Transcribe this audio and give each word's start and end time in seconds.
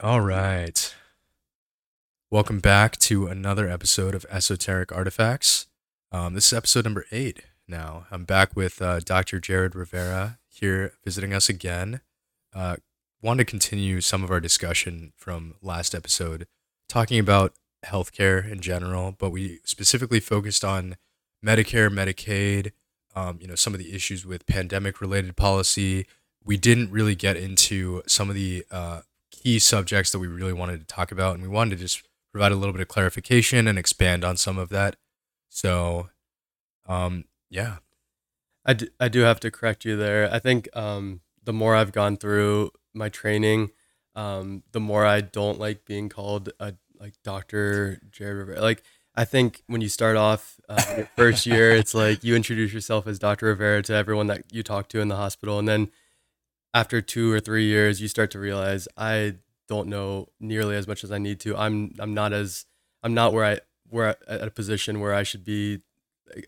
All 0.00 0.20
right. 0.20 0.92
Welcome 2.28 2.58
back 2.58 2.96
to 2.96 3.28
another 3.28 3.68
episode 3.68 4.16
of 4.16 4.26
Esoteric 4.28 4.90
Artifacts. 4.90 5.68
Um, 6.10 6.34
this 6.34 6.48
is 6.48 6.52
episode 6.52 6.82
number 6.84 7.06
eight 7.12 7.44
now. 7.68 8.06
I'm 8.10 8.24
back 8.24 8.56
with 8.56 8.82
uh, 8.82 8.98
Dr. 8.98 9.38
Jared 9.38 9.76
Rivera 9.76 10.40
here 10.48 10.94
visiting 11.04 11.32
us 11.32 11.48
again. 11.48 12.00
Uh, 12.52 12.74
want 13.22 13.38
to 13.38 13.44
continue 13.44 14.00
some 14.00 14.24
of 14.24 14.32
our 14.32 14.40
discussion 14.40 15.12
from 15.16 15.54
last 15.62 15.94
episode, 15.94 16.48
talking 16.88 17.20
about 17.20 17.54
healthcare 17.86 18.50
in 18.50 18.58
general, 18.58 19.14
but 19.16 19.30
we 19.30 19.60
specifically 19.62 20.18
focused 20.18 20.64
on 20.64 20.96
Medicare, 21.46 21.88
Medicaid, 21.88 22.72
um, 23.14 23.38
you 23.40 23.46
know, 23.46 23.54
some 23.54 23.74
of 23.74 23.78
the 23.78 23.94
issues 23.94 24.26
with 24.26 24.44
pandemic 24.46 25.00
related 25.00 25.36
policy. 25.36 26.08
We 26.44 26.56
didn't 26.56 26.90
really 26.90 27.14
get 27.14 27.36
into 27.36 28.02
some 28.08 28.28
of 28.28 28.34
the 28.34 28.64
uh, 28.72 29.02
key 29.44 29.58
subjects 29.58 30.10
that 30.10 30.18
we 30.18 30.26
really 30.26 30.52
wanted 30.52 30.80
to 30.80 30.86
talk 30.86 31.12
about, 31.12 31.34
and 31.34 31.42
we 31.42 31.48
wanted 31.48 31.76
to 31.76 31.84
just 31.84 32.02
provide 32.32 32.50
a 32.50 32.56
little 32.56 32.72
bit 32.72 32.80
of 32.80 32.88
clarification 32.88 33.68
and 33.68 33.78
expand 33.78 34.24
on 34.24 34.36
some 34.36 34.58
of 34.58 34.70
that. 34.70 34.96
So, 35.48 36.08
um, 36.88 37.24
yeah. 37.50 37.76
I 38.64 38.72
do, 38.72 38.88
I 38.98 39.08
do 39.08 39.20
have 39.20 39.40
to 39.40 39.50
correct 39.50 39.84
you 39.84 39.96
there. 39.96 40.32
I 40.32 40.38
think 40.38 40.68
um, 40.74 41.20
the 41.44 41.52
more 41.52 41.76
I've 41.76 41.92
gone 41.92 42.16
through 42.16 42.70
my 42.94 43.10
training, 43.10 43.70
um, 44.16 44.62
the 44.72 44.80
more 44.80 45.04
I 45.04 45.20
don't 45.20 45.60
like 45.60 45.84
being 45.84 46.08
called 46.08 46.50
a 46.58 46.74
like 46.98 47.14
Dr. 47.22 48.00
Jared 48.10 48.36
Rivera. 48.38 48.62
Like 48.62 48.82
I 49.14 49.24
think 49.24 49.62
when 49.66 49.80
you 49.80 49.88
start 49.88 50.16
off 50.16 50.58
uh, 50.68 50.82
your 50.96 51.08
first 51.16 51.44
year, 51.44 51.72
it's 51.72 51.94
like 51.94 52.24
you 52.24 52.34
introduce 52.34 52.72
yourself 52.72 53.06
as 53.06 53.18
Dr. 53.18 53.46
Rivera 53.46 53.82
to 53.82 53.92
everyone 53.92 54.28
that 54.28 54.44
you 54.50 54.62
talk 54.62 54.88
to 54.88 55.00
in 55.00 55.08
the 55.08 55.16
hospital, 55.16 55.58
and 55.58 55.68
then 55.68 55.90
after 56.74 57.00
two 57.00 57.32
or 57.32 57.40
three 57.40 57.64
years, 57.66 58.02
you 58.02 58.08
start 58.08 58.32
to 58.32 58.38
realize 58.38 58.88
I 58.98 59.36
don't 59.68 59.88
know 59.88 60.28
nearly 60.40 60.76
as 60.76 60.86
much 60.86 61.04
as 61.04 61.12
I 61.12 61.18
need 61.18 61.40
to. 61.40 61.56
I'm 61.56 61.94
I'm 61.98 62.12
not 62.12 62.32
as 62.32 62.66
I'm 63.02 63.14
not 63.14 63.32
where 63.32 63.44
I 63.44 63.60
where 63.88 64.16
at 64.28 64.48
a 64.48 64.50
position 64.50 65.00
where 65.00 65.14
I 65.14 65.22
should 65.22 65.44
be, 65.44 65.80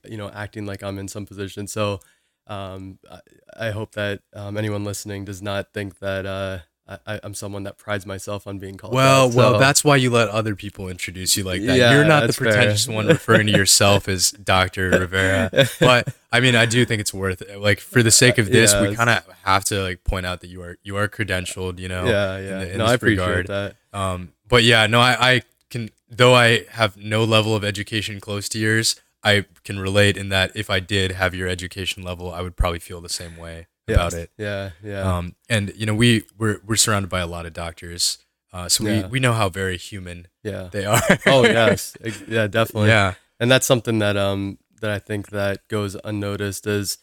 you 0.05 0.17
know, 0.17 0.29
acting 0.31 0.67
like 0.67 0.83
I'm 0.83 0.99
in 0.99 1.09
some 1.09 1.25
position. 1.25 1.69
So 1.69 2.01
um, 2.49 2.99
I, 3.11 3.21
I 3.69 3.71
hope 3.71 3.93
that 3.93 4.23
um, 4.35 4.57
anyone 4.57 4.85
listening 4.85 5.25
does 5.25 5.41
not 5.41 5.73
think 5.73 6.01
that 6.01 6.27
uh, 6.27 6.59
I, 6.89 7.21
am 7.25 7.35
someone 7.35 7.65
that 7.65 7.79
prides 7.79 8.07
myself 8.07 8.47
on 8.47 8.59
being 8.59 8.77
called. 8.77 8.95
Well, 8.95 9.27
that, 9.27 9.33
so. 9.33 9.39
well, 9.39 9.59
that's 9.59 9.83
why 9.83 9.97
you 9.97 10.11
let 10.11 10.29
other 10.29 10.55
people 10.55 10.89
introduce 10.89 11.37
you 11.37 11.43
like 11.43 11.61
that. 11.63 11.77
Yeah, 11.77 11.93
You're 11.93 12.05
not 12.05 12.29
the 12.29 12.33
pretentious 12.33 12.87
fair. 12.87 12.95
one 12.95 13.09
referring 13.09 13.47
to 13.49 13.53
yourself 13.53 14.09
as 14.09 14.31
Doctor 14.31 14.91
Rivera. 15.01 15.51
But 15.81 16.15
I 16.31 16.39
mean, 16.39 16.55
I 16.55 16.65
do 16.65 16.85
think 16.85 17.01
it's 17.01 17.13
worth 17.13 17.43
it. 17.43 17.61
Like 17.61 17.81
for 17.81 18.05
the 18.05 18.13
sake 18.13 18.39
of 18.39 18.51
this, 18.51 18.73
yeah, 18.73 18.89
we 18.89 18.95
kind 18.95 19.11
of 19.11 19.27
have 19.43 19.65
to 19.67 19.83
like 19.83 20.05
point 20.05 20.27
out 20.27 20.41
that 20.43 20.49
you 20.49 20.63
are 20.63 20.79
you 20.85 20.97
are 20.97 21.09
credentialed. 21.09 21.81
You 21.81 21.89
know. 21.89 22.05
Yeah, 22.05 22.39
yeah. 22.39 22.61
In, 22.63 22.71
in 22.71 22.79
no, 22.79 22.87
I 22.87 22.95
appreciate 22.95 23.27
regard. 23.27 23.47
that. 23.49 23.77
Um, 23.93 24.33
but 24.49 24.63
yeah, 24.63 24.87
no, 24.87 25.01
I, 25.01 25.17
I 25.33 25.43
can 25.71 25.91
though 26.09 26.35
I 26.35 26.67
have 26.71 26.97
no 26.97 27.25
level 27.25 27.57
of 27.57 27.65
education 27.65 28.21
close 28.21 28.49
to 28.51 28.59
yours. 28.59 29.01
I 29.25 29.45
can 29.65 29.81
relate 29.81 30.17
in 30.17 30.29
that 30.29 30.53
if 30.55 30.71
I 30.71 30.79
did 30.79 31.13
have 31.13 31.35
your 31.35 31.49
education 31.49 32.05
level, 32.05 32.33
I 32.33 32.43
would 32.43 32.55
probably 32.55 32.79
feel 32.79 33.01
the 33.01 33.09
same 33.09 33.37
way 33.37 33.67
about 33.89 34.13
yes. 34.13 34.15
it. 34.15 34.31
Yeah, 34.39 34.71
yeah. 34.83 35.17
Um, 35.17 35.35
and 35.49 35.73
you 35.77 35.87
know, 35.87 35.95
we 35.95 36.25
we're 36.39 36.61
we're 36.67 36.77
surrounded 36.77 37.09
by 37.09 37.21
a 37.21 37.27
lot 37.27 37.47
of 37.47 37.53
doctors, 37.53 38.19
uh, 38.53 38.69
so 38.69 38.85
yeah. 38.85 39.03
we 39.03 39.09
we 39.09 39.21
know 39.21 39.33
how 39.33 39.49
very 39.49 39.77
human 39.77 40.29
yeah 40.43 40.69
they 40.71 40.85
are. 40.85 41.01
oh 41.27 41.43
yes, 41.45 41.97
yeah, 42.29 42.47
definitely. 42.47 42.89
Yeah, 42.89 43.15
and 43.39 43.51
that's 43.51 43.67
something 43.67 43.99
that 44.01 44.17
um 44.17 44.59
that 44.81 44.91
I 44.91 44.99
think 44.99 45.31
that 45.31 45.67
goes 45.69 45.97
unnoticed 46.05 46.67
is 46.67 46.99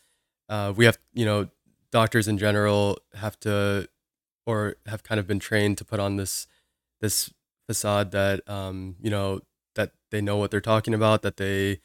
uh, 0.50 0.74
we 0.76 0.86
have 0.86 0.98
you 1.14 1.26
know 1.26 1.50
doctors 1.92 2.28
in 2.28 2.38
general 2.38 2.98
have 3.16 3.40
to 3.42 3.88
or 4.46 4.76
have 4.88 5.04
kind 5.04 5.20
of 5.20 5.28
been 5.28 5.40
trained 5.40 5.78
to 5.78 5.86
put 5.86 6.00
on 6.00 6.18
this 6.18 6.48
this 7.02 7.32
facade 7.68 8.12
that 8.12 8.48
um 8.50 8.96
you 9.00 9.10
know 9.10 9.42
that 9.76 9.92
they 10.12 10.22
know 10.22 10.38
what 10.38 10.52
they're 10.52 10.60
talking 10.62 10.94
about 10.94 11.22
that 11.22 11.38
they 11.38 11.80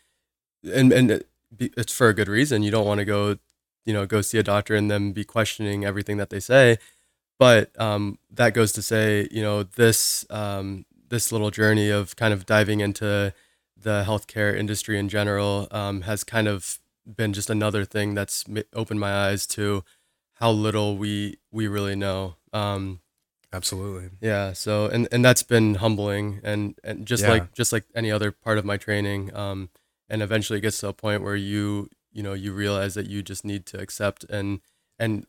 and 0.64 0.92
and 0.92 1.24
it's 1.60 1.92
for 1.92 2.08
a 2.08 2.14
good 2.14 2.28
reason 2.28 2.62
you 2.62 2.70
don't 2.70 2.86
want 2.86 2.98
to 2.98 3.04
go 3.04 3.36
you 3.88 3.94
know 3.94 4.04
go 4.04 4.20
see 4.20 4.36
a 4.36 4.42
doctor 4.42 4.74
and 4.76 4.90
then 4.90 5.12
be 5.12 5.24
questioning 5.24 5.86
everything 5.86 6.18
that 6.18 6.28
they 6.28 6.40
say. 6.40 6.76
But 7.38 7.70
um, 7.80 8.18
that 8.30 8.52
goes 8.52 8.72
to 8.72 8.82
say 8.82 9.26
you 9.30 9.40
know 9.40 9.62
this 9.62 10.26
um, 10.28 10.84
this 11.08 11.32
little 11.32 11.50
journey 11.50 11.88
of 11.88 12.14
kind 12.14 12.34
of 12.34 12.44
diving 12.44 12.80
into 12.80 13.32
the 13.80 14.04
healthcare 14.06 14.54
industry 14.54 14.98
in 14.98 15.08
general 15.08 15.68
um, 15.70 16.02
has 16.02 16.22
kind 16.22 16.48
of 16.48 16.80
been 17.16 17.32
just 17.32 17.48
another 17.48 17.86
thing 17.86 18.12
that's 18.12 18.44
opened 18.74 19.00
my 19.00 19.12
eyes 19.26 19.46
to 19.46 19.82
how 20.34 20.50
little 20.50 20.98
we 20.98 21.38
we 21.50 21.66
really 21.66 21.96
know. 21.96 22.36
Um, 22.52 23.00
absolutely. 23.52 24.10
yeah 24.20 24.52
so 24.52 24.86
and 24.86 25.08
and 25.10 25.24
that's 25.24 25.42
been 25.42 25.76
humbling 25.76 26.40
and 26.44 26.78
and 26.84 27.06
just 27.06 27.22
yeah. 27.22 27.30
like 27.30 27.54
just 27.54 27.72
like 27.72 27.84
any 27.94 28.10
other 28.10 28.30
part 28.30 28.58
of 28.58 28.64
my 28.64 28.76
training 28.76 29.34
um, 29.34 29.70
and 30.08 30.22
eventually 30.22 30.58
it 30.58 30.62
gets 30.62 30.80
to 30.80 30.88
a 30.88 30.92
point 30.92 31.22
where 31.22 31.36
you 31.36 31.88
you 32.12 32.22
know 32.22 32.32
you 32.32 32.52
realize 32.52 32.94
that 32.94 33.06
you 33.06 33.22
just 33.22 33.44
need 33.44 33.66
to 33.66 33.80
accept 33.80 34.24
and 34.24 34.60
and 34.98 35.26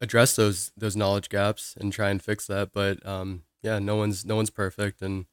address 0.00 0.36
those 0.36 0.72
those 0.76 0.96
knowledge 0.96 1.28
gaps 1.28 1.74
and 1.80 1.92
try 1.92 2.10
and 2.10 2.22
fix 2.22 2.46
that. 2.46 2.72
But 2.72 3.04
um 3.06 3.42
yeah 3.62 3.78
no 3.78 3.96
one's 3.96 4.24
no 4.24 4.36
one's 4.36 4.50
perfect 4.50 5.02
and 5.02 5.26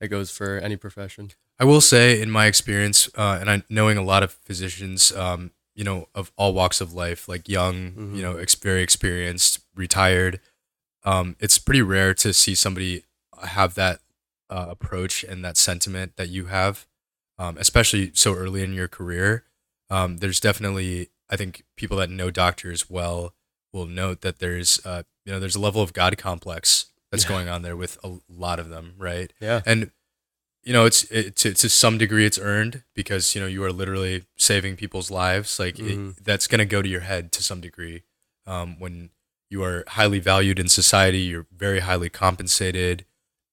it 0.00 0.08
goes 0.08 0.30
for 0.30 0.58
any 0.58 0.76
profession. 0.76 1.30
I 1.58 1.64
will 1.64 1.80
say 1.80 2.20
in 2.20 2.30
my 2.30 2.46
experience 2.46 3.08
uh, 3.16 3.38
and 3.40 3.50
i 3.50 3.62
knowing 3.68 3.98
a 3.98 4.02
lot 4.02 4.22
of 4.22 4.32
physicians 4.32 5.10
um 5.12 5.50
you 5.74 5.84
know 5.84 6.08
of 6.14 6.30
all 6.36 6.52
walks 6.54 6.80
of 6.80 6.92
life 6.92 7.28
like 7.28 7.48
young 7.48 7.92
mm-hmm. 7.92 8.14
you 8.14 8.22
know 8.22 8.36
ex- 8.36 8.54
very 8.54 8.82
experienced 8.82 9.60
retired 9.74 10.40
um 11.04 11.34
it's 11.40 11.58
pretty 11.58 11.82
rare 11.82 12.14
to 12.14 12.32
see 12.32 12.54
somebody 12.54 13.04
have 13.42 13.74
that 13.74 14.00
uh, 14.50 14.66
approach 14.70 15.24
and 15.24 15.44
that 15.44 15.56
sentiment 15.56 16.12
that 16.16 16.28
you 16.28 16.46
have 16.46 16.86
um, 17.38 17.56
especially 17.58 18.10
so 18.14 18.34
early 18.34 18.62
in 18.62 18.72
your 18.72 18.88
career 18.88 19.44
um, 19.90 20.18
there's 20.18 20.40
definitely 20.40 21.10
I 21.30 21.36
think 21.36 21.64
people 21.76 21.96
that 21.98 22.10
know 22.10 22.30
doctors 22.30 22.88
well 22.88 23.34
will 23.72 23.86
note 23.86 24.22
that 24.22 24.38
there's 24.38 24.84
uh, 24.84 25.02
you 25.24 25.32
know 25.32 25.40
there's 25.40 25.56
a 25.56 25.60
level 25.60 25.82
of 25.82 25.92
God 25.92 26.16
complex 26.16 26.86
that's 27.10 27.24
yeah. 27.24 27.28
going 27.28 27.48
on 27.48 27.62
there 27.62 27.76
with 27.76 27.98
a 28.04 28.16
lot 28.28 28.58
of 28.58 28.68
them, 28.68 28.94
right? 28.98 29.32
Yeah, 29.40 29.62
and 29.66 29.90
you 30.62 30.72
know 30.72 30.84
it's 30.84 31.04
it, 31.04 31.36
to 31.36 31.54
to 31.54 31.68
some 31.68 31.98
degree 31.98 32.26
it's 32.26 32.38
earned 32.38 32.82
because 32.94 33.34
you 33.34 33.40
know 33.40 33.46
you 33.46 33.62
are 33.64 33.72
literally 33.72 34.24
saving 34.36 34.76
people's 34.76 35.10
lives. 35.10 35.58
Like 35.58 35.76
mm-hmm. 35.76 36.10
it, 36.10 36.24
that's 36.24 36.46
going 36.46 36.60
to 36.60 36.64
go 36.64 36.82
to 36.82 36.88
your 36.88 37.00
head 37.00 37.32
to 37.32 37.42
some 37.42 37.60
degree 37.60 38.04
um, 38.46 38.78
when 38.78 39.10
you 39.50 39.62
are 39.64 39.84
highly 39.88 40.18
valued 40.18 40.58
in 40.58 40.68
society. 40.68 41.20
You're 41.20 41.46
very 41.54 41.80
highly 41.80 42.08
compensated. 42.08 43.04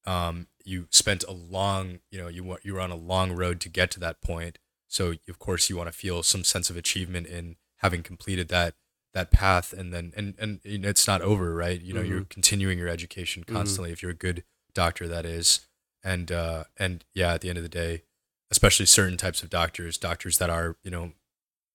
Um, 0.06 0.46
you 0.64 0.88
spent 0.90 1.24
a 1.24 1.32
long 1.32 2.00
you 2.10 2.18
know 2.18 2.28
you 2.28 2.56
you 2.62 2.74
were 2.74 2.80
on 2.80 2.90
a 2.90 2.96
long 2.96 3.32
road 3.32 3.60
to 3.60 3.68
get 3.68 3.90
to 3.92 4.00
that 4.00 4.20
point 4.20 4.58
so 4.88 5.14
of 5.28 5.38
course 5.38 5.68
you 5.68 5.76
want 5.76 5.88
to 5.88 5.96
feel 5.96 6.22
some 6.22 6.44
sense 6.44 6.70
of 6.70 6.76
achievement 6.76 7.26
in 7.26 7.56
having 7.78 8.02
completed 8.02 8.48
that 8.48 8.74
that 9.16 9.30
path 9.30 9.72
and 9.72 9.92
then 9.94 10.12
and 10.14 10.34
and 10.38 10.60
it's 10.64 11.06
not 11.06 11.22
over, 11.22 11.54
right? 11.54 11.80
You 11.80 11.94
know, 11.94 12.02
mm-hmm. 12.02 12.10
you're 12.10 12.24
continuing 12.24 12.78
your 12.78 12.88
education 12.88 13.42
mm-hmm. 13.42 13.56
constantly 13.56 13.88
mm-hmm. 13.88 13.94
if 13.94 14.02
you're 14.02 14.12
a 14.12 14.14
good 14.14 14.44
doctor 14.74 15.08
that 15.08 15.24
is. 15.24 15.60
And 16.04 16.30
uh 16.30 16.64
and 16.78 17.04
yeah, 17.14 17.32
at 17.32 17.40
the 17.40 17.48
end 17.48 17.56
of 17.56 17.64
the 17.64 17.70
day, 17.70 18.02
especially 18.50 18.86
certain 18.86 19.16
types 19.16 19.42
of 19.42 19.48
doctors, 19.48 19.96
doctors 19.96 20.36
that 20.38 20.50
are, 20.50 20.76
you 20.82 20.90
know, 20.90 21.12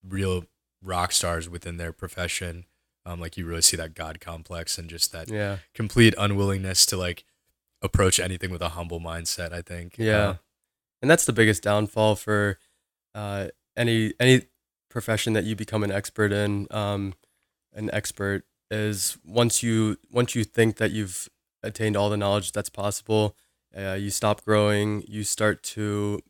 real 0.08 0.44
rock 0.80 1.10
stars 1.10 1.48
within 1.48 1.78
their 1.78 1.92
profession, 1.92 2.64
um, 3.04 3.20
like 3.20 3.36
you 3.36 3.44
really 3.44 3.62
see 3.62 3.76
that 3.76 3.94
God 3.94 4.20
complex 4.20 4.78
and 4.78 4.88
just 4.88 5.10
that 5.12 5.28
yeah. 5.28 5.58
complete 5.74 6.14
unwillingness 6.16 6.86
to 6.86 6.96
like 6.96 7.24
approach 7.82 8.20
anything 8.20 8.52
with 8.52 8.62
a 8.62 8.70
humble 8.70 9.00
mindset, 9.00 9.52
I 9.52 9.62
think. 9.62 9.96
Yeah. 9.98 10.28
Uh, 10.28 10.34
and 11.02 11.10
that's 11.10 11.24
the 11.24 11.32
biggest 11.32 11.64
downfall 11.64 12.14
for 12.14 12.58
uh, 13.14 13.48
any 13.76 14.12
any 14.20 14.42
profession 14.88 15.32
that 15.32 15.44
you 15.44 15.56
become 15.56 15.82
an 15.82 15.90
expert 15.90 16.32
in, 16.32 16.66
um, 16.70 17.14
an 17.72 17.90
expert 17.92 18.44
is 18.70 19.18
once 19.24 19.62
you 19.62 19.98
once 20.10 20.34
you 20.34 20.44
think 20.44 20.76
that 20.76 20.90
you've 20.90 21.28
attained 21.62 21.96
all 21.96 22.10
the 22.10 22.16
knowledge 22.16 22.52
that's 22.52 22.70
possible, 22.70 23.36
uh, 23.76 23.94
you 23.94 24.10
stop 24.10 24.44
growing. 24.44 25.02
You 25.06 25.24
start 25.24 25.62
to 25.74 26.20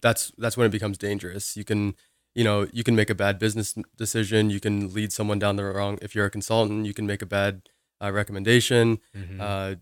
that's 0.00 0.32
that's 0.38 0.56
when 0.56 0.66
it 0.66 0.70
becomes 0.70 0.98
dangerous. 0.98 1.56
You 1.56 1.64
can 1.64 1.94
you 2.34 2.44
know 2.44 2.66
you 2.72 2.84
can 2.84 2.96
make 2.96 3.10
a 3.10 3.14
bad 3.14 3.38
business 3.38 3.74
decision. 3.96 4.50
You 4.50 4.60
can 4.60 4.92
lead 4.92 5.12
someone 5.12 5.38
down 5.38 5.56
the 5.56 5.64
wrong. 5.64 5.98
If 6.02 6.14
you're 6.14 6.26
a 6.26 6.30
consultant, 6.30 6.86
you 6.86 6.94
can 6.94 7.06
make 7.06 7.22
a 7.22 7.26
bad 7.26 7.68
uh, 8.02 8.12
recommendation. 8.12 8.98
Mm-hmm. 9.16 9.40
Uh, 9.40 9.74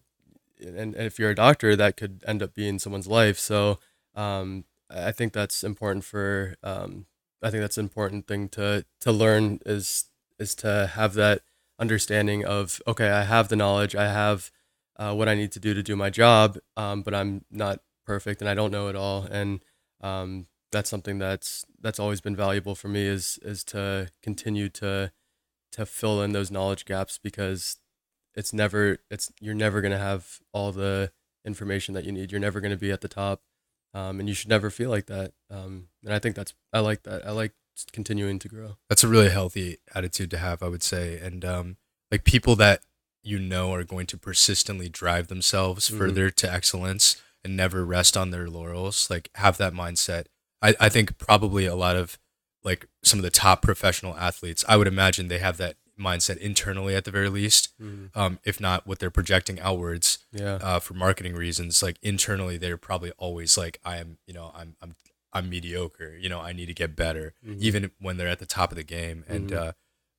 and, 0.60 0.94
and, 0.94 0.96
if 0.96 1.18
you're 1.18 1.30
a 1.30 1.34
doctor, 1.34 1.74
that 1.76 1.96
could 1.96 2.22
end 2.26 2.42
up 2.42 2.54
being 2.54 2.78
someone's 2.78 3.08
life. 3.08 3.38
So 3.38 3.80
um, 4.14 4.64
I 4.90 5.12
think 5.12 5.32
that's 5.32 5.64
important 5.64 6.04
for 6.04 6.56
um, 6.62 7.06
I 7.42 7.50
think 7.50 7.60
that's 7.62 7.78
an 7.78 7.84
important 7.84 8.26
thing 8.26 8.48
to 8.50 8.84
to 9.00 9.12
learn 9.12 9.60
is 9.66 10.06
is 10.38 10.54
to 10.56 10.90
have 10.94 11.14
that 11.14 11.42
understanding 11.78 12.44
of 12.44 12.80
okay, 12.86 13.10
I 13.10 13.24
have 13.24 13.48
the 13.48 13.56
knowledge, 13.56 13.94
I 13.94 14.08
have 14.08 14.50
uh, 14.96 15.14
what 15.14 15.28
I 15.28 15.34
need 15.34 15.52
to 15.52 15.60
do 15.60 15.74
to 15.74 15.82
do 15.82 15.96
my 15.96 16.10
job, 16.10 16.58
um, 16.76 17.02
but 17.02 17.14
I'm 17.14 17.44
not 17.50 17.80
perfect 18.06 18.40
and 18.40 18.48
I 18.48 18.54
don't 18.54 18.70
know 18.70 18.88
it 18.88 18.96
all, 18.96 19.24
and 19.24 19.62
um, 20.00 20.46
that's 20.72 20.90
something 20.90 21.18
that's 21.18 21.64
that's 21.80 21.98
always 21.98 22.20
been 22.20 22.36
valuable 22.36 22.74
for 22.74 22.88
me 22.88 23.06
is 23.06 23.38
is 23.42 23.64
to 23.64 24.10
continue 24.22 24.68
to 24.70 25.12
to 25.72 25.86
fill 25.86 26.22
in 26.22 26.32
those 26.32 26.50
knowledge 26.50 26.84
gaps 26.84 27.18
because 27.18 27.78
it's 28.34 28.52
never 28.52 28.98
it's 29.10 29.32
you're 29.40 29.54
never 29.54 29.80
gonna 29.80 29.98
have 29.98 30.40
all 30.52 30.72
the 30.72 31.12
information 31.44 31.94
that 31.94 32.04
you 32.04 32.12
need. 32.12 32.32
You're 32.32 32.40
never 32.40 32.60
gonna 32.60 32.76
be 32.76 32.90
at 32.90 33.00
the 33.00 33.08
top, 33.08 33.42
um, 33.94 34.20
and 34.20 34.28
you 34.28 34.34
should 34.34 34.48
never 34.50 34.68
feel 34.70 34.90
like 34.90 35.06
that. 35.06 35.32
Um, 35.50 35.88
and 36.04 36.12
I 36.12 36.18
think 36.18 36.36
that's 36.36 36.52
I 36.72 36.80
like 36.80 37.04
that. 37.04 37.26
I 37.26 37.30
like 37.30 37.52
continuing 37.92 38.38
to 38.40 38.48
grow. 38.48 38.76
That's 38.88 39.04
a 39.04 39.08
really 39.08 39.30
healthy 39.30 39.78
attitude 39.94 40.30
to 40.32 40.38
have, 40.38 40.62
I 40.62 40.68
would 40.68 40.82
say. 40.82 41.18
And 41.18 41.44
um, 41.44 41.76
like 42.10 42.24
people 42.24 42.54
that 42.56 42.82
you 43.22 43.38
know 43.38 43.72
are 43.72 43.84
going 43.84 44.06
to 44.08 44.18
persistently 44.18 44.88
drive 44.88 45.28
themselves 45.28 45.88
Mhm. 45.88 45.98
further 45.98 46.30
to 46.30 46.52
excellence 46.52 47.16
and 47.44 47.56
never 47.56 47.84
rest 47.84 48.16
on 48.16 48.30
their 48.30 48.48
laurels, 48.50 49.08
like 49.10 49.30
have 49.36 49.56
that 49.58 49.72
mindset. 49.72 50.26
I, 50.62 50.74
I 50.80 50.88
think 50.88 51.18
probably 51.18 51.66
a 51.66 51.74
lot 51.74 51.96
of 51.96 52.18
like 52.62 52.86
some 53.02 53.18
of 53.18 53.22
the 53.22 53.30
top 53.30 53.60
professional 53.62 54.16
athletes, 54.16 54.64
I 54.68 54.76
would 54.76 54.86
imagine 54.86 55.28
they 55.28 55.38
have 55.38 55.56
that 55.58 55.76
mindset 55.98 56.36
internally 56.38 56.94
at 56.96 57.04
the 57.04 57.10
very 57.10 57.28
least. 57.28 57.72
Um, 58.14 58.38
if 58.44 58.60
not 58.60 58.86
what 58.86 58.98
they're 58.98 59.10
projecting 59.10 59.60
outwards 59.60 60.18
Yeah. 60.32 60.54
uh, 60.56 60.78
for 60.80 60.94
marketing 60.94 61.34
reasons, 61.34 61.82
like 61.82 61.98
internally, 62.02 62.56
they're 62.56 62.76
probably 62.76 63.12
always 63.12 63.56
like, 63.56 63.78
I 63.84 63.98
am, 63.98 64.18
you 64.26 64.34
know, 64.34 64.50
I'm, 64.54 64.76
I'm, 64.82 64.96
I'm 65.32 65.48
mediocre. 65.48 66.16
You 66.16 66.28
know, 66.28 66.40
I 66.40 66.52
need 66.52 66.66
to 66.66 66.74
get 66.74 66.96
better, 66.96 67.34
Mhm. 67.46 67.60
even 67.60 67.90
when 67.98 68.16
they're 68.16 68.28
at 68.28 68.38
the 68.38 68.46
top 68.46 68.70
of 68.72 68.76
the 68.76 68.84
game. 68.84 69.24
And 69.28 69.50
Mhm. 69.50 69.56
uh, 69.56 69.72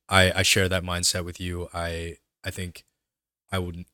I, 0.08 0.32
I 0.40 0.42
share 0.42 0.68
that 0.68 0.82
mindset 0.82 1.24
with 1.24 1.40
you. 1.40 1.68
I, 1.74 2.18
I 2.44 2.50
think 2.50 2.84
I 3.50 3.58
would 3.58 3.84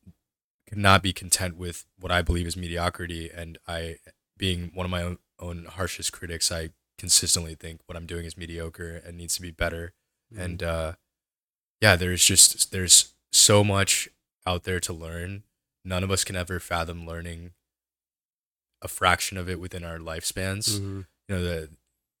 could 0.67 0.77
not 0.77 1.03
be 1.03 1.13
content 1.13 1.57
with 1.57 1.85
what 1.99 2.11
I 2.11 2.21
believe 2.21 2.47
is 2.47 2.55
mediocrity. 2.57 3.29
And 3.29 3.57
I, 3.67 3.97
being 4.37 4.71
one 4.73 4.85
of 4.85 4.89
my 4.91 5.01
own, 5.03 5.17
own 5.39 5.65
harshest 5.65 6.11
critics, 6.13 6.51
I 6.51 6.69
consistently 6.97 7.55
think 7.55 7.81
what 7.85 7.95
I'm 7.97 8.05
doing 8.05 8.25
is 8.25 8.37
mediocre 8.37 8.95
and 9.05 9.17
needs 9.17 9.35
to 9.35 9.41
be 9.41 9.51
better. 9.51 9.93
Mhm. 10.33 10.39
And 10.43 10.63
uh, 10.63 10.93
yeah, 11.83 11.95
there's 11.97 12.23
just 12.23 12.71
there's 12.71 13.13
so 13.31 13.63
much 13.63 14.07
out 14.47 14.63
there 14.63 14.79
to 14.79 14.93
learn. 14.93 15.43
None 15.83 16.03
of 16.03 16.09
us 16.11 16.23
can 16.23 16.35
ever 16.37 16.59
fathom 16.59 17.05
learning 17.05 17.51
a 18.81 18.87
fraction 18.87 19.37
of 19.37 19.49
it 19.49 19.59
within 19.59 19.83
our 19.83 19.97
lifespans. 19.97 20.79
Mhm. 20.79 21.05
You 21.27 21.35
know, 21.35 21.43
the 21.43 21.69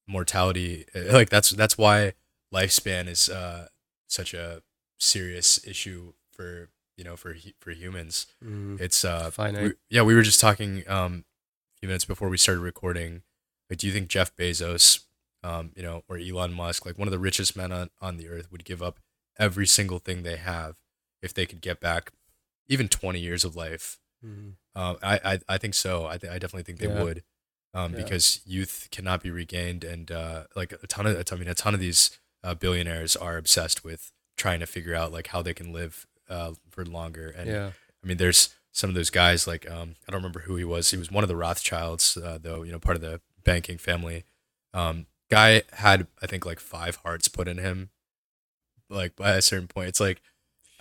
mortality, 0.07 0.85
uh, 0.95 1.13
like 1.13 1.29
that's 1.29 1.49
that's 1.51 1.77
why 1.77 2.13
lifespan 2.53 3.07
is 3.07 3.29
uh, 3.29 3.67
such 4.07 4.33
a 4.33 4.61
serious 4.99 5.65
issue 5.65 6.13
for 6.31 6.69
you 6.97 7.03
know 7.03 7.15
for 7.15 7.35
for 7.59 7.71
humans. 7.71 8.27
Mhm. 8.43 8.79
It's 8.81 9.03
uh, 9.05 9.31
Finite. 9.31 9.63
we- 9.63 9.73
yeah, 9.89 10.01
we 10.01 10.13
were 10.15 10.23
just 10.23 10.39
talking 10.39 10.83
um, 10.89 11.25
a 11.77 11.79
few 11.79 11.87
minutes 11.87 12.05
before 12.05 12.29
we 12.29 12.37
started 12.37 12.61
recording. 12.61 13.23
Like, 13.69 13.79
do 13.79 13.87
you 13.87 13.93
think 13.93 14.09
Jeff 14.09 14.35
Bezos, 14.35 15.05
um, 15.41 15.71
you 15.75 15.83
know, 15.83 16.03
or 16.09 16.17
Elon 16.17 16.53
Musk, 16.53 16.85
like 16.85 16.97
one 16.97 17.07
of 17.07 17.11
the 17.13 17.19
richest 17.19 17.55
men 17.55 17.71
on, 17.71 17.89
on 18.01 18.17
the 18.17 18.27
earth, 18.29 18.51
would 18.51 18.65
give 18.65 18.83
up 18.83 18.99
every 19.39 19.67
single 19.67 19.99
thing 19.99 20.23
they 20.23 20.37
have 20.37 20.75
if 21.21 21.33
they 21.33 21.45
could 21.45 21.61
get 21.61 21.79
back 21.79 22.11
even 22.67 22.87
20 22.87 23.19
years 23.19 23.43
of 23.43 23.55
life? 23.55 23.99
Mhm. 24.25 24.55
Um, 24.75 24.97
I, 25.03 25.19
I, 25.23 25.39
I 25.49 25.57
think 25.57 25.73
so. 25.73 26.05
I, 26.07 26.17
th- 26.17 26.31
I 26.31 26.39
definitely 26.39 26.63
think 26.63 26.79
they 26.79 26.87
Yeah. 26.87 27.03
would, 27.03 27.23
um, 27.73 27.93
Yeah. 27.93 28.03
because 28.03 28.41
youth 28.45 28.87
cannot 28.91 29.21
be 29.21 29.29
regained, 29.31 29.83
and 29.83 30.11
uh, 30.11 30.45
like 30.55 30.71
a 30.71 30.87
ton 30.87 31.05
of, 31.05 31.23
I 31.31 31.35
mean, 31.35 31.47
a 31.47 31.53
ton 31.55 31.73
of 31.73 31.79
these 31.79 32.17
uh, 32.43 32.53
billionaires 32.55 33.15
are 33.15 33.37
obsessed 33.37 33.83
with 33.83 34.11
trying 34.37 34.59
to 34.61 34.65
figure 34.65 34.95
out 34.95 35.11
like 35.11 35.27
how 35.27 35.41
they 35.41 35.53
can 35.53 35.71
live 35.73 36.05
uh, 36.29 36.53
for 36.69 36.85
longer. 36.85 37.29
And 37.29 37.49
yeah. 37.49 37.71
I 38.03 38.07
mean, 38.07 38.17
there's 38.17 38.53
some 38.71 38.89
of 38.89 38.95
those 38.95 39.09
guys 39.09 39.45
like 39.47 39.69
um, 39.69 39.95
I 40.07 40.11
don't 40.11 40.19
remember 40.21 40.41
who 40.41 40.55
he 40.55 40.63
was. 40.63 40.89
He 40.91 40.97
was 40.97 41.11
one 41.11 41.23
of 41.23 41.27
the 41.27 41.35
Rothschilds, 41.35 42.17
uh, 42.17 42.37
though. 42.41 42.63
You 42.63 42.71
know, 42.71 42.79
part 42.79 42.95
of 42.95 43.01
the 43.01 43.21
banking 43.43 43.77
family. 43.77 44.23
Um, 44.73 45.05
guy 45.29 45.63
had 45.73 46.07
I 46.21 46.27
think 46.27 46.45
like 46.45 46.59
five 46.59 46.95
hearts 46.97 47.27
put 47.27 47.47
in 47.47 47.57
him. 47.59 47.89
Like 48.93 49.15
by 49.15 49.31
a 49.31 49.41
certain 49.41 49.67
point, 49.67 49.89
it's 49.89 49.99
like 49.99 50.21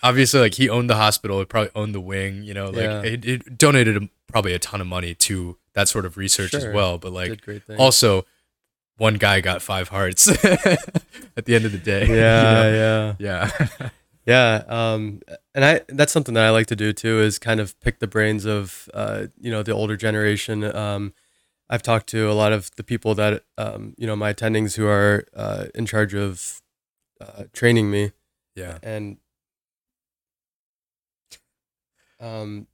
obviously 0.03 0.41
like 0.41 0.55
he 0.55 0.69
owned 0.69 0.89
the 0.91 0.97
hospital. 0.97 1.39
He 1.39 1.45
probably 1.45 1.71
owned 1.75 1.95
the 1.95 2.01
wing. 2.01 2.43
You 2.43 2.55
know, 2.55 2.67
like 2.67 2.77
Yeah. 2.77 3.03
it, 3.03 3.25
it 3.25 3.59
donated 3.59 4.09
probably 4.27 4.53
a 4.55 4.59
ton 4.59 4.81
of 4.81 4.87
money 4.87 5.15
to 5.15 5.59
that 5.75 5.89
sort 5.89 6.05
of 6.05 6.17
research 6.17 6.55
as 6.55 6.67
well. 6.67 6.99
But 6.99 7.13
like 7.13 7.43
also, 7.79 8.25
one 8.97 9.15
guy 9.15 9.41
got 9.41 9.63
five 9.63 9.89
hearts 9.89 10.29
at 10.45 11.45
the 11.47 11.55
end 11.55 11.65
of 11.65 11.73
the 11.73 11.79
day. 11.79 12.07
you 12.09 12.15
yeah, 12.17 12.43
know? 12.53 13.17
yeah. 13.19 13.49
yeah. 13.59 13.89
Yeah, 14.25 14.63
um, 14.69 15.21
and 15.53 15.65
I 15.65 15.81
that's 15.89 16.13
something 16.13 16.35
that 16.35 16.45
I 16.45 16.51
like 16.51 16.69
to 16.69 16.77
do 16.77 16.93
too 16.93 17.21
is 17.21 17.41
kind 17.41 17.59
of 17.59 17.79
pick 17.81 17.99
the 17.99 18.07
brains 18.07 18.45
of 18.45 18.89
uh, 18.95 19.27
you 19.41 19.51
know 19.51 19.65
the 19.65 19.73
older 19.73 19.97
generation. 19.97 20.63
Um, 20.63 21.13
I've 21.69 21.83
talked 21.83 22.07
to 22.11 22.31
a 22.31 22.33
lot 22.33 22.53
of 22.53 22.71
the 22.77 22.85
people 22.85 23.17
that 23.17 23.43
um, 23.59 23.95
you 23.99 24.07
know 24.07 24.15
my 24.15 24.33
attendings 24.33 24.77
who 24.77 24.87
are 24.87 25.25
uh, 25.35 25.65
in 25.75 25.87
charge 25.87 26.15
of 26.15 26.62
uh, 27.23 27.45
training 27.53 27.91
me, 27.91 28.13
yeah. 28.55 28.79
and 28.83 29.19
um, 32.21 32.67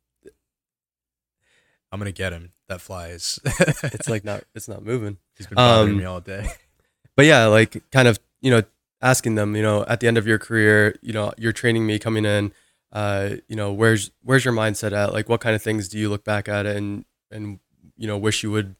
I'm 1.90 1.98
gonna 1.98 2.12
get 2.12 2.32
him. 2.32 2.52
That 2.68 2.80
flies. 2.80 3.40
it's 3.44 4.08
like 4.08 4.24
not 4.24 4.44
it's 4.54 4.68
not 4.68 4.84
moving. 4.84 5.18
he's 5.36 5.46
been 5.46 5.56
bothering 5.56 5.94
um, 5.94 5.98
me 5.98 6.04
all 6.04 6.20
day. 6.20 6.48
but 7.16 7.24
yeah, 7.24 7.46
like 7.46 7.82
kind 7.90 8.06
of, 8.08 8.18
you 8.40 8.50
know, 8.50 8.62
asking 9.00 9.36
them, 9.36 9.56
you 9.56 9.62
know, 9.62 9.84
at 9.88 10.00
the 10.00 10.06
end 10.06 10.18
of 10.18 10.26
your 10.26 10.38
career, 10.38 10.94
you 11.00 11.12
know, 11.12 11.32
you're 11.38 11.52
training 11.52 11.86
me 11.86 11.98
coming 11.98 12.24
in, 12.24 12.52
uh, 12.92 13.30
you 13.48 13.56
know, 13.56 13.72
where's 13.72 14.10
where's 14.22 14.44
your 14.44 14.54
mindset 14.54 14.92
at? 14.92 15.12
Like 15.12 15.28
what 15.28 15.40
kind 15.40 15.56
of 15.56 15.62
things 15.62 15.88
do 15.88 15.98
you 15.98 16.10
look 16.10 16.24
back 16.24 16.48
at 16.48 16.66
and 16.66 17.04
and 17.30 17.60
you 17.96 18.06
know, 18.06 18.18
wish 18.18 18.42
you 18.42 18.50
would 18.50 18.76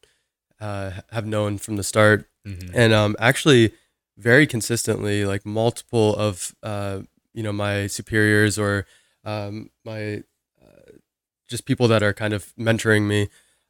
uh, 0.61 0.93
have 1.11 1.27
known 1.27 1.57
from 1.57 1.77
the 1.77 1.83
start? 1.83 2.29
Mhm. 2.47 2.71
And 2.75 2.93
um 2.93 3.17
actually 3.19 3.73
very 4.19 4.47
consistently 4.47 5.25
like 5.25 5.47
multiple 5.47 6.15
of 6.17 6.55
uh 6.63 7.01
you 7.35 7.43
know, 7.43 7.53
my 7.53 7.87
superiors 7.87 8.59
or 8.59 8.87
um 9.25 9.71
my 9.85 10.23
uh, 10.63 10.93
just 11.49 11.65
people 11.65 11.89
that 11.89 12.03
are 12.03 12.13
kind 12.13 12.35
of 12.35 12.55
mentoring 12.57 13.07
me 13.07 13.29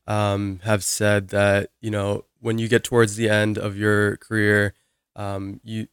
um, 0.08 0.60
have 0.64 0.82
said 0.82 1.28
that 1.28 1.70
you 1.80 1.90
know 1.90 2.24
when 2.40 2.58
you 2.58 2.66
get 2.68 2.82
towards 2.82 3.16
the 3.16 3.28
end 3.28 3.58
of 3.58 3.76
your 3.76 4.16
career, 4.16 4.74
um, 5.14 5.60
you 5.62 5.86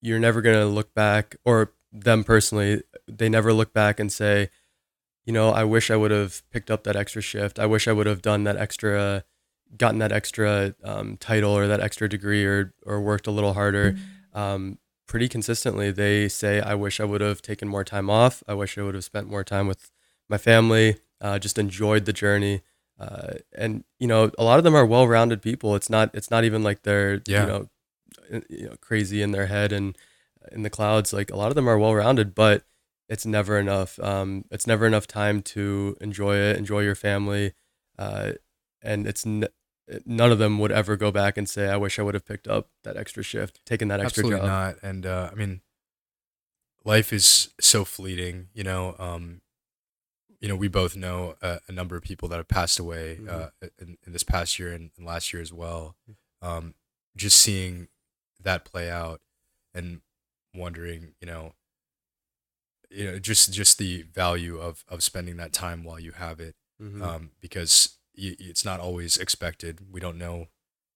you're 0.00 0.18
never 0.18 0.40
gonna 0.42 0.66
look 0.66 0.94
back, 0.94 1.36
or 1.44 1.72
them 1.92 2.24
personally, 2.24 2.82
they 3.06 3.28
never 3.28 3.52
look 3.52 3.72
back 3.72 4.00
and 4.00 4.10
say, 4.10 4.48
you 5.26 5.32
know, 5.32 5.50
I 5.50 5.64
wish 5.64 5.90
I 5.90 5.96
would 5.96 6.10
have 6.10 6.42
picked 6.50 6.70
up 6.70 6.84
that 6.84 6.96
extra 6.96 7.22
shift. 7.22 7.58
I 7.58 7.66
wish 7.66 7.86
I 7.86 7.92
would 7.92 8.06
have 8.06 8.22
done 8.22 8.44
that 8.44 8.56
extra, 8.56 9.24
gotten 9.76 9.98
that 10.00 10.12
extra 10.12 10.74
um, 10.84 11.16
title 11.16 11.52
or 11.56 11.66
that 11.66 11.80
extra 11.80 12.08
degree, 12.08 12.44
or 12.44 12.74
or 12.86 13.00
worked 13.00 13.26
a 13.26 13.30
little 13.30 13.54
harder. 13.54 13.96
Um, 14.34 14.78
pretty 15.06 15.28
consistently, 15.28 15.90
they 15.90 16.28
say, 16.28 16.60
I 16.60 16.74
wish 16.74 16.98
I 17.00 17.04
would 17.04 17.20
have 17.20 17.42
taken 17.42 17.68
more 17.68 17.84
time 17.84 18.08
off. 18.08 18.42
I 18.48 18.54
wish 18.54 18.78
I 18.78 18.82
would 18.82 18.94
have 18.94 19.04
spent 19.04 19.28
more 19.28 19.44
time 19.44 19.66
with 19.66 19.90
my 20.28 20.38
family. 20.38 20.96
Uh, 21.20 21.38
just 21.38 21.58
enjoyed 21.58 22.04
the 22.04 22.12
journey 22.12 22.62
uh, 22.98 23.34
and 23.56 23.84
you 24.00 24.08
know 24.08 24.30
a 24.38 24.42
lot 24.42 24.58
of 24.58 24.64
them 24.64 24.74
are 24.74 24.84
well-rounded 24.84 25.40
people 25.40 25.76
it's 25.76 25.88
not 25.88 26.10
it's 26.14 26.32
not 26.32 26.42
even 26.42 26.64
like 26.64 26.82
they're 26.82 27.22
Yeah. 27.26 27.42
you 27.42 27.46
know 27.46 27.68
uh, 28.34 28.40
you 28.50 28.66
know 28.68 28.74
crazy 28.80 29.22
in 29.22 29.30
their 29.30 29.46
head 29.46 29.72
and 29.72 29.96
in 30.50 30.62
the 30.62 30.70
clouds 30.70 31.12
like 31.12 31.30
a 31.30 31.36
lot 31.36 31.48
of 31.50 31.54
them 31.54 31.68
are 31.68 31.78
well-rounded 31.78 32.34
but 32.34 32.64
it's 33.08 33.24
never 33.24 33.56
enough 33.56 34.00
um, 34.00 34.44
it's 34.50 34.66
never 34.66 34.84
enough 34.84 35.06
time 35.06 35.42
to 35.42 35.96
enjoy 36.00 36.34
it 36.36 36.56
enjoy 36.56 36.80
your 36.80 36.96
family 36.96 37.52
uh, 38.00 38.32
and 38.82 39.06
it's 39.06 39.24
n- 39.24 39.46
none 40.06 40.30
of 40.32 40.38
them 40.38 40.58
would 40.58 40.70
ever 40.72 40.96
go 40.96 41.10
back 41.10 41.36
and 41.36 41.48
say 41.48 41.68
i 41.68 41.76
wish 41.76 41.98
i 41.98 42.02
would 42.02 42.14
have 42.14 42.24
picked 42.24 42.46
up 42.48 42.68
that 42.84 42.96
extra 42.96 43.22
shift 43.22 43.64
taken 43.66 43.88
that 43.88 44.00
extra 44.00 44.22
Absolutely 44.22 44.46
job 44.48 44.48
not. 44.48 44.76
And 44.82 45.04
uh, 45.06 45.28
I 45.32 45.34
mean, 45.34 45.60
life 46.84 47.12
is 47.12 47.50
so 47.60 47.84
fleeting. 47.84 48.48
You 48.54 48.64
know, 48.64 48.94
um, 48.98 49.40
you 50.40 50.48
know, 50.48 50.56
we 50.56 50.68
both 50.68 50.96
know 50.96 51.36
a, 51.42 51.60
a 51.68 51.72
number 51.72 51.96
of 51.96 52.02
people 52.02 52.28
that 52.28 52.36
have 52.36 52.48
passed 52.48 52.78
away 52.78 53.18
Mhm. 53.20 53.28
uh, 53.28 53.50
in, 53.78 53.96
in 54.06 54.12
this 54.12 54.24
past 54.24 54.58
year 54.58 54.72
and, 54.72 54.90
and 54.96 55.06
last 55.06 55.32
year 55.32 55.40
as 55.42 55.52
well. 55.52 55.96
Um, 56.40 56.74
just 57.16 57.38
seeing 57.38 57.88
that 58.40 58.64
play 58.64 58.90
out 58.90 59.20
and 59.74 60.00
wondering, 60.54 61.14
you 61.20 61.26
know, 61.26 61.54
you 62.90 63.04
know, 63.04 63.18
just 63.18 63.52
just 63.52 63.78
the 63.78 64.02
value 64.02 64.58
of 64.58 64.84
of 64.88 65.02
spending 65.02 65.36
that 65.38 65.52
time 65.52 65.84
while 65.84 66.00
you 66.00 66.12
have 66.12 66.40
it, 66.40 66.56
Mhm. 66.80 67.02
um, 67.02 67.30
because 67.40 67.98
it's 68.14 68.64
not 68.64 68.80
always 68.80 69.16
expected. 69.16 69.90
We 69.90 70.00
don't 70.00 70.18
know 70.18 70.48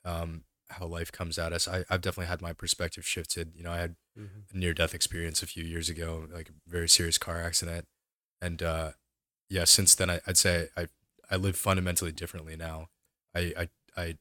um, 0.05 0.45
how 0.69 0.87
life 0.87 1.11
comes 1.13 1.39
at 1.39 1.53
us. 1.53 1.67
I, 1.69 1.85
I've 1.89 2.01
definitely 2.01 2.27
had 2.27 2.43
my 2.43 2.53
perspective 2.53 3.07
shifted. 3.07 3.53
You 3.55 3.65
know, 3.65 3.73
I 3.73 3.79
had 3.79 3.97
Mhm. 4.19 4.45
a 4.53 4.57
near 4.57 4.73
death 4.73 4.95
experience 4.95 5.43
a 5.43 5.47
few 5.47 5.63
years 5.65 5.89
ago, 5.91 6.27
like 6.33 6.49
a 6.49 6.53
very 6.67 6.89
serious 6.89 7.19
car 7.19 7.41
accident. 7.41 7.87
And 8.41 8.63
uh, 8.63 8.93
yeah, 9.49 9.65
since 9.65 9.95
then, 9.95 10.11
I, 10.11 10.21
I'd 10.27 10.39
say 10.39 10.69
I, 10.77 10.89
I 11.31 11.37
live 11.37 11.57
fundamentally 11.57 12.13
differently 12.13 12.57
now. 12.57 12.89
I, 13.35 13.53
I, 13.59 13.69
I 13.97 14.19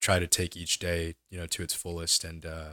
try 0.00 0.18
to 0.18 0.26
take 0.26 0.56
each 0.56 0.78
day, 0.78 1.16
you 1.30 1.38
know, 1.38 1.46
to 1.46 1.62
its 1.62 1.74
fullest. 1.74 2.24
And, 2.24 2.44
uh, 2.46 2.72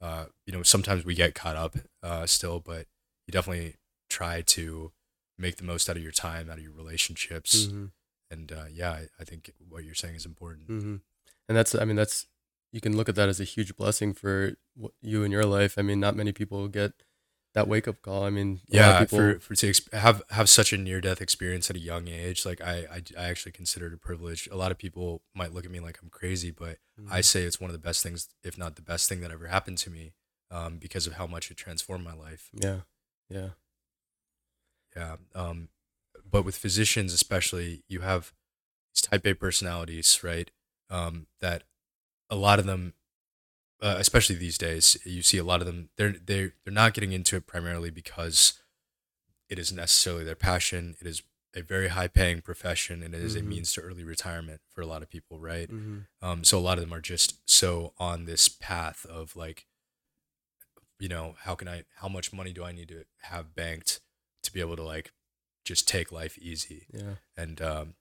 uh, 0.00 0.26
you 0.46 0.52
know, 0.52 0.62
sometimes 0.62 1.04
we 1.04 1.14
get 1.14 1.34
caught 1.34 1.56
up 1.56 1.76
uh, 2.02 2.26
still, 2.26 2.60
but 2.60 2.86
you 3.26 3.32
definitely 3.32 3.76
try 4.10 4.40
to 4.42 4.92
make 5.42 5.56
the 5.56 5.64
most 5.72 5.90
out 5.90 5.96
of 5.96 6.02
your 6.02 6.12
time, 6.28 6.48
out 6.50 6.58
of 6.58 6.64
your 6.64 6.72
relationships. 6.82 7.66
Mhm. 7.66 7.90
And 8.30 8.52
uh, 8.52 8.68
yeah, 8.72 8.92
I, 8.92 9.02
I 9.20 9.24
think 9.24 9.52
what 9.68 9.84
you're 9.84 10.02
saying 10.02 10.16
is 10.20 10.24
important. 10.24 10.66
hmm 10.66 10.96
And 11.48 11.56
that's, 11.58 11.74
I 11.74 11.84
mean, 11.84 11.96
that's, 11.96 12.26
you 12.72 12.80
can 12.80 12.96
look 12.96 13.08
at 13.08 13.16
that 13.16 13.28
as 13.28 13.40
a 13.40 13.44
huge 13.44 13.76
blessing 13.76 14.14
for 14.14 14.56
you 15.02 15.24
in 15.24 15.30
your 15.30 15.44
life. 15.44 15.74
I 15.76 15.82
mean, 15.82 16.00
not 16.00 16.16
many 16.16 16.32
people 16.32 16.68
get 16.68 16.92
that 17.54 17.68
wake 17.68 17.86
up 17.86 18.00
call. 18.00 18.24
I 18.24 18.30
mean, 18.30 18.60
yeah, 18.66 19.00
people, 19.00 19.18
for 19.18 19.40
for 19.40 19.54
to 19.54 19.66
exp- 19.66 19.92
have 19.92 20.22
have 20.30 20.48
such 20.48 20.72
a 20.72 20.78
near 20.78 21.00
death 21.00 21.20
experience 21.20 21.68
at 21.68 21.76
a 21.76 21.80
young 21.80 22.08
age, 22.08 22.46
like 22.46 22.60
I, 22.62 22.86
I 22.90 23.02
I 23.18 23.24
actually 23.24 23.52
consider 23.52 23.88
it 23.88 23.92
a 23.92 23.98
privilege. 23.98 24.48
A 24.50 24.56
lot 24.56 24.72
of 24.72 24.78
people 24.78 25.22
might 25.34 25.52
look 25.52 25.66
at 25.66 25.70
me 25.70 25.80
like 25.80 25.98
I'm 26.02 26.08
crazy, 26.08 26.50
but 26.50 26.78
mm-hmm. 26.98 27.12
I 27.12 27.20
say 27.20 27.42
it's 27.42 27.60
one 27.60 27.68
of 27.68 27.74
the 27.74 27.86
best 27.88 28.02
things, 28.02 28.28
if 28.42 28.56
not 28.56 28.76
the 28.76 28.82
best 28.82 29.08
thing 29.08 29.20
that 29.20 29.30
ever 29.30 29.48
happened 29.48 29.78
to 29.78 29.90
me, 29.90 30.14
um, 30.50 30.78
because 30.78 31.06
of 31.06 31.14
how 31.14 31.26
much 31.26 31.50
it 31.50 31.58
transformed 31.58 32.04
my 32.04 32.14
life. 32.14 32.48
Yeah, 32.54 32.80
yeah, 33.28 33.50
yeah. 34.96 35.16
Um, 35.34 35.68
but 36.28 36.44
with 36.44 36.56
physicians, 36.56 37.12
especially, 37.12 37.82
you 37.88 38.00
have 38.00 38.32
these 38.94 39.02
type 39.02 39.26
A 39.26 39.34
personalities, 39.34 40.20
right? 40.22 40.50
Um, 40.90 41.26
that 41.40 41.64
a 42.30 42.36
lot 42.36 42.58
of 42.58 42.66
them 42.66 42.94
uh, 43.82 43.96
especially 43.98 44.36
these 44.36 44.56
days, 44.56 44.96
you 45.04 45.22
see 45.22 45.38
a 45.38 45.44
lot 45.44 45.60
of 45.60 45.66
them. 45.66 45.90
They're 45.96 46.12
they 46.12 46.52
they're 46.64 46.72
not 46.72 46.94
getting 46.94 47.12
into 47.12 47.36
it 47.36 47.46
primarily 47.46 47.90
because 47.90 48.62
it 49.50 49.58
isn't 49.58 49.76
necessarily 49.76 50.24
their 50.24 50.36
passion. 50.36 50.94
It 51.00 51.06
is 51.06 51.22
a 51.54 51.62
very 51.62 51.88
high 51.88 52.06
paying 52.06 52.42
profession, 52.42 53.02
and 53.02 53.12
it 53.12 53.20
is 53.20 53.34
mm-hmm. 53.34 53.46
a 53.46 53.50
means 53.50 53.72
to 53.72 53.80
early 53.80 54.04
retirement 54.04 54.60
for 54.70 54.82
a 54.82 54.86
lot 54.86 55.02
of 55.02 55.10
people, 55.10 55.40
right? 55.40 55.68
Mm-hmm. 55.68 55.98
Um, 56.22 56.44
so 56.44 56.58
a 56.58 56.60
lot 56.60 56.78
of 56.78 56.84
them 56.84 56.94
are 56.94 57.00
just 57.00 57.40
so 57.44 57.92
on 57.98 58.24
this 58.24 58.48
path 58.48 59.04
of 59.04 59.34
like, 59.34 59.66
you 61.00 61.08
know, 61.08 61.34
how 61.40 61.56
can 61.56 61.66
I? 61.66 61.82
How 61.96 62.08
much 62.08 62.32
money 62.32 62.52
do 62.52 62.62
I 62.62 62.70
need 62.70 62.88
to 62.88 63.04
have 63.22 63.56
banked 63.56 64.00
to 64.42 64.52
be 64.52 64.60
able 64.60 64.76
to 64.76 64.82
like 64.82 65.12
just 65.64 65.88
take 65.88 66.12
life 66.12 66.38
easy? 66.38 66.86
Yeah, 66.92 67.14
and 67.36 67.60
um, 67.60 67.94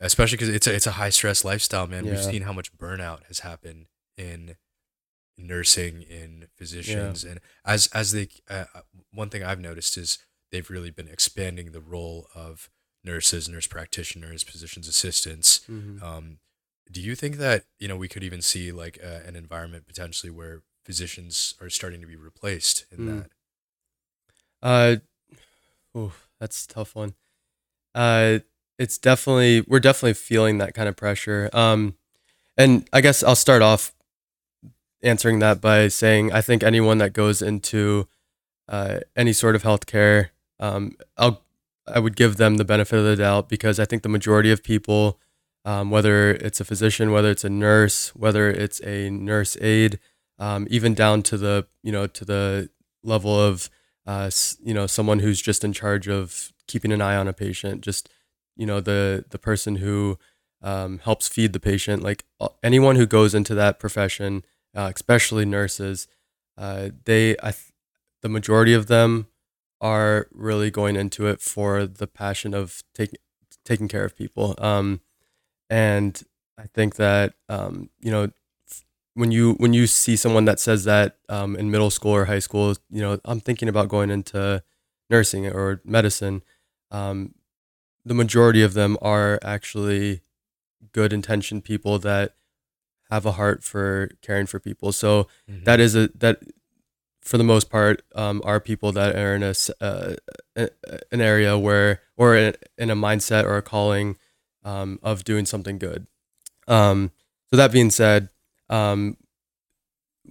especially 0.00 0.36
because 0.36 0.54
it's 0.54 0.66
a 0.66 0.74
it's 0.74 0.86
a 0.86 0.92
high 0.92 1.10
stress 1.10 1.44
lifestyle, 1.44 1.86
man. 1.86 2.04
Yeah. 2.04 2.12
We've 2.12 2.24
seen 2.24 2.42
how 2.42 2.52
much 2.52 2.76
burnout 2.76 3.24
has 3.26 3.40
happened 3.40 3.86
in 4.16 4.56
nursing 5.38 6.02
in 6.02 6.46
physicians 6.56 7.24
yeah. 7.24 7.32
and 7.32 7.40
as 7.64 7.88
as 7.88 8.12
they 8.12 8.28
uh, 8.48 8.64
uh, 8.74 8.80
one 9.12 9.28
thing 9.28 9.44
i've 9.44 9.60
noticed 9.60 9.96
is 9.96 10.18
they've 10.50 10.70
really 10.70 10.90
been 10.90 11.08
expanding 11.08 11.72
the 11.72 11.80
role 11.80 12.28
of 12.34 12.70
nurses 13.04 13.48
nurse 13.48 13.66
practitioners 13.66 14.42
physicians 14.42 14.88
assistants 14.88 15.60
mm-hmm. 15.70 16.02
um, 16.02 16.38
do 16.90 17.00
you 17.00 17.14
think 17.14 17.36
that 17.36 17.64
you 17.78 17.86
know 17.86 17.96
we 17.96 18.08
could 18.08 18.24
even 18.24 18.40
see 18.40 18.72
like 18.72 18.98
uh, 19.04 19.20
an 19.26 19.36
environment 19.36 19.86
potentially 19.86 20.30
where 20.30 20.62
physicians 20.84 21.54
are 21.60 21.68
starting 21.68 22.00
to 22.00 22.06
be 22.06 22.16
replaced 22.16 22.86
in 22.90 22.98
mm. 22.98 23.22
that 23.22 23.30
uh 24.62 24.96
oh 25.96 26.12
that's 26.38 26.64
a 26.64 26.68
tough 26.68 26.94
one. 26.94 27.14
Uh 27.94 28.40
it's 28.78 28.98
definitely 28.98 29.62
we're 29.66 29.80
definitely 29.80 30.14
feeling 30.14 30.58
that 30.58 30.74
kind 30.74 30.88
of 30.88 30.96
pressure. 30.96 31.50
Um 31.52 31.96
and 32.58 32.88
i 32.90 33.02
guess 33.02 33.22
i'll 33.22 33.36
start 33.36 33.60
off 33.60 33.94
answering 35.02 35.38
that 35.38 35.60
by 35.60 35.88
saying 35.88 36.32
I 36.32 36.40
think 36.40 36.62
anyone 36.62 36.98
that 36.98 37.12
goes 37.12 37.42
into 37.42 38.08
uh, 38.68 39.00
any 39.14 39.32
sort 39.32 39.54
of 39.54 39.62
healthcare, 39.62 40.30
um, 40.58 40.96
I'll 41.16 41.42
I 41.88 42.00
would 42.00 42.16
give 42.16 42.36
them 42.36 42.56
the 42.56 42.64
benefit 42.64 42.98
of 42.98 43.04
the 43.04 43.14
doubt 43.14 43.48
because 43.48 43.78
I 43.78 43.84
think 43.84 44.02
the 44.02 44.08
majority 44.08 44.50
of 44.50 44.64
people, 44.64 45.20
um, 45.64 45.88
whether 45.88 46.30
it's 46.32 46.60
a 46.60 46.64
physician, 46.64 47.12
whether 47.12 47.30
it's 47.30 47.44
a 47.44 47.48
nurse, 47.48 48.08
whether 48.16 48.50
it's 48.50 48.80
a 48.80 49.08
nurse 49.08 49.56
aide, 49.60 50.00
um, 50.40 50.66
even 50.68 50.94
down 50.94 51.22
to 51.22 51.36
the 51.38 51.66
you 51.84 51.92
know 51.92 52.08
to 52.08 52.24
the 52.24 52.70
level 53.04 53.38
of 53.38 53.70
uh, 54.06 54.30
you 54.62 54.74
know 54.74 54.86
someone 54.86 55.20
who's 55.20 55.40
just 55.40 55.64
in 55.64 55.72
charge 55.72 56.08
of 56.08 56.52
keeping 56.66 56.92
an 56.92 57.00
eye 57.00 57.16
on 57.16 57.28
a 57.28 57.32
patient, 57.32 57.82
just 57.82 58.08
you 58.56 58.66
know 58.66 58.80
the 58.80 59.24
the 59.30 59.38
person 59.38 59.76
who 59.76 60.18
um, 60.62 60.98
helps 61.00 61.28
feed 61.28 61.52
the 61.52 61.60
patient, 61.60 62.02
like 62.02 62.24
anyone 62.62 62.96
who 62.96 63.06
goes 63.06 63.34
into 63.34 63.54
that 63.54 63.78
profession 63.78 64.42
uh, 64.76 64.92
especially 64.94 65.44
nurses, 65.46 66.06
uh, 66.58 66.90
they 67.04 67.32
I 67.42 67.50
th- 67.52 67.72
the 68.22 68.28
majority 68.28 68.74
of 68.74 68.86
them 68.86 69.28
are 69.80 70.28
really 70.32 70.70
going 70.70 70.96
into 70.96 71.26
it 71.26 71.40
for 71.40 71.86
the 71.86 72.06
passion 72.06 72.54
of 72.54 72.82
taking 72.94 73.18
taking 73.64 73.88
care 73.88 74.04
of 74.04 74.16
people. 74.16 74.54
Um, 74.58 75.00
and 75.70 76.22
I 76.58 76.66
think 76.66 76.96
that 76.96 77.34
um, 77.48 77.90
you 78.00 78.10
know 78.10 78.30
when 79.16 79.32
you 79.32 79.54
when 79.54 79.72
you 79.72 79.86
see 79.86 80.14
someone 80.14 80.44
that 80.44 80.60
says 80.60 80.84
that 80.84 81.16
um, 81.30 81.56
in 81.56 81.70
middle 81.70 81.90
school 81.90 82.12
or 82.12 82.26
high 82.26 82.38
school, 82.38 82.76
you 82.90 83.00
know, 83.00 83.18
I'm 83.24 83.40
thinking 83.40 83.66
about 83.66 83.88
going 83.88 84.10
into 84.10 84.62
nursing 85.08 85.46
or 85.46 85.80
medicine. 85.84 86.42
Um, 86.90 87.34
the 88.04 88.12
majority 88.12 88.62
of 88.62 88.74
them 88.74 88.98
are 89.00 89.38
actually 89.42 90.20
good 90.92 91.14
intentioned 91.14 91.64
people 91.64 91.98
that 92.00 92.34
have 93.10 93.24
a 93.24 93.32
heart 93.32 93.64
for 93.64 94.10
caring 94.20 94.44
for 94.44 94.60
people. 94.60 94.92
So 94.92 95.28
mm-hmm. 95.50 95.64
that 95.64 95.80
is 95.80 95.96
a 95.96 96.08
that 96.18 96.42
for 97.22 97.38
the 97.38 97.44
most 97.44 97.70
part 97.70 98.02
um, 98.14 98.42
are 98.44 98.60
people 98.60 98.92
that 98.92 99.16
are 99.16 99.34
in 99.34 99.42
a 99.42 99.54
uh, 99.80 100.14
an 101.10 101.20
area 101.22 101.58
where 101.58 102.02
or 102.18 102.36
in, 102.36 102.54
in 102.76 102.90
a 102.90 102.96
mindset 102.96 103.44
or 103.44 103.56
a 103.56 103.62
calling 103.62 104.18
um, 104.62 104.98
of 105.02 105.24
doing 105.24 105.46
something 105.46 105.78
good. 105.78 106.06
Um, 106.68 107.12
so 107.48 107.56
that 107.56 107.72
being 107.72 107.90
said, 107.90 108.28
um, 108.68 109.16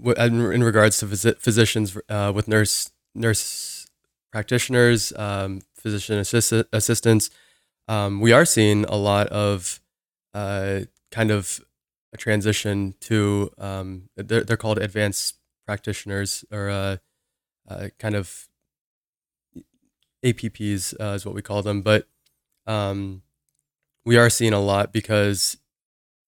in, 0.04 0.52
in 0.52 0.64
regards 0.64 0.98
to 1.00 1.06
phys- 1.06 1.40
physicians 1.40 1.98
uh, 2.10 2.32
with 2.36 2.48
nurse 2.48 2.92
nurse 3.14 3.88
practitioners, 4.32 5.14
um, 5.16 5.62
physician 5.74 6.18
assist- 6.20 6.68
assistants, 6.74 7.30
um, 7.88 8.20
we 8.20 8.32
are 8.32 8.46
seeing 8.46 8.84
a 8.86 8.96
lot 8.96 9.28
of 9.28 9.80
uh, 10.34 10.82
kind 11.12 11.32
of 11.32 11.62
a 12.14 12.18
transition 12.18 12.96
to 13.02 13.52
um, 13.58 14.10
they're, 14.16 14.44
they're 14.44 14.58
called 14.58 14.80
advanced 14.80 15.36
practitioners 15.66 16.44
or 16.52 16.70
uh, 16.70 16.98
uh, 17.70 17.88
kind 18.00 18.16
of 18.16 18.48
APPs 20.24 20.94
uh, 21.00 21.14
is 21.14 21.26
what 21.26 21.36
we 21.36 21.42
call 21.42 21.62
them, 21.62 21.82
but 21.82 22.08
um, 22.68 23.22
we 24.06 24.18
are 24.18 24.30
seeing 24.30 24.54
a 24.54 24.60
lot 24.60 24.92
because 24.92 25.58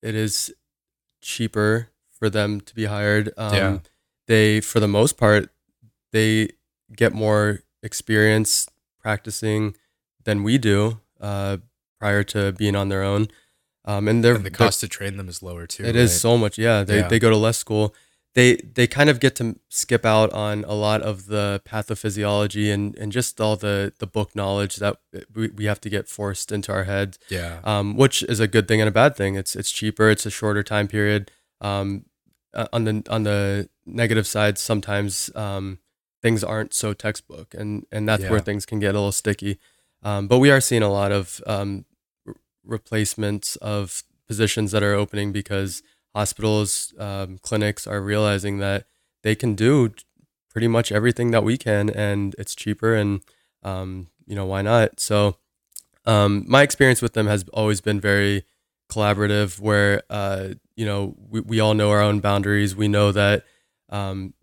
it 0.02 0.14
is 0.14 0.54
cheaper 1.22 1.88
for 2.18 2.30
them 2.30 2.60
to 2.62 2.74
be 2.74 2.86
hired. 2.86 3.32
Um, 3.36 3.54
yeah. 3.54 3.78
They, 4.26 4.60
for 4.60 4.80
the 4.80 4.88
most 4.88 5.16
part, 5.16 5.50
they 6.12 6.50
get 6.94 7.12
more 7.12 7.60
experience 7.82 8.68
practicing 9.00 9.76
than 10.24 10.42
we 10.42 10.58
do 10.58 11.00
uh, 11.20 11.58
prior 11.98 12.22
to 12.24 12.52
being 12.52 12.76
on 12.76 12.88
their 12.88 13.02
own. 13.02 13.28
Um, 13.84 14.08
and, 14.08 14.24
and 14.24 14.44
the 14.44 14.50
cost 14.50 14.80
to 14.80 14.88
train 14.88 15.16
them 15.16 15.28
is 15.28 15.42
lower 15.42 15.66
too. 15.66 15.84
It 15.84 15.86
right? 15.88 15.96
is 15.96 16.20
so 16.20 16.36
much. 16.36 16.58
Yeah, 16.58 16.82
they 16.82 16.98
yeah. 16.98 17.08
they 17.08 17.20
go 17.20 17.30
to 17.30 17.36
less 17.36 17.56
school. 17.56 17.94
They 18.34 18.56
they 18.56 18.88
kind 18.88 19.08
of 19.08 19.20
get 19.20 19.36
to 19.36 19.60
skip 19.68 20.04
out 20.04 20.32
on 20.32 20.64
a 20.64 20.74
lot 20.74 21.02
of 21.02 21.26
the 21.26 21.62
pathophysiology 21.64 22.74
and, 22.74 22.98
and 22.98 23.12
just 23.12 23.40
all 23.40 23.54
the, 23.54 23.92
the 23.98 24.06
book 24.06 24.34
knowledge 24.34 24.76
that 24.76 24.96
we, 25.32 25.48
we 25.48 25.64
have 25.66 25.80
to 25.82 25.88
get 25.88 26.08
forced 26.08 26.50
into 26.50 26.72
our 26.72 26.84
heads. 26.84 27.18
Yeah. 27.28 27.60
Um, 27.62 27.96
which 27.96 28.24
is 28.24 28.40
a 28.40 28.48
good 28.48 28.66
thing 28.66 28.80
and 28.80 28.88
a 28.88 28.92
bad 28.92 29.14
thing. 29.14 29.36
It's 29.36 29.54
it's 29.54 29.70
cheaper. 29.70 30.10
It's 30.10 30.26
a 30.26 30.30
shorter 30.30 30.64
time 30.64 30.88
period. 30.88 31.30
Um, 31.60 32.06
uh, 32.54 32.68
on 32.72 32.84
the 32.84 33.02
on 33.10 33.22
the 33.24 33.68
negative 33.84 34.26
side, 34.26 34.58
sometimes 34.58 35.30
um, 35.34 35.78
things 36.22 36.42
aren't 36.42 36.74
so 36.74 36.92
textbook, 36.92 37.54
and 37.54 37.86
and 37.92 38.08
that's 38.08 38.24
yeah. 38.24 38.30
where 38.30 38.40
things 38.40 38.66
can 38.66 38.80
get 38.80 38.94
a 38.94 38.98
little 38.98 39.12
sticky. 39.12 39.58
Um, 40.02 40.26
but 40.28 40.38
we 40.38 40.50
are 40.50 40.60
seeing 40.60 40.82
a 40.82 40.90
lot 40.90 41.12
of 41.12 41.42
um, 41.46 41.84
replacements 42.64 43.56
of 43.56 44.02
positions 44.26 44.72
that 44.72 44.82
are 44.82 44.94
opening 44.94 45.32
because 45.32 45.82
hospitals, 46.14 46.94
um, 46.98 47.38
clinics 47.38 47.86
are 47.86 48.00
realizing 48.00 48.58
that 48.58 48.86
they 49.22 49.34
can 49.34 49.54
do 49.54 49.92
pretty 50.50 50.68
much 50.68 50.90
everything 50.90 51.30
that 51.30 51.44
we 51.44 51.58
can, 51.58 51.90
and 51.90 52.34
it's 52.38 52.54
cheaper, 52.54 52.94
and 52.94 53.20
um, 53.62 54.08
you 54.26 54.34
know 54.34 54.46
why 54.46 54.62
not? 54.62 54.98
So, 54.98 55.36
um, 56.06 56.44
my 56.48 56.62
experience 56.62 57.02
with 57.02 57.12
them 57.12 57.26
has 57.26 57.44
always 57.52 57.80
been 57.80 58.00
very 58.00 58.44
collaborative, 58.90 59.60
where 59.60 60.02
uh, 60.08 60.54
you 60.76 60.84
know 60.86 61.14
we, 61.28 61.40
we 61.40 61.60
all 61.60 61.74
know 61.74 61.90
our 61.90 62.02
own 62.02 62.20
boundaries. 62.20 62.76
We 62.76 62.88
know 62.88 63.10
that 63.12 63.44
um, 63.88 64.34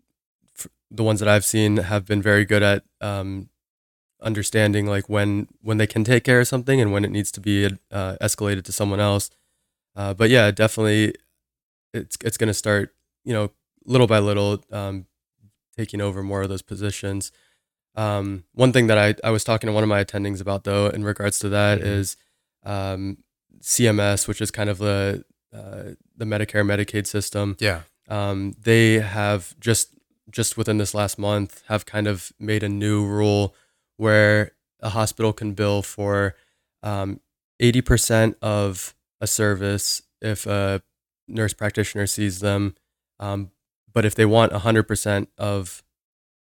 the 0.90 1.04
ones 1.04 1.20
that 1.20 1.28
I've 1.28 1.44
seen 1.44 1.78
have 1.78 2.06
been 2.06 2.20
very 2.20 2.44
good 2.44 2.62
at 2.62 2.82
um, 3.00 3.48
understanding 4.20 4.86
like 4.86 5.08
when 5.08 5.48
when 5.62 5.78
they 5.78 5.86
can 5.86 6.04
take 6.04 6.24
care 6.24 6.40
of 6.40 6.48
something 6.48 6.80
and 6.80 6.92
when 6.92 7.04
it 7.04 7.10
needs 7.10 7.30
to 7.32 7.40
be 7.40 7.66
uh, 7.90 8.16
escalated 8.20 8.64
to 8.64 8.72
someone 8.72 9.00
else. 9.00 9.30
Uh, 9.96 10.12
but 10.12 10.30
yeah, 10.30 10.50
definitely, 10.50 11.14
it's 11.92 12.16
it's 12.24 12.36
going 12.36 12.48
to 12.48 12.54
start 12.54 12.94
you 13.24 13.32
know 13.32 13.50
little 13.86 14.06
by 14.06 14.18
little 14.18 14.62
um, 14.72 15.06
taking 15.76 16.00
over 16.00 16.22
more 16.22 16.42
of 16.42 16.48
those 16.48 16.62
positions. 16.62 17.30
Um, 17.96 18.44
one 18.52 18.72
thing 18.72 18.88
that 18.88 18.98
I, 18.98 19.14
I 19.22 19.30
was 19.30 19.44
talking 19.44 19.68
to 19.68 19.72
one 19.72 19.84
of 19.84 19.88
my 19.88 20.02
attendings 20.02 20.40
about 20.40 20.64
though 20.64 20.88
in 20.88 21.04
regards 21.04 21.38
to 21.40 21.48
that 21.50 21.78
mm-hmm. 21.78 21.86
is 21.86 22.16
um, 22.64 23.18
CMS, 23.60 24.26
which 24.26 24.40
is 24.40 24.50
kind 24.50 24.68
of 24.68 24.78
the 24.78 25.24
uh, 25.54 25.94
the 26.16 26.24
Medicare 26.24 26.64
Medicaid 26.64 27.06
system. 27.06 27.56
Yeah. 27.60 27.82
Um, 28.08 28.54
they 28.60 28.94
have 29.00 29.58
just 29.60 29.90
just 30.30 30.56
within 30.56 30.78
this 30.78 30.94
last 30.94 31.18
month 31.18 31.62
have 31.68 31.86
kind 31.86 32.06
of 32.06 32.32
made 32.40 32.62
a 32.62 32.68
new 32.68 33.04
rule 33.06 33.54
where 33.96 34.52
a 34.80 34.90
hospital 34.90 35.32
can 35.32 35.52
bill 35.52 35.82
for 35.82 36.34
um, 36.82 37.20
80% 37.60 38.34
of 38.42 38.94
a 39.20 39.26
service 39.26 40.02
if 40.20 40.46
a 40.46 40.82
nurse 41.28 41.52
practitioner 41.52 42.06
sees 42.06 42.40
them. 42.40 42.74
Um, 43.20 43.50
but 43.92 44.04
if 44.04 44.14
they 44.14 44.26
want 44.26 44.52
100% 44.52 45.26
of 45.38 45.82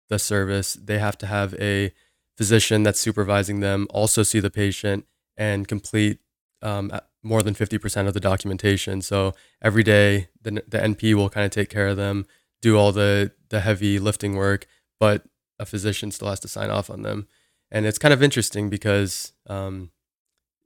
the 0.09 0.19
service, 0.19 0.73
they 0.73 0.99
have 0.99 1.17
to 1.19 1.25
have 1.25 1.53
a 1.55 1.93
physician 2.37 2.83
that's 2.83 2.99
supervising 2.99 3.59
them 3.59 3.87
also 3.89 4.23
see 4.23 4.39
the 4.39 4.49
patient 4.49 5.05
and 5.35 5.67
complete 5.67 6.19
um, 6.61 6.91
more 7.23 7.41
than 7.41 7.53
50% 7.53 8.07
of 8.07 8.13
the 8.13 8.19
documentation. 8.19 9.01
So 9.01 9.33
every 9.61 9.83
day, 9.83 10.29
the, 10.41 10.63
the 10.67 10.79
NP 10.79 11.13
will 11.13 11.29
kind 11.29 11.45
of 11.45 11.51
take 11.51 11.69
care 11.69 11.87
of 11.87 11.97
them, 11.97 12.25
do 12.61 12.77
all 12.77 12.91
the, 12.91 13.31
the 13.49 13.61
heavy 13.61 13.99
lifting 13.99 14.35
work, 14.35 14.67
but 14.99 15.23
a 15.59 15.65
physician 15.65 16.11
still 16.11 16.29
has 16.29 16.39
to 16.41 16.47
sign 16.47 16.69
off 16.69 16.89
on 16.89 17.01
them. 17.01 17.27
And 17.71 17.85
it's 17.85 17.99
kind 17.99 18.13
of 18.13 18.23
interesting 18.23 18.69
because, 18.69 19.33
um, 19.47 19.91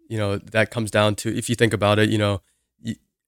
you 0.07 0.17
know, 0.17 0.37
that 0.37 0.71
comes 0.71 0.91
down 0.91 1.15
to, 1.15 1.35
if 1.35 1.49
you 1.49 1.55
think 1.55 1.73
about 1.73 1.99
it, 1.99 2.09
you 2.09 2.17
know, 2.17 2.41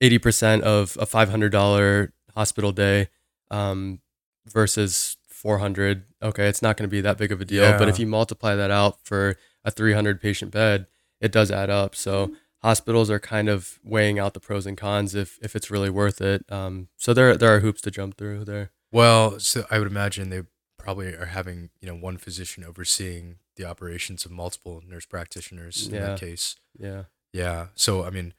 80% 0.02 0.62
of 0.62 0.98
a 1.00 1.06
$500 1.06 2.12
hospital 2.36 2.72
day 2.72 3.08
um, 3.50 4.02
versus 4.46 5.18
400 5.28 6.06
okay 6.24 6.48
it's 6.48 6.62
not 6.62 6.76
going 6.76 6.90
to 6.90 6.92
be 6.92 7.02
that 7.02 7.20
big 7.20 7.32
of 7.32 7.40
a 7.40 7.46
deal 7.46 7.64
yeah. 7.64 7.78
but 7.78 7.88
if 7.88 8.00
you 8.00 8.08
multiply 8.08 8.56
that 8.56 8.72
out 8.72 8.98
for 9.04 9.38
a 9.64 9.70
300 9.70 10.20
patient 10.20 10.52
bed 10.52 10.88
it 11.22 11.32
does 11.32 11.52
add 11.52 11.70
up 11.70 11.96
so 11.96 12.32
hospitals 12.66 13.12
are 13.12 13.20
kind 13.20 13.48
of 13.48 13.80
weighing 13.84 14.18
out 14.18 14.34
the 14.34 14.40
pros 14.40 14.66
and 14.66 14.76
cons 14.76 15.14
if 15.14 15.38
if 15.44 15.56
it's 15.56 15.70
really 15.70 15.92
worth 15.92 16.20
it. 16.20 16.44
Um, 16.52 16.88
so 16.98 17.14
there 17.14 17.38
there 17.38 17.56
are 17.56 17.60
hoops 17.60 17.80
to 17.82 17.92
jump 17.92 18.18
through 18.18 18.44
there. 18.46 18.72
Well 18.92 19.40
so 19.40 19.66
i 19.70 19.78
would 19.78 19.88
imagine 19.88 20.30
they 20.30 20.44
probably 20.80 21.14
are 21.14 21.26
having 21.26 21.70
you 21.80 21.88
know 21.88 21.96
one 21.96 22.18
physician 22.18 22.64
overseeing 22.64 23.38
the 23.56 23.66
operations 23.66 24.26
of 24.26 24.32
multiple 24.32 24.82
nurse 24.88 25.06
practitioners 25.06 25.88
in 25.88 25.94
yeah. 25.94 26.08
that 26.08 26.20
case. 26.20 26.56
Yeah. 26.78 27.04
Yeah. 27.34 27.68
So 27.76 28.04
i 28.04 28.10
mean 28.10 28.34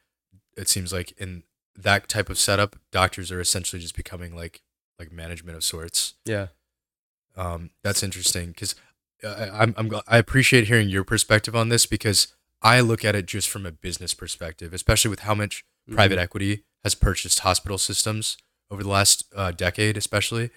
it 0.57 0.67
seems 0.67 0.91
like 0.91 1.13
in 1.17 1.43
that 1.75 2.09
type 2.09 2.29
of 2.29 2.37
setup 2.37 2.75
doctors 2.91 3.31
are 3.31 3.39
essentially 3.39 3.81
just 3.81 3.95
becoming 3.95 4.35
like 4.35 4.61
like 4.99 5.11
management 5.11 5.55
of 5.55 5.63
sorts. 5.63 6.15
Yeah. 6.25 6.47
Um, 7.37 7.69
that's 7.83 8.01
interesting 8.01 8.47
because 8.47 8.75
I'm, 9.23 9.73
I'm 9.77 9.91
I 10.07 10.17
appreciate 10.17 10.67
hearing 10.67 10.89
your 10.89 11.03
perspective 11.03 11.55
on 11.55 11.69
this 11.69 11.85
because 11.85 12.33
I 12.67 12.81
look 12.81 13.05
at 13.05 13.15
it 13.15 13.27
just 13.27 13.49
from 13.49 13.65
a 13.65 13.71
business 13.71 14.13
perspective, 14.13 14.73
especially 14.73 15.09
with 15.09 15.21
how 15.21 15.33
much 15.33 15.63
mm-hmm. 15.87 15.95
private 15.95 16.19
equity 16.19 16.65
has 16.83 16.95
purchased 16.95 17.39
hospital 17.39 17.77
systems 17.77 18.35
over 18.69 18.83
the 18.83 18.89
last 18.89 19.23
uh, 19.33 19.51
decade, 19.51 19.95
especially. 19.95 20.49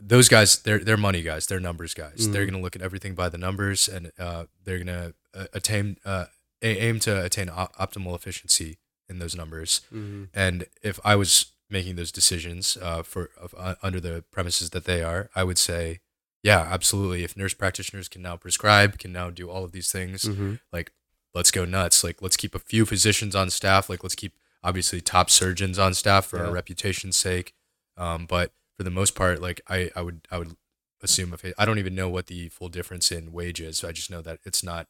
Those 0.00 0.28
guys, 0.28 0.58
they're 0.62 0.80
they're 0.80 0.96
money 0.96 1.22
guys, 1.22 1.46
they're 1.46 1.60
numbers 1.60 1.94
guys. 1.94 2.16
Mm-hmm. 2.16 2.32
They're 2.32 2.46
gonna 2.46 2.60
look 2.60 2.74
at 2.74 2.82
everything 2.82 3.14
by 3.14 3.28
the 3.28 3.38
numbers, 3.38 3.86
and 3.86 4.10
uh, 4.18 4.46
they're 4.64 4.78
gonna 4.78 5.12
uh, 5.32 5.44
attain 5.52 5.98
uh, 6.04 6.24
aim 6.62 6.98
to 7.00 7.24
attain 7.24 7.48
op- 7.48 7.76
optimal 7.76 8.16
efficiency 8.16 8.78
in 9.08 9.20
those 9.20 9.36
numbers. 9.36 9.82
Mm-hmm. 9.94 10.24
And 10.34 10.66
if 10.82 10.98
I 11.04 11.14
was 11.14 11.52
making 11.68 11.94
those 11.94 12.10
decisions 12.10 12.76
uh, 12.82 13.02
for 13.04 13.30
uh, 13.56 13.74
under 13.82 14.00
the 14.00 14.24
premises 14.32 14.70
that 14.70 14.84
they 14.84 15.02
are, 15.04 15.30
I 15.36 15.44
would 15.44 15.58
say, 15.58 16.00
yeah, 16.42 16.60
absolutely. 16.60 17.22
If 17.22 17.36
nurse 17.36 17.54
practitioners 17.54 18.08
can 18.08 18.22
now 18.22 18.36
prescribe, 18.36 18.98
can 18.98 19.12
now 19.12 19.30
do 19.30 19.48
all 19.48 19.64
of 19.64 19.72
these 19.72 19.92
things, 19.92 20.24
mm-hmm. 20.24 20.54
like 20.72 20.90
let's 21.34 21.50
go 21.50 21.64
nuts. 21.64 22.04
Like 22.04 22.22
let's 22.22 22.36
keep 22.36 22.54
a 22.54 22.58
few 22.58 22.84
physicians 22.86 23.34
on 23.34 23.50
staff. 23.50 23.88
Like 23.88 24.02
let's 24.02 24.14
keep 24.14 24.34
obviously 24.62 25.00
top 25.00 25.30
surgeons 25.30 25.78
on 25.78 25.94
staff 25.94 26.26
for 26.26 26.38
yeah. 26.38 26.46
our 26.46 26.52
reputation's 26.52 27.16
sake. 27.16 27.54
Um, 27.96 28.26
but 28.26 28.52
for 28.76 28.84
the 28.84 28.90
most 28.90 29.14
part, 29.14 29.40
like 29.40 29.60
I, 29.68 29.90
I 29.94 30.02
would 30.02 30.26
I 30.30 30.38
would 30.38 30.56
assume 31.02 31.32
if 31.32 31.44
it, 31.44 31.54
I 31.58 31.64
don't 31.64 31.78
even 31.78 31.94
know 31.94 32.08
what 32.08 32.26
the 32.26 32.48
full 32.48 32.68
difference 32.68 33.10
in 33.10 33.32
wage 33.32 33.60
is. 33.60 33.84
I 33.84 33.92
just 33.92 34.10
know 34.10 34.22
that 34.22 34.40
it's 34.44 34.62
not 34.62 34.86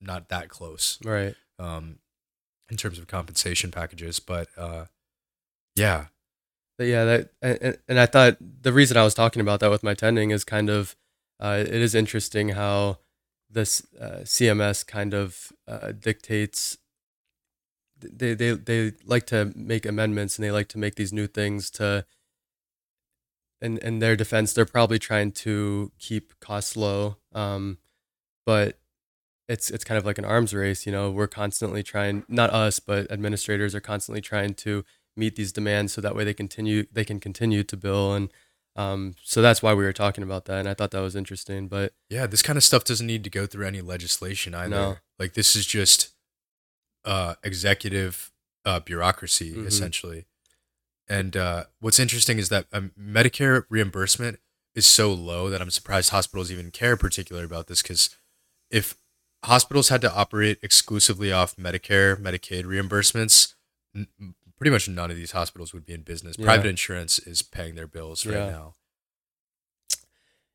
not 0.00 0.28
that 0.28 0.48
close, 0.48 0.98
right? 1.04 1.34
Um, 1.58 1.98
in 2.70 2.76
terms 2.76 2.98
of 2.98 3.06
compensation 3.06 3.70
packages, 3.70 4.18
but 4.20 4.48
uh, 4.56 4.86
yeah, 5.76 6.06
but 6.78 6.84
yeah, 6.84 7.04
that 7.04 7.30
and, 7.42 7.78
and 7.88 8.00
I 8.00 8.06
thought 8.06 8.36
the 8.40 8.72
reason 8.72 8.96
I 8.96 9.04
was 9.04 9.14
talking 9.14 9.40
about 9.40 9.60
that 9.60 9.70
with 9.70 9.82
my 9.82 9.94
tending 9.94 10.30
is 10.30 10.44
kind 10.44 10.70
of 10.70 10.96
uh, 11.40 11.58
it 11.60 11.68
is 11.68 11.94
interesting 11.94 12.50
how 12.50 12.98
this 13.50 13.86
uh, 14.00 14.20
CMS 14.24 14.86
kind 14.86 15.14
of 15.14 15.52
uh, 15.68 15.92
dictates. 15.92 16.78
They, 17.98 18.34
they 18.34 18.52
they 18.52 18.92
like 19.04 19.26
to 19.26 19.52
make 19.54 19.86
amendments 19.86 20.36
and 20.36 20.44
they 20.44 20.50
like 20.50 20.68
to 20.68 20.78
make 20.78 20.96
these 20.96 21.12
new 21.12 21.26
things 21.26 21.70
to. 21.72 22.04
In 23.62 23.78
in 23.78 23.98
their 24.00 24.16
defense, 24.16 24.52
they're 24.52 24.66
probably 24.66 24.98
trying 24.98 25.32
to 25.32 25.92
keep 25.98 26.38
costs 26.40 26.76
low, 26.76 27.16
um, 27.32 27.78
but 28.44 28.78
it's 29.48 29.70
it's 29.70 29.84
kind 29.84 29.96
of 29.96 30.04
like 30.04 30.18
an 30.18 30.24
arms 30.24 30.52
race. 30.52 30.84
You 30.84 30.92
know, 30.92 31.10
we're 31.10 31.28
constantly 31.28 31.82
trying, 31.82 32.24
not 32.28 32.50
us, 32.50 32.78
but 32.78 33.10
administrators 33.10 33.74
are 33.74 33.80
constantly 33.80 34.20
trying 34.20 34.54
to 34.54 34.84
meet 35.16 35.36
these 35.36 35.52
demands 35.52 35.92
so 35.92 36.00
that 36.00 36.16
way 36.16 36.24
they 36.24 36.34
continue 36.34 36.84
they 36.92 37.04
can 37.04 37.20
continue 37.20 37.62
to 37.62 37.76
bill 37.76 38.14
and 38.14 38.32
um, 38.76 39.14
so 39.22 39.40
that's 39.40 39.62
why 39.62 39.72
we 39.72 39.84
were 39.84 39.92
talking 39.92 40.24
about 40.24 40.46
that 40.46 40.60
and 40.60 40.68
i 40.68 40.74
thought 40.74 40.90
that 40.90 41.00
was 41.00 41.16
interesting 41.16 41.68
but 41.68 41.92
yeah 42.08 42.26
this 42.26 42.42
kind 42.42 42.56
of 42.56 42.64
stuff 42.64 42.84
doesn't 42.84 43.06
need 43.06 43.24
to 43.24 43.30
go 43.30 43.46
through 43.46 43.66
any 43.66 43.80
legislation 43.80 44.54
either 44.54 44.70
no. 44.70 44.96
like 45.18 45.34
this 45.34 45.54
is 45.54 45.66
just 45.66 46.10
uh, 47.04 47.34
executive 47.42 48.32
uh, 48.64 48.80
bureaucracy 48.80 49.52
mm-hmm. 49.52 49.66
essentially 49.66 50.24
and 51.06 51.36
uh, 51.36 51.64
what's 51.80 51.98
interesting 51.98 52.38
is 52.38 52.48
that 52.48 52.66
um, 52.72 52.92
medicare 52.98 53.64
reimbursement 53.68 54.38
is 54.74 54.86
so 54.86 55.12
low 55.12 55.50
that 55.50 55.60
i'm 55.60 55.70
surprised 55.70 56.10
hospitals 56.10 56.50
even 56.50 56.70
care 56.70 56.96
particularly 56.96 57.44
about 57.44 57.66
this 57.66 57.82
because 57.82 58.16
if 58.70 58.96
hospitals 59.44 59.90
had 59.90 60.00
to 60.00 60.12
operate 60.12 60.58
exclusively 60.62 61.30
off 61.30 61.56
medicare 61.56 62.16
medicaid 62.16 62.64
reimbursements 62.64 63.54
pretty 64.64 64.72
much 64.72 64.88
none 64.88 65.10
of 65.10 65.16
these 65.18 65.32
hospitals 65.32 65.74
would 65.74 65.84
be 65.84 65.92
in 65.92 66.00
business. 66.00 66.36
Yeah. 66.38 66.46
Private 66.46 66.68
insurance 66.68 67.18
is 67.18 67.42
paying 67.42 67.74
their 67.74 67.86
bills 67.86 68.24
right 68.24 68.50
now. 68.50 68.72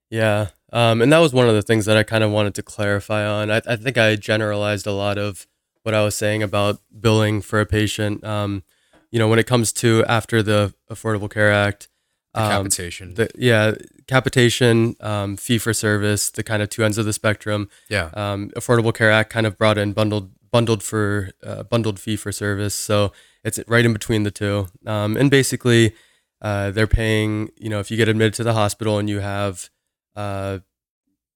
Yeah. 0.10 0.48
Um, 0.74 1.04
and 1.04 1.13
that 1.13 1.19
was 1.19 1.32
one 1.32 1.48
of 1.48 1.54
the 1.54 1.62
things 1.62 1.86
that 1.86 1.95
I 1.95 2.02
kind 2.02 2.24
of 2.24 2.32
wanted 2.32 2.56
to 2.56 2.63
clarify 2.63 3.24
on. 3.24 3.52
I, 3.52 3.62
I 3.67 3.76
think 3.76 4.00
I 4.00 4.15
generalized 4.15 4.88
a 4.88 4.93
lot 4.93 5.19
of 5.19 5.45
what 5.84 5.93
I 5.93 6.04
was 6.04 6.15
saying 6.15 6.41
about 6.41 6.80
billing 7.00 7.43
for 7.43 7.62
a 7.62 7.67
patient. 7.67 8.24
Um, 8.24 8.63
you 9.12 9.19
know, 9.19 9.28
when 9.28 9.38
it 9.38 9.45
comes 9.45 9.72
to 9.74 10.04
after 10.08 10.41
the 10.41 10.74
Affordable 10.89 11.30
Care 11.30 11.52
Act, 11.52 11.88
the 12.34 12.41
um, 12.41 12.50
capitation. 12.50 13.13
The, 13.13 13.30
yeah, 13.36 13.76
capitation, 14.08 14.95
um, 15.02 15.38
fee 15.38 15.60
for 15.60 15.72
service, 15.72 16.32
the 16.32 16.41
kind 16.41 16.63
of 16.63 16.69
two 16.69 16.84
ends 16.84 16.98
of 16.98 17.06
the 17.06 17.13
spectrum. 17.13 17.69
Yeah. 17.89 18.10
Um, 18.15 18.50
Affordable 18.56 18.93
Care 18.93 19.12
Act 19.12 19.30
kind 19.30 19.45
of 19.45 19.56
brought 19.56 19.78
in 19.78 19.93
bundled 19.93 20.32
bundled 20.52 20.82
for 20.82 21.30
uh, 21.43 21.62
bundled 21.62 22.00
fee 22.00 22.15
for 22.15 22.32
service. 22.32 22.74
So 22.74 23.12
it's 23.43 23.60
right 23.67 23.86
in 23.86 23.93
between 23.93 24.23
the 24.23 24.32
two. 24.32 24.67
Um, 24.86 25.17
and 25.17 25.32
basically, 25.32 25.93
uh, 26.41 26.71
they're 26.71 26.88
paying. 26.88 27.49
You 27.58 27.69
know, 27.69 27.80
if 27.80 27.91
you 27.91 27.97
get 27.97 28.08
admitted 28.08 28.34
to 28.36 28.43
the 28.43 28.54
hospital 28.54 28.97
and 28.97 29.10
you 29.10 29.19
have, 29.19 29.69
uh, 30.15 30.60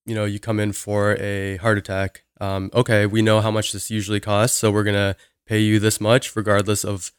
you 0.05 0.15
know, 0.15 0.25
you 0.25 0.39
come 0.39 0.59
in 0.59 0.73
for 0.73 1.15
a 1.19 1.57
heart 1.57 1.77
attack. 1.77 2.23
Um, 2.41 2.71
okay, 2.73 3.05
we 3.05 3.21
know 3.21 3.41
how 3.41 3.51
much 3.51 3.71
this 3.71 3.89
usually 3.89 4.19
costs, 4.19 4.57
so 4.57 4.71
we're 4.71 4.83
gonna 4.83 5.15
pay 5.45 5.59
you 5.59 5.79
this 5.79 6.01
much, 6.01 6.35
regardless 6.35 6.83
of 6.83 7.11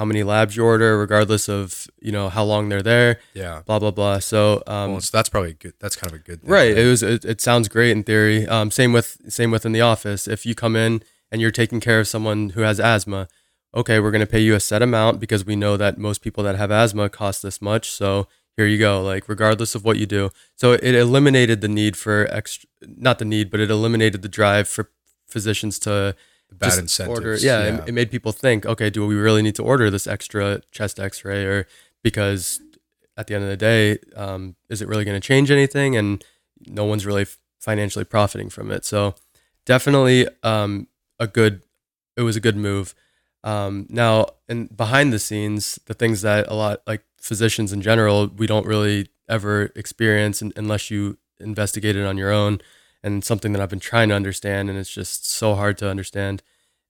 how 0.00 0.06
many 0.06 0.22
labs 0.22 0.56
you 0.56 0.64
order, 0.64 0.98
regardless 0.98 1.46
of 1.46 1.86
you 2.00 2.10
know 2.10 2.30
how 2.30 2.42
long 2.42 2.70
they're 2.70 2.82
there. 2.82 3.20
Yeah. 3.34 3.60
Blah 3.66 3.80
blah 3.80 3.90
blah. 3.90 4.18
So, 4.20 4.62
um, 4.66 4.92
well, 4.92 5.00
so 5.02 5.10
that's 5.14 5.28
probably 5.28 5.52
good. 5.52 5.74
That's 5.78 5.94
kind 5.94 6.10
of 6.14 6.20
a 6.20 6.22
good 6.22 6.40
thing. 6.40 6.50
Right. 6.50 6.76
It 6.76 6.86
was. 6.86 7.02
It, 7.02 7.22
it, 7.26 7.40
sounds 7.42 7.68
great 7.68 7.90
in 7.90 8.02
theory. 8.02 8.46
Um, 8.48 8.70
same 8.70 8.94
with 8.94 9.18
same 9.28 9.50
within 9.50 9.72
the 9.72 9.82
office. 9.82 10.26
If 10.26 10.46
you 10.46 10.54
come 10.54 10.74
in 10.74 11.02
and 11.30 11.42
you're 11.42 11.50
taking 11.50 11.80
care 11.80 12.00
of 12.00 12.08
someone 12.08 12.50
who 12.50 12.62
has 12.62 12.80
asthma, 12.80 13.28
okay, 13.74 14.00
we're 14.00 14.10
going 14.10 14.20
to 14.20 14.26
pay 14.26 14.40
you 14.40 14.54
a 14.54 14.60
set 14.60 14.82
amount 14.82 15.20
because 15.20 15.44
we 15.44 15.56
know 15.56 15.76
that 15.76 15.98
most 15.98 16.22
people 16.22 16.42
that 16.44 16.56
have 16.56 16.70
asthma 16.70 17.08
cost 17.08 17.42
this 17.42 17.62
much. 17.62 17.90
So 17.90 18.26
here 18.56 18.66
you 18.66 18.78
go, 18.78 19.02
like 19.02 19.28
regardless 19.28 19.74
of 19.74 19.84
what 19.84 19.96
you 19.96 20.06
do. 20.06 20.30
So 20.56 20.72
it 20.72 20.94
eliminated 20.94 21.60
the 21.60 21.68
need 21.68 21.96
for 21.96 22.26
extra, 22.30 22.68
not 22.82 23.18
the 23.18 23.24
need, 23.24 23.50
but 23.50 23.60
it 23.60 23.70
eliminated 23.70 24.22
the 24.22 24.28
drive 24.28 24.68
for 24.68 24.90
physicians 25.28 25.78
to 25.80 26.16
bad 26.52 26.78
incentives. 26.78 27.18
Order. 27.18 27.36
Yeah, 27.36 27.64
yeah. 27.64 27.82
It, 27.82 27.88
it, 27.88 27.92
made 27.92 28.10
people 28.10 28.32
think, 28.32 28.66
okay, 28.66 28.90
do 28.90 29.06
we 29.06 29.14
really 29.14 29.42
need 29.42 29.54
to 29.56 29.62
order 29.62 29.90
this 29.90 30.06
extra 30.06 30.60
chest 30.72 30.98
X-ray, 30.98 31.44
or 31.44 31.66
because 32.02 32.60
at 33.16 33.26
the 33.26 33.34
end 33.34 33.44
of 33.44 33.50
the 33.50 33.56
day, 33.56 33.98
um, 34.16 34.56
is 34.68 34.82
it 34.82 34.88
really 34.88 35.04
going 35.04 35.18
to 35.18 35.26
change 35.26 35.50
anything? 35.50 35.96
And 35.96 36.24
no 36.66 36.84
one's 36.84 37.06
really 37.06 37.26
financially 37.58 38.04
profiting 38.04 38.50
from 38.50 38.70
it. 38.70 38.84
So 38.84 39.14
definitely 39.64 40.26
um, 40.42 40.88
a 41.18 41.26
good. 41.26 41.62
It 42.16 42.22
was 42.22 42.36
a 42.36 42.40
good 42.40 42.56
move. 42.56 42.94
Um, 43.42 43.86
now, 43.88 44.26
and 44.48 44.74
behind 44.76 45.12
the 45.12 45.18
scenes, 45.18 45.78
the 45.86 45.94
things 45.94 46.22
that 46.22 46.46
a 46.48 46.54
lot 46.54 46.82
like 46.86 47.02
physicians 47.18 47.72
in 47.72 47.82
general, 47.82 48.28
we 48.28 48.46
don't 48.46 48.66
really 48.66 49.08
ever 49.28 49.72
experience 49.76 50.42
unless 50.42 50.90
you 50.90 51.18
investigate 51.38 51.96
it 51.96 52.04
on 52.04 52.18
your 52.18 52.30
own. 52.30 52.60
And 53.02 53.24
something 53.24 53.52
that 53.52 53.62
I've 53.62 53.70
been 53.70 53.80
trying 53.80 54.10
to 54.10 54.14
understand, 54.14 54.68
and 54.68 54.78
it's 54.78 54.92
just 54.92 55.26
so 55.26 55.54
hard 55.54 55.78
to 55.78 55.88
understand, 55.88 56.42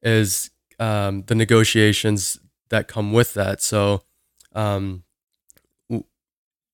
is 0.02 0.50
um, 0.80 1.22
the 1.26 1.36
negotiations 1.36 2.38
that 2.70 2.88
come 2.88 3.12
with 3.12 3.34
that. 3.34 3.62
So, 3.62 4.02
um, 4.52 5.04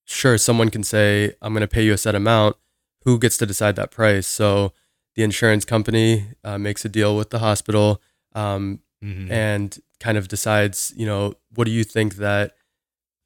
sure, 0.06 0.38
someone 0.38 0.70
can 0.70 0.82
say, 0.82 1.34
I'm 1.42 1.52
going 1.52 1.60
to 1.60 1.68
pay 1.68 1.84
you 1.84 1.92
a 1.92 1.98
set 1.98 2.14
amount. 2.14 2.56
Who 3.04 3.18
gets 3.18 3.36
to 3.38 3.46
decide 3.46 3.76
that 3.76 3.90
price? 3.90 4.26
So, 4.26 4.72
the 5.16 5.22
insurance 5.22 5.64
company 5.64 6.28
uh, 6.44 6.58
makes 6.58 6.84
a 6.84 6.88
deal 6.88 7.16
with 7.16 7.30
the 7.30 7.40
hospital. 7.40 8.00
Um, 8.34 8.80
mm-hmm. 9.06 9.30
and 9.30 9.78
kind 10.00 10.18
of 10.18 10.28
decides, 10.28 10.92
you 10.96 11.06
know, 11.06 11.34
what 11.54 11.64
do 11.64 11.70
you 11.70 11.84
think 11.84 12.16
that 12.16 12.52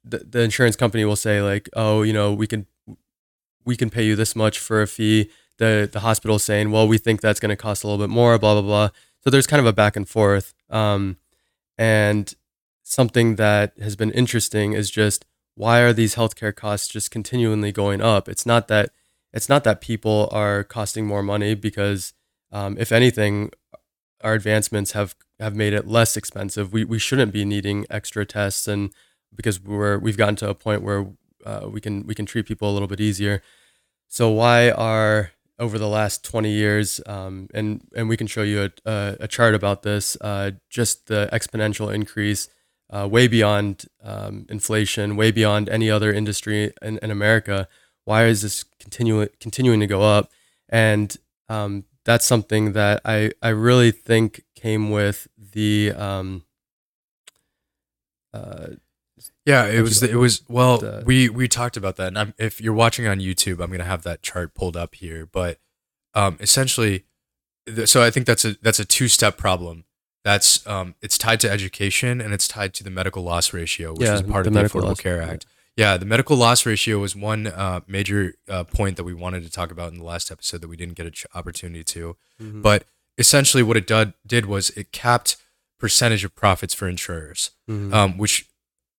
the, 0.03 0.19
the 0.19 0.41
insurance 0.41 0.75
company 0.75 1.05
will 1.05 1.15
say, 1.15 1.41
like, 1.41 1.69
oh, 1.73 2.03
you 2.03 2.13
know, 2.13 2.33
we 2.33 2.47
can 2.47 2.65
we 3.65 3.75
can 3.75 3.89
pay 3.89 4.03
you 4.03 4.15
this 4.15 4.35
much 4.35 4.59
for 4.59 4.81
a 4.81 4.87
fee. 4.87 5.29
The 5.57 5.89
the 5.91 5.99
hospital 6.01 6.39
saying, 6.39 6.71
well, 6.71 6.87
we 6.87 6.97
think 6.97 7.21
that's 7.21 7.39
going 7.39 7.49
to 7.49 7.55
cost 7.55 7.83
a 7.83 7.87
little 7.87 8.03
bit 8.03 8.11
more. 8.11 8.37
Blah 8.37 8.53
blah 8.55 8.61
blah. 8.61 8.89
So 9.23 9.29
there's 9.29 9.47
kind 9.47 9.59
of 9.59 9.65
a 9.65 9.73
back 9.73 9.95
and 9.95 10.07
forth. 10.07 10.53
Um, 10.69 11.17
and 11.77 12.33
something 12.83 13.35
that 13.35 13.77
has 13.79 13.95
been 13.95 14.11
interesting 14.11 14.73
is 14.73 14.89
just 14.89 15.25
why 15.55 15.81
are 15.81 15.93
these 15.93 16.15
healthcare 16.15 16.55
costs 16.55 16.87
just 16.87 17.11
continually 17.11 17.71
going 17.71 18.01
up? 18.01 18.27
It's 18.27 18.45
not 18.45 18.67
that 18.69 18.89
it's 19.33 19.49
not 19.49 19.63
that 19.63 19.81
people 19.81 20.29
are 20.31 20.63
costing 20.63 21.05
more 21.05 21.23
money 21.23 21.55
because 21.55 22.13
um, 22.51 22.77
if 22.79 22.91
anything, 22.91 23.51
our 24.23 24.33
advancements 24.33 24.91
have 24.91 25.15
have 25.39 25.55
made 25.55 25.73
it 25.73 25.87
less 25.87 26.15
expensive. 26.17 26.71
We 26.73 26.85
we 26.85 26.99
shouldn't 26.99 27.33
be 27.33 27.45
needing 27.45 27.85
extra 27.89 28.25
tests 28.25 28.67
and 28.67 28.93
because 29.35 29.61
we're 29.61 29.97
we've 29.97 30.17
gotten 30.17 30.35
to 30.37 30.49
a 30.49 30.55
point 30.55 30.83
where 30.83 31.07
uh, 31.45 31.67
we 31.71 31.81
can 31.81 32.05
we 32.05 32.15
can 32.15 32.25
treat 32.25 32.45
people 32.45 32.69
a 32.69 32.73
little 32.73 32.87
bit 32.87 32.99
easier. 32.99 33.41
So 34.07 34.29
why 34.29 34.69
are 34.69 35.31
over 35.57 35.77
the 35.77 35.87
last 35.87 36.25
20 36.25 36.49
years, 36.49 36.99
um, 37.05 37.47
and 37.53 37.87
and 37.95 38.09
we 38.09 38.17
can 38.17 38.27
show 38.27 38.41
you 38.41 38.63
a, 38.63 38.89
a, 38.89 39.17
a 39.21 39.27
chart 39.27 39.53
about 39.53 39.83
this, 39.83 40.17
uh, 40.19 40.51
just 40.69 41.07
the 41.07 41.29
exponential 41.31 41.93
increase, 41.93 42.49
uh, 42.89 43.07
way 43.07 43.27
beyond 43.27 43.85
um, 44.03 44.45
inflation, 44.49 45.15
way 45.15 45.31
beyond 45.31 45.69
any 45.69 45.89
other 45.89 46.11
industry 46.11 46.73
in, 46.81 46.97
in 46.97 47.11
America. 47.11 47.67
Why 48.05 48.25
is 48.25 48.41
this 48.41 48.65
continuing 48.79 49.29
continuing 49.39 49.79
to 49.79 49.87
go 49.87 50.01
up? 50.01 50.31
And 50.67 51.15
um, 51.47 51.85
that's 52.05 52.25
something 52.25 52.73
that 52.73 53.01
I 53.05 53.31
I 53.41 53.49
really 53.49 53.91
think 53.91 54.43
came 54.55 54.89
with 54.89 55.27
the 55.37 55.91
um, 55.95 56.43
uh, 58.33 58.67
yeah, 59.45 59.65
it 59.65 59.81
was 59.81 60.01
it 60.01 60.15
was 60.15 60.43
well 60.47 60.77
the, 60.79 61.03
we 61.05 61.29
we 61.29 61.47
talked 61.47 61.77
about 61.77 61.95
that, 61.97 62.07
and 62.07 62.19
I'm, 62.19 62.33
if 62.37 62.61
you're 62.61 62.73
watching 62.73 63.07
on 63.07 63.19
YouTube, 63.19 63.61
I'm 63.63 63.71
gonna 63.71 63.83
have 63.83 64.03
that 64.03 64.21
chart 64.21 64.53
pulled 64.53 64.77
up 64.77 64.95
here. 64.95 65.25
But 65.25 65.59
um, 66.13 66.37
essentially, 66.39 67.05
so 67.85 68.03
I 68.03 68.11
think 68.11 68.25
that's 68.25 68.45
a 68.45 68.55
that's 68.61 68.79
a 68.79 68.85
two 68.85 69.07
step 69.07 69.37
problem. 69.37 69.85
That's 70.23 70.65
um, 70.67 70.95
it's 71.01 71.17
tied 71.17 71.39
to 71.41 71.49
education 71.49 72.21
and 72.21 72.33
it's 72.33 72.47
tied 72.47 72.75
to 72.75 72.83
the 72.83 72.91
medical 72.91 73.23
loss 73.23 73.53
ratio, 73.53 73.93
which 73.93 74.01
yeah, 74.01 74.15
is 74.15 74.21
part 74.21 74.45
of 74.45 74.53
the 74.53 74.59
Affordable 74.61 74.97
Care 74.97 75.21
Act. 75.21 75.45
Yeah. 75.47 75.60
Yeah. 75.81 75.97
the 75.97 76.05
medical 76.05 76.37
loss 76.37 76.65
ratio 76.65 76.99
was 76.99 77.15
one 77.15 77.47
uh, 77.47 77.81
major 77.87 78.35
uh, 78.47 78.63
point 78.63 78.97
that 78.97 79.03
we 79.03 79.13
wanted 79.13 79.43
to 79.43 79.51
talk 79.51 79.71
about 79.71 79.91
in 79.91 79.99
the 79.99 80.05
last 80.05 80.31
episode 80.31 80.61
that 80.61 80.67
we 80.67 80.77
didn't 80.77 80.95
get 80.95 81.05
an 81.05 81.11
ch- 81.11 81.25
opportunity 81.33 81.83
to. 81.83 82.15
Mm-hmm. 82.41 82.61
But 82.61 82.85
essentially, 83.17 83.63
what 83.63 83.77
it 83.77 83.87
did 83.87 84.13
did 84.25 84.45
was 84.45 84.69
it 84.71 84.91
capped 84.91 85.37
percentage 85.79 86.23
of 86.23 86.35
profits 86.35 86.73
for 86.73 86.87
insurers, 86.87 87.51
mm-hmm. 87.69 87.93
um, 87.93 88.17
which 88.17 88.47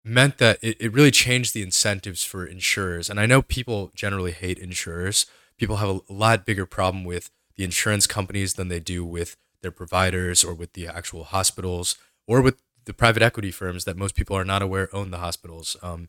meant 0.05 0.39
that 0.39 0.59
it, 0.63 0.77
it 0.81 0.93
really 0.93 1.13
changed 1.13 1.55
the 1.55 1.63
incentives 1.63 2.25
for 2.25 2.45
insurers. 2.45 3.09
And 3.09 3.21
I 3.21 3.27
know 3.27 3.41
people 3.41 3.93
generally 3.95 4.33
hate 4.33 4.59
insurers. 4.59 5.27
People 5.57 5.77
have 5.77 5.89
a, 5.89 6.01
a 6.09 6.13
lot 6.13 6.45
bigger 6.45 6.67
problem 6.67 7.05
with 7.05 7.31
the 7.57 7.65
insurance 7.65 8.07
companies 8.07 8.55
than 8.55 8.69
they 8.69 8.81
do 8.81 9.05
with 9.05 9.37
their 9.63 9.71
providers 9.71 10.43
or 10.43 10.55
with 10.55 10.73
the 10.73 10.89
actual 10.89 11.25
hospitals 11.25 11.97
or 12.27 12.41
with 12.41 12.61
the 12.85 12.93
private 12.93 13.23
equity 13.23 13.53
firms 13.53 13.85
that 13.85 13.97
most 13.97 14.17
people 14.17 14.37
are 14.37 14.45
not 14.45 14.63
aware 14.63 14.95
own 14.95 15.11
the 15.13 15.19
hospitals. 15.19 15.77
Um, 15.83 16.09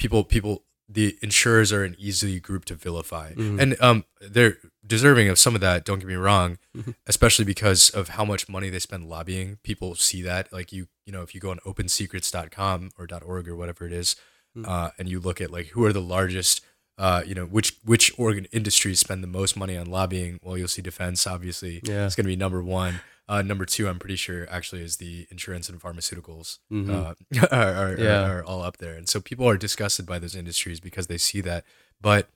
people 0.00 0.24
people 0.24 0.64
the 0.88 1.16
insurers 1.22 1.72
are 1.72 1.84
an 1.84 1.94
easy 2.00 2.40
group 2.40 2.64
to 2.64 2.74
vilify, 2.74 3.32
mm-hmm. 3.34 3.60
and 3.60 3.80
um, 3.80 4.04
they're 4.20 4.58
deserving 4.84 5.28
of 5.28 5.38
some 5.38 5.54
of 5.54 5.60
that. 5.60 5.84
Don't 5.84 6.00
get 6.00 6.08
me 6.08 6.16
wrong, 6.16 6.58
mm-hmm. 6.76 6.90
especially 7.06 7.44
because 7.44 7.90
of 7.90 8.08
how 8.08 8.24
much 8.24 8.48
money 8.48 8.70
they 8.70 8.80
spend 8.80 9.08
lobbying. 9.08 9.58
People 9.62 9.94
see 9.94 10.20
that, 10.22 10.52
like 10.52 10.72
you, 10.72 10.88
you 11.06 11.12
know, 11.12 11.22
if 11.22 11.32
you 11.32 11.40
go 11.40 11.52
on 11.52 11.58
OpenSecrets.com 11.58 12.90
or 12.98 13.06
.org 13.24 13.46
or 13.46 13.54
whatever 13.54 13.86
it 13.86 13.92
is, 13.92 14.16
mm-hmm. 14.56 14.68
uh, 14.68 14.90
and 14.98 15.08
you 15.08 15.20
look 15.20 15.40
at 15.40 15.52
like 15.52 15.68
who 15.68 15.84
are 15.84 15.92
the 15.92 16.02
largest, 16.02 16.64
uh, 16.98 17.22
you 17.24 17.36
know, 17.36 17.44
which 17.44 17.76
which 17.84 18.12
organ 18.18 18.46
industries 18.50 18.98
spend 18.98 19.22
the 19.22 19.28
most 19.28 19.56
money 19.56 19.76
on 19.76 19.86
lobbying. 19.86 20.40
Well, 20.42 20.58
you'll 20.58 20.66
see 20.66 20.82
defense. 20.82 21.24
Obviously, 21.24 21.80
yeah. 21.84 22.06
it's 22.06 22.16
going 22.16 22.24
to 22.24 22.32
be 22.32 22.36
number 22.36 22.64
one. 22.64 23.00
Uh, 23.30 23.42
number 23.42 23.64
two, 23.64 23.88
I'm 23.88 24.00
pretty 24.00 24.16
sure 24.16 24.44
actually 24.50 24.82
is 24.82 24.96
the 24.96 25.28
insurance 25.30 25.68
and 25.68 25.80
pharmaceuticals 25.80 26.58
mm-hmm. 26.70 26.90
uh, 26.90 27.14
are, 27.56 27.74
are, 27.74 27.96
yeah. 27.96 28.24
are, 28.24 28.38
are, 28.38 28.44
all 28.44 28.60
up 28.60 28.78
there, 28.78 28.94
and 28.94 29.08
so 29.08 29.20
people 29.20 29.48
are 29.48 29.56
disgusted 29.56 30.04
by 30.04 30.18
those 30.18 30.34
industries 30.34 30.80
because 30.80 31.06
they 31.06 31.16
see 31.16 31.40
that. 31.42 31.64
But 32.00 32.28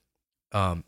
um, 0.53 0.85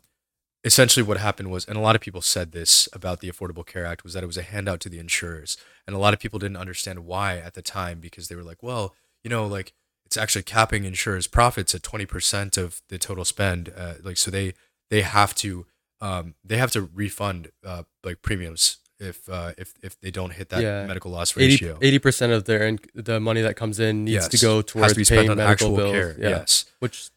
essentially, 0.63 1.03
what 1.03 1.17
happened 1.17 1.51
was, 1.51 1.65
and 1.65 1.77
a 1.77 1.81
lot 1.81 1.93
of 1.93 2.01
people 2.01 2.21
said 2.21 2.53
this 2.53 2.87
about 2.93 3.19
the 3.19 3.29
Affordable 3.29 3.65
Care 3.65 3.85
Act 3.85 4.05
was 4.05 4.13
that 4.13 4.23
it 4.23 4.27
was 4.27 4.37
a 4.37 4.43
handout 4.43 4.79
to 4.79 4.89
the 4.89 4.97
insurers, 4.97 5.57
and 5.85 5.93
a 5.93 5.99
lot 5.99 6.13
of 6.13 6.21
people 6.21 6.39
didn't 6.39 6.55
understand 6.55 6.99
why 6.99 7.39
at 7.39 7.53
the 7.53 7.61
time 7.61 7.99
because 7.99 8.29
they 8.29 8.35
were 8.35 8.43
like, 8.43 8.63
well, 8.63 8.95
you 9.25 9.29
know, 9.29 9.45
like 9.45 9.73
it's 10.05 10.15
actually 10.15 10.43
capping 10.43 10.85
insurers' 10.85 11.27
profits 11.27 11.75
at 11.75 11.81
20% 11.81 12.57
of 12.57 12.81
the 12.87 12.97
total 12.97 13.25
spend, 13.25 13.73
uh, 13.75 13.95
like 14.01 14.15
so 14.15 14.31
they 14.31 14.53
they 14.89 15.01
have 15.01 15.35
to 15.35 15.65
um, 15.99 16.35
they 16.45 16.55
have 16.55 16.71
to 16.71 16.89
refund 16.93 17.51
uh, 17.65 17.83
like 18.05 18.21
premiums 18.21 18.77
if 18.99 19.27
uh, 19.29 19.53
if 19.57 19.73
if 19.81 19.99
they 20.01 20.11
don't 20.11 20.31
hit 20.31 20.49
that 20.49 20.61
yeah. 20.61 20.85
medical 20.85 21.11
loss 21.11 21.35
ratio. 21.35 21.77
Eighty 21.81 21.99
percent 21.99 22.33
of 22.33 22.45
their 22.45 22.67
in, 22.67 22.79
the 22.95 23.19
money 23.19 23.41
that 23.41 23.55
comes 23.55 23.79
in 23.79 24.05
needs 24.05 24.25
yes. 24.25 24.27
to 24.29 24.37
go 24.37 24.61
towards 24.61 24.93
to 24.93 25.05
paying 25.05 25.35
medical 25.35 25.75
bills. 25.75 25.91
Care. 25.91 26.15
Yeah. 26.19 26.29
Yes, 26.29 26.65
which 26.79 27.09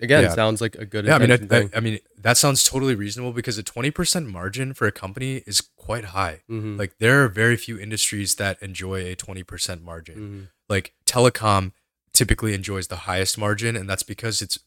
again 0.00 0.24
yeah. 0.24 0.34
sounds 0.34 0.60
like 0.60 0.74
a 0.76 0.84
good. 0.84 1.06
Yeah, 1.06 1.16
I 1.16 1.18
mean, 1.18 1.32
I, 1.32 1.56
I, 1.56 1.68
I, 1.76 1.80
mean 1.80 1.98
that 2.18 2.36
sounds 2.36 2.64
totally 2.64 2.94
reasonable 2.94 3.32
because 3.32 3.58
a 3.58 3.62
twenty 3.62 3.90
percent 3.90 4.26
margin 4.28 4.74
for 4.74 4.86
a 4.86 4.92
company 4.92 5.42
is 5.46 5.60
quite 5.76 6.06
high. 6.06 6.42
Mm-hmm. 6.50 6.76
Like 6.76 6.98
there 6.98 7.24
are 7.24 7.28
very 7.28 7.56
few 7.56 7.78
industries 7.78 8.36
that 8.36 8.60
enjoy 8.62 9.04
a 9.06 9.14
twenty 9.14 9.42
percent 9.42 9.82
margin. 9.82 10.16
Mm-hmm. 10.16 10.42
Like 10.68 10.94
telecom 11.06 11.72
typically 12.12 12.54
enjoys 12.54 12.88
the 12.88 12.96
highest 12.96 13.38
margin, 13.38 13.76
and 13.76 13.88
that's 13.88 14.02
because 14.02 14.42
it's 14.42 14.58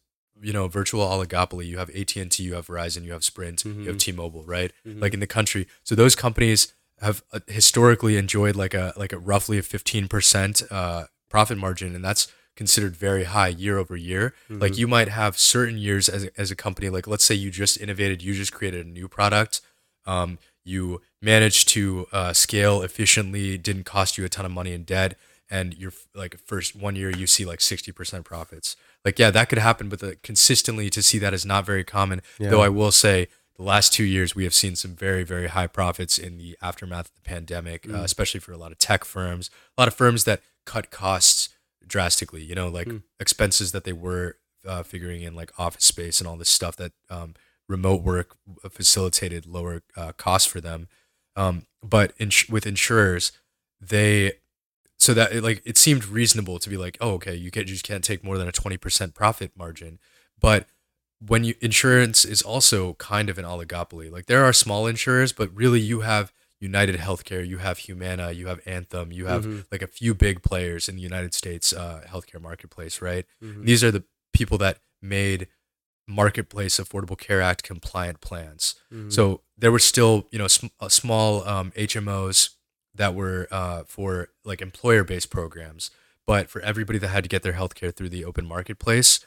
you 0.41 0.53
know 0.53 0.67
virtual 0.67 1.05
oligopoly 1.05 1.65
you 1.65 1.77
have 1.77 1.89
AT&T 1.89 2.41
you 2.43 2.53
have 2.53 2.67
Verizon 2.67 3.03
you 3.03 3.11
have 3.11 3.23
Sprint 3.23 3.59
mm-hmm. 3.59 3.81
you 3.81 3.87
have 3.87 3.97
mm-hmm. 3.97 4.11
T-Mobile 4.11 4.43
right 4.45 4.71
mm-hmm. 4.85 4.99
like 4.99 5.13
in 5.13 5.19
the 5.19 5.27
country 5.27 5.67
so 5.83 5.95
those 5.95 6.15
companies 6.15 6.73
have 6.99 7.23
uh, 7.31 7.39
historically 7.47 8.17
enjoyed 8.17 8.55
like 8.55 8.73
a 8.73 8.93
like 8.95 9.13
a 9.13 9.19
roughly 9.19 9.57
a 9.57 9.61
15% 9.61 10.71
uh, 10.71 11.05
profit 11.29 11.57
margin 11.57 11.95
and 11.95 12.03
that's 12.03 12.27
considered 12.55 12.95
very 12.95 13.25
high 13.25 13.47
year 13.47 13.77
over 13.77 13.95
year 13.95 14.33
mm-hmm. 14.49 14.61
like 14.61 14.77
you 14.77 14.87
might 14.87 15.09
have 15.09 15.37
certain 15.37 15.77
years 15.77 16.09
as 16.09 16.25
a, 16.25 16.39
as 16.39 16.51
a 16.51 16.55
company 16.55 16.89
like 16.89 17.07
let's 17.07 17.23
say 17.23 17.35
you 17.35 17.51
just 17.51 17.79
innovated 17.79 18.21
you 18.21 18.33
just 18.33 18.51
created 18.51 18.85
a 18.85 18.89
new 18.89 19.07
product 19.07 19.61
um, 20.05 20.39
you 20.63 21.01
managed 21.21 21.67
to 21.69 22.07
uh, 22.11 22.33
scale 22.33 22.81
efficiently 22.81 23.57
didn't 23.57 23.83
cost 23.83 24.17
you 24.17 24.25
a 24.25 24.29
ton 24.29 24.45
of 24.45 24.51
money 24.51 24.73
in 24.73 24.83
debt 24.83 25.17
and 25.49 25.75
you're 25.77 25.93
like 26.15 26.37
first 26.39 26.75
one 26.75 26.95
year 26.95 27.09
you 27.09 27.27
see 27.27 27.45
like 27.45 27.59
60% 27.59 28.25
profits 28.25 28.75
like 29.05 29.19
yeah 29.19 29.31
that 29.31 29.49
could 29.49 29.57
happen 29.57 29.89
but 29.89 29.99
the, 29.99 30.15
consistently 30.23 30.89
to 30.89 31.01
see 31.01 31.17
that 31.17 31.33
is 31.33 31.45
not 31.45 31.65
very 31.65 31.83
common 31.83 32.21
yeah. 32.39 32.49
though 32.49 32.61
i 32.61 32.69
will 32.69 32.91
say 32.91 33.27
the 33.55 33.63
last 33.63 33.93
two 33.93 34.03
years 34.03 34.35
we 34.35 34.43
have 34.43 34.53
seen 34.53 34.75
some 34.75 34.95
very 34.95 35.23
very 35.23 35.47
high 35.47 35.67
profits 35.67 36.17
in 36.17 36.37
the 36.37 36.57
aftermath 36.61 37.07
of 37.07 37.15
the 37.15 37.21
pandemic 37.21 37.85
uh, 37.85 37.89
mm. 37.89 37.99
uh, 37.99 38.03
especially 38.03 38.39
for 38.39 38.51
a 38.51 38.57
lot 38.57 38.71
of 38.71 38.77
tech 38.77 39.03
firms 39.03 39.49
a 39.77 39.81
lot 39.81 39.87
of 39.87 39.93
firms 39.93 40.23
that 40.23 40.41
cut 40.65 40.91
costs 40.91 41.49
drastically 41.85 42.43
you 42.43 42.55
know 42.55 42.67
like 42.67 42.87
mm. 42.87 43.01
expenses 43.19 43.71
that 43.71 43.83
they 43.83 43.93
were 43.93 44.37
uh, 44.65 44.83
figuring 44.83 45.21
in 45.21 45.35
like 45.35 45.51
office 45.57 45.85
space 45.85 46.19
and 46.19 46.27
all 46.27 46.35
this 46.35 46.49
stuff 46.49 46.75
that 46.75 46.91
um, 47.09 47.33
remote 47.69 48.01
work 48.03 48.35
facilitated 48.69 49.45
lower 49.45 49.81
uh, 49.95 50.11
costs 50.13 50.49
for 50.49 50.59
them 50.59 50.87
um, 51.35 51.65
but 51.81 52.13
ins- 52.17 52.49
with 52.49 52.67
insurers 52.67 53.31
they 53.79 54.33
so 54.97 55.13
that 55.13 55.31
it, 55.31 55.43
like 55.43 55.61
it 55.65 55.77
seemed 55.77 56.05
reasonable 56.07 56.59
to 56.59 56.69
be 56.69 56.77
like, 56.77 56.97
oh, 57.01 57.11
okay, 57.11 57.35
you 57.35 57.51
can't 57.51 57.67
you 57.67 57.73
just 57.73 57.85
can't 57.85 58.03
take 58.03 58.23
more 58.23 58.37
than 58.37 58.47
a 58.47 58.51
twenty 58.51 58.77
percent 58.77 59.13
profit 59.13 59.51
margin, 59.55 59.99
but 60.39 60.67
when 61.25 61.43
you 61.43 61.55
insurance 61.61 62.25
is 62.25 62.41
also 62.41 62.93
kind 62.95 63.29
of 63.29 63.37
an 63.37 63.45
oligopoly. 63.45 64.11
Like 64.11 64.27
there 64.27 64.43
are 64.43 64.53
small 64.53 64.87
insurers, 64.87 65.33
but 65.33 65.49
really 65.53 65.79
you 65.79 66.01
have 66.01 66.31
United 66.59 66.95
Healthcare, 66.95 67.47
you 67.47 67.57
have 67.57 67.79
Humana, 67.79 68.31
you 68.31 68.47
have 68.47 68.59
Anthem, 68.65 69.11
you 69.11 69.27
have 69.27 69.45
mm-hmm. 69.45 69.61
like 69.71 69.81
a 69.81 69.87
few 69.87 70.13
big 70.13 70.41
players 70.41 70.89
in 70.89 70.95
the 70.95 71.01
United 71.01 71.33
States 71.33 71.73
uh, 71.73 72.01
healthcare 72.07 72.41
marketplace, 72.41 73.01
right? 73.01 73.25
Mm-hmm. 73.43 73.65
These 73.65 73.83
are 73.83 73.91
the 73.91 74.03
people 74.33 74.57
that 74.59 74.79
made 75.01 75.47
Marketplace 76.07 76.79
Affordable 76.79 77.17
Care 77.17 77.41
Act 77.41 77.63
compliant 77.63 78.21
plans. 78.21 78.75
Mm-hmm. 78.93 79.09
So 79.09 79.41
there 79.57 79.71
were 79.71 79.79
still, 79.79 80.27
you 80.31 80.39
know, 80.39 80.47
sm- 80.47 80.67
uh, 80.79 80.89
small 80.89 81.47
um, 81.47 81.71
HMOs 81.71 82.51
that 82.97 83.15
were 83.15 83.47
uh, 83.51 83.83
for 83.87 84.29
like 84.43 84.61
employer 84.61 85.03
based 85.03 85.29
programs. 85.29 85.89
But 86.25 86.49
for 86.49 86.61
everybody 86.61 86.99
that 86.99 87.07
had 87.07 87.23
to 87.23 87.29
get 87.29 87.41
their 87.41 87.53
healthcare 87.53 87.95
through 87.95 88.09
the 88.09 88.25
open 88.25 88.45
marketplace, 88.45 89.25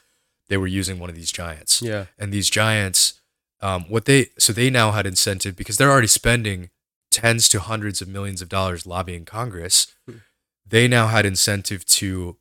they 0.49 0.57
were 0.57 0.67
using 0.67 0.99
one 0.99 1.09
of 1.09 1.15
these 1.15 1.31
giants. 1.31 1.81
Yeah. 1.81 2.05
And 2.19 2.31
these 2.31 2.49
giants, 2.49 3.21
um, 3.59 3.85
what 3.89 4.05
they 4.05 4.27
so 4.37 4.53
they 4.53 4.69
now 4.69 4.91
had 4.91 5.07
incentive 5.07 5.55
because 5.55 5.77
they're 5.77 5.91
already 5.91 6.07
spending 6.07 6.69
tens 7.09 7.49
to 7.49 7.59
hundreds 7.59 8.01
of 8.01 8.07
millions 8.07 8.41
of 8.41 8.49
dollars 8.49 8.85
lobbying 8.85 9.25
Congress. 9.25 9.87
Hmm. 10.07 10.17
They 10.65 10.87
now 10.87 11.07
had 11.07 11.25
incentive 11.25 11.85
to 11.85 12.37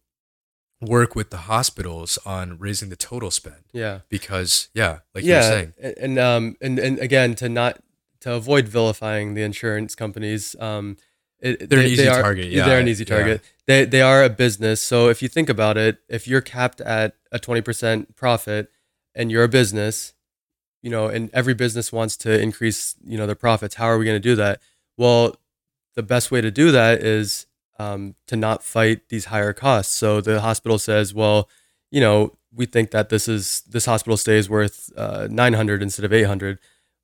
work 0.80 1.14
with 1.14 1.30
the 1.30 1.38
hospitals 1.38 2.18
on 2.24 2.58
raising 2.58 2.88
the 2.88 2.96
total 2.96 3.30
spend. 3.30 3.64
Yeah. 3.72 4.00
Because 4.08 4.68
yeah, 4.74 5.00
like 5.14 5.24
yeah, 5.24 5.34
you're 5.34 5.50
saying. 5.50 5.74
And, 5.80 5.94
and 5.98 6.18
um 6.18 6.56
and, 6.60 6.78
and 6.78 6.98
again 6.98 7.34
to 7.36 7.48
not 7.48 7.80
to 8.20 8.34
avoid 8.34 8.68
vilifying 8.68 9.34
the 9.34 9.42
insurance 9.42 9.94
companies, 9.94 10.54
um, 10.60 10.96
it, 11.40 11.70
they're 11.70 11.78
they, 11.78 11.86
an 11.86 11.90
easy 11.90 12.08
are, 12.08 12.22
target. 12.22 12.46
Yeah, 12.46 12.66
they're 12.66 12.80
an 12.80 12.88
easy 12.88 13.04
target. 13.04 13.42
Yeah. 13.42 13.50
They 13.66 13.84
they 13.84 14.02
are 14.02 14.22
a 14.24 14.30
business. 14.30 14.80
So 14.80 15.08
if 15.08 15.22
you 15.22 15.28
think 15.28 15.48
about 15.48 15.76
it, 15.76 15.98
if 16.08 16.28
you're 16.28 16.40
capped 16.40 16.80
at 16.80 17.14
a 17.32 17.38
twenty 17.38 17.60
percent 17.60 18.16
profit 18.16 18.70
and 19.14 19.30
you're 19.30 19.44
a 19.44 19.48
business, 19.48 20.12
you 20.82 20.90
know, 20.90 21.06
and 21.06 21.30
every 21.32 21.54
business 21.54 21.92
wants 21.92 22.16
to 22.18 22.40
increase, 22.40 22.94
you 23.04 23.16
know, 23.18 23.26
their 23.26 23.34
profits. 23.34 23.76
How 23.76 23.86
are 23.86 23.98
we 23.98 24.04
going 24.04 24.16
to 24.16 24.20
do 24.20 24.36
that? 24.36 24.60
Well, 24.96 25.36
the 25.94 26.02
best 26.02 26.30
way 26.30 26.40
to 26.40 26.50
do 26.50 26.70
that 26.70 27.02
is 27.02 27.46
um, 27.78 28.14
to 28.26 28.36
not 28.36 28.62
fight 28.62 29.08
these 29.08 29.26
higher 29.26 29.52
costs. 29.52 29.94
So 29.94 30.20
the 30.20 30.40
hospital 30.42 30.78
says, 30.78 31.14
well, 31.14 31.48
you 31.90 32.00
know, 32.00 32.36
we 32.52 32.66
think 32.66 32.90
that 32.90 33.08
this 33.08 33.28
is 33.28 33.62
this 33.68 33.86
hospital 33.86 34.16
stay 34.16 34.36
is 34.36 34.50
worth 34.50 34.90
uh, 34.96 35.28
900 35.30 35.82
instead 35.82 36.04
of 36.04 36.12
800. 36.12 36.58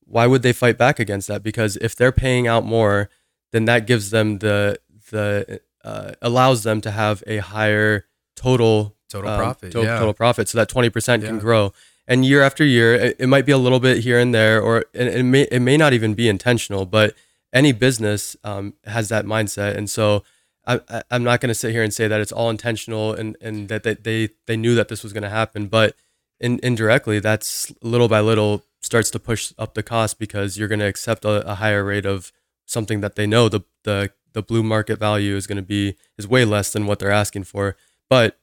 Why 0.05 0.27
would 0.27 0.42
they 0.42 0.53
fight 0.53 0.79
back 0.79 0.99
against 0.99 1.29
that? 1.29 1.42
Because 1.42 1.77
if 1.79 1.96
they're 1.96 2.12
paying 2.12 2.46
out 2.46 2.64
more, 2.64 3.09
then 3.56 3.64
that 3.64 3.86
gives 3.86 4.10
them 4.10 4.38
the 4.38 4.78
the 5.10 5.60
uh, 5.84 6.12
allows 6.22 6.62
them 6.62 6.80
to 6.82 6.90
have 6.90 7.22
a 7.26 7.38
higher 7.38 8.04
total 8.36 8.94
Total 9.08 9.30
um, 9.30 9.38
profit. 9.38 9.72
to- 9.72 9.82
yeah. 9.82 9.98
total 9.98 10.14
profit, 10.14 10.48
so 10.48 10.58
that 10.58 10.68
20% 10.68 11.22
Yeah. 11.22 11.28
can 11.28 11.38
grow. 11.38 11.72
And 12.08 12.24
year 12.24 12.42
after 12.42 12.64
year, 12.64 12.92
it, 12.94 13.16
it 13.20 13.26
might 13.28 13.46
be 13.46 13.52
a 13.52 13.58
little 13.58 13.78
bit 13.80 13.98
here 14.02 14.18
and 14.18 14.34
there, 14.34 14.60
or 14.60 14.78
it, 14.92 15.08
it 15.18 15.22
may 15.24 15.42
it 15.50 15.60
may 15.60 15.76
not 15.76 15.92
even 15.92 16.14
be 16.14 16.28
intentional. 16.28 16.86
But 16.86 17.14
any 17.52 17.72
business 17.72 18.36
um, 18.44 18.74
has 18.84 19.08
that 19.08 19.24
mindset, 19.24 19.76
and 19.76 19.88
so 19.90 20.22
I, 20.66 20.80
I, 20.88 21.02
I'm 21.12 21.22
not 21.24 21.40
going 21.40 21.48
to 21.50 21.54
sit 21.54 21.70
here 21.72 21.82
and 21.84 21.92
say 21.94 22.06
that 22.08 22.20
it's 22.20 22.32
all 22.32 22.50
intentional 22.50 23.12
and 23.12 23.36
and 23.40 23.68
that 23.68 23.82
they 23.84 23.94
they, 23.94 24.28
they 24.46 24.56
knew 24.56 24.74
that 24.76 24.88
this 24.88 25.02
was 25.04 25.12
going 25.12 25.22
to 25.24 25.30
happen, 25.30 25.66
but 25.68 25.94
in, 26.40 26.58
indirectly, 26.62 27.18
that's 27.20 27.72
little 27.82 28.08
by 28.08 28.20
little 28.20 28.62
starts 28.82 29.10
to 29.10 29.18
push 29.18 29.52
up 29.58 29.74
the 29.74 29.82
cost 29.82 30.18
because 30.18 30.56
you're 30.58 30.68
going 30.68 30.80
to 30.86 30.86
accept 30.94 31.24
a, 31.24 31.48
a 31.50 31.54
higher 31.56 31.82
rate 31.84 32.06
of 32.06 32.30
something 32.66 33.00
that 33.00 33.14
they 33.16 33.26
know 33.26 33.48
the 33.48 33.61
the 33.85 34.11
the 34.33 34.42
blue 34.42 34.62
market 34.62 34.98
value 34.98 35.35
is 35.37 35.46
going 35.46 35.57
to 35.57 35.62
be 35.62 35.96
is 36.18 36.26
way 36.29 36.44
less 36.44 36.70
than 36.72 36.85
what 36.87 36.98
they're 36.98 37.11
asking 37.11 37.44
for, 37.44 37.76
but 38.11 38.38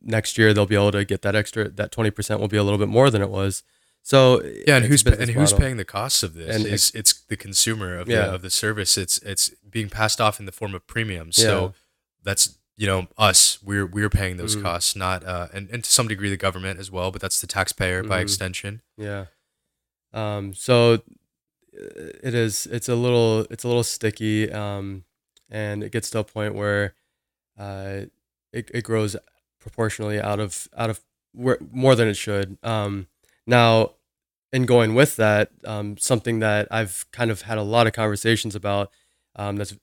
next 0.00 0.38
year 0.38 0.52
they'll 0.54 0.66
be 0.66 0.74
able 0.76 0.92
to 0.92 1.04
get 1.04 1.22
that 1.22 1.34
extra 1.34 1.68
that 1.68 1.92
20% 1.92 2.38
will 2.40 2.48
be 2.48 2.56
a 2.56 2.62
little 2.62 2.78
bit 2.78 2.88
more 2.88 3.08
than 3.10 3.22
it 3.22 3.30
was 3.30 3.62
so 4.04 4.42
Yeah, 4.66 4.76
and 4.78 4.86
who's 4.86 5.06
and 5.06 5.30
who's 5.30 5.52
paying 5.52 5.76
the 5.76 5.84
costs 5.84 6.24
of 6.24 6.34
this? 6.34 6.56
And 6.56 6.66
it's 6.66 6.90
it's 6.90 7.12
the 7.28 7.36
consumer 7.36 7.96
of 7.96 8.08
Yeah. 8.08 8.26
the 8.26 8.34
of 8.34 8.42
the 8.42 8.50
service. 8.50 8.98
It's 8.98 9.18
it's 9.18 9.50
being 9.70 9.88
passed 9.88 10.20
off 10.20 10.40
in 10.40 10.46
the 10.46 10.50
form 10.52 10.74
of 10.74 10.84
premiums. 10.88 11.38
Yeah. 11.38 11.44
So 11.44 11.74
that's 12.24 12.58
you 12.76 12.88
know 12.88 13.06
us. 13.16 13.62
We're 13.62 13.86
we're 13.86 14.10
paying 14.10 14.38
those 14.38 14.56
Mhm. 14.56 14.62
costs, 14.62 14.96
not 14.96 15.22
uh, 15.24 15.46
and 15.52 15.70
and 15.70 15.84
to 15.84 15.90
some 15.90 16.08
degree 16.08 16.30
the 16.30 16.36
government 16.36 16.80
as 16.80 16.90
well. 16.90 17.12
But 17.12 17.20
that's 17.20 17.40
the 17.40 17.46
taxpayer 17.46 18.02
by 18.02 18.18
Mhm. 18.18 18.22
extension. 18.22 18.82
yeah 18.96 19.26
um 20.12 20.52
so 20.52 20.98
it 21.72 22.34
is 22.34 22.66
it's 22.66 22.88
a 22.88 22.94
little 22.94 23.40
it's 23.50 23.64
a 23.64 23.68
little 23.68 23.82
sticky 23.82 24.50
um 24.52 25.04
and 25.50 25.82
it 25.82 25.92
gets 25.92 26.10
to 26.10 26.18
a 26.18 26.24
point 26.24 26.54
where 26.54 26.94
uh 27.58 28.02
it, 28.52 28.70
it 28.74 28.84
grows 28.84 29.16
proportionally 29.58 30.20
out 30.20 30.40
of 30.40 30.68
out 30.76 30.90
of 30.90 31.00
where 31.32 31.58
more 31.70 31.94
than 31.94 32.08
it 32.08 32.16
should. 32.16 32.58
Um 32.62 33.06
now 33.46 33.92
in 34.52 34.66
going 34.66 34.94
with 34.94 35.16
that 35.16 35.50
um 35.64 35.96
something 35.96 36.40
that 36.40 36.68
i've 36.70 37.06
kind 37.10 37.30
of 37.30 37.42
had 37.42 37.56
a 37.56 37.62
lot 37.62 37.86
of 37.86 37.94
conversations 37.94 38.54
about 38.54 38.90
um 39.36 39.56
that's 39.56 39.74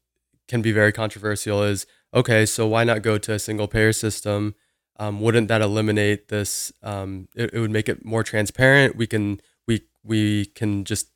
can 0.50 0.62
be 0.62 0.72
very 0.72 0.92
controversial 0.92 1.64
is 1.64 1.86
okay 2.14 2.46
so 2.46 2.68
why 2.68 2.84
not 2.84 3.02
go 3.02 3.18
to 3.18 3.34
a 3.34 3.40
single 3.40 3.68
payer 3.68 3.94
system? 3.94 4.56
Um, 4.98 5.22
wouldn't 5.22 5.48
that 5.48 5.62
eliminate 5.62 6.28
this 6.28 6.74
um, 6.84 7.30
it, 7.34 7.54
it 7.54 7.60
would 7.60 7.72
make 7.72 7.88
it 7.88 8.04
more 8.04 8.24
transparent? 8.24 8.98
We 8.98 9.08
can 9.08 9.40
we 9.66 9.84
we 10.04 10.48
can 10.48 10.84
just 10.84 11.08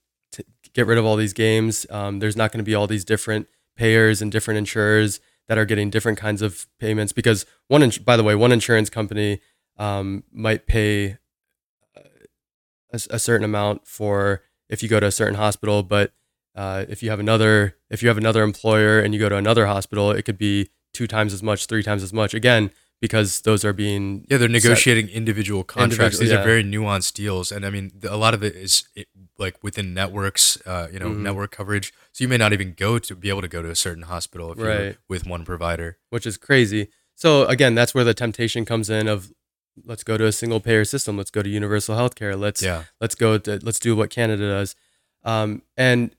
get 0.73 0.87
rid 0.87 0.97
of 0.97 1.05
all 1.05 1.15
these 1.15 1.33
games. 1.33 1.85
Um, 1.89 2.19
there's 2.19 2.35
not 2.35 2.51
going 2.51 2.59
to 2.59 2.63
be 2.63 2.75
all 2.75 2.87
these 2.87 3.05
different 3.05 3.47
payers 3.75 4.21
and 4.21 4.31
different 4.31 4.57
insurers 4.57 5.19
that 5.47 5.57
are 5.57 5.65
getting 5.65 5.89
different 5.89 6.17
kinds 6.17 6.41
of 6.41 6.67
payments 6.79 7.11
because 7.11 7.45
one 7.67 7.83
ins- 7.83 7.97
by 7.97 8.15
the 8.15 8.23
way 8.23 8.35
one 8.35 8.51
insurance 8.51 8.89
company 8.89 9.41
um, 9.77 10.23
might 10.31 10.67
pay 10.67 11.17
a, 12.91 13.01
a, 13.09 13.19
certain 13.19 13.43
amount 13.43 13.87
for 13.87 14.43
if 14.69 14.83
you 14.83 14.87
go 14.87 14.99
to 14.99 15.07
a 15.07 15.11
certain 15.11 15.35
hospital 15.35 15.81
but 15.81 16.13
uh, 16.55 16.85
if 16.87 17.01
you 17.01 17.09
have 17.09 17.19
another 17.19 17.75
if 17.89 18.03
you 18.03 18.07
have 18.07 18.17
another 18.17 18.43
employer 18.43 18.99
and 18.99 19.13
you 19.13 19.19
go 19.19 19.27
to 19.27 19.35
another 19.35 19.65
hospital 19.65 20.11
it 20.11 20.23
could 20.23 20.37
be 20.37 20.69
two 20.93 21.07
times 21.07 21.33
as 21.33 21.43
much 21.43 21.65
three 21.65 21.83
times 21.83 22.03
as 22.03 22.13
much. 22.13 22.33
Again 22.33 22.71
because 23.03 23.41
those 23.41 23.65
are 23.67 23.73
being 23.73 24.25
Yeah, 24.29 24.37
they're 24.37 24.47
set- 24.47 24.63
negotiating 24.63 25.09
individual 25.09 25.63
contracts. 25.65 26.15
Individual- 26.19 26.21
These 26.21 26.31
yeah. 26.31 26.39
are 26.39 26.43
very 26.51 26.63
nuanced 26.63 27.13
deals, 27.15 27.51
and 27.51 27.65
I 27.65 27.69
mean, 27.69 27.91
a 28.07 28.15
lot 28.15 28.33
of 28.33 28.41
it 28.47 28.55
is 28.55 28.73
it, 28.95 29.07
like 29.37 29.55
within 29.61 29.93
networks, 29.93 30.57
uh, 30.65 30.87
you 30.93 30.99
know, 30.99 31.09
Mhm. 31.09 31.17
network 31.27 31.51
coverage. 31.51 31.91
So 32.13 32.23
you 32.23 32.29
may 32.29 32.37
not 32.37 32.53
even 32.53 32.73
go 32.85 32.99
to 32.99 33.15
be 33.15 33.27
able 33.27 33.41
to 33.41 33.49
go 33.49 33.61
to 33.61 33.69
a 33.69 33.75
certain 33.75 34.03
hospital 34.03 34.51
if 34.53 34.57
you're 34.57 34.67
Right. 34.67 34.97
with 35.09 35.25
one 35.27 35.43
provider. 35.43 35.97
which 36.11 36.25
is 36.25 36.37
crazy. 36.37 36.83
So 37.15 37.45
again, 37.47 37.75
that's 37.75 37.93
where 37.93 38.05
the 38.05 38.13
temptation 38.13 38.63
comes 38.65 38.89
in 38.89 39.07
of 39.09 39.33
let's 39.85 40.03
go 40.03 40.15
to 40.17 40.25
a 40.25 40.31
single 40.31 40.59
payer 40.61 40.85
system. 40.85 41.17
Let's 41.17 41.31
go 41.31 41.41
to 41.41 41.49
universal 41.49 41.95
healthcare. 41.97 42.39
Let's 42.39 42.61
Yeah, 42.61 42.83
let's 43.01 43.15
go 43.15 43.37
to 43.37 43.59
let's 43.63 43.79
do 43.79 43.95
what 43.97 44.09
Canada 44.11 44.47
does. 44.47 44.75
Um, 45.23 45.63
and 45.75 46.15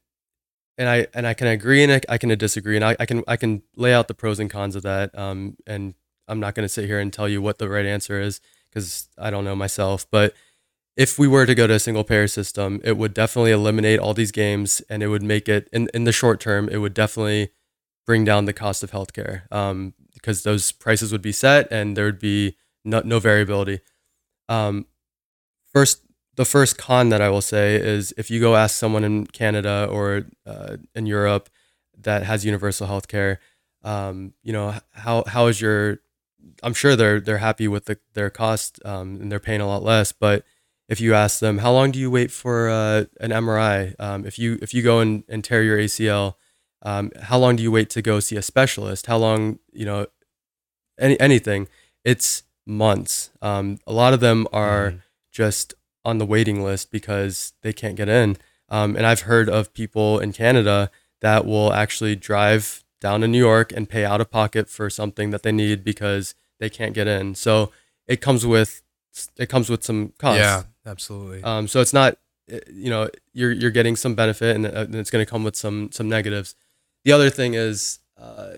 and 0.77 0.89
I 0.89 1.07
and 1.15 1.27
I 1.27 1.33
can 1.35 1.47
agree 1.47 1.83
and 1.85 1.93
I, 1.93 2.01
I 2.15 2.19
can 2.19 2.29
disagree 2.37 2.77
and 2.77 2.85
I, 2.85 2.95
I 3.01 3.07
can 3.07 3.23
I 3.29 3.37
can 3.37 3.63
lay 3.77 3.95
out 3.95 4.07
the 4.09 4.15
pros 4.23 4.39
and 4.41 4.51
cons 4.51 4.75
of 4.77 4.83
that. 4.83 5.17
Um, 5.17 5.57
and 5.67 5.95
I'm 6.29 6.41
not 6.41 6.55
going 6.55 6.65
to 6.65 6.69
sit 6.69 6.87
here 6.87 7.01
and 7.01 7.13
tell 7.13 7.29
you 7.29 7.43
what 7.43 7.59
the 7.59 7.69
right 7.69 7.87
answer 7.87 8.21
is 8.21 8.41
because 8.71 9.09
I 9.19 9.31
don't 9.31 9.45
know 9.45 9.57
myself. 9.57 10.07
But 10.11 10.35
if 10.97 11.19
we 11.19 11.29
were 11.29 11.47
to 11.47 11.55
go 11.55 11.67
to 11.67 11.75
a 11.75 11.79
single 11.79 12.05
payer 12.05 12.29
system, 12.29 12.81
it 12.85 12.97
would 12.97 13.15
definitely 13.15 13.53
eliminate 13.53 13.99
all 13.99 14.15
these 14.15 14.33
games 14.33 14.81
and 14.89 15.03
it 15.03 15.09
would 15.09 15.23
make 15.23 15.49
it 15.49 15.69
in, 15.73 15.89
in 15.93 16.05
the 16.05 16.13
short 16.13 16.41
term, 16.41 16.69
it 16.69 16.79
would 16.79 16.95
definitely 16.95 17.51
bring 18.07 18.25
down 18.25 18.45
the 18.45 18.53
cost 18.53 18.83
of 18.83 18.91
healthcare. 18.91 19.51
Um, 19.53 19.95
because 20.13 20.43
those 20.43 20.73
prices 20.73 21.13
would 21.13 21.21
be 21.21 21.33
set 21.33 21.71
and 21.71 21.97
there 21.97 22.07
would 22.07 22.19
be 22.19 22.57
no, 22.85 23.03
no 23.05 23.19
variability. 23.19 23.81
Um, 24.49 24.87
first, 25.73 26.01
the 26.37 26.45
first 26.45 26.79
con 26.79 27.11
that 27.11 27.21
I 27.21 27.29
will 27.29 27.43
say 27.43 27.77
is 27.77 28.13
if 28.17 28.31
you 28.31 28.41
go 28.41 28.57
ask 28.57 28.77
someone 28.77 29.05
in 29.05 29.27
Canada 29.27 29.87
or 29.91 30.27
uh, 30.47 30.77
in 30.95 31.07
Europe 31.07 31.49
that 32.01 32.23
has 32.25 32.45
universal 32.45 32.87
healthcare, 32.87 33.39
um, 33.83 34.33
you 34.43 34.53
know 34.53 34.75
how 34.93 35.25
how 35.27 35.47
is 35.47 35.61
your? 35.61 36.01
I'm 36.63 36.75
sure 36.75 36.97
they're 36.97 37.21
they're 37.21 37.39
happy 37.39 37.69
with 37.69 37.87
the, 37.87 37.99
their 38.15 38.31
cost 38.31 38.81
um, 38.85 39.21
and 39.21 39.31
they're 39.31 39.41
paying 39.41 39.61
a 39.61 39.67
lot 39.67 39.83
less. 39.83 40.13
But 40.13 40.45
if 40.89 41.01
you 41.01 41.15
ask 41.15 41.41
them, 41.41 41.59
how 41.59 41.73
long 41.73 41.91
do 41.91 41.99
you 41.99 42.11
wait 42.11 42.31
for 42.31 42.69
uh, 42.69 43.05
an 43.21 43.31
MRI? 43.31 43.95
Um, 43.99 44.27
if 44.27 44.39
you 44.39 44.59
if 44.63 44.75
you 44.75 44.83
go 44.83 45.01
and, 45.01 45.25
and 45.29 45.43
tear 45.43 45.63
your 45.63 45.79
ACL, 45.79 46.35
um, 46.83 47.11
how 47.23 47.39
long 47.39 47.57
do 47.57 47.63
you 47.63 47.71
wait 47.71 47.91
to 47.91 48.03
go 48.03 48.21
see 48.21 48.37
a 48.37 48.43
specialist? 48.43 49.07
How 49.07 49.17
long 49.17 49.59
you 49.73 49.87
know 49.87 50.07
any 50.99 51.19
anything? 51.19 51.69
It's 52.05 52.43
months. 52.67 53.31
Um, 53.43 53.79
a 53.87 53.93
lot 53.93 54.13
of 54.15 54.21
them 54.21 54.47
are 54.53 54.91
Mhm. 54.93 55.03
just 55.33 55.75
on 56.05 56.19
the 56.19 56.27
waiting 56.27 56.63
list 56.63 56.91
because 56.91 57.55
they 57.63 57.73
can't 57.73 57.97
get 57.97 58.09
in. 58.09 58.37
Um, 58.69 58.97
and 58.97 59.07
I've 59.07 59.23
heard 59.23 59.49
of 59.49 59.73
people 59.73 60.19
in 60.19 60.33
Canada 60.33 60.91
that 61.21 61.47
will 61.47 61.73
actually 61.73 62.15
drive 62.17 62.84
down 63.05 63.21
to 63.21 63.29
New 63.29 63.39
York 63.39 63.71
and 63.71 63.87
pay 63.87 64.07
out 64.07 64.23
of 64.23 64.31
pocket 64.31 64.71
for 64.71 64.89
something 64.89 65.29
that 65.29 65.43
they 65.43 65.53
need 65.53 65.85
because 65.85 66.35
they 66.59 66.71
can't 66.71 66.95
get 66.95 67.07
in. 67.07 67.35
So 67.35 67.71
it 68.07 68.23
comes 68.23 68.47
with 68.47 68.81
it 69.37 69.51
comes 69.51 69.69
with 69.69 69.85
some 69.85 70.15
costs. 70.19 70.39
yeah, 70.39 70.63
absolutely. 70.87 71.43
Um, 71.43 71.69
so 71.69 71.83
it's 71.83 71.93
not, 71.93 72.17
uh, 72.51 72.61
you 72.73 72.89
know, 72.89 73.11
you're 73.35 73.53
you're 73.53 73.71
getting 73.71 73.95
some 73.95 74.15
benefit, 74.15 74.57
and, 74.57 74.65
uh, 74.67 74.87
and 74.87 74.95
it's 74.95 75.11
going 75.11 75.25
to 75.25 75.31
come 75.31 75.45
with 75.45 75.55
some 75.55 75.93
some 75.93 76.09
negatives. 76.09 76.55
The 77.05 77.13
other 77.13 77.29
thing 77.29 77.53
is, 77.53 77.99
uh, 78.17 78.55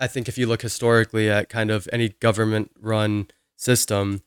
I 0.00 0.08
think 0.08 0.26
if 0.26 0.36
you 0.36 0.48
look 0.48 0.62
historically 0.62 1.30
at 1.30 1.48
kind 1.48 1.70
of 1.70 1.88
any 1.92 2.08
government 2.08 2.72
run 2.80 3.28
system, 3.54 4.22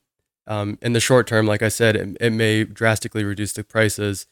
um, 0.48 0.80
in 0.82 0.94
the 0.94 1.02
short 1.02 1.28
term, 1.28 1.46
like 1.46 1.62
I 1.62 1.68
said, 1.68 1.98
it, 1.98 2.18
it 2.22 2.32
may 2.32 2.64
drastically 2.64 3.26
reduce 3.26 3.52
the 3.52 3.66
prices, 3.66 4.28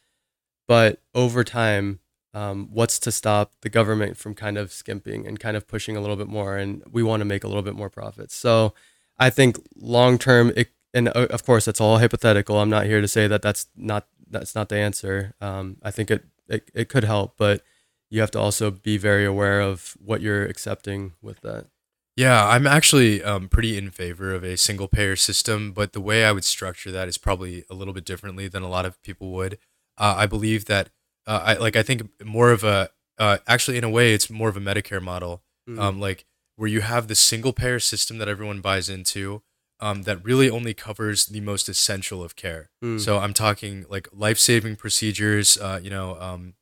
but 0.65 1.01
over 1.13 1.43
time, 1.43 1.99
um, 2.35 2.69
what's 2.71 2.99
to 2.99 3.11
stop 3.11 3.53
the 3.61 3.69
government 3.69 4.17
from 4.17 4.35
kind 4.35 4.57
of 4.57 4.71
skimping 4.71 5.25
and 5.25 5.39
kind 5.39 5.57
of 5.57 5.67
pushing 5.67 5.97
a 5.97 6.01
little 6.01 6.15
bit 6.15 6.27
more? 6.27 6.57
And 6.57 6.83
we 6.91 7.01
want 7.01 7.21
to 7.21 7.25
make 7.25 7.43
a 7.43 7.47
little 7.47 7.63
bit 7.63 7.75
more 7.75 7.89
profits. 7.89 8.35
So 8.35 8.73
I 9.17 9.29
think 9.29 9.57
long 9.75 10.17
term, 10.17 10.51
and 10.93 11.07
uh, 11.09 11.27
of 11.29 11.45
course 11.45 11.65
that's 11.65 11.81
all 11.81 11.97
hypothetical. 11.97 12.59
I'm 12.59 12.69
not 12.69 12.85
here 12.85 13.01
to 13.01 13.07
say 13.07 13.27
that 13.27 13.41
that's 13.41 13.67
not 13.75 14.07
that's 14.29 14.55
not 14.55 14.69
the 14.69 14.77
answer. 14.77 15.33
Um, 15.41 15.77
I 15.81 15.91
think 15.91 16.11
it, 16.11 16.25
it 16.47 16.69
it 16.73 16.89
could 16.89 17.03
help, 17.03 17.35
but 17.37 17.61
you 18.09 18.21
have 18.21 18.31
to 18.31 18.39
also 18.39 18.69
be 18.71 18.97
very 18.97 19.25
aware 19.25 19.61
of 19.61 19.97
what 20.03 20.21
you're 20.21 20.45
accepting 20.45 21.13
with 21.21 21.41
that. 21.41 21.67
Yeah, 22.15 22.47
I'm 22.47 22.65
actually 22.65 23.21
um, 23.23 23.49
pretty 23.49 23.77
in 23.77 23.91
favor 23.91 24.33
of 24.33 24.43
a 24.43 24.55
single 24.55 24.87
payer 24.87 25.17
system, 25.17 25.73
but 25.73 25.91
the 25.91 25.99
way 25.99 26.23
I 26.23 26.31
would 26.31 26.45
structure 26.45 26.91
that 26.91 27.09
is 27.09 27.17
probably 27.17 27.65
a 27.69 27.73
little 27.73 27.93
bit 27.93 28.05
differently 28.05 28.47
than 28.47 28.63
a 28.63 28.69
lot 28.69 28.85
of 28.85 29.01
people 29.03 29.31
would. 29.31 29.57
Uh, 29.97 30.15
I 30.17 30.25
believe 30.25 30.65
that, 30.65 30.91
uh, 31.27 31.41
I 31.43 31.53
like, 31.55 31.75
I 31.75 31.83
think 31.83 32.03
more 32.23 32.51
of 32.51 32.63
a, 32.63 32.89
uh, 33.17 33.37
actually, 33.47 33.77
in 33.77 33.83
a 33.83 33.89
way, 33.89 34.13
it's 34.13 34.29
more 34.29 34.49
of 34.49 34.57
a 34.57 34.61
Medicare 34.61 35.01
model, 35.01 35.41
Mm. 35.67 35.79
um, 35.79 35.99
like 35.99 36.25
where 36.57 36.69
you 36.69 36.81
have 36.81 37.07
the 37.07 37.15
single 37.15 37.51
payer 37.51 37.79
system 37.79 38.19
that 38.19 38.27
everyone 38.27 38.61
buys 38.61 38.87
into, 38.87 39.41
um, 39.79 40.03
that 40.03 40.23
really 40.23 40.49
only 40.49 40.73
covers 40.73 41.25
the 41.25 41.41
most 41.41 41.67
essential 41.67 42.23
of 42.23 42.35
care. 42.35 42.69
Mm. 42.83 42.99
So 42.99 43.17
I'm 43.17 43.33
talking 43.33 43.85
like 43.89 44.07
life 44.13 44.37
saving 44.37 44.75
procedures, 44.75 45.57
uh, 45.57 45.79
you 45.81 45.89
know, 45.89 46.19
um, 46.19 46.53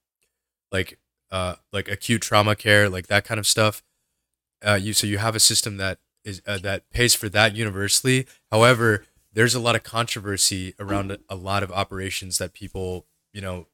like 0.71 0.99
uh, 1.31 1.55
like 1.71 1.89
acute 1.89 2.21
trauma 2.21 2.55
care, 2.55 2.87
like 2.89 3.07
that 3.07 3.25
kind 3.25 3.39
of 3.39 3.47
stuff. 3.47 3.83
Uh, 4.65 4.79
you 4.81 4.93
so 4.93 5.05
you 5.05 5.17
have 5.17 5.35
a 5.35 5.39
system 5.39 5.77
that 5.77 5.99
is 6.23 6.41
uh, 6.47 6.57
that 6.59 6.89
pays 6.91 7.13
for 7.13 7.27
that 7.29 7.55
universally. 7.55 8.25
However, 8.51 9.05
there's 9.33 9.53
a 9.55 9.59
lot 9.59 9.75
of 9.75 9.83
controversy 9.83 10.73
around 10.79 11.11
a, 11.11 11.19
a 11.27 11.35
lot 11.35 11.63
of 11.63 11.71
operations 11.71 12.37
that 12.37 12.53
people 12.53 13.05
you 13.33 13.41
know, 13.41 13.65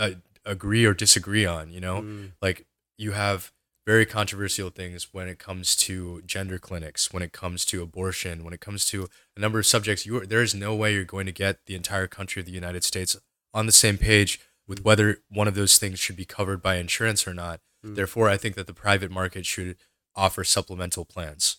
uh, 0.00 0.10
agree 0.44 0.84
or 0.84 0.94
disagree 0.94 1.46
on. 1.46 1.70
You 1.70 1.80
know, 1.80 2.02
Mm. 2.02 2.32
like 2.42 2.66
you 2.98 3.12
have 3.12 3.52
very 3.86 4.04
controversial 4.06 4.70
things 4.70 5.08
when 5.12 5.26
it 5.28 5.38
comes 5.38 5.74
to 5.74 6.22
gender 6.22 6.58
clinics, 6.58 7.12
when 7.12 7.22
it 7.22 7.32
comes 7.32 7.64
to 7.66 7.82
abortion, 7.82 8.44
when 8.44 8.52
it 8.54 8.60
comes 8.60 8.84
to 8.86 9.08
a 9.36 9.40
number 9.40 9.58
of 9.58 9.66
subjects. 9.66 10.04
You 10.06 10.18
are, 10.18 10.26
there 10.26 10.42
is 10.42 10.54
no 10.54 10.74
way 10.74 10.92
you're 10.94 11.04
going 11.16 11.26
to 11.26 11.32
get 11.32 11.66
the 11.66 11.74
entire 11.74 12.06
country 12.06 12.40
of 12.40 12.46
the 12.46 12.52
United 12.52 12.84
States 12.84 13.16
on 13.54 13.66
the 13.66 13.72
same 13.72 13.96
page 13.98 14.38
with 14.68 14.84
whether 14.84 15.18
one 15.28 15.48
of 15.48 15.54
those 15.54 15.78
things 15.78 15.98
should 15.98 16.14
be 16.16 16.24
covered 16.24 16.62
by 16.62 16.76
insurance 16.76 17.26
or 17.26 17.34
not. 17.34 17.60
Mm. 17.84 17.94
Therefore, 17.96 18.28
I 18.28 18.36
think 18.36 18.54
that 18.56 18.66
the 18.66 18.74
private 18.74 19.10
market 19.10 19.44
should 19.46 19.76
offer 20.14 20.44
supplemental 20.44 21.04
plans, 21.04 21.56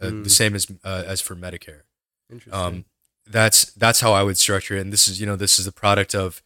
uh, 0.00 0.06
Mm. 0.06 0.24
the 0.24 0.30
same 0.30 0.54
as 0.54 0.66
uh, 0.84 1.02
as 1.06 1.20
for 1.20 1.34
Medicare. 1.36 1.82
Interesting. 2.30 2.52
Um, 2.54 2.84
that's 3.26 3.72
that's 3.72 4.00
how 4.00 4.12
I 4.12 4.22
would 4.22 4.38
structure 4.38 4.76
it. 4.76 4.80
And 4.80 4.92
this 4.92 5.08
is 5.08 5.20
you 5.20 5.26
know 5.26 5.36
this 5.36 5.58
is 5.58 5.64
the 5.64 5.72
product 5.72 6.14
of 6.14 6.42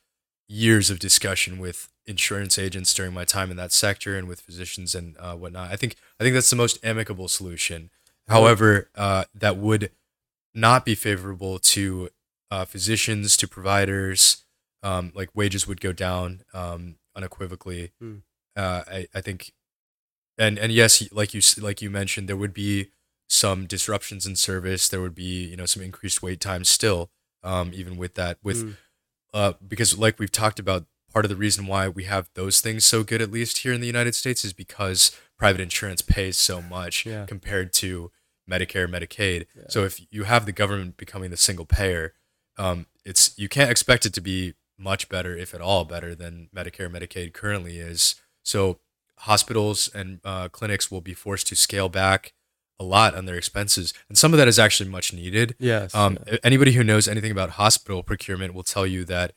years 0.49 0.91
of 0.91 0.99
discussion 0.99 1.59
with 1.59 1.89
insurance 2.07 2.59
agents 2.59 2.95
during 2.95 3.13
my 3.13 3.25
time 3.25 3.51
in 3.51 3.57
that 3.59 3.73
sector 3.73 4.17
and 4.17 4.27
with 4.27 4.41
physicians 4.41 4.95
and 4.95 5.15
uh, 5.19 5.35
whatnot. 5.35 5.71
I 5.71 5.77
think 5.77 5.97
I 6.19 6.25
think 6.25 6.35
that's 6.35 6.51
the 6.51 6.57
most 6.57 6.79
amicable 6.83 7.29
solution. 7.29 7.91
However, 8.29 8.89
uh, 8.95 9.25
that 9.35 9.57
would 9.57 9.91
not 10.55 10.85
be 10.85 10.95
favorable 10.95 11.59
to 11.59 12.09
uh, 12.51 12.65
physicians, 12.65 13.37
to 13.39 13.49
providers. 13.49 14.45
Um, 14.83 15.13
like 15.15 15.29
wages 15.35 15.67
would 15.67 15.81
go 15.81 15.93
down 15.93 16.43
um, 16.55 16.97
unequivocally. 17.17 17.93
Uh, 18.57 18.83
I, 18.89 19.07
I 19.15 19.21
think, 19.21 19.53
and 20.39 20.59
and 20.59 20.73
yes, 20.73 21.03
like 21.13 21.35
you 21.35 21.41
like 21.61 21.83
you 21.83 21.91
mentioned, 21.91 22.29
there 22.29 22.37
would 22.37 22.55
be 22.55 22.91
some 23.29 23.67
disruptions 23.67 24.25
in 24.27 24.37
service. 24.37 24.89
There 24.89 25.01
would 25.01 25.15
be 25.15 25.47
you 25.49 25.57
know 25.57 25.67
some 25.67 25.83
increased 25.83 26.23
wait 26.23 26.41
times 26.41 26.69
still, 26.69 27.11
um, 27.43 27.73
even 27.75 27.97
with 27.97 28.15
that 28.15 28.39
with 28.43 28.65
Mm. 28.65 28.77
Uh, 29.35 29.53
because 29.67 29.97
like 29.99 30.19
we've 30.19 30.33
talked 30.33 30.59
about, 30.59 30.87
part 31.13 31.25
of 31.25 31.29
the 31.31 31.37
reason 31.37 31.67
why 31.67 31.89
we 31.89 32.05
have 32.05 32.29
those 32.35 32.61
things 32.61 32.85
so 32.85 33.03
good, 33.03 33.23
at 33.23 33.31
least 33.31 33.59
here 33.59 33.73
in 33.73 33.81
the 33.81 33.87
United 33.87 34.15
States, 34.15 34.45
is 34.45 34.53
because 34.53 35.11
private 35.39 35.61
insurance 35.61 36.03
pays 36.03 36.37
so 36.37 36.61
much 36.61 37.07
Yeah. 37.07 37.25
compared 37.27 37.73
to 37.75 38.11
Medicare, 38.51 38.89
Medicaid. 38.89 39.47
Yeah. 39.57 39.63
So 39.69 39.85
if 39.85 40.01
you 40.11 40.25
have 40.25 40.47
the 40.47 40.53
government 40.53 40.97
becoming 40.97 41.31
the 41.31 41.37
single 41.37 41.65
payer, 41.67 42.15
um, 42.57 42.87
it's 43.05 43.33
you 43.39 43.49
can't 43.49 43.71
expect 43.71 44.05
it 44.07 44.13
to 44.15 44.21
be 44.21 44.55
much 44.79 45.09
better, 45.09 45.37
if 45.37 45.55
at 45.55 45.61
all, 45.61 45.85
better 45.85 46.15
than 46.15 46.49
Medicare, 46.55 46.91
Medicaid 46.91 47.33
currently 47.33 47.79
is. 47.79 48.15
So 48.43 48.81
hospitals 49.19 49.89
and 49.95 50.21
uh, 50.25 50.49
clinics 50.49 50.91
will 50.91 51.01
be 51.01 51.15
forced 51.15 51.47
to 51.49 51.57
scale 51.57 51.89
back 51.89 52.33
a 52.81 52.85
lot 52.85 53.15
on 53.15 53.25
their 53.27 53.37
expenses, 53.37 53.93
and 54.09 54.17
some 54.17 54.33
of 54.33 54.39
that 54.39 54.49
is 54.49 54.59
actually 54.59 54.89
much 54.89 55.13
needed. 55.13 55.55
yes. 55.59 55.95
Um, 55.95 56.19
a- 56.27 56.45
Anybody 56.47 56.73
who 56.73 56.85
knows 56.85 57.09
anything 57.09 57.33
about 57.33 57.51
hospital 57.51 58.03
procurement 58.03 58.55
will 58.55 58.63
tell 58.63 58.87
you 58.87 59.05
that 59.07 59.33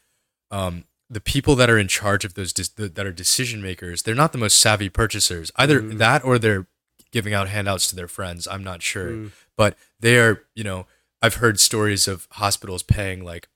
um, 0.52 0.86
the 1.10 1.22
people 1.22 1.56
that 1.56 1.70
are 1.70 1.78
in 1.78 1.88
charge 1.88 2.24
of 2.26 2.36
those 2.36 2.54
dis- 2.54 2.70
that 2.70 3.06
are 3.06 3.12
decision 3.12 3.62
makers, 3.62 4.04
they're 4.04 4.16
not 4.16 4.32
the 4.32 4.38
most 4.38 4.60
savvy 4.60 4.90
purchasers. 4.90 5.52
Either 5.56 5.82
Mhm. 5.82 5.98
that 5.98 6.24
or 6.24 6.38
they're 6.38 6.68
giving 7.12 7.34
out 7.34 7.48
handouts 7.50 7.88
to 7.88 7.96
their 7.96 8.08
friends. 8.08 8.48
I'm 8.48 8.64
not 8.64 8.82
sure, 8.82 9.12
Mm. 9.12 9.32
but 9.58 9.78
they 10.00 10.18
are. 10.18 10.44
You 10.56 10.64
know, 10.64 10.88
I've 11.22 11.36
heard 11.36 11.60
stories 11.60 12.08
of 12.08 12.28
hospitals 12.32 12.84
paying 12.84 13.24
like 13.24 13.48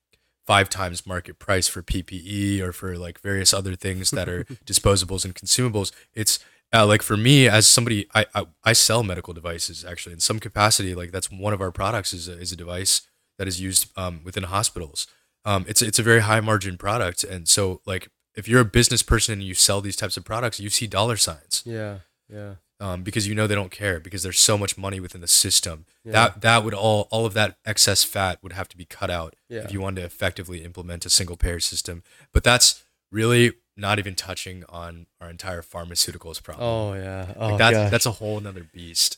five 0.46 0.70
times 0.70 1.08
market 1.08 1.40
price 1.40 1.68
for 1.68 1.82
PPE 1.82 2.60
or 2.62 2.72
for 2.72 2.98
like 2.98 3.20
various 3.22 3.54
other 3.54 3.76
things 3.76 4.12
that 4.12 4.28
are 4.30 4.44
disposables 4.66 5.24
and 5.26 5.34
consumables. 5.34 5.92
It's 6.14 6.40
uh, 6.76 6.86
like 6.86 7.02
for 7.02 7.18
me 7.18 7.48
as 7.48 7.66
somebody, 7.68 8.08
I, 8.14 8.26
I 8.36 8.46
I 8.64 8.74
sell 8.74 9.04
medical 9.04 9.34
devices 9.34 9.86
actually 9.86 10.14
in 10.14 10.20
some 10.20 10.40
capacity. 10.40 10.94
Like 10.96 11.12
that's 11.12 11.32
one 11.32 11.54
of 11.54 11.62
our 11.62 11.72
products 11.72 12.14
is 12.14 12.28
a, 12.28 12.34
is 12.40 12.52
a 12.52 12.56
device 12.56 13.02
that 13.38 13.48
is 13.48 13.60
used 13.62 13.88
um, 13.98 14.22
within 14.24 14.44
hospitals. 14.44 15.08
Um, 15.46 15.66
it's 15.68 15.82
it's 15.82 16.00
a 16.00 16.04
very 16.04 16.22
high 16.22 16.40
margin 16.42 16.78
product, 16.78 17.24
and 17.24 17.48
so 17.48 17.82
like 17.86 18.10
if 18.36 18.48
you're 18.48 18.62
a 18.62 18.66
business 18.66 19.04
person 19.04 19.34
and 19.34 19.44
you 19.44 19.54
sell 19.54 19.82
these 19.82 19.96
types 19.96 20.18
of 20.18 20.26
products, 20.26 20.60
you 20.60 20.70
see 20.70 20.88
dollar 20.88 21.16
signs 21.16 21.64
yeah. 21.66 22.00
Yeah. 22.30 22.56
um, 22.82 23.02
because 23.04 23.28
you 23.28 23.34
know 23.34 23.48
they 23.48 23.56
don't 23.56 23.72
care 23.72 24.00
because 24.00 24.24
there's 24.24 24.40
so 24.40 24.58
much 24.58 24.78
money 24.78 25.00
within 25.00 25.22
the 25.22 25.28
system. 25.28 25.86
Yeah. 26.04 26.12
That 26.12 26.42
that 26.42 26.64
would 26.64 26.74
all 26.74 27.08
all 27.12 27.26
of 27.26 27.34
that 27.36 27.58
excess 27.66 28.04
fat 28.04 28.40
would 28.44 28.54
have 28.54 28.68
to 28.70 28.78
be 28.78 28.86
cut 28.86 29.10
out 29.10 29.36
Yeah. 29.50 29.62
if 29.64 29.72
you 29.72 29.80
wanted 29.82 30.02
to 30.02 30.08
effectively 30.08 30.64
implement 30.66 31.06
a 31.06 31.10
single 31.10 31.38
payer 31.38 31.60
system. 31.62 32.04
But 32.34 32.44
that's 32.44 32.84
really 33.12 33.54
not 33.78 34.00
even 34.00 34.16
touching 34.16 34.64
on 34.70 35.06
our 35.20 35.30
entire 35.30 35.62
pharmaceuticals 35.62 36.42
problem. 36.42 36.66
Oh 36.68 36.94
yeah. 36.94 37.34
Oh 37.38 37.50
like 37.50 37.58
that's 37.58 37.78
gosh. 37.78 37.92
that's 37.92 38.06
a 38.06 38.12
whole 38.12 38.40
nother 38.40 38.66
beast. 38.74 39.18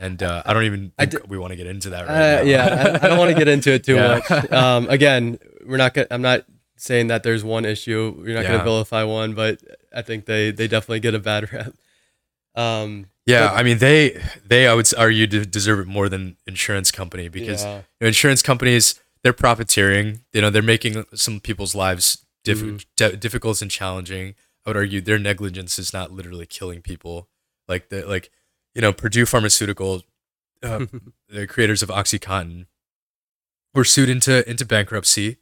And 0.00 0.22
uh, 0.22 0.42
I 0.46 0.52
don't 0.54 0.64
even 0.64 0.92
I 0.98 1.06
think 1.06 1.22
d- 1.24 1.28
we 1.28 1.38
want 1.38 1.50
to 1.52 1.56
get 1.56 1.66
into 1.66 1.90
that 1.90 2.06
right 2.06 2.14
Uh, 2.14 2.36
now. 2.36 2.42
yeah, 2.42 2.98
I, 3.02 3.06
I 3.06 3.08
don't 3.08 3.18
want 3.18 3.30
to 3.32 3.36
get 3.38 3.48
into 3.48 3.72
it 3.72 3.82
too 3.84 3.94
Yeah. 3.96 4.20
much. 4.30 4.52
Um, 4.52 4.88
again, 4.90 5.38
we're 5.66 5.76
not. 5.76 5.92
Gonna, 5.94 6.06
I'm 6.12 6.22
not 6.22 6.44
saying 6.76 7.08
that 7.08 7.24
there's 7.24 7.42
one 7.42 7.64
issue. 7.64 8.14
We're 8.16 8.34
not 8.36 8.44
going 8.44 8.58
to 8.58 8.64
vilify 8.64 9.02
one, 9.02 9.34
but 9.34 9.60
I 9.92 10.02
think 10.02 10.26
they 10.26 10.52
they 10.52 10.68
definitely 10.68 11.00
get 11.00 11.14
a 11.14 11.18
bad 11.18 11.52
rep. 11.52 11.74
Um, 12.54 13.06
Yeah, 13.26 13.50
I 13.52 13.62
mean 13.62 13.78
they 13.78 14.22
they 14.46 14.68
I 14.68 14.74
would 14.74 14.86
argue 14.96 15.26
deserve 15.26 15.80
it 15.80 15.86
more 15.86 16.08
than 16.08 16.36
insurance 16.46 16.90
company 16.90 17.28
because 17.28 17.64
yeah, 17.64 17.76
you 17.78 17.82
know, 18.02 18.06
insurance 18.06 18.42
companies 18.42 19.00
they're 19.22 19.32
profiteering. 19.32 20.20
You 20.32 20.42
know 20.42 20.50
they're 20.50 20.62
making 20.62 21.04
some 21.14 21.40
people's 21.40 21.74
lives 21.74 22.24
diff- 22.54 22.62
Mhm. 22.62 22.84
di- 22.96 23.16
difficult 23.16 23.62
and 23.62 23.70
challenging. 23.70 24.34
I 24.66 24.70
would 24.70 24.76
argue 24.76 25.00
their 25.00 25.18
negligence 25.18 25.78
is 25.78 25.92
not 25.92 26.12
literally 26.12 26.46
killing 26.46 26.82
people. 26.82 27.28
Like 27.68 27.88
the 27.88 28.06
like 28.06 28.30
you 28.74 28.82
know 28.82 28.92
Purdue 28.92 29.26
Pharmaceutical, 29.26 30.02
uh, 30.62 30.86
the 31.28 31.46
creators 31.46 31.82
of 31.82 31.88
OxyContin, 31.90 32.66
were 33.74 33.84
sued 33.84 34.08
into 34.08 34.48
into 34.48 34.64
bankruptcy. 34.64 35.36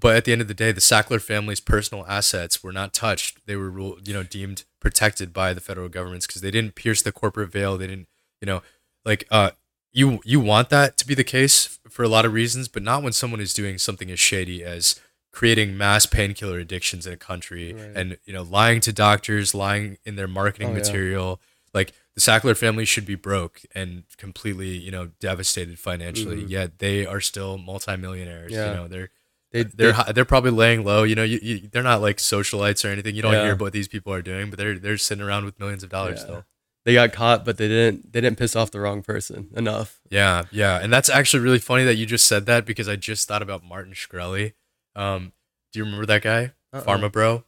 But 0.00 0.14
at 0.16 0.24
the 0.24 0.32
end 0.32 0.40
of 0.42 0.46
the 0.48 0.54
day, 0.54 0.70
the 0.70 0.80
Sackler 0.80 1.20
family's 1.20 1.58
personal 1.60 2.06
assets 2.06 2.62
were 2.62 2.72
not 2.72 2.94
touched. 2.94 3.38
They 3.46 3.56
were 3.56 3.70
ruled, 3.70 4.06
you 4.06 4.14
know, 4.14 4.22
deemed 4.22 4.64
protected 4.80 5.32
by 5.32 5.52
the 5.52 5.60
federal 5.60 5.88
governments 5.88 6.24
because 6.26 6.40
they 6.42 6.52
didn't 6.52 6.76
pierce 6.76 7.02
the 7.02 7.10
corporate 7.10 7.50
veil. 7.50 7.76
They 7.76 7.88
didn't, 7.88 8.06
you 8.40 8.46
know, 8.46 8.62
like 9.04 9.24
uh, 9.30 9.50
you 9.92 10.20
you 10.24 10.38
want 10.38 10.68
that 10.70 10.98
to 10.98 11.06
be 11.06 11.14
the 11.14 11.24
case 11.24 11.80
for 11.88 12.04
a 12.04 12.08
lot 12.08 12.24
of 12.24 12.32
reasons, 12.32 12.68
but 12.68 12.82
not 12.84 13.02
when 13.02 13.12
someone 13.12 13.40
is 13.40 13.52
doing 13.54 13.76
something 13.78 14.08
as 14.10 14.20
shady 14.20 14.62
as 14.62 15.00
creating 15.32 15.76
mass 15.76 16.06
painkiller 16.06 16.58
addictions 16.58 17.06
in 17.06 17.12
a 17.12 17.16
country 17.16 17.72
Right. 17.72 17.90
and 17.94 18.18
you 18.24 18.32
know 18.32 18.42
lying 18.42 18.80
to 18.80 18.92
doctors, 18.92 19.54
lying 19.54 19.98
in 20.04 20.16
their 20.16 20.28
marketing 20.28 20.68
Oh, 20.68 20.72
yeah. 20.72 20.78
material. 20.78 21.40
Like 21.74 21.92
the 22.14 22.20
Sackler 22.20 22.56
family 22.56 22.84
should 22.84 23.04
be 23.06 23.14
broke 23.14 23.60
and 23.74 24.02
completely, 24.16 24.70
you 24.76 24.90
know, 24.90 25.10
devastated 25.20 25.78
financially. 25.78 26.42
Mhm. 26.44 26.50
Yet 26.50 26.78
they 26.78 27.06
are 27.06 27.20
still 27.20 27.58
multimillionaires. 27.58 28.52
Yeah. 28.52 28.70
You 28.70 28.76
know, 28.76 28.88
they're 28.88 29.10
they 29.52 29.62
they're 29.62 29.88
they- 29.88 29.92
hi- 29.92 30.12
they're 30.12 30.24
probably 30.24 30.50
laying 30.50 30.84
low. 30.84 31.02
You 31.04 31.14
know, 31.14 31.22
you, 31.22 31.38
you, 31.42 31.68
they're 31.70 31.82
not 31.82 32.00
like 32.00 32.16
socialites 32.18 32.84
or 32.84 32.88
anything. 32.88 33.14
You 33.14 33.22
don't 33.22 33.32
Yeah. 33.34 33.44
hear 33.44 33.54
what 33.56 33.72
these 33.72 33.88
people 33.88 34.12
are 34.12 34.22
doing, 34.22 34.50
but 34.50 34.58
they're 34.58 34.78
they're 34.78 34.98
sitting 34.98 35.22
around 35.22 35.44
with 35.44 35.58
millions 35.58 35.82
of 35.82 35.90
dollars 35.90 36.18
Yeah. 36.18 36.24
still. 36.24 36.44
they 36.84 36.94
got 36.94 37.12
caught, 37.12 37.44
but 37.44 37.58
they 37.58 37.68
didn't 37.68 38.12
they 38.14 38.20
didn't 38.22 38.38
piss 38.38 38.56
off 38.56 38.70
the 38.70 38.80
wrong 38.80 39.02
person 39.02 39.48
enough. 39.54 40.00
Yeah, 40.10 40.44
yeah, 40.50 40.78
and 40.82 40.90
that's 40.90 41.10
actually 41.10 41.42
really 41.42 41.58
funny 41.58 41.84
that 41.84 41.96
you 41.96 42.06
just 42.06 42.24
said 42.24 42.46
that 42.46 42.64
because 42.64 42.88
I 42.88 42.96
just 42.96 43.28
thought 43.28 43.42
about 43.42 43.62
Martin 43.62 43.92
Shkreli. 43.92 44.54
Um, 44.98 45.32
do 45.72 45.78
you 45.78 45.84
remember 45.84 46.06
that 46.06 46.22
guy, 46.22 46.52
Uh-uh. 46.72 46.82
Pharma 46.82 47.10
Bro, 47.10 47.44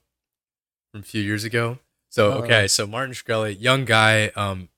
from 0.92 1.00
a 1.00 1.04
few 1.04 1.22
years 1.22 1.44
ago? 1.44 1.78
So 2.08 2.32
Uh-uh. 2.32 2.38
okay, 2.42 2.68
so 2.68 2.86
Martin 2.86 3.12
Shkreli, 3.14 3.60
young 3.60 3.84
guy, 3.84 4.28
um, 4.36 4.68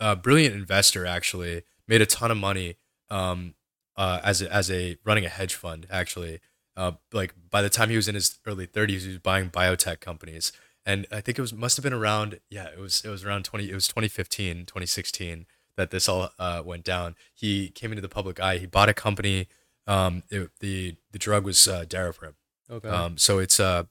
uh, 0.00 0.14
brilliant 0.14 0.54
investor, 0.54 1.06
actually 1.06 1.62
made 1.86 2.00
a 2.00 2.06
ton 2.06 2.30
of 2.30 2.36
money, 2.36 2.76
um, 3.10 3.54
uh, 3.96 4.20
as 4.24 4.40
a, 4.42 4.52
as 4.52 4.70
a 4.70 4.96
running 5.04 5.24
a 5.24 5.28
hedge 5.28 5.54
fund, 5.54 5.86
actually. 5.90 6.40
Uh, 6.74 6.92
like 7.12 7.34
by 7.50 7.60
the 7.60 7.68
time 7.68 7.90
he 7.90 7.96
was 7.96 8.08
in 8.08 8.14
his 8.14 8.38
early 8.46 8.66
30s, 8.66 9.00
he 9.02 9.08
was 9.08 9.18
buying 9.18 9.50
biotech 9.50 10.00
companies, 10.00 10.52
and 10.86 11.06
I 11.12 11.20
think 11.20 11.38
it 11.38 11.42
was 11.42 11.52
must 11.52 11.76
have 11.76 11.84
been 11.84 11.92
around 11.92 12.40
yeah, 12.48 12.64
it 12.68 12.78
was 12.78 13.04
it 13.04 13.10
was 13.10 13.24
around 13.24 13.44
20 13.44 13.70
it 13.70 13.74
was 13.74 13.86
2015, 13.88 14.64
2016 14.64 15.44
that 15.76 15.90
this 15.90 16.08
all 16.08 16.30
uh, 16.38 16.62
went 16.64 16.84
down. 16.84 17.14
He 17.34 17.68
came 17.68 17.92
into 17.92 18.00
the 18.00 18.08
public 18.08 18.40
eye. 18.40 18.56
He 18.58 18.66
bought 18.66 18.88
a 18.88 18.94
company. 18.94 19.48
Um, 19.86 20.22
it, 20.30 20.50
the 20.60 20.96
the 21.10 21.18
drug 21.18 21.44
was 21.44 21.66
uh, 21.66 21.84
Daraprim. 21.86 22.34
Okay. 22.70 22.88
Um, 22.88 23.18
so 23.18 23.38
it's 23.38 23.58
uh, 23.60 23.84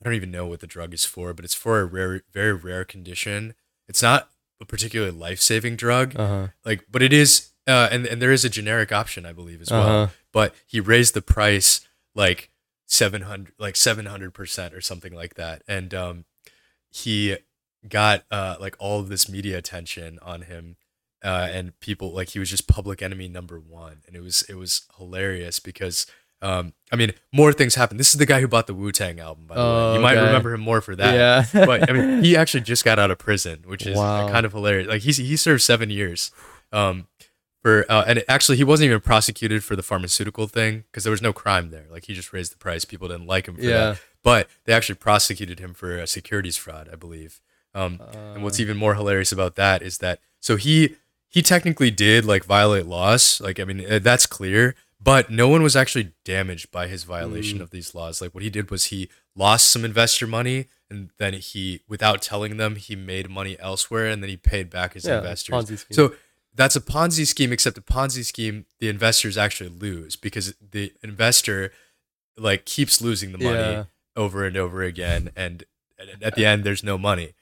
I 0.00 0.04
don't 0.04 0.14
even 0.14 0.30
know 0.30 0.46
what 0.46 0.60
the 0.60 0.66
drug 0.66 0.94
is 0.94 1.04
for, 1.04 1.32
but 1.34 1.44
it's 1.44 1.54
for 1.54 1.80
a 1.80 1.84
rare, 1.84 2.22
very 2.32 2.52
rare 2.52 2.84
condition. 2.84 3.54
It's 3.88 4.02
not 4.02 4.30
a 4.60 4.64
particularly 4.64 5.12
life 5.12 5.40
saving 5.40 5.76
drug, 5.76 6.18
uh 6.18 6.26
huh. 6.26 6.46
like, 6.64 6.84
but 6.90 7.02
it 7.02 7.12
is, 7.12 7.50
uh, 7.66 7.88
and 7.90 8.06
and 8.06 8.20
there 8.20 8.32
is 8.32 8.44
a 8.44 8.50
generic 8.50 8.92
option, 8.92 9.24
I 9.24 9.32
believe, 9.32 9.60
as 9.60 9.70
well. 9.70 9.88
Uh-huh. 9.88 10.12
But 10.32 10.54
he 10.66 10.80
raised 10.80 11.14
the 11.14 11.22
price 11.22 11.80
like 12.14 12.50
seven 12.86 13.22
hundred, 13.22 13.54
like 13.58 13.76
seven 13.76 14.06
hundred 14.06 14.34
percent 14.34 14.74
or 14.74 14.80
something 14.80 15.14
like 15.14 15.34
that, 15.34 15.62
and 15.66 15.94
um, 15.94 16.24
he 16.90 17.36
got 17.88 18.24
uh 18.30 18.56
like 18.60 18.74
all 18.80 18.98
of 18.98 19.08
this 19.08 19.28
media 19.28 19.56
attention 19.56 20.18
on 20.20 20.42
him 20.42 20.76
uh, 21.24 21.48
and 21.52 21.78
people 21.80 22.12
like 22.12 22.30
he 22.30 22.38
was 22.38 22.50
just 22.50 22.66
public 22.68 23.02
enemy 23.02 23.28
number 23.28 23.58
one, 23.58 23.98
and 24.06 24.14
it 24.16 24.20
was 24.22 24.42
it 24.48 24.54
was 24.54 24.82
hilarious 24.98 25.58
because 25.60 26.06
um, 26.40 26.72
I 26.92 26.96
mean 26.96 27.12
more 27.32 27.52
things 27.52 27.74
happened. 27.74 27.98
This 27.98 28.12
is 28.12 28.18
the 28.18 28.26
guy 28.26 28.40
who 28.40 28.46
bought 28.48 28.66
the 28.68 28.74
Wu 28.74 28.92
Tang 28.92 29.18
album, 29.18 29.46
by 29.46 29.54
the 29.56 29.60
way. 29.60 29.66
Oh, 29.66 29.94
You 29.94 30.00
might 30.00 30.14
remember 30.14 30.54
him 30.54 30.60
more 30.60 30.80
for 30.80 30.94
that. 30.96 31.14
Yeah. 31.52 31.64
but 31.66 31.90
I 31.90 31.92
mean 31.92 32.22
he 32.24 32.36
actually 32.36 32.60
just 32.60 32.84
got 32.84 32.98
out 32.98 33.10
of 33.10 33.18
prison, 33.18 33.64
which 33.66 33.84
is 33.86 33.96
Wow. 33.96 34.28
kind 34.28 34.46
of 34.46 34.52
hilarious. 34.52 34.86
Like 34.88 35.02
he's 35.02 35.16
he 35.16 35.36
served 35.36 35.62
seven 35.62 35.90
years 35.90 36.30
um, 36.72 37.08
for 37.62 37.84
uh, 37.90 38.04
and 38.06 38.22
actually 38.28 38.56
he 38.56 38.62
wasn't 38.64 38.86
even 38.86 39.00
prosecuted 39.00 39.64
for 39.64 39.74
the 39.74 39.82
pharmaceutical 39.82 40.46
thing 40.46 40.84
because 40.92 41.02
there 41.02 41.10
was 41.10 41.22
no 41.22 41.32
crime 41.32 41.70
there. 41.70 41.86
Like 41.90 42.04
he 42.04 42.14
just 42.14 42.32
raised 42.32 42.52
the 42.52 42.58
price. 42.58 42.84
People 42.84 43.08
didn't 43.08 43.26
like 43.26 43.48
him 43.48 43.56
for 43.56 43.62
Yeah. 43.62 43.78
that. 43.90 44.00
But 44.22 44.48
they 44.64 44.72
actually 44.72 44.96
prosecuted 44.96 45.58
him 45.58 45.74
for 45.74 45.96
a 45.98 46.06
securities 46.06 46.56
fraud, 46.56 46.88
I 46.92 46.96
believe. 46.96 47.40
Um, 47.74 48.00
and 48.14 48.42
what's 48.44 48.58
Uh, 48.60 48.62
even 48.62 48.76
more 48.76 48.94
hilarious 48.94 49.32
about 49.32 49.56
that 49.56 49.82
is 49.82 49.98
that 49.98 50.20
so 50.40 50.54
he 50.56 50.96
he 51.28 51.42
technically 51.42 51.90
did 51.90 52.24
like 52.24 52.44
violate 52.44 52.86
laws. 52.86 53.40
Like 53.40 53.60
I 53.60 53.64
mean 53.64 53.84
uh, 53.90 53.98
that's 54.00 54.26
clear, 54.26 54.74
but 55.00 55.30
no 55.30 55.48
one 55.48 55.62
was 55.62 55.76
actually 55.76 56.12
damaged 56.24 56.70
by 56.70 56.86
his 56.88 57.04
violation 57.04 57.58
Mm. 57.58 57.62
of 57.62 57.70
these 57.70 57.94
laws. 57.94 58.20
Like 58.20 58.34
what 58.34 58.42
he 58.42 58.50
did 58.50 58.70
was 58.70 58.86
he 58.86 59.08
lost 59.36 59.68
some 59.70 59.84
investor 59.84 60.26
money 60.26 60.68
and 60.90 61.10
then 61.18 61.34
he 61.34 61.82
without 61.88 62.22
telling 62.22 62.56
them 62.56 62.76
he 62.76 62.96
made 62.96 63.28
money 63.30 63.56
elsewhere 63.60 64.06
and 64.06 64.22
then 64.22 64.30
he 64.30 64.36
paid 64.36 64.70
back 64.70 64.94
his 64.94 65.04
Yeah, 65.04 65.18
investors. 65.18 65.86
So 65.90 66.14
that's 66.54 66.74
a 66.74 66.80
Ponzi 66.80 67.24
scheme, 67.26 67.52
except 67.52 67.78
a 67.78 67.82
Ponzi 67.82 68.24
scheme, 68.24 68.64
the 68.80 68.88
investors 68.88 69.38
actually 69.38 69.70
lose 69.70 70.16
because 70.16 70.54
the 70.72 70.92
investor 71.04 71.72
like 72.36 72.64
keeps 72.64 73.00
losing 73.00 73.32
the 73.32 73.38
money 73.38 73.58
Yeah. 73.58 73.84
over 74.16 74.44
and 74.44 74.56
over 74.56 74.82
again, 74.82 75.30
and 75.36 75.64
at 76.22 76.34
the 76.36 76.44
end 76.46 76.64
there's 76.64 76.82
no 76.82 76.96
money. 76.98 77.34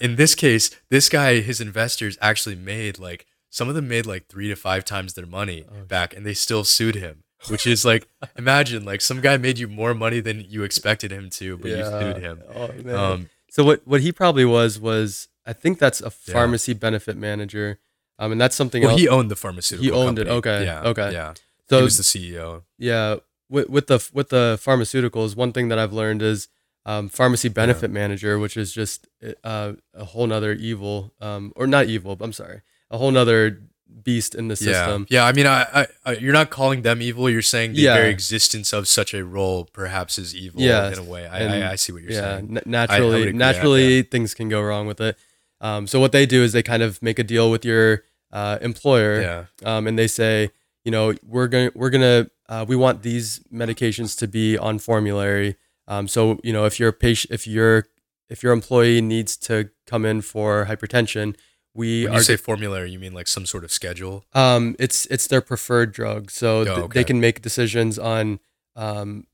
In 0.00 0.16
this 0.16 0.34
case, 0.34 0.70
this 0.90 1.08
guy, 1.08 1.40
his 1.40 1.60
investors 1.60 2.18
actually 2.20 2.56
made 2.56 2.98
like 2.98 3.26
some 3.48 3.68
of 3.68 3.74
them 3.74 3.88
made 3.88 4.06
like 4.06 4.26
three 4.28 4.48
to 4.48 4.54
five 4.56 4.84
times 4.84 5.14
their 5.14 5.26
money 5.26 5.64
Oh, 5.70 5.84
back, 5.84 6.14
and 6.14 6.24
they 6.24 6.34
still 6.34 6.64
sued 6.64 6.94
him. 6.94 7.24
Which 7.48 7.66
is 7.66 7.84
like, 7.84 8.06
imagine 8.36 8.84
like 8.84 9.00
some 9.00 9.20
guy 9.22 9.36
made 9.38 9.58
you 9.58 9.66
more 9.68 9.94
money 9.94 10.20
than 10.20 10.44
you 10.48 10.62
expected 10.62 11.10
him 11.10 11.30
to, 11.30 11.56
but 11.56 11.70
you 11.70 11.84
sued 11.84 12.18
him. 12.18 12.42
Oh, 12.54 12.68
man. 12.84 12.94
Um, 12.94 13.30
So 13.50 13.64
what 13.64 13.80
what 13.86 14.00
he 14.02 14.12
probably 14.12 14.44
was 14.44 14.78
was 14.78 15.28
I 15.46 15.52
think 15.54 15.78
that's 15.78 16.00
a 16.00 16.12
Yeah. 16.26 16.34
pharmacy 16.34 16.74
benefit 16.74 17.16
manager, 17.16 17.78
um, 18.18 18.30
and 18.32 18.40
that's 18.40 18.54
something 18.54 18.82
well, 18.82 18.92
else. 18.92 19.00
he 19.00 19.08
owned 19.08 19.30
the 19.30 19.36
pharmaceutical. 19.36 19.84
He 19.84 19.90
owned 19.90 20.18
it, 20.18 20.28
okay, 20.28 20.64
Yeah. 20.64 20.82
okay. 20.90 21.12
Yeah. 21.12 21.32
so 21.68 21.78
he 21.78 21.82
was 21.84 21.96
the 21.96 22.04
CEO. 22.04 22.62
yeah, 22.78 23.16
with 23.48 23.68
with 23.70 23.86
the 23.88 23.98
with 24.12 24.28
the 24.28 24.58
pharmaceuticals, 24.62 25.34
one 25.34 25.52
thing 25.52 25.68
that 25.68 25.78
I've 25.78 25.92
learned 25.94 26.20
is 26.22 26.48
um, 26.86 27.08
pharmacy 27.08 27.48
benefit 27.48 27.90
manager, 27.90 28.38
which 28.38 28.56
is 28.56 28.72
just 28.72 29.06
uh, 29.44 29.72
a 29.94 30.04
whole 30.04 30.26
nother 30.26 30.52
evil, 30.52 31.12
um, 31.20 31.52
or 31.56 31.66
not 31.66 31.86
evil. 31.86 32.16
but 32.16 32.24
I'm 32.24 32.32
sorry, 32.32 32.62
a 32.90 32.98
whole 32.98 33.10
nother 33.10 33.60
beast 34.02 34.34
in 34.34 34.48
the 34.48 34.56
system. 34.56 35.06
Yeah, 35.10 35.22
yeah. 35.22 35.26
I 35.28 35.32
mean, 35.32 35.46
I, 35.46 35.62
I, 35.74 35.86
I, 36.06 36.12
you're 36.16 36.32
not 36.32 36.48
calling 36.50 36.82
them 36.82 37.02
evil. 37.02 37.28
You're 37.28 37.42
saying 37.42 37.74
the 37.74 37.82
Yeah. 37.82 37.94
very 37.96 38.08
existence 38.10 38.72
of 38.72 38.88
such 38.88 39.12
a 39.12 39.24
role 39.24 39.64
perhaps 39.72 40.18
is 40.18 40.34
evil 40.34 40.62
Yeah, 40.62 40.90
in 40.92 40.98
a 40.98 41.02
way. 41.02 41.26
I, 41.26 41.66
I, 41.66 41.72
I 41.72 41.74
see 41.76 41.92
what 41.92 42.02
you're 42.02 42.12
yeah, 42.12 42.36
saying. 42.36 42.54
na- 42.54 42.60
naturally, 42.66 43.22
agree, 43.22 43.32
naturally, 43.32 44.02
things 44.02 44.32
can 44.32 44.48
go 44.48 44.62
wrong 44.62 44.86
with 44.86 45.00
it. 45.00 45.18
Um, 45.60 45.86
so 45.86 46.00
what 46.00 46.12
they 46.12 46.24
do 46.24 46.42
is 46.42 46.52
they 46.52 46.62
kind 46.62 46.82
of 46.82 47.02
make 47.02 47.18
a 47.18 47.24
deal 47.24 47.50
with 47.50 47.64
your 47.64 48.04
uh, 48.32 48.58
employer, 48.62 49.20
Yeah, 49.20 49.44
um, 49.64 49.86
and 49.86 49.98
they 49.98 50.06
say, 50.06 50.50
you 50.84 50.90
know, 50.90 51.12
we're 51.22 51.48
going, 51.48 51.70
to 51.70 51.76
we're 51.78 51.90
gonna, 51.90 52.30
uh, 52.48 52.64
we 52.66 52.76
want 52.76 53.02
these 53.02 53.40
medications 53.52 54.16
to 54.18 54.26
be 54.28 54.56
on 54.56 54.78
formulary. 54.78 55.56
Um, 55.90 56.06
so 56.08 56.38
you 56.44 56.52
know, 56.52 56.64
if 56.66 56.78
your 56.80 56.92
patient, 56.92 57.32
if 57.34 57.46
your, 57.46 57.86
if 58.28 58.42
your 58.44 58.52
employee 58.52 59.00
needs 59.00 59.36
to 59.48 59.70
come 59.86 60.04
in 60.06 60.20
for 60.22 60.66
hypertension, 60.66 61.34
we 61.74 62.04
when 62.04 62.12
are 62.14 62.16
you 62.18 62.22
say 62.22 62.36
formulary, 62.36 62.90
you 62.90 62.98
mean 62.98 63.12
like 63.12 63.28
some 63.28 63.44
sort 63.46 63.64
of 63.64 63.70
schedule? 63.72 64.24
um, 64.32 64.76
it's 64.78 65.06
it's 65.06 65.26
their 65.26 65.40
preferred 65.40 65.90
drug, 65.92 66.30
so 66.30 66.64
th- 66.64 66.76
Oh, 66.76 66.82
okay. 66.84 67.00
they 67.00 67.04
can 67.04 67.18
make 67.20 67.42
decisions 67.42 67.98
on 67.98 68.38
um, 68.76 69.26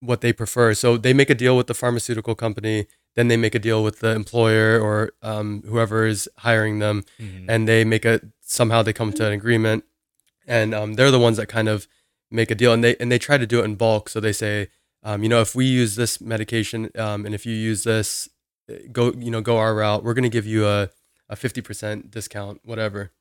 what 0.00 0.20
they 0.20 0.32
prefer. 0.32 0.74
So 0.74 0.96
they 0.98 1.14
make 1.14 1.30
a 1.30 1.34
deal 1.34 1.56
with 1.56 1.66
the 1.66 1.74
pharmaceutical 1.74 2.34
company, 2.34 2.86
then 3.14 3.28
they 3.28 3.36
make 3.38 3.54
a 3.54 3.58
deal 3.58 3.82
with 3.82 4.00
the 4.00 4.10
employer 4.10 4.78
or 4.80 5.12
um, 5.22 5.62
whoever 5.66 6.06
is 6.06 6.28
hiring 6.38 6.78
them, 6.80 7.04
Mhm. 7.18 7.46
and 7.48 7.66
they 7.66 7.84
make 7.84 8.04
a 8.04 8.20
somehow 8.42 8.82
they 8.82 8.92
come 8.92 9.12
to 9.14 9.26
an 9.26 9.32
agreement, 9.32 9.84
and 10.46 10.74
um, 10.74 10.94
they're 10.94 11.10
the 11.10 11.18
ones 11.28 11.36
that 11.38 11.46
kind 11.48 11.68
of 11.68 11.88
make 12.30 12.50
a 12.50 12.54
deal, 12.54 12.72
and 12.74 12.82
they 12.84 12.96
and 13.00 13.10
they 13.10 13.18
try 13.18 13.38
to 13.38 13.46
do 13.46 13.60
it 13.60 13.64
in 13.64 13.74
bulk. 13.76 14.08
So 14.10 14.20
they 14.20 14.32
say, 14.32 14.68
um, 15.06 15.22
you 15.22 15.28
know, 15.28 15.40
if 15.40 15.54
we 15.54 15.64
use 15.64 15.94
this 15.94 16.20
medication, 16.20 16.90
um, 16.96 17.24
and 17.24 17.32
if 17.32 17.46
you 17.46 17.54
use 17.54 17.84
this, 17.84 18.28
uh, 18.68 18.74
go 18.90 19.12
you 19.12 19.30
know 19.30 19.40
go 19.40 19.56
our 19.56 19.72
route, 19.72 20.02
we're 20.02 20.14
going 20.14 20.24
to 20.24 20.28
give 20.28 20.46
you 20.46 20.66
a 20.66 20.90
a 21.28 21.36
fifty 21.36 21.60
percent 21.60 22.10
discount, 22.10 22.60
whatever. 22.64 23.12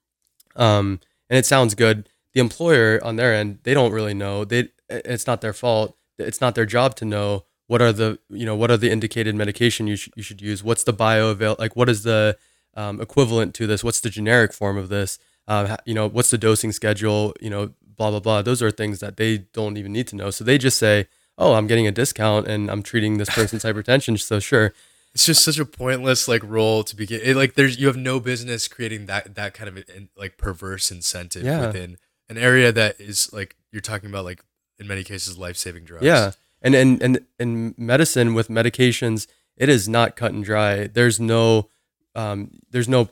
Um, 0.56 1.00
and 1.30 1.38
it 1.38 1.46
sounds 1.46 1.76
good. 1.76 2.10
The 2.34 2.40
employer 2.40 3.00
on 3.04 3.18
their 3.18 3.36
end, 3.36 3.60
they 3.64 3.76
don't 3.76 3.92
really 3.92 4.16
know. 4.16 4.46
They 4.46 4.70
it's 4.90 5.28
not 5.28 5.42
their 5.42 5.54
fault. 5.54 5.96
It's 6.18 6.42
not 6.42 6.56
their 6.56 6.66
job 6.66 6.96
to 6.96 7.06
know 7.06 7.46
what 7.68 7.84
are 7.84 7.94
the 7.94 8.18
you 8.30 8.48
know 8.48 8.56
what 8.56 8.72
are 8.72 8.78
the 8.78 8.90
indicated 8.90 9.36
medication 9.36 9.86
you 9.86 9.96
should 9.96 10.14
you 10.16 10.24
should 10.24 10.42
use. 10.42 10.64
What's 10.64 10.84
the 10.84 10.94
bioavail 10.94 11.60
like? 11.60 11.76
What 11.76 11.88
is 11.88 12.02
the 12.02 12.36
um, 12.74 13.00
equivalent 13.00 13.54
to 13.56 13.68
this? 13.68 13.84
What's 13.84 14.02
the 14.02 14.10
generic 14.10 14.54
form 14.54 14.78
of 14.78 14.90
this? 14.90 15.20
Uh, 15.48 15.78
you 15.86 15.94
know, 15.94 16.10
what's 16.10 16.32
the 16.32 16.40
dosing 16.40 16.72
schedule? 16.72 17.36
You 17.40 17.52
know, 17.52 17.74
blah 17.96 18.10
blah 18.10 18.22
blah. 18.22 18.42
Those 18.42 18.64
are 18.64 18.72
things 18.72 19.02
that 19.02 19.18
they 19.18 19.38
don't 19.54 19.78
even 19.78 19.94
need 19.94 20.08
to 20.08 20.16
know. 20.16 20.32
So 20.32 20.44
they 20.44 20.58
just 20.58 20.80
say, 20.80 21.08
"Oh, 21.38 21.54
I'm 21.54 21.68
getting 21.68 21.88
a 21.88 21.92
discount 21.92 22.48
and 22.48 22.70
I'm 22.70 22.84
treating 22.84 23.18
this 23.18 23.30
person's 23.30 23.64
hypertension." 23.64 24.20
So 24.20 24.40
sure, 24.40 24.74
It's 25.14 25.26
just 25.26 25.44
such 25.44 25.58
a 25.60 25.66
pointless 25.66 26.28
like 26.28 26.44
role 26.44 26.84
to 26.84 26.96
begin. 26.96 27.22
It, 27.24 27.36
like 27.36 27.54
there's 27.56 27.80
you 27.80 27.88
have 27.88 27.98
no 27.98 28.20
business 28.20 28.68
creating 28.68 29.06
that 29.06 29.36
that 29.36 29.54
kind 29.54 29.70
of 29.70 29.84
like 30.18 30.38
perverse 30.38 30.92
incentive 30.92 31.44
Yeah. 31.44 31.68
within 31.68 31.98
an 32.30 32.38
area 32.38 32.72
that 32.72 33.00
is 33.00 33.32
like 33.32 33.56
you're 33.72 33.82
talking 33.82 34.10
about 34.10 34.26
like 34.26 34.44
in 34.80 34.88
many 34.88 35.04
cases 35.04 35.38
life 35.38 35.56
saving 35.58 35.86
drugs. 35.86 36.04
Yeah, 36.06 36.32
and 36.62 36.76
and 36.76 37.02
and 37.02 37.20
in 37.40 37.76
medicine 37.78 38.34
with 38.34 38.50
medications, 38.50 39.28
it 39.56 39.70
is 39.70 39.88
not 39.88 40.16
cut 40.18 40.34
and 40.34 40.44
dry. 40.44 40.88
There's 40.88 41.18
no, 41.20 41.70
um, 42.14 42.52
there's 42.72 42.90
no 42.90 43.10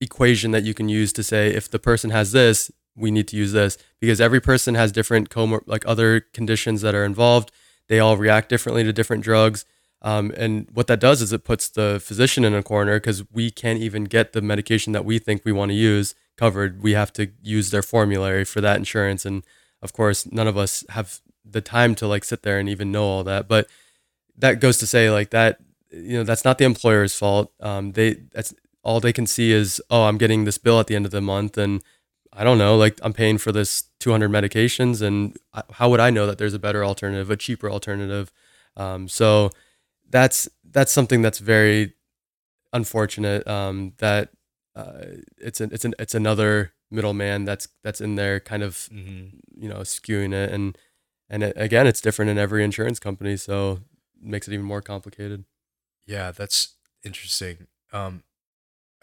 equation 0.00 0.50
that 0.50 0.64
you 0.64 0.74
can 0.74 0.88
use 0.88 1.12
to 1.14 1.22
say 1.22 1.48
if 1.54 1.70
the 1.70 1.78
person 1.78 2.10
has 2.10 2.32
this, 2.32 2.70
we 2.96 3.10
need 3.10 3.28
to 3.28 3.36
use 3.36 3.52
this 3.52 3.78
because 4.00 4.20
every 4.20 4.40
person 4.40 4.74
has 4.74 4.92
different 4.92 5.30
comor- 5.30 5.62
like 5.66 5.86
other 5.86 6.20
conditions 6.20 6.82
that 6.82 6.94
are 6.94 7.04
involved. 7.04 7.50
They 7.88 7.98
all 7.98 8.16
react 8.16 8.48
differently 8.48 8.84
to 8.84 8.92
different 8.92 9.24
drugs. 9.24 9.64
Um, 10.02 10.32
and 10.36 10.66
what 10.72 10.86
that 10.86 11.00
does 11.00 11.20
is 11.20 11.32
it 11.32 11.44
puts 11.44 11.68
the 11.68 12.00
physician 12.02 12.44
in 12.44 12.54
a 12.54 12.62
corner 12.62 12.98
because 12.98 13.24
we 13.30 13.50
can't 13.50 13.80
even 13.80 14.04
get 14.04 14.32
the 14.32 14.40
medication 14.40 14.92
that 14.92 15.04
we 15.04 15.18
think 15.18 15.44
we 15.44 15.52
want 15.52 15.70
to 15.70 15.76
use 15.76 16.14
covered. 16.36 16.82
We 16.82 16.92
have 16.92 17.12
to 17.14 17.30
use 17.42 17.70
their 17.70 17.82
formulary 17.82 18.44
for 18.44 18.60
that 18.62 18.76
insurance. 18.76 19.26
And 19.26 19.44
of 19.82 19.92
course, 19.92 20.30
none 20.30 20.48
of 20.48 20.56
us 20.56 20.84
have 20.90 21.20
the 21.44 21.60
time 21.60 21.94
to 21.96 22.06
like 22.06 22.24
sit 22.24 22.42
there 22.42 22.58
and 22.58 22.68
even 22.68 22.92
know 22.92 23.04
all 23.04 23.24
that. 23.24 23.46
But 23.46 23.68
that 24.38 24.60
goes 24.60 24.78
to 24.78 24.86
say 24.86 25.10
like 25.10 25.30
that, 25.30 25.58
you 25.90 26.16
know, 26.16 26.24
that's 26.24 26.44
not 26.44 26.58
the 26.58 26.64
employer's 26.64 27.14
fault. 27.14 27.52
Um, 27.60 27.92
they 27.92 28.14
that's 28.32 28.54
all 28.82 29.00
they 29.00 29.12
can 29.12 29.26
see 29.26 29.52
is, 29.52 29.82
oh, 29.90 30.04
I'm 30.04 30.18
getting 30.18 30.44
this 30.44 30.58
bill 30.58 30.80
at 30.80 30.86
the 30.86 30.96
end 30.96 31.04
of 31.04 31.12
the 31.12 31.20
month, 31.20 31.58
and 31.58 31.82
I 32.40 32.44
don't 32.44 32.56
know, 32.56 32.74
like 32.74 32.98
I'm 33.02 33.12
paying 33.12 33.36
for 33.36 33.52
this 33.52 33.84
200 33.98 34.30
medications, 34.30 35.02
and 35.02 35.36
how 35.72 35.90
would 35.90 36.00
I 36.00 36.08
know 36.08 36.26
that 36.26 36.38
there's 36.38 36.54
a 36.54 36.58
better 36.58 36.82
alternative, 36.82 37.30
a 37.30 37.36
cheaper 37.36 37.70
alternative? 37.70 38.32
Um, 38.78 39.08
so 39.08 39.50
that's 40.08 40.48
that's 40.64 40.90
something 40.90 41.20
that's 41.20 41.38
very 41.38 41.92
unfortunate. 42.72 43.46
Um, 43.46 43.92
that 43.98 44.30
uh, 44.74 45.02
it's 45.36 45.60
an 45.60 45.68
it's 45.74 45.84
an 45.84 45.94
it's 45.98 46.14
another 46.14 46.72
middleman 46.90 47.44
that's 47.44 47.68
that's 47.84 48.00
in 48.00 48.14
there, 48.14 48.40
kind 48.40 48.62
of 48.62 48.88
hmm 48.90 49.26
you 49.54 49.68
know 49.68 49.80
skewing 49.80 50.32
it, 50.32 50.50
and 50.50 50.78
and 51.28 51.42
it, 51.42 51.52
again, 51.56 51.86
it's 51.86 52.00
different 52.00 52.30
in 52.30 52.38
every 52.38 52.64
insurance 52.64 52.98
company, 52.98 53.36
so 53.36 53.72
it 53.72 54.28
makes 54.30 54.48
it 54.48 54.54
even 54.54 54.64
more 54.64 54.80
complicated. 54.80 55.44
Yeah, 56.06 56.30
that's 56.30 56.76
interesting. 57.04 57.66
Um, 57.92 58.22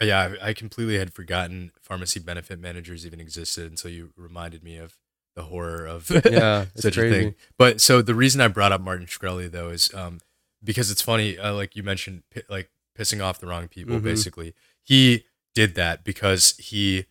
yeah, 0.02 0.36
I, 0.42 0.50
I 0.50 0.54
completely 0.54 0.98
had 1.00 1.14
forgotten 1.14 1.72
pharmacy 1.82 2.20
benefit 2.20 2.60
managers 2.60 3.06
even 3.06 3.20
existed 3.20 3.70
until 3.70 3.92
you 3.92 4.12
reminded 4.16 4.64
me 4.64 4.78
of 4.78 4.96
the 5.36 5.44
horror 5.44 5.86
of 5.86 6.10
Yeah, 6.32 6.66
such 6.76 6.98
a 6.98 7.10
thing. 7.10 7.36
But 7.58 7.82
so 7.82 8.02
the 8.02 8.16
reason 8.16 8.42
I 8.42 8.48
brought 8.48 8.72
up 8.72 8.82
Martin 8.82 9.06
Shkreli 9.08 9.50
though 9.52 9.70
is 9.70 9.94
um, 9.94 10.20
because 10.64 10.92
it's 10.92 11.02
funny, 11.02 11.38
uh, 11.38 11.54
like 11.54 11.76
you 11.76 11.84
mentioned, 11.84 12.24
pi- 12.34 12.44
like 12.50 12.70
pissing 12.98 13.24
off 13.24 13.40
the 13.40 13.48
wrong 13.48 13.68
people. 13.68 13.96
Mhm. 14.00 14.04
Basically, 14.04 14.54
he 14.84 15.26
did 15.56 15.76
that 15.76 16.04
because 16.04 16.56
he 16.58 17.06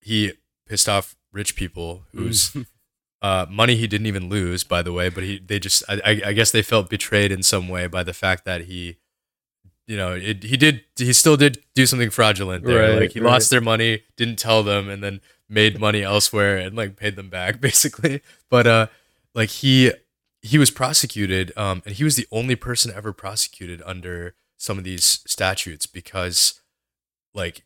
he 0.00 0.32
pissed 0.66 0.88
off 0.88 1.16
rich 1.32 1.54
people 1.56 2.04
whose 2.14 2.54
uh, 3.22 3.46
money 3.50 3.76
he 3.76 3.86
didn't 3.86 4.06
even 4.06 4.28
lose, 4.28 4.64
by 4.64 4.82
the 4.82 4.92
way. 4.92 5.08
But 5.08 5.24
he 5.24 5.38
they 5.38 5.58
just 5.58 5.82
I 5.88 6.20
I 6.26 6.32
guess 6.32 6.50
they 6.50 6.62
felt 6.62 6.90
betrayed 6.90 7.32
in 7.32 7.42
some 7.42 7.68
way 7.68 7.86
by 7.86 8.02
the 8.02 8.14
fact 8.14 8.44
that 8.44 8.62
he. 8.62 8.96
You 9.92 9.98
know, 9.98 10.12
it, 10.12 10.42
he 10.42 10.56
did. 10.56 10.84
He 10.96 11.12
still 11.12 11.36
did 11.36 11.58
do 11.74 11.84
something 11.84 12.08
fraudulent 12.08 12.64
there. 12.64 12.92
Right, 12.92 12.98
like 12.98 13.12
he 13.12 13.20
right. 13.20 13.32
lost 13.32 13.50
their 13.50 13.60
money, 13.60 14.04
didn't 14.16 14.38
tell 14.38 14.62
them, 14.62 14.88
and 14.88 15.04
then 15.04 15.20
made 15.50 15.78
money 15.78 16.00
elsewhere 16.00 16.56
and 16.56 16.74
like 16.74 16.96
paid 16.96 17.14
them 17.14 17.28
back, 17.28 17.60
basically. 17.60 18.22
But 18.48 18.66
uh, 18.66 18.86
like 19.34 19.50
he 19.50 19.92
he 20.40 20.56
was 20.56 20.70
prosecuted, 20.70 21.52
um, 21.58 21.82
and 21.84 21.94
he 21.96 22.04
was 22.04 22.16
the 22.16 22.26
only 22.32 22.56
person 22.56 22.90
ever 22.90 23.12
prosecuted 23.12 23.82
under 23.84 24.34
some 24.56 24.78
of 24.78 24.84
these 24.84 25.20
statutes 25.26 25.84
because, 25.84 26.62
like, 27.34 27.62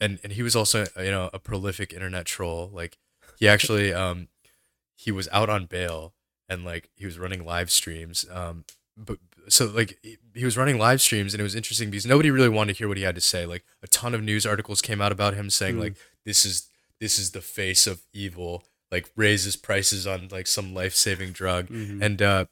and 0.00 0.20
and 0.22 0.34
he 0.34 0.44
was 0.44 0.54
also 0.54 0.86
you 0.96 1.10
know 1.10 1.28
a 1.32 1.40
prolific 1.40 1.92
internet 1.92 2.26
troll. 2.26 2.70
Like 2.72 2.98
he 3.36 3.48
actually 3.48 3.92
um 4.04 4.28
he 4.94 5.10
was 5.10 5.28
out 5.32 5.50
on 5.50 5.66
bail 5.66 6.14
and 6.48 6.64
like 6.64 6.88
he 6.94 7.04
was 7.04 7.18
running 7.18 7.44
live 7.44 7.72
streams. 7.72 8.24
Um, 8.30 8.64
but 8.96 9.18
so 9.48 9.66
like 9.66 9.98
he- 10.34 10.44
was 10.44 10.56
running 10.56 10.78
live 10.78 11.00
streams 11.00 11.34
and 11.34 11.40
it 11.40 11.44
was 11.44 11.54
interesting 11.54 11.90
because 11.90 12.06
nobody 12.06 12.30
really 12.30 12.48
wanted 12.48 12.74
to 12.74 12.78
hear 12.78 12.88
what 12.88 12.96
he 12.96 13.02
had 13.02 13.14
to 13.16 13.20
say. 13.20 13.44
Like 13.46 13.64
a 13.82 13.86
ton 13.88 14.14
of 14.14 14.22
news 14.22 14.46
articles 14.46 14.80
came 14.82 15.00
out 15.00 15.12
about 15.12 15.34
him 15.34 15.50
saying 15.50 15.76
Mm. 15.76 15.80
like 15.80 15.96
this 16.24 16.44
is 16.44 16.68
this 17.00 17.18
is 17.18 17.30
the 17.30 17.40
face 17.40 17.86
of 17.86 18.02
evil, 18.12 18.64
like 18.90 19.10
raises 19.16 19.56
prices 19.56 20.06
on 20.06 20.28
like 20.30 20.46
some 20.46 20.74
life 20.74 20.94
saving 20.94 21.32
drug, 21.32 21.68
Mhm. 21.68 22.02
and 22.02 22.20
uh, 22.22 22.44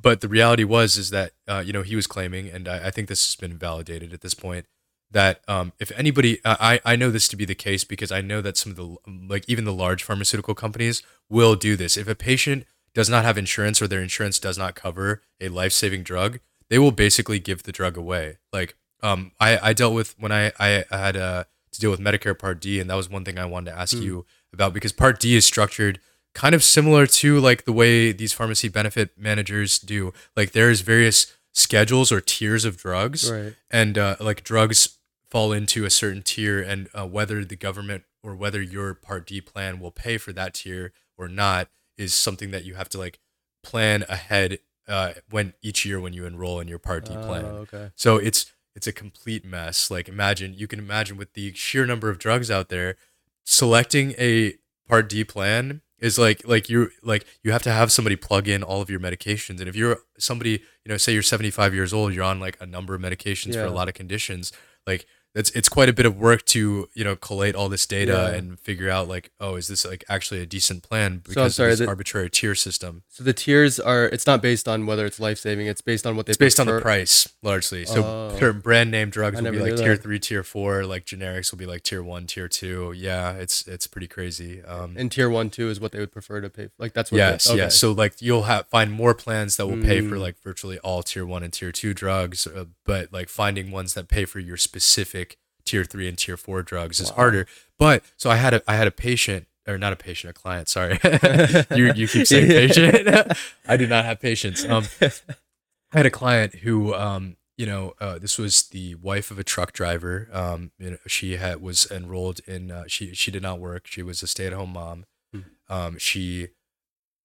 but 0.00 0.20
the 0.20 0.28
reality 0.28 0.64
was 0.64 0.96
is 0.96 1.10
that 1.10 1.32
uh, 1.48 1.62
you 1.64 1.72
know 1.72 1.82
he 1.82 1.96
was 1.96 2.06
claiming, 2.06 2.48
and 2.48 2.68
I, 2.68 2.86
I 2.86 2.90
think 2.90 3.08
this 3.08 3.26
has 3.26 3.36
been 3.36 3.58
validated 3.58 4.12
at 4.12 4.20
this 4.20 4.34
point 4.34 4.66
that 5.10 5.40
um, 5.48 5.72
if 5.80 5.90
anybody, 5.96 6.38
I 6.44 6.80
I 6.84 6.96
know 6.96 7.10
this 7.10 7.28
to 7.28 7.36
be 7.36 7.44
the 7.44 7.54
case 7.54 7.84
because 7.84 8.12
I 8.12 8.20
know 8.20 8.40
that 8.40 8.56
some 8.56 8.70
of 8.72 8.76
the 8.76 8.96
like 9.34 9.44
even 9.48 9.64
the 9.64 9.72
large 9.72 10.02
pharmaceutical 10.04 10.54
companies 10.54 11.02
will 11.28 11.56
do 11.56 11.76
this. 11.76 11.96
If 11.96 12.06
a 12.08 12.14
patient 12.14 12.66
does 12.94 13.10
not 13.10 13.24
have 13.24 13.36
insurance 13.36 13.82
or 13.82 13.88
their 13.88 14.02
insurance 14.02 14.38
does 14.38 14.56
not 14.56 14.74
cover 14.74 15.22
a 15.40 15.48
life 15.48 15.72
saving 15.72 16.02
drug, 16.04 16.38
they 16.70 16.78
will 16.78 16.92
basically 16.92 17.38
give 17.38 17.64
the 17.64 17.72
drug 17.72 17.96
away. 17.96 18.38
Like 18.52 18.76
um, 19.02 19.32
I 19.40 19.58
I 19.70 19.72
dealt 19.72 19.94
with 19.94 20.14
when 20.18 20.32
I 20.32 20.52
I 20.58 20.84
had 20.90 21.16
uh, 21.16 21.44
to 21.72 21.80
deal 21.80 21.90
with 21.90 22.00
Medicare 22.00 22.38
Part 22.38 22.60
D, 22.60 22.80
and 22.80 22.88
that 22.88 22.94
was 22.96 23.10
one 23.10 23.24
thing 23.24 23.38
I 23.38 23.44
wanted 23.46 23.72
to 23.72 23.78
ask 23.78 23.96
Hmm. 23.96 24.02
you 24.02 24.26
about 24.52 24.72
because 24.72 24.92
Part 24.92 25.18
D 25.20 25.34
is 25.36 25.44
structured 25.44 26.00
kind 26.34 26.54
of 26.54 26.62
similar 26.64 27.06
to 27.06 27.38
like 27.40 27.64
the 27.64 27.72
way 27.72 28.10
these 28.12 28.32
pharmacy 28.32 28.68
benefit 28.68 29.10
managers 29.18 29.78
do. 29.78 30.12
Like 30.36 30.52
there's 30.52 30.80
various 30.80 31.32
schedules 31.52 32.10
or 32.10 32.20
tiers 32.20 32.64
of 32.64 32.76
drugs, 32.76 33.30
Right. 33.30 33.54
and 33.70 33.96
uh, 33.98 34.16
like 34.20 34.42
drugs 34.44 34.98
fall 35.30 35.52
into 35.52 35.84
a 35.84 35.90
certain 35.90 36.22
tier, 36.22 36.60
and 36.62 36.88
uh, 36.94 37.06
whether 37.06 37.44
the 37.44 37.56
government 37.56 38.04
or 38.22 38.34
whether 38.34 38.62
your 38.62 38.94
Part 38.94 39.26
D 39.26 39.40
plan 39.40 39.80
will 39.80 39.90
pay 39.90 40.16
for 40.18 40.32
that 40.32 40.54
tier 40.54 40.92
or 41.18 41.28
not 41.28 41.68
is 41.96 42.14
something 42.14 42.50
that 42.50 42.64
you 42.64 42.74
have 42.74 42.88
to 42.90 42.98
like 42.98 43.18
plan 43.62 44.04
ahead 44.08 44.58
uh, 44.88 45.12
when 45.30 45.54
each 45.62 45.84
year 45.84 45.98
when 46.00 46.12
you 46.12 46.26
enroll 46.26 46.60
in 46.60 46.68
your 46.68 46.78
Part 46.78 47.04
D 47.06 47.12
plan. 47.14 47.44
Oh, 47.44 47.56
okay. 47.62 47.90
So 47.94 48.16
it's 48.16 48.52
it's 48.74 48.86
a 48.86 48.92
complete 48.92 49.44
mess. 49.44 49.90
Like 49.90 50.08
imagine 50.08 50.54
you 50.54 50.66
can 50.66 50.78
imagine 50.78 51.16
with 51.16 51.32
the 51.34 51.54
sheer 51.54 51.86
number 51.86 52.10
of 52.10 52.18
drugs 52.18 52.50
out 52.50 52.68
there, 52.68 52.96
selecting 53.44 54.14
a 54.18 54.54
Part 54.88 55.08
D 55.08 55.24
plan 55.24 55.80
is 55.98 56.18
like 56.18 56.46
like 56.46 56.68
you 56.68 56.90
like 57.02 57.24
you 57.42 57.52
have 57.52 57.62
to 57.62 57.70
have 57.70 57.90
somebody 57.90 58.16
plug 58.16 58.46
in 58.48 58.62
all 58.62 58.82
of 58.82 58.90
your 58.90 59.00
medications. 59.00 59.60
And 59.60 59.68
if 59.68 59.74
you're 59.76 60.00
somebody, 60.18 60.50
you 60.84 60.88
know, 60.88 60.96
say 60.98 61.14
you're 61.14 61.22
75 61.22 61.72
years 61.72 61.94
old, 61.94 62.12
you're 62.12 62.24
on 62.24 62.40
like 62.40 62.58
a 62.60 62.66
number 62.66 62.94
of 62.94 63.00
medications 63.00 63.54
for 63.54 63.64
a 63.64 63.70
lot 63.70 63.88
of 63.88 63.94
conditions, 63.94 64.52
like 64.86 65.06
that's 65.34 65.50
it's 65.50 65.68
quite 65.68 65.88
a 65.88 65.92
bit 65.92 66.06
of 66.06 66.16
work 66.16 66.44
to 66.46 66.88
you 66.94 67.04
know 67.04 67.16
collate 67.16 67.54
all 67.54 67.68
this 67.68 67.86
data 67.86 68.12
Yeah. 68.32 68.36
and 68.38 68.58
figure 68.60 68.88
out 68.88 69.08
like 69.08 69.30
oh 69.40 69.56
is 69.56 69.68
this 69.68 69.84
like 69.84 70.04
actually 70.08 70.40
a 70.40 70.46
decent 70.46 70.82
plan 70.82 71.18
because 71.18 71.34
So 71.54 71.62
sorry, 71.62 71.72
of 71.72 71.78
this 71.78 71.84
the- 71.84 71.88
arbitrary 71.90 72.30
tier 72.30 72.54
system 72.54 73.02
So 73.16 73.22
the 73.22 73.32
tiers 73.32 73.78
are 73.78 74.06
it's 74.06 74.26
not 74.26 74.42
based 74.42 74.66
on 74.66 74.86
whether 74.86 75.06
it's 75.06 75.20
life 75.20 75.38
saving, 75.38 75.68
it's 75.68 75.80
based 75.80 76.04
on 76.04 76.16
what 76.16 76.26
they 76.26 76.30
It's 76.32 76.36
based 76.36 76.58
on 76.58 76.66
the 76.66 76.80
price 76.80 77.28
largely. 77.42 77.86
So 77.86 78.02
Oh. 78.04 78.34
pure 78.36 78.52
brand 78.52 78.90
name 78.90 79.08
drugs 79.08 79.38
I 79.38 79.42
will 79.42 79.52
be 79.52 79.60
like 79.60 79.76
tier 79.76 79.94
that. 79.94 80.02
three, 80.02 80.18
tier 80.18 80.42
four. 80.42 80.84
Like 80.84 81.04
generics 81.06 81.52
will 81.52 81.58
be 81.58 81.64
like 81.66 81.84
tier 81.84 82.02
one, 82.02 82.26
tier 82.26 82.48
two. 82.48 82.92
Yeah, 82.96 83.34
it's 83.34 83.68
it's 83.68 83.86
pretty 83.86 84.08
crazy. 84.08 84.64
Um, 84.64 84.96
And 84.98 85.12
tier 85.12 85.30
one, 85.30 85.48
two 85.48 85.68
is 85.70 85.78
what 85.78 85.92
they 85.92 86.00
would 86.00 86.10
prefer 86.10 86.40
to 86.40 86.50
pay. 86.50 86.64
For. 86.66 86.72
Like 86.76 86.92
that's 86.92 87.12
what. 87.12 87.18
yes, 87.18 87.46
okay. 87.48 87.56
yes. 87.58 87.76
So 87.76 87.92
like 87.92 88.20
you'll 88.20 88.42
have 88.42 88.66
find 88.66 88.90
more 88.90 89.14
plans 89.14 89.58
that 89.58 89.68
will 89.68 89.80
pay 89.80 90.00
for 90.00 90.16
Mm. 90.16 90.20
like 90.20 90.36
virtually 90.42 90.80
all 90.80 91.04
tier 91.04 91.24
one 91.24 91.44
and 91.44 91.52
tier 91.52 91.70
two 91.70 91.94
drugs, 91.94 92.48
uh, 92.48 92.64
but 92.84 93.12
like 93.12 93.28
finding 93.28 93.70
ones 93.70 93.94
that 93.94 94.08
pay 94.08 94.24
for 94.24 94.40
your 94.40 94.56
specific 94.56 95.36
tier 95.64 95.84
three 95.84 96.08
and 96.08 96.18
tier 96.18 96.36
four 96.36 96.64
drugs 96.64 96.98
is 96.98 97.10
harder. 97.10 97.46
But 97.78 98.02
so 98.16 98.28
I 98.28 98.36
had 98.36 98.54
a 98.54 98.62
I 98.66 98.74
had 98.74 98.88
a 98.88 98.90
patient 98.90 99.46
or 99.66 99.78
not 99.78 99.92
a 99.92 99.96
patient, 99.96 100.30
a 100.30 100.34
client. 100.34 100.68
Sorry, 100.68 100.98
you 101.74 101.92
you 101.94 102.08
keep 102.08 102.26
saying 102.26 102.48
patient. 102.48 103.32
I 103.68 103.76
do 103.76 103.86
not 103.86 104.04
have 104.04 104.20
patience. 104.20 104.64
Um, 104.64 104.84
I 105.00 105.98
had 105.98 106.06
a 106.06 106.10
client 106.10 106.56
who, 106.56 106.94
um, 106.94 107.36
you 107.56 107.66
know, 107.66 107.94
uh, 108.00 108.18
this 108.18 108.36
was 108.38 108.64
the 108.64 108.96
wife 108.96 109.30
of 109.30 109.38
a 109.38 109.44
truck 109.44 109.72
driver. 109.72 110.28
Um, 110.32 110.72
you 110.78 110.90
know, 110.92 110.96
she 111.06 111.36
had 111.36 111.62
was 111.62 111.90
enrolled 111.90 112.40
in. 112.46 112.70
Uh, 112.70 112.84
she 112.88 113.14
she 113.14 113.30
did 113.30 113.42
not 113.42 113.60
work. 113.60 113.86
She 113.86 114.02
was 114.02 114.22
a 114.22 114.26
stay 114.26 114.46
at 114.46 114.52
home 114.52 114.72
mom. 114.72 115.04
Hmm. 115.32 115.40
Um, 115.68 115.98
she 115.98 116.48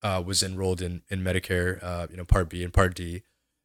uh, 0.04 0.22
was 0.26 0.44
enrolled 0.44 0.82
in 0.82 1.02
in 1.10 1.24
Medicare. 1.24 1.84
Uh, 1.84 2.08
you 2.10 2.18
know, 2.18 2.26
Part 2.26 2.50
B 2.50 2.64
and 2.64 2.74
Part 2.74 2.96
D, 2.96 3.24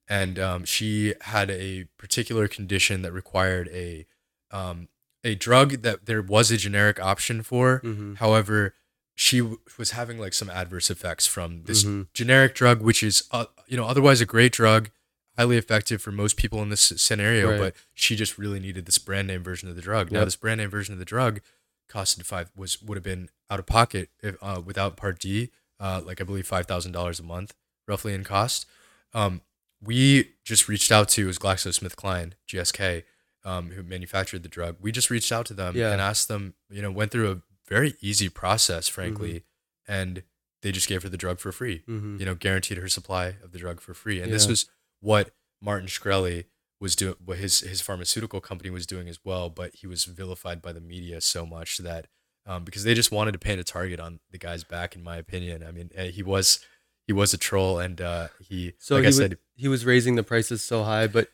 and 0.08 0.38
um, 0.38 0.64
she 0.64 1.14
had 1.22 1.50
a 1.50 1.86
particular 1.98 2.48
condition 2.48 3.02
that 3.02 3.12
required 3.12 3.68
a 3.72 4.06
um, 4.50 4.88
a 5.24 5.34
drug 5.34 5.82
that 5.82 6.06
there 6.06 6.22
was 6.22 6.50
a 6.50 6.56
generic 6.56 7.00
option 7.00 7.42
for. 7.42 7.80
Mhm. 7.80 8.18
However, 8.18 8.74
she 9.16 9.38
w- 9.38 9.58
was 9.78 9.92
having 9.92 10.18
like 10.18 10.34
some 10.34 10.50
adverse 10.50 10.90
effects 10.90 11.26
from 11.26 11.64
this 11.64 11.84
Mhm. 11.84 12.08
generic 12.12 12.54
drug, 12.54 12.80
which 12.82 13.02
is 13.02 13.24
uh, 13.30 13.46
you 13.66 13.76
know 13.76 13.86
otherwise 13.86 14.20
a 14.20 14.26
great 14.26 14.52
drug, 14.52 14.90
highly 15.38 15.56
effective 15.56 16.02
for 16.02 16.12
most 16.12 16.36
people 16.36 16.60
in 16.62 16.68
this 16.68 16.92
scenario. 16.96 17.50
Right. 17.50 17.58
But 17.58 17.76
she 17.94 18.16
just 18.16 18.38
really 18.38 18.60
needed 18.60 18.86
this 18.86 18.98
brand 18.98 19.28
name 19.28 19.42
version 19.42 19.68
of 19.68 19.76
the 19.76 19.82
drug. 19.82 20.10
Now 20.12 20.24
this 20.24 20.36
brand 20.36 20.58
name 20.60 20.70
version 20.70 20.92
of 20.92 20.98
the 20.98 21.04
drug 21.04 21.40
costed 21.88 22.24
five 22.26 22.50
was 22.56 22.82
would 22.82 22.96
have 22.96 23.04
been 23.04 23.28
out 23.50 23.58
of 23.60 23.66
pocket 23.66 24.10
if, 24.22 24.36
uh, 24.42 24.60
without 24.64 24.96
Part 24.96 25.18
D, 25.20 25.50
uh, 25.78 26.00
like 26.04 26.20
I 26.20 26.24
believe 26.24 26.46
five 26.46 26.66
thousand 26.66 26.92
dollars 26.92 27.20
a 27.20 27.22
month 27.22 27.54
roughly 27.86 28.14
in 28.14 28.24
cost. 28.24 28.66
Um, 29.12 29.42
we 29.80 30.32
just 30.44 30.66
reached 30.66 30.90
out 30.90 31.08
to 31.10 31.26
was 31.26 31.38
GlaxoSmithKline 31.38 32.32
GSK, 32.48 33.04
um, 33.44 33.70
who 33.70 33.82
manufactured 33.82 34.42
the 34.42 34.48
drug. 34.48 34.76
We 34.80 34.90
just 34.92 35.10
reached 35.10 35.30
out 35.32 35.46
to 35.46 35.54
them 35.54 35.76
Yeah. 35.76 35.92
and 35.92 36.00
asked 36.00 36.28
them, 36.28 36.54
you 36.70 36.80
know, 36.82 36.90
went 36.90 37.10
through 37.10 37.30
a 37.30 37.42
very 37.68 37.94
easy 38.00 38.28
process, 38.28 38.88
frankly, 38.88 39.44
and 39.86 40.22
they 40.62 40.72
just 40.72 40.88
gave 40.88 41.02
her 41.02 41.08
the 41.08 41.16
drug 41.18 41.40
for 41.40 41.52
free. 41.52 41.82
Mhm. 41.88 42.18
You 42.18 42.24
know, 42.26 42.34
guaranteed 42.34 42.78
her 42.78 42.88
supply 42.88 43.36
of 43.42 43.52
the 43.52 43.58
drug 43.58 43.80
for 43.80 43.92
free. 43.94 44.20
And 44.20 44.32
this 44.32 44.46
was 44.46 44.66
what 45.00 45.34
Martin 45.60 45.88
Shkreli 45.88 46.46
was 46.80 46.96
doing, 46.96 47.16
what 47.24 47.38
his 47.38 47.60
his 47.60 47.80
pharmaceutical 47.80 48.40
company 48.40 48.70
was 48.70 48.86
doing 48.86 49.08
as 49.08 49.18
well. 49.24 49.50
But 49.50 49.74
he 49.76 49.86
was 49.86 50.04
vilified 50.04 50.60
by 50.62 50.72
the 50.72 50.80
media 50.80 51.20
so 51.20 51.44
much 51.46 51.78
that 51.78 52.08
um, 52.46 52.64
because 52.64 52.84
they 52.84 52.92
just 52.94 53.10
wanted 53.10 53.32
to 53.32 53.38
paint 53.38 53.58
a 53.60 53.64
target 53.64 53.98
on 54.00 54.20
the 54.30 54.36
guy's 54.38 54.64
back, 54.64 54.94
in 54.94 55.02
my 55.02 55.16
opinion. 55.16 55.62
I 55.62 55.70
mean, 55.70 55.90
eh, 55.94 56.08
he 56.10 56.22
was 56.22 56.60
he 57.06 57.12
was 57.12 57.32
a 57.34 57.38
troll, 57.38 57.78
and 57.78 58.00
uh, 58.00 58.28
he 58.40 58.74
So 58.78 58.94
like 58.96 59.02
he 59.02 59.06
I 59.06 59.28
was, 59.28 59.34
he 59.54 59.68
was 59.68 59.84
raising 59.86 60.16
the 60.16 60.22
prices 60.22 60.62
so 60.62 60.82
high, 60.84 61.06
but 61.06 61.28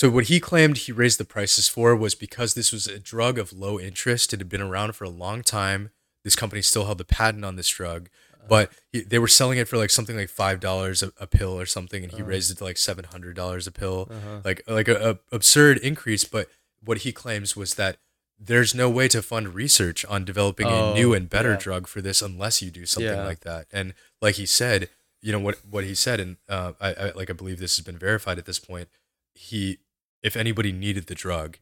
so 0.00 0.08
what 0.08 0.24
he 0.28 0.40
claimed 0.40 0.78
he 0.78 0.92
raised 0.92 1.18
the 1.20 1.26
prices 1.26 1.68
for 1.68 1.94
was 1.94 2.14
because 2.14 2.54
this 2.54 2.72
was 2.72 2.86
a 2.86 2.98
drug 2.98 3.38
of 3.38 3.52
low 3.52 3.78
interest. 3.78 4.32
It 4.32 4.40
had 4.40 4.48
been 4.48 4.62
around 4.62 4.94
for 4.94 5.04
a 5.04 5.10
long 5.10 5.42
time. 5.42 5.90
This 6.24 6.34
company 6.34 6.62
still 6.62 6.86
held 6.86 6.96
the 6.96 7.04
patent 7.04 7.44
on 7.44 7.56
this 7.56 7.68
drug, 7.68 8.08
but 8.48 8.72
he, 8.92 9.02
they 9.02 9.18
were 9.18 9.28
selling 9.28 9.58
it 9.58 9.68
for 9.68 9.76
like 9.76 9.90
something 9.90 10.16
like 10.16 10.30
five 10.30 10.58
dollars 10.58 11.02
a, 11.02 11.26
pill 11.26 11.58
or 11.60 11.66
something, 11.66 12.02
and 12.02 12.12
he 12.14 12.22
Uh. 12.22 12.24
raised 12.24 12.50
it 12.50 12.56
to 12.58 12.64
like 12.64 12.78
seven 12.78 13.04
hundred 13.04 13.36
dollars 13.36 13.66
a 13.66 13.70
pill, 13.72 14.08
uh-huh. 14.10 14.40
like 14.42 14.62
like 14.66 14.88
a, 14.88 15.10
a 15.10 15.18
absurd 15.36 15.76
increase. 15.78 16.24
But 16.24 16.48
what 16.82 16.98
he 16.98 17.12
claims 17.12 17.54
was 17.54 17.74
that 17.74 17.98
there's 18.38 18.74
no 18.74 18.88
way 18.88 19.06
to 19.08 19.20
fund 19.20 19.54
research 19.54 20.06
on 20.06 20.24
developing 20.24 20.66
a 20.66 20.94
new 20.94 21.10
Oh, 21.10 21.16
and 21.16 21.28
better 21.28 21.50
yeah. 21.52 21.56
drug 21.66 21.86
for 21.86 22.00
this 22.00 22.22
unless 22.22 22.62
you 22.62 22.70
do 22.70 22.86
something 22.86 23.12
Yeah. 23.20 23.24
like 23.26 23.40
that. 23.40 23.66
And 23.70 23.92
like 24.22 24.36
he 24.36 24.46
said, 24.46 24.88
you 25.20 25.30
know 25.32 25.40
what 25.40 25.58
what 25.68 25.84
he 25.84 25.94
said, 25.94 26.20
and 26.20 26.36
uh, 26.48 26.72
I, 26.80 26.88
I 26.94 27.10
like 27.12 27.28
I 27.28 27.34
believe 27.34 27.58
this 27.58 27.76
has 27.76 27.84
been 27.84 27.98
verified 27.98 28.38
at 28.38 28.46
this 28.46 28.58
point. 28.58 28.88
He, 29.34 29.78
if 30.22 30.36
anybody 30.36 30.72
needed 30.72 31.06
the 31.06 31.14
drug, 31.14 31.58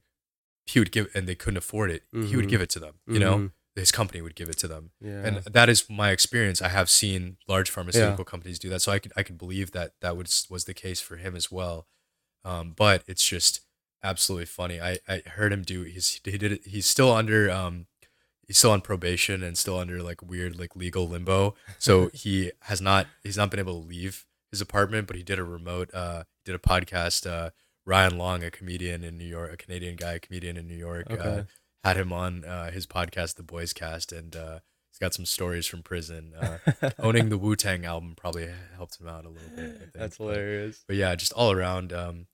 he 0.66 0.78
would 0.78 0.92
give, 0.92 1.08
and 1.14 1.26
they 1.26 1.34
couldn't 1.34 1.56
afford 1.58 1.90
it, 1.90 2.02
he 2.12 2.36
would 2.36 2.48
give 2.48 2.60
it 2.60 2.68
to 2.70 2.78
them. 2.80 2.94
You 3.06 3.18
know, 3.20 3.36
Mhm. 3.38 3.52
his 3.74 3.90
company 3.92 4.20
would 4.20 4.34
give 4.34 4.48
it 4.48 4.58
to 4.58 4.68
them, 4.68 4.90
yeah, 5.00 5.24
and 5.26 5.36
that 5.44 5.68
is 5.68 5.88
my 5.88 6.10
experience. 6.10 6.60
I 6.60 6.68
have 6.68 6.90
seen 6.90 7.36
large 7.46 7.70
pharmaceutical 7.70 8.24
companies 8.24 8.58
do 8.58 8.68
that, 8.70 8.80
so 8.82 8.92
I 8.92 8.98
could 8.98 9.12
I 9.16 9.22
could 9.22 9.38
believe 9.38 9.70
that 9.72 9.94
that 10.00 10.16
was 10.16 10.46
was 10.50 10.64
the 10.64 10.74
case 10.74 11.00
for 11.00 11.16
him 11.16 11.34
as 11.36 11.50
well. 11.50 11.86
Um, 12.44 12.72
but 12.76 13.02
it's 13.06 13.24
just 13.24 13.60
absolutely 14.02 14.46
funny. 14.46 14.80
I, 14.80 14.98
I 15.08 15.22
heard 15.26 15.52
him 15.52 15.62
do. 15.62 15.82
He's 15.82 16.20
he 16.24 16.36
did 16.38 16.52
it. 16.52 16.66
He's 16.66 16.86
still 16.86 17.12
under 17.12 17.50
um, 17.50 17.86
he's 18.46 18.58
still 18.58 18.70
on 18.72 18.80
probation 18.80 19.42
and 19.42 19.56
still 19.56 19.78
under 19.78 20.02
like 20.02 20.22
weird 20.22 20.58
like 20.58 20.74
legal 20.76 21.08
limbo. 21.08 21.54
So 21.78 22.08
he 22.14 22.52
has 22.62 22.80
not 22.80 23.06
he's 23.22 23.36
not 23.36 23.50
been 23.50 23.60
able 23.60 23.80
to 23.80 23.86
leave 23.88 24.26
his 24.50 24.60
apartment, 24.60 25.06
but 25.06 25.16
he 25.16 25.22
did 25.22 25.38
a 25.38 25.44
remote 25.44 25.92
uh 25.94 26.24
did 26.44 26.54
a 26.54 26.58
podcast. 26.58 27.26
Uh, 27.30 27.50
Ryan 27.88 28.18
Long, 28.18 28.44
a 28.44 28.50
comedian 28.50 29.02
in 29.02 29.16
New 29.16 29.24
York, 29.24 29.50
a 29.50 29.56
Canadian 29.56 29.96
guy, 29.96 30.12
a 30.12 30.18
comedian 30.18 30.58
in 30.58 30.68
New 30.68 30.76
York, 30.76 31.06
uh, 31.10 31.44
had 31.82 31.96
him 31.96 32.12
on 32.12 32.44
uh, 32.44 32.70
his 32.70 32.86
podcast, 32.86 33.36
The 33.36 33.42
Boys 33.42 33.72
Cast, 33.72 34.12
and 34.12 34.36
uh, 34.36 34.58
he's 34.90 34.98
got 34.98 35.14
some 35.14 35.24
stories 35.24 35.66
from 35.66 35.82
prison. 35.82 36.34
Uh, 36.38 36.58
owning 36.98 37.30
the 37.30 37.38
Wu 37.38 37.56
Tang 37.56 37.86
album 37.86 38.12
probably 38.14 38.50
helped 38.76 39.00
him 39.00 39.08
out 39.08 39.24
a 39.24 39.30
little 39.30 39.48
bit. 39.56 39.64
I 39.64 39.78
think. 39.78 39.92
That's 39.94 40.18
hilarious. 40.18 40.84
but 40.86 40.96
yeah, 40.96 41.14
just 41.14 41.32
all 41.32 41.50
around, 41.50 41.94
um, 41.94 42.26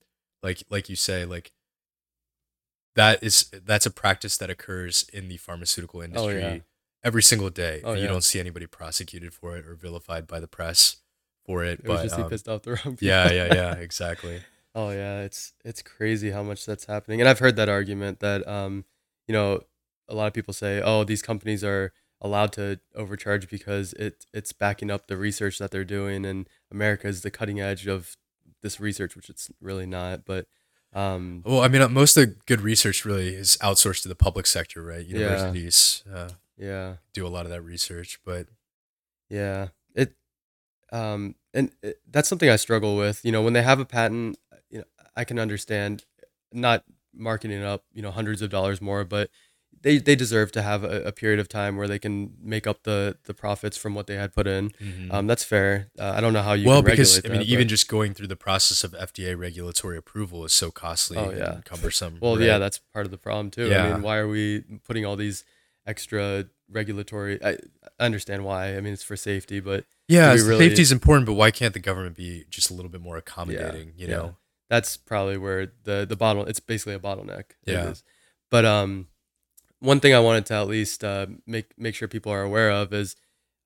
like 0.43 0.65
like 0.71 0.89
you 0.89 0.97
say, 0.97 1.25
like 1.25 1.53
that 2.97 3.23
is 3.23 3.49
that's 3.65 3.87
a 3.87 3.93
practice 3.93 4.37
that 4.39 4.51
occurs 4.51 5.09
in 5.13 5.29
the 5.29 5.37
pharmaceutical 5.37 6.01
industry 6.01 6.41
yeah. 6.41 6.59
every 7.05 7.23
single 7.23 7.51
day. 7.51 7.81
Oh, 7.85 7.93
and 7.93 8.01
you 8.01 8.09
don't 8.09 8.25
see 8.25 8.41
anybody 8.41 8.67
prosecuted 8.67 9.33
for 9.33 9.57
it 9.57 9.67
or 9.67 9.77
vilified 9.77 10.27
by 10.27 10.41
the 10.41 10.49
press 10.49 10.97
for 11.47 11.63
it. 11.63 11.79
It 11.79 11.87
but 11.87 12.03
just 12.03 12.19
um, 12.19 12.29
pissed 12.29 12.49
off 12.49 12.63
the 12.63 12.71
wrong 12.85 12.97
people. 12.97 13.07
yeah, 13.07 13.31
yeah, 13.31 13.55
yeah, 13.55 13.75
exactly. 13.75 14.41
Oh 14.75 14.91
yeah, 14.91 15.21
it's 15.21 15.53
it's 15.65 15.83
crazy 15.83 16.31
how 16.31 16.43
much 16.43 16.67
that's 16.67 16.87
happening. 16.87 17.21
And 17.21 17.29
I've 17.29 17.39
heard 17.39 17.57
that 17.57 17.69
argument 17.69 18.21
that 18.21 18.47
um, 18.49 18.85
you 19.29 19.33
know, 19.33 19.61
a 20.09 20.15
lot 20.15 20.27
of 20.27 20.35
people 20.35 20.53
say, 20.55 20.81
"Oh, 20.83 21.05
these 21.05 21.23
companies 21.23 21.63
are 21.63 21.93
allowed 22.21 22.53
to 22.55 22.81
overcharge 22.95 23.49
because 23.49 23.93
it 23.95 24.27
it's 24.33 24.53
backing 24.53 24.91
up 24.91 25.07
the 25.07 25.17
research 25.17 25.59
that 25.59 25.71
they're 25.71 25.85
doing 25.85 26.25
and 26.27 26.49
America 26.73 27.07
is 27.07 27.23
the 27.23 27.31
cutting 27.31 27.61
edge 27.61 27.87
of 27.87 28.17
this 28.63 28.81
research, 28.81 29.15
which 29.17 29.31
it's 29.31 29.51
really 29.61 29.87
not." 29.87 30.25
But 30.25 30.47
um 30.93 31.43
Well, 31.47 31.61
I 31.61 31.69
mean, 31.69 31.83
uh, 31.83 31.89
most 31.89 32.17
of 32.17 32.27
the 32.29 32.37
good 32.47 32.61
research 32.61 33.05
really 33.05 33.35
is 33.35 33.57
outsourced 33.59 34.03
to 34.03 34.09
the 34.09 34.15
public 34.17 34.47
sector, 34.47 34.83
right? 34.83 35.07
Yeah. 35.07 35.19
Universities. 35.19 36.03
Uh, 36.13 36.31
Yeah. 36.57 36.97
do 37.13 37.27
a 37.27 37.29
lot 37.29 37.47
of 37.47 37.51
that 37.51 37.63
research. 37.63 38.19
But 38.25 38.49
Yeah. 39.29 39.69
It 39.95 40.15
um 40.93 41.37
and 41.55 41.73
it, 41.83 42.01
that's 42.11 42.29
something 42.29 42.51
I 42.51 42.57
struggle 42.57 42.97
with. 42.97 43.25
You 43.25 43.33
know, 43.33 43.43
when 43.43 43.53
they 43.55 43.63
have 43.63 43.81
a 43.81 43.85
patent, 43.85 44.39
I 45.17 45.25
can 45.25 45.39
understand 45.39 46.05
not 46.53 46.85
marketing 47.15 47.63
up, 47.63 47.85
you 47.93 48.03
know, 48.03 48.11
hundreds 48.11 48.43
of 48.43 48.51
dollars 48.51 48.81
more, 48.81 49.05
but 49.05 49.31
they 49.83 49.99
they 49.99 50.17
deserve 50.17 50.51
to 50.53 50.63
have 50.63 50.83
a, 50.83 51.03
a 51.03 51.13
period 51.13 51.39
of 51.39 51.49
time 51.49 51.77
where 51.77 51.87
they 51.87 51.99
can 51.99 52.33
make 52.43 52.67
up 52.67 52.85
the 52.85 53.19
the 53.25 53.35
profits 53.35 53.77
from 53.77 53.95
what 53.95 54.07
they 54.07 54.15
had 54.15 54.33
put 54.33 54.47
in. 54.47 54.73
Um, 55.11 55.27
that's 55.27 55.45
fair. 55.45 55.89
Uh, 55.99 56.13
I 56.17 56.21
don't 56.21 56.33
know 56.33 56.43
how 56.43 56.55
you 56.55 56.67
well, 56.67 56.81
because 56.83 57.19
I 57.25 57.29
mean, 57.29 57.41
that, 57.41 57.47
even 57.47 57.67
but- 57.67 57.71
just 57.71 57.87
going 57.89 58.15
through 58.15 58.29
the 58.29 58.37
process 58.37 58.83
of 58.83 58.93
FDA 58.93 59.39
regulatory 59.39 59.99
approval 59.99 60.45
is 60.45 60.53
so 60.53 60.71
costly 60.71 61.19
Oh, 61.19 61.31
yeah. 61.31 61.55
and 61.57 61.65
cumbersome. 61.65 62.19
Well, 62.21 62.37
right? 62.37 62.47
yeah, 62.47 62.59
that's 62.59 62.79
part 62.79 63.05
of 63.05 63.11
the 63.11 63.19
problem 63.19 63.51
too. 63.51 63.69
Yeah. 63.69 63.85
I 63.85 63.93
mean, 63.93 64.03
why 64.03 64.17
are 64.17 64.29
we 64.29 64.65
putting 64.85 65.05
all 65.05 65.17
these 65.17 65.45
extra 65.87 66.47
regulatory? 66.71 67.43
I, 67.45 67.59
I 68.01 68.07
understand 68.07 68.45
why. 68.45 68.77
I 68.77 68.81
mean, 68.81 68.95
it's 68.95 69.03
for 69.03 69.17
safety, 69.17 69.61
but 69.61 69.85
yeah. 70.09 70.33
really- 70.33 70.67
safety 70.67 70.83
is 70.83 70.93
important, 70.93 71.27
but 71.27 71.35
why 71.35 71.51
can't 71.51 71.75
the 71.75 71.81
government 71.81 72.17
be 72.17 72.45
just 72.49 72.71
a 72.71 72.75
little 72.75 72.91
bit 72.91 73.03
more 73.03 73.19
accommodating? 73.19 73.93
you 73.97 74.07
yeah. 74.09 74.17
know, 74.17 74.37
that's 74.75 74.97
probably 74.97 75.39
where 75.39 75.73
the 75.85 76.05
the 76.09 76.17
bottle. 76.17 76.45
It's 76.47 76.61
basically 76.61 76.95
a 76.95 76.99
bottleneck. 76.99 77.45
Yeah. 77.65 77.91
is. 77.91 78.03
But 78.51 78.65
um, 78.65 79.09
one 79.79 80.01
thing 80.01 80.15
I 80.15 80.21
wanted 80.21 80.47
to 80.47 80.55
at 80.55 80.69
least 80.69 81.05
uh, 81.05 81.27
make 81.47 81.79
make 81.79 81.95
sure 81.95 82.09
people 82.09 82.33
are 82.33 82.43
aware 82.43 82.71
of 82.71 82.93
is. 82.93 83.17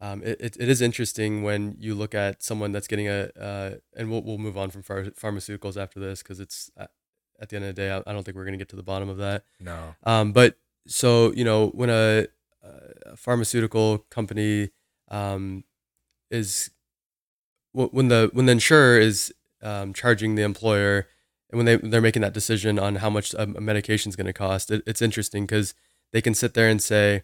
Um, 0.01 0.23
it, 0.23 0.41
it, 0.41 0.57
it 0.61 0.69
is 0.69 0.81
interesting 0.81 1.43
when 1.43 1.75
you 1.81 1.93
look 1.93 2.15
at 2.15 2.41
someone 2.41 2.71
that's 2.71 2.87
getting 2.87 3.09
a, 3.09 3.31
uh, 3.37 3.71
and 3.97 4.09
we'll, 4.09 4.23
we'll 4.23 4.39
move 4.39 4.57
on 4.57 4.71
from 4.71 4.81
phar- 4.81 5.11
pharmaceuticals 5.11 5.77
after 5.77 5.99
this 5.99 6.23
because 6.23 6.39
it's 6.39 6.71
uh, 6.77 6.87
at 7.41 7.49
the 7.49 7.57
end 7.57 7.65
of 7.65 7.75
the 7.75 7.83
day, 7.83 7.91
I, 7.91 7.99
I 8.07 8.13
don't 8.13 8.23
think 8.23 8.37
we're 8.37 8.45
going 8.45 8.53
to 8.53 8.59
get 8.59 8.69
to 8.69 8.77
the 8.77 8.85
bottom 8.85 9.09
of 9.09 9.17
that. 9.17 9.43
no. 9.59 9.97
Um, 10.05 10.31
but 10.31 10.55
so 10.87 11.33
you 11.33 11.43
know, 11.43 11.71
when 11.71 11.91
a, 11.91 12.29
a 12.63 13.17
pharmaceutical 13.17 13.99
company 14.09 14.71
um, 15.09 15.65
is 16.31 16.71
when 17.73 18.07
the 18.07 18.31
when 18.33 18.47
the 18.47 18.53
insurer 18.53 18.99
is 18.99 19.35
um, 19.63 19.93
charging 19.93 20.35
the 20.35 20.43
employer 20.43 21.09
and 21.51 21.59
when 21.59 21.67
they 21.67 21.77
they're 21.77 22.01
making 22.01 22.23
that 22.23 22.35
decision 22.35 22.79
on 22.79 22.97
how 22.97 23.11
much 23.11 23.35
a, 23.35 23.47
medication 23.47 24.11
is 24.11 24.17
going 24.17 24.27
to 24.27 24.33
cost, 24.33 24.71
it, 24.71 24.83
it's 24.87 25.01
interesting 25.01 25.45
because 25.45 25.75
they 26.13 26.21
can 26.21 26.35
sit 26.35 26.55
there 26.55 26.69
and 26.69 26.83
say, 26.83 27.23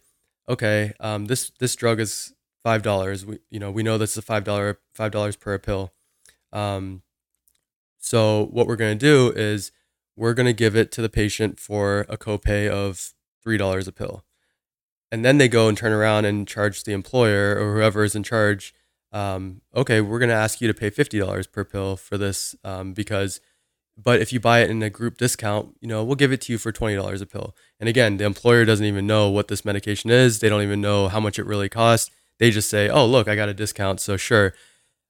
okay, 0.49 0.93
um, 1.01 1.27
this 1.27 1.51
this 1.59 1.77
drug 1.77 2.01
is 2.01 2.33
five 2.63 2.83
dollars. 2.83 3.27
We 3.27 3.41
you 3.51 3.61
know 3.61 3.71
we 3.71 3.83
know 3.83 3.99
this 3.99 4.13
is 4.13 4.19
a 4.19 4.23
five 4.23 4.45
dollar 4.45 4.81
five 4.95 5.13
dollars 5.13 5.37
per 5.37 5.59
pill. 5.59 5.93
Um, 6.53 7.03
so 7.99 8.49
what 8.51 8.67
we're 8.67 8.77
going 8.77 8.99
to 8.99 9.07
do 9.07 9.33
is 9.35 9.73
we're 10.17 10.35
going 10.35 10.47
to 10.47 10.53
give 10.53 10.77
it 10.77 10.93
to 10.93 11.03
the 11.03 11.09
patient 11.09 11.59
for 11.59 12.07
a 12.09 12.17
copay 12.17 12.69
of 12.69 13.15
$3 13.45 13.89
a 13.89 13.93
pill. 13.93 14.25
And 15.11 15.25
then 15.25 15.39
they 15.39 15.49
go 15.49 15.69
and 15.69 15.77
turn 15.77 15.93
around 15.93 16.25
and 16.25 16.47
charge 16.47 16.85
the 16.85 16.93
employer 16.93 17.57
or 17.59 17.75
whoever 17.75 18.05
is 18.05 18.15
in 18.15 18.23
charge, 18.23 18.75
um, 19.15 19.61
okay, 19.75 20.01
we're 20.01 20.19
going 20.19 20.29
to 20.29 20.35
ask 20.35 20.61
you 20.61 20.67
to 20.67 20.75
pay 20.75 20.91
$50 20.91 21.51
per 21.53 21.65
pill 21.65 21.97
for 21.97 22.19
this 22.19 22.57
um, 22.65 22.93
because, 22.93 23.41
but 23.97 24.21
if 24.21 24.33
you 24.33 24.41
buy 24.41 24.59
it 24.61 24.71
in 24.71 24.83
a 24.83 24.91
group 24.91 25.19
discount, 25.19 25.77
you 25.81 25.87
know, 25.87 26.03
we'll 26.03 26.17
give 26.17 26.33
it 26.33 26.41
to 26.43 26.53
you 26.53 26.59
for 26.59 26.73
$20 26.73 27.23
a 27.23 27.27
pill. 27.27 27.55
And 27.79 27.89
again, 27.89 28.17
the 28.17 28.25
employer 28.25 28.65
doesn't 28.65 28.85
even 28.85 29.07
know 29.07 29.31
what 29.31 29.47
this 29.47 29.65
medication 29.65 30.11
is. 30.11 30.41
They 30.41 30.49
don't 30.49 30.63
even 30.63 30.81
know 30.81 31.07
how 31.07 31.21
much 31.21 31.39
it 31.39 31.47
really 31.47 31.69
costs. 31.69 32.11
They 32.41 32.51
just 32.51 32.69
say, 32.69 32.89
oh, 32.89 33.07
look, 33.07 33.29
I 33.29 33.37
got 33.37 33.49
a 33.49 33.55
discount. 33.55 34.01
So 34.01 34.17
sure. 34.17 34.53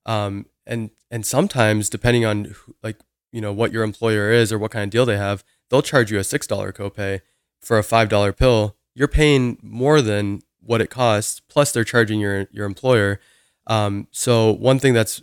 Um, 0.05 0.47
and, 0.67 0.91
and 1.11 1.25
sometimes 1.25 1.89
depending 1.89 2.27
on 2.27 2.45
who- 2.45 2.77
like, 2.83 3.01
you 3.33 3.41
know, 3.41 3.55
what 3.55 3.73
your 3.73 3.85
employer 3.85 4.31
is 4.31 4.53
or 4.53 4.59
what 4.59 4.71
kind 4.71 4.85
of 4.85 4.91
deal 4.91 5.07
they 5.07 5.17
have, 5.17 5.43
they'll 5.71 5.81
charge 5.81 6.13
you 6.13 6.19
a 6.19 6.23
$6 6.23 6.47
copay 6.75 7.23
for 7.63 7.79
a 7.79 7.83
$5 7.83 8.37
pill. 8.37 8.77
You're 8.95 9.09
paying 9.09 9.57
more 9.63 10.03
than 10.03 10.43
what 10.61 10.83
it 10.83 10.91
costs. 10.91 11.41
Plus 11.41 11.73
they're 11.73 11.85
charging 11.85 12.21
your, 12.21 12.49
your 12.53 12.67
employer. 12.67 13.19
Um, 13.67 14.09
so 14.11 14.53
one 14.53 14.79
thing 14.79 14.95
that's 14.95 15.23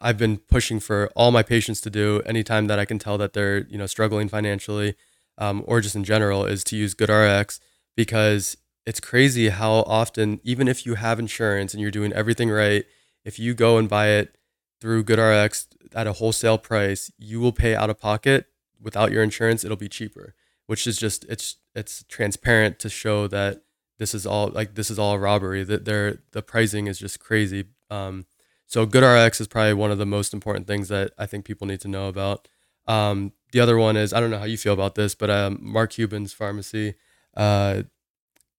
I've 0.00 0.18
been 0.18 0.38
pushing 0.38 0.80
for 0.80 1.10
all 1.14 1.30
my 1.30 1.42
patients 1.42 1.80
to 1.82 1.90
do 1.90 2.22
anytime 2.26 2.66
that 2.66 2.78
I 2.78 2.84
can 2.84 2.98
tell 2.98 3.18
that 3.18 3.34
they're, 3.34 3.66
you 3.68 3.78
know, 3.78 3.86
struggling 3.86 4.28
financially, 4.28 4.96
um, 5.38 5.62
or 5.66 5.80
just 5.80 5.94
in 5.94 6.04
general 6.04 6.44
is 6.44 6.64
to 6.64 6.76
use 6.76 6.94
GoodRx 6.94 7.60
because 7.96 8.56
it's 8.84 9.00
crazy 9.00 9.50
how 9.50 9.72
often, 9.86 10.40
even 10.42 10.66
if 10.66 10.84
you 10.84 10.96
have 10.96 11.20
insurance 11.20 11.72
and 11.72 11.80
you're 11.80 11.92
doing 11.92 12.12
everything 12.12 12.50
right, 12.50 12.84
if 13.24 13.38
you 13.38 13.54
go 13.54 13.78
and 13.78 13.88
buy 13.88 14.08
it 14.08 14.36
through 14.80 15.04
GoodRx 15.04 15.66
at 15.94 16.08
a 16.08 16.14
wholesale 16.14 16.58
price, 16.58 17.12
you 17.16 17.38
will 17.40 17.52
pay 17.52 17.76
out 17.76 17.90
of 17.90 18.00
pocket 18.00 18.46
without 18.80 19.12
your 19.12 19.22
insurance. 19.22 19.64
It'll 19.64 19.76
be 19.76 19.88
cheaper, 19.88 20.34
which 20.66 20.86
is 20.86 20.98
just 20.98 21.24
it's 21.28 21.56
it's 21.74 22.04
transparent 22.08 22.80
to 22.80 22.88
show 22.88 23.28
that 23.28 23.62
this 23.98 24.14
is 24.14 24.26
all 24.26 24.48
like 24.48 24.74
this 24.74 24.90
is 24.90 24.98
all 24.98 25.18
robbery. 25.18 25.62
That 25.62 25.84
they're 25.84 26.18
the 26.32 26.42
pricing 26.42 26.88
is 26.88 26.98
just 26.98 27.20
crazy. 27.20 27.66
Um, 27.92 28.26
so 28.66 28.86
GoodRx 28.86 29.40
is 29.40 29.48
probably 29.48 29.74
one 29.74 29.90
of 29.90 29.98
the 29.98 30.06
most 30.06 30.32
important 30.32 30.66
things 30.66 30.88
that 30.88 31.12
I 31.18 31.26
think 31.26 31.44
people 31.44 31.66
need 31.66 31.80
to 31.82 31.88
know 31.88 32.08
about. 32.08 32.48
Um, 32.86 33.32
the 33.52 33.60
other 33.60 33.76
one 33.76 33.96
is 33.96 34.12
I 34.12 34.20
don't 34.20 34.30
know 34.30 34.38
how 34.38 34.44
you 34.46 34.56
feel 34.56 34.72
about 34.72 34.94
this, 34.94 35.14
but 35.14 35.28
um, 35.30 35.58
Mark 35.60 35.90
Cuban's 35.92 36.32
pharmacy 36.32 36.94
uh, 37.36 37.82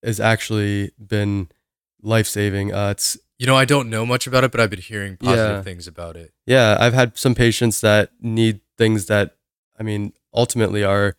has 0.02 0.20
actually 0.20 0.92
been 1.04 1.48
life 2.00 2.26
saving. 2.26 2.72
Uh, 2.72 2.90
it's 2.90 3.16
You 3.38 3.46
know, 3.46 3.56
I 3.56 3.64
don't 3.64 3.90
know 3.90 4.06
much 4.06 4.26
about 4.28 4.44
it, 4.44 4.52
but 4.52 4.60
I've 4.60 4.70
been 4.70 4.80
hearing 4.80 5.16
positive 5.16 5.56
Yeah. 5.56 5.62
things 5.62 5.86
about 5.88 6.16
it. 6.16 6.32
yeah, 6.46 6.76
I've 6.78 6.94
had 6.94 7.18
some 7.18 7.34
patients 7.34 7.80
that 7.80 8.10
need 8.20 8.60
things 8.78 9.06
that 9.06 9.36
I 9.78 9.82
mean 9.82 10.12
ultimately 10.32 10.84
are 10.84 11.16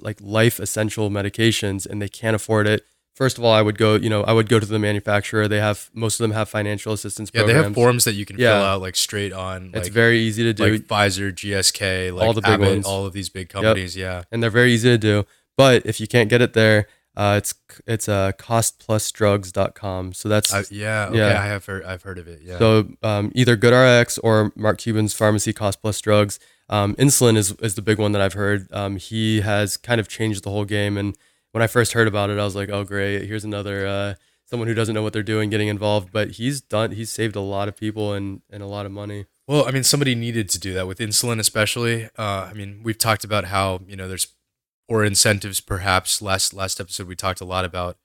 like 0.00 0.18
life 0.20 0.58
essential 0.60 1.10
medications, 1.10 1.86
and 1.86 2.00
they 2.02 2.08
can't 2.08 2.34
afford 2.36 2.66
it. 2.66 2.84
First 3.20 3.36
of 3.36 3.44
all, 3.44 3.52
I 3.52 3.60
would 3.60 3.76
go, 3.76 3.96
you 3.96 4.08
know, 4.08 4.22
I 4.24 4.32
would 4.32 4.48
go 4.48 4.58
to 4.58 4.64
the 4.64 4.78
manufacturer. 4.78 5.46
They 5.46 5.58
have 5.58 5.90
most 5.92 6.18
of 6.18 6.24
them 6.24 6.30
have 6.30 6.48
financial 6.48 6.94
assistance 6.94 7.30
Yeah, 7.34 7.42
they 7.42 7.52
have 7.52 7.74
forms 7.74 8.04
that 8.04 8.14
you 8.14 8.24
can 8.24 8.38
fill 8.38 8.50
out 8.50 8.80
like 8.80 8.96
straight 8.96 9.34
on. 9.34 9.72
It's 9.74 9.88
like, 9.88 9.92
very 9.92 10.20
easy 10.20 10.42
to 10.44 10.54
do. 10.54 10.72
like 10.72 10.86
Pfizer, 10.86 11.30
GSK, 11.30 12.14
like 12.14 12.26
All 12.26 12.32
the 12.32 12.40
big 12.40 12.52
Abbott, 12.52 12.68
ones. 12.68 12.86
all 12.86 13.04
of 13.04 13.12
these 13.12 13.28
big 13.28 13.50
companies. 13.50 13.94
Yeah. 13.94 14.22
and 14.32 14.42
they're 14.42 14.48
very 14.48 14.72
easy 14.72 14.88
to 14.88 14.96
do. 14.96 15.26
But 15.58 15.84
if 15.84 16.00
you 16.00 16.06
can't 16.06 16.30
get 16.30 16.40
it 16.40 16.54
there, 16.54 16.86
uh, 17.14 17.34
it's 17.36 17.52
it's 17.86 18.08
uh, 18.08 18.32
costplusdrugs.com. 18.38 20.14
So 20.14 20.30
that's 20.30 20.54
I, 20.54 20.64
yeah. 20.70 21.08
Okay. 21.10 21.18
Yeah. 21.18 21.42
I 21.42 21.46
have 21.46 21.66
heard. 21.66 21.84
I've 21.84 22.02
heard 22.02 22.16
of 22.16 22.26
it. 22.26 22.40
Yeah. 22.42 22.58
so 22.58 22.88
um, 23.02 23.32
either 23.34 23.54
GoodRx 23.54 24.18
or 24.22 24.50
Mark 24.56 24.78
Cuban's 24.78 25.12
pharmacy 25.12 25.52
Cost 25.52 25.82
Plus 25.82 26.00
Drugs. 26.00 26.38
Um, 26.70 26.94
insulin 26.94 27.36
is 27.36 27.52
is 27.60 27.74
the 27.74 27.82
big 27.82 27.98
one 27.98 28.12
that 28.12 28.22
I've 28.22 28.32
heard. 28.32 28.66
Um, 28.72 28.96
he 28.96 29.42
has 29.42 29.76
kind 29.76 30.00
of 30.00 30.08
changed 30.08 30.42
the 30.42 30.50
whole 30.50 30.64
game. 30.64 30.96
And 30.96 31.18
when 31.52 31.62
I 31.62 31.66
first 31.66 31.92
heard 31.92 32.08
about 32.08 32.30
it, 32.30 32.38
I 32.38 32.44
was 32.44 32.54
like, 32.56 32.68
oh 32.70 32.84
great, 32.84 33.26
here's 33.26 33.44
another 33.44 33.86
uh, 33.86 34.14
someone 34.46 34.68
who 34.68 34.74
doesn't 34.74 34.94
know 34.94 35.02
what 35.02 35.12
they're 35.12 35.22
doing 35.22 35.50
getting 35.50 35.68
involved. 35.68 36.10
But 36.12 36.32
he's 36.32 36.60
done. 36.60 36.92
He's 36.92 37.10
saved 37.10 37.36
a 37.36 37.40
lot 37.40 37.68
of 37.68 37.76
people 37.76 38.12
and 38.12 38.42
and 38.50 38.62
a 38.62 38.66
lot 38.66 38.86
of 38.86 38.92
money. 38.92 39.26
Well, 39.48 39.66
I 39.66 39.70
mean, 39.72 39.82
somebody 39.82 40.14
needed 40.14 40.48
to 40.50 40.60
do 40.60 40.72
that 40.74 40.86
with 40.86 40.98
insulin, 40.98 41.40
especially. 41.40 42.04
Uh, 42.16 42.48
I 42.50 42.52
mean, 42.52 42.82
we've 42.84 42.98
talked 42.98 43.24
about 43.24 43.46
how 43.46 43.80
you 43.86 43.96
know 43.96 44.08
there's 44.08 44.28
or 44.88 45.04
incentives, 45.04 45.60
perhaps. 45.60 46.20
Last 46.22 46.52
last 46.52 46.80
episode, 46.80 47.06
we 47.08 47.16
talked 47.16 47.40
a 47.40 47.44
lot 47.44 47.64
about 47.64 47.96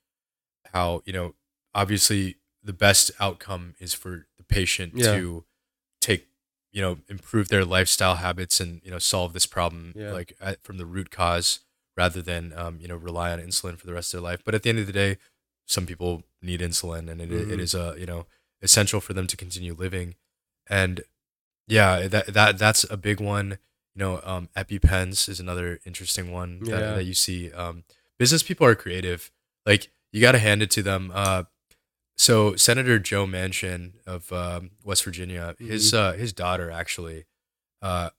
how 0.73 1.01
you 1.05 1.13
know 1.13 1.35
obviously 1.73 2.37
the 2.63 2.73
best 2.73 3.11
outcome 3.19 3.75
is 3.79 3.93
for 3.93 4.25
the 4.37 4.43
patient 4.43 4.93
Yeah. 4.95 5.11
to 5.13 5.45
take 6.01 6.27
you 6.71 6.81
know 6.81 6.97
improve 7.07 7.49
their 7.49 7.63
lifestyle 7.65 8.15
habits 8.15 8.59
and 8.59 8.81
you 8.83 8.89
know 8.91 8.97
solve 8.99 9.33
this 9.33 9.45
problem 9.45 9.93
Yeah. 9.95 10.11
like 10.11 10.35
at, 10.41 10.63
from 10.63 10.77
the 10.77 10.85
root 10.85 11.11
cause 11.11 11.59
rather 11.97 12.21
than 12.21 12.53
um, 12.55 12.77
you 12.79 12.87
know 12.87 12.95
rely 12.95 13.31
on 13.31 13.39
insulin 13.39 13.77
for 13.77 13.85
the 13.87 13.93
rest 13.93 14.13
of 14.13 14.21
their 14.21 14.29
life. 14.31 14.41
But 14.43 14.55
at 14.55 14.63
the 14.63 14.69
end 14.69 14.79
of 14.79 14.87
the 14.87 14.93
day, 14.93 15.17
some 15.65 15.85
people 15.85 16.23
need 16.41 16.59
insulin, 16.61 17.09
and 17.09 17.21
it, 17.21 17.29
Mhm. 17.29 17.51
it 17.51 17.59
is 17.59 17.73
a 17.73 17.95
you 17.97 18.05
know 18.05 18.25
essential 18.61 18.99
for 19.01 19.13
them 19.13 19.27
to 19.27 19.37
continue 19.37 19.73
living. 19.73 20.15
And 20.67 21.03
yeah, 21.67 22.07
that 22.07 22.27
that 22.33 22.57
that's 22.57 22.83
a 22.89 22.97
big 22.97 23.19
one. 23.19 23.57
You 23.95 23.99
know, 23.99 24.21
um, 24.23 24.49
EpiPens 24.57 25.29
is 25.29 25.39
another 25.39 25.79
interesting 25.85 26.31
one 26.31 26.59
that, 26.65 26.69
Yeah. 26.69 26.95
that 26.95 27.05
you 27.05 27.13
see. 27.13 27.51
Um, 27.53 27.85
business 28.19 28.43
people 28.43 28.67
are 28.67 28.75
creative. 28.75 29.31
Like 29.65 29.89
you 30.11 30.19
got 30.21 30.33
to 30.33 30.39
hand 30.39 30.61
it 30.61 30.69
to 30.71 30.83
them. 30.83 31.11
Uh, 31.13 31.43
so 32.17 32.55
Senator 32.55 32.99
Joe 32.99 33.25
Manchin 33.25 33.93
of 34.05 34.31
um, 34.31 34.71
West 34.83 35.03
Virginia, 35.03 35.55
his 35.59 35.91
Mm-hmm. 35.93 35.97
uh, 35.97 36.11
his 36.13 36.33
daughter 36.33 36.69
actually 36.71 37.25
uh, 37.81 38.09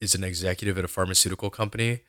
is 0.00 0.14
an 0.14 0.22
executive 0.24 0.78
at 0.78 0.84
a 0.84 0.88
pharmaceutical 0.88 1.50
company 1.50 2.02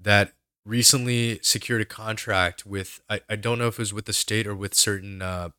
that 0.00 0.34
recently 0.64 1.40
secured 1.42 1.82
a 1.82 1.86
contract 1.86 2.64
with 2.66 3.00
I, 3.08 3.20
I 3.28 3.36
don't 3.36 3.58
know 3.58 3.68
if 3.68 3.74
it 3.74 3.78
was 3.78 3.94
with 3.94 4.06
the 4.06 4.12
state 4.12 4.46
or 4.46 4.54
with 4.54 4.74
certain 4.74 5.22
uh, 5.22 5.50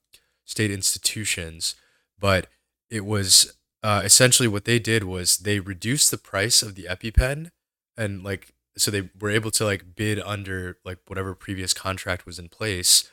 state 0.46 0.72
institutions, 0.72 1.76
but 2.20 2.48
it 2.90 3.06
was 3.06 3.58
uh, 3.82 4.02
essentially 4.04 4.48
what 4.48 4.66
they 4.66 4.80
did 4.80 5.04
was 5.04 5.40
they 5.40 5.60
reduced 5.60 6.10
the 6.10 6.18
price 6.18 6.62
of 6.62 6.76
the 6.76 6.84
EpiPen 6.84 7.50
and 7.98 8.24
like 8.24 8.54
so 8.78 8.90
they 8.90 9.10
were 9.20 9.30
able 9.30 9.52
to 9.52 9.66
like 9.66 9.96
bid 9.96 10.20
under 10.20 10.78
like 10.84 11.00
whatever 11.08 11.36
previous 11.36 11.74
contract 11.74 12.26
was 12.26 12.40
in 12.40 12.50
place, 12.50 13.12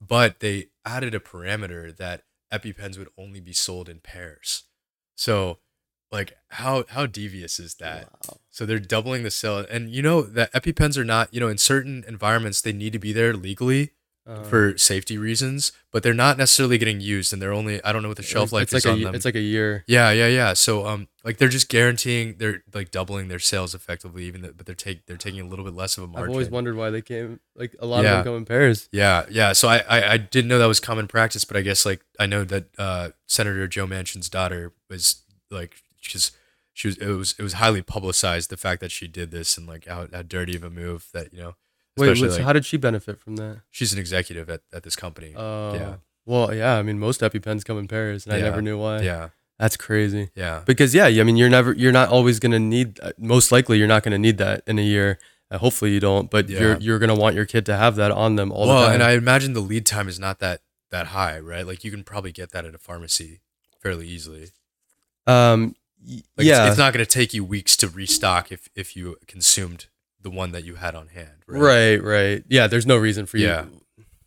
but 0.00 0.40
they 0.40 0.66
added 0.84 1.14
a 1.14 1.20
parameter 1.20 1.96
that 1.96 2.24
EpiPens 2.52 2.98
would 2.98 3.08
only 3.16 3.40
be 3.40 3.52
sold 3.52 3.88
in 3.88 4.00
pairs. 4.00 4.64
So 5.16 5.58
like 6.10 6.32
how 6.48 6.84
how 6.88 7.06
devious 7.06 7.58
is 7.60 7.74
that? 7.76 8.08
Wow. 8.28 8.38
So 8.50 8.66
they're 8.66 8.78
doubling 8.78 9.22
the 9.22 9.30
sale, 9.30 9.64
and 9.70 9.90
you 9.90 10.02
know 10.02 10.22
that 10.22 10.52
EpiPens 10.52 10.96
are 10.96 11.04
not. 11.04 11.32
You 11.32 11.40
know, 11.40 11.48
in 11.48 11.58
certain 11.58 12.04
environments, 12.08 12.60
they 12.60 12.72
need 12.72 12.92
to 12.94 12.98
be 12.98 13.12
there 13.12 13.34
legally 13.34 13.90
Uh, 14.28 14.42
for 14.44 14.76
safety 14.76 15.16
reasons, 15.16 15.72
but 15.90 16.02
they're 16.02 16.12
not 16.12 16.36
necessarily 16.36 16.76
getting 16.76 17.00
used, 17.00 17.32
and 17.32 17.40
they're 17.40 17.52
only 17.52 17.82
I 17.82 17.92
don't 17.92 18.02
know 18.02 18.08
what 18.08 18.18
the 18.18 18.22
shelf 18.22 18.52
life 18.52 18.64
it's 18.64 18.74
is 18.74 18.84
like 18.84 18.90
a, 18.90 18.92
on 18.92 18.98
ye- 18.98 19.04
them. 19.04 19.14
It's 19.14 19.24
like 19.24 19.36
a 19.36 19.40
year. 19.40 19.84
yeah, 19.86 20.10
yeah, 20.10 20.26
yeah. 20.28 20.52
So 20.52 20.86
um, 20.86 21.08
like 21.24 21.38
they're 21.38 21.48
just 21.48 21.70
guaranteeing 21.70 22.36
they're 22.36 22.62
like 22.74 22.90
doubling 22.90 23.28
their 23.28 23.38
sales 23.38 23.74
effectively, 23.74 24.24
even 24.24 24.42
th- 24.42 24.54
but 24.56 24.66
they're 24.66 24.74
take 24.74 25.06
they're 25.06 25.16
taking 25.16 25.40
a 25.40 25.48
little 25.48 25.64
bit 25.64 25.72
less 25.72 25.96
of 25.96 26.04
a 26.04 26.06
margin. 26.06 26.24
I've 26.28 26.34
always 26.34 26.50
wondered 26.50 26.76
why 26.76 26.90
they 26.90 27.00
came. 27.00 27.40
Like 27.56 27.74
a 27.80 27.86
lot 27.86 28.04
Yeah. 28.04 28.18
of 28.18 28.24
them 28.24 28.32
come 28.32 28.36
in 28.36 28.44
pairs. 28.44 28.88
Yeah, 28.92 29.24
yeah. 29.30 29.54
So 29.54 29.66
I, 29.68 29.78
I 29.88 30.12
I 30.12 30.16
didn't 30.18 30.48
know 30.48 30.58
that 30.58 30.66
was 30.66 30.80
common 30.80 31.06
practice, 31.08 31.46
but 31.46 31.56
I 31.56 31.62
guess 31.62 31.86
like 31.86 32.02
I 32.20 32.26
know 32.26 32.44
that 32.44 32.64
uh, 32.76 33.10
Senator 33.28 33.66
Joe 33.66 33.86
Manchin's 33.86 34.28
daughter 34.28 34.72
was 34.90 35.22
like 35.50 35.80
she's 36.08 36.32
she 36.74 36.88
was 36.88 36.96
it 36.98 37.06
was 37.08 37.34
it 37.38 37.42
was 37.42 37.54
highly 37.54 37.82
publicized 37.82 38.50
the 38.50 38.56
fact 38.56 38.80
that 38.80 38.90
she 38.90 39.06
did 39.08 39.30
this 39.30 39.56
and 39.58 39.66
like 39.66 39.86
how, 39.86 40.06
how 40.12 40.22
dirty 40.22 40.56
of 40.56 40.64
a 40.64 40.70
move 40.70 41.06
that 41.12 41.32
you 41.32 41.40
know. 41.40 41.54
Wait, 41.96 42.20
wait, 42.20 42.30
so 42.30 42.42
how 42.44 42.52
did 42.52 42.64
she 42.64 42.76
benefit 42.76 43.18
from 43.18 43.34
that? 43.36 43.62
she's 43.70 43.92
an 43.92 43.98
executive 43.98 44.48
at, 44.48 44.60
at 44.72 44.84
this 44.84 44.94
company. 44.94 45.34
Uh, 45.36 45.74
Yeah. 45.74 45.94
Well, 46.26 46.54
yeah. 46.54 46.76
I 46.76 46.82
mean, 46.82 46.98
most 47.00 47.22
EpiPens 47.22 47.64
come 47.64 47.76
in 47.78 47.88
pairs, 47.88 48.24
and 48.26 48.34
I 48.34 48.40
never 48.40 48.60
knew 48.62 48.78
why. 48.78 49.00
yeah, 49.00 49.30
That's 49.58 49.76
crazy. 49.76 50.28
yeah, 50.36 50.62
Because 50.64 50.94
yeah, 50.94 51.06
I 51.06 51.22
mean, 51.24 51.36
you're 51.36 51.48
never, 51.48 51.72
you're 51.72 51.90
not 51.90 52.10
always 52.10 52.38
gonna 52.38 52.58
need. 52.60 53.00
uh, 53.02 53.10
Most 53.18 53.50
likely, 53.50 53.78
you're 53.78 53.88
not 53.88 54.02
gonna 54.04 54.18
need 54.18 54.38
that 54.38 54.62
in 54.66 54.78
a 54.78 54.82
year. 54.82 55.18
Uh, 55.50 55.58
hopefully, 55.58 55.90
you 55.90 55.98
don't. 56.00 56.30
But 56.30 56.48
Yeah. 56.48 56.60
you're 56.60 56.76
you're 56.78 56.98
gonna 57.00 57.16
want 57.16 57.34
your 57.34 57.46
kid 57.46 57.64
to 57.66 57.76
have 57.76 57.96
that 57.96 58.10
on 58.12 58.36
them 58.36 58.52
all 58.52 58.66
the 58.66 58.72
well, 58.74 58.84
time. 58.86 58.94
and 58.96 59.02
I 59.02 59.12
imagine 59.12 59.54
the 59.54 59.60
lead 59.62 59.84
time 59.86 60.06
is 60.06 60.18
not 60.20 60.38
that 60.38 60.60
that 60.90 61.08
high, 61.08 61.40
right? 61.40 61.66
Like 61.66 61.82
you 61.82 61.90
can 61.90 62.04
probably 62.04 62.30
get 62.30 62.52
that 62.52 62.64
at 62.64 62.74
a 62.74 62.78
pharmacy 62.78 63.40
fairly 63.82 64.06
easily. 64.06 64.50
um, 65.26 65.74
Like 66.06 66.46
yeah, 66.46 66.64
it's, 66.64 66.70
it's 66.70 66.78
not 66.78 66.92
going 66.92 67.04
to 67.04 67.10
take 67.10 67.34
you 67.34 67.44
weeks 67.44 67.76
to 67.78 67.88
restock 67.88 68.52
if 68.52 68.68
if 68.74 68.96
you 68.96 69.16
consumed 69.26 69.86
the 70.20 70.30
one 70.30 70.52
that 70.52 70.64
you 70.64 70.76
had 70.76 70.94
on 70.94 71.08
hand, 71.08 71.42
right? 71.46 71.60
right, 71.60 72.02
right. 72.02 72.44
Yeah, 72.48 72.66
there's 72.66 72.86
no 72.86 72.96
reason 72.96 73.26
for 73.26 73.36
you. 73.36 73.46
Yeah. 73.46 73.64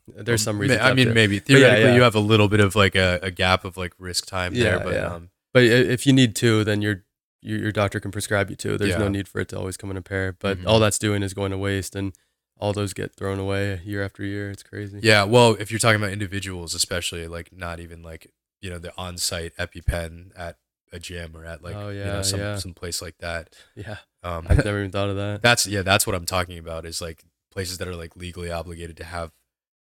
There's 0.07 0.41
some 0.41 0.59
reason. 0.59 0.79
I 0.81 0.93
mean, 0.93 1.09
update. 1.09 1.13
maybe 1.13 1.39
theoretically 1.39 1.89
yeah. 1.91 1.95
you 1.95 2.01
have 2.01 2.15
a 2.15 2.19
little 2.19 2.49
bit 2.49 2.59
of 2.59 2.75
like 2.75 2.95
a, 2.95 3.19
a 3.21 3.31
gap 3.31 3.63
of 3.63 3.77
like 3.77 3.93
risk 3.97 4.25
time 4.25 4.53
there, 4.53 4.79
but 4.79 4.93
yeah. 4.93 5.13
um, 5.13 5.29
But 5.53 5.63
if 5.63 6.05
you 6.05 6.13
need 6.13 6.35
to, 6.37 6.63
then 6.63 6.81
your 6.81 7.03
your, 7.41 7.71
doctor 7.71 7.99
can 7.99 8.11
prescribe 8.11 8.49
you 8.49 8.55
to. 8.57 8.77
There's 8.77 8.97
no 8.97 9.07
need 9.07 9.27
for 9.27 9.39
it 9.39 9.49
to 9.49 9.57
always 9.57 9.77
come 9.77 9.89
in 9.89 9.97
a 9.97 10.01
pair. 10.01 10.33
But 10.33 10.59
Mhm. 10.59 10.67
all 10.67 10.79
that's 10.79 10.99
doing 10.99 11.23
is 11.23 11.33
going 11.33 11.51
to 11.51 11.57
waste, 11.57 11.95
and 11.95 12.13
all 12.59 12.73
those 12.73 12.93
get 12.93 13.15
thrown 13.15 13.39
away 13.39 13.81
year 13.83 14.03
after 14.03 14.23
year. 14.23 14.51
It's 14.51 14.63
crazy. 14.63 14.99
yeah. 15.01 15.23
Well, 15.23 15.55
if 15.59 15.71
you're 15.71 15.79
talking 15.79 15.99
about 15.99 16.11
individuals, 16.11 16.75
especially 16.75 17.27
like 17.27 17.51
not 17.51 17.79
even 17.79 18.03
like 18.03 18.31
you 18.61 18.69
know 18.69 18.79
the 18.79 18.93
on-site 18.97 19.55
EpiPen 19.57 20.31
at 20.35 20.57
a 20.91 20.99
gym 20.99 21.35
or 21.35 21.45
at 21.45 21.63
like 21.63 21.75
Oh, 21.75 21.89
you 21.89 22.03
know 22.03 22.21
some 22.21 22.39
yeah. 22.39 22.55
some 22.57 22.73
place 22.73 23.01
like 23.01 23.17
that. 23.19 23.55
yeah. 23.75 23.97
Um, 24.23 24.45
I've 24.49 24.63
never 24.65 24.79
even 24.79 24.91
thought 24.91 25.09
of 25.09 25.15
that. 25.15 25.41
that's 25.41 25.65
yeah, 25.67 25.81
that's 25.81 26.05
what 26.05 26.15
I'm 26.15 26.25
talking 26.25 26.57
about. 26.57 26.85
Is 26.85 27.01
like 27.01 27.23
places 27.51 27.77
that 27.79 27.87
are 27.87 27.95
like 27.95 28.15
legally 28.15 28.51
obligated 28.51 28.97
to 28.97 29.03
have 29.03 29.31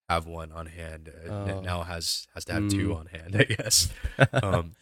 have 0.09 0.27
one 0.27 0.51
on 0.53 0.67
hand. 0.67 1.13
Uh, 1.29 1.31
Oh. 1.33 1.61
now 1.61 1.83
has 1.83 2.27
has 2.35 2.45
to 2.47 2.53
have 2.55 2.69
two 2.69 2.89
Mm. 2.89 2.97
on 2.97 3.07
hand, 3.07 3.37
I 3.39 3.45
guess. 3.45 3.89
um, 4.43 4.73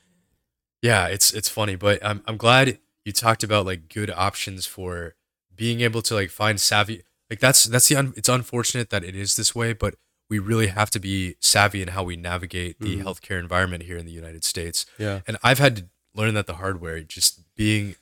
yeah, 0.82 1.06
it's 1.06 1.32
it's 1.32 1.48
funny, 1.48 1.76
but 1.76 2.04
I'm 2.04 2.22
I'm 2.26 2.36
glad 2.36 2.78
you 3.04 3.12
talked 3.12 3.42
about 3.42 3.66
like 3.66 3.88
good 3.88 4.10
options 4.10 4.66
for 4.66 5.14
being 5.54 5.80
able 5.80 6.02
to 6.02 6.14
like 6.14 6.30
find 6.30 6.60
savvy. 6.60 7.02
Like 7.30 7.40
that's 7.40 7.64
that's 7.64 7.88
the 7.88 7.96
un, 7.96 8.12
it's 8.16 8.28
unfortunate 8.28 8.90
that 8.90 9.02
it 9.04 9.16
is 9.16 9.36
this 9.36 9.54
way, 9.54 9.72
but 9.72 9.96
we 10.30 10.38
really 10.38 10.66
have 10.68 10.90
to 10.90 11.00
be 11.00 11.36
savvy 11.40 11.80
in 11.82 11.88
how 11.88 12.04
we 12.04 12.14
navigate 12.16 12.78
the 12.80 12.98
Mhm. 12.98 13.02
healthcare 13.04 13.40
environment 13.40 13.82
here 13.84 13.96
in 13.96 14.04
the 14.06 14.12
United 14.12 14.44
States. 14.44 14.84
yeah. 14.98 15.20
And 15.26 15.36
I've 15.42 15.58
had 15.58 15.76
to 15.76 15.84
learn 16.14 16.34
that 16.34 16.46
the 16.46 16.54
hard 16.54 16.80
way, 16.80 17.04
just 17.04 17.40
being 17.54 17.96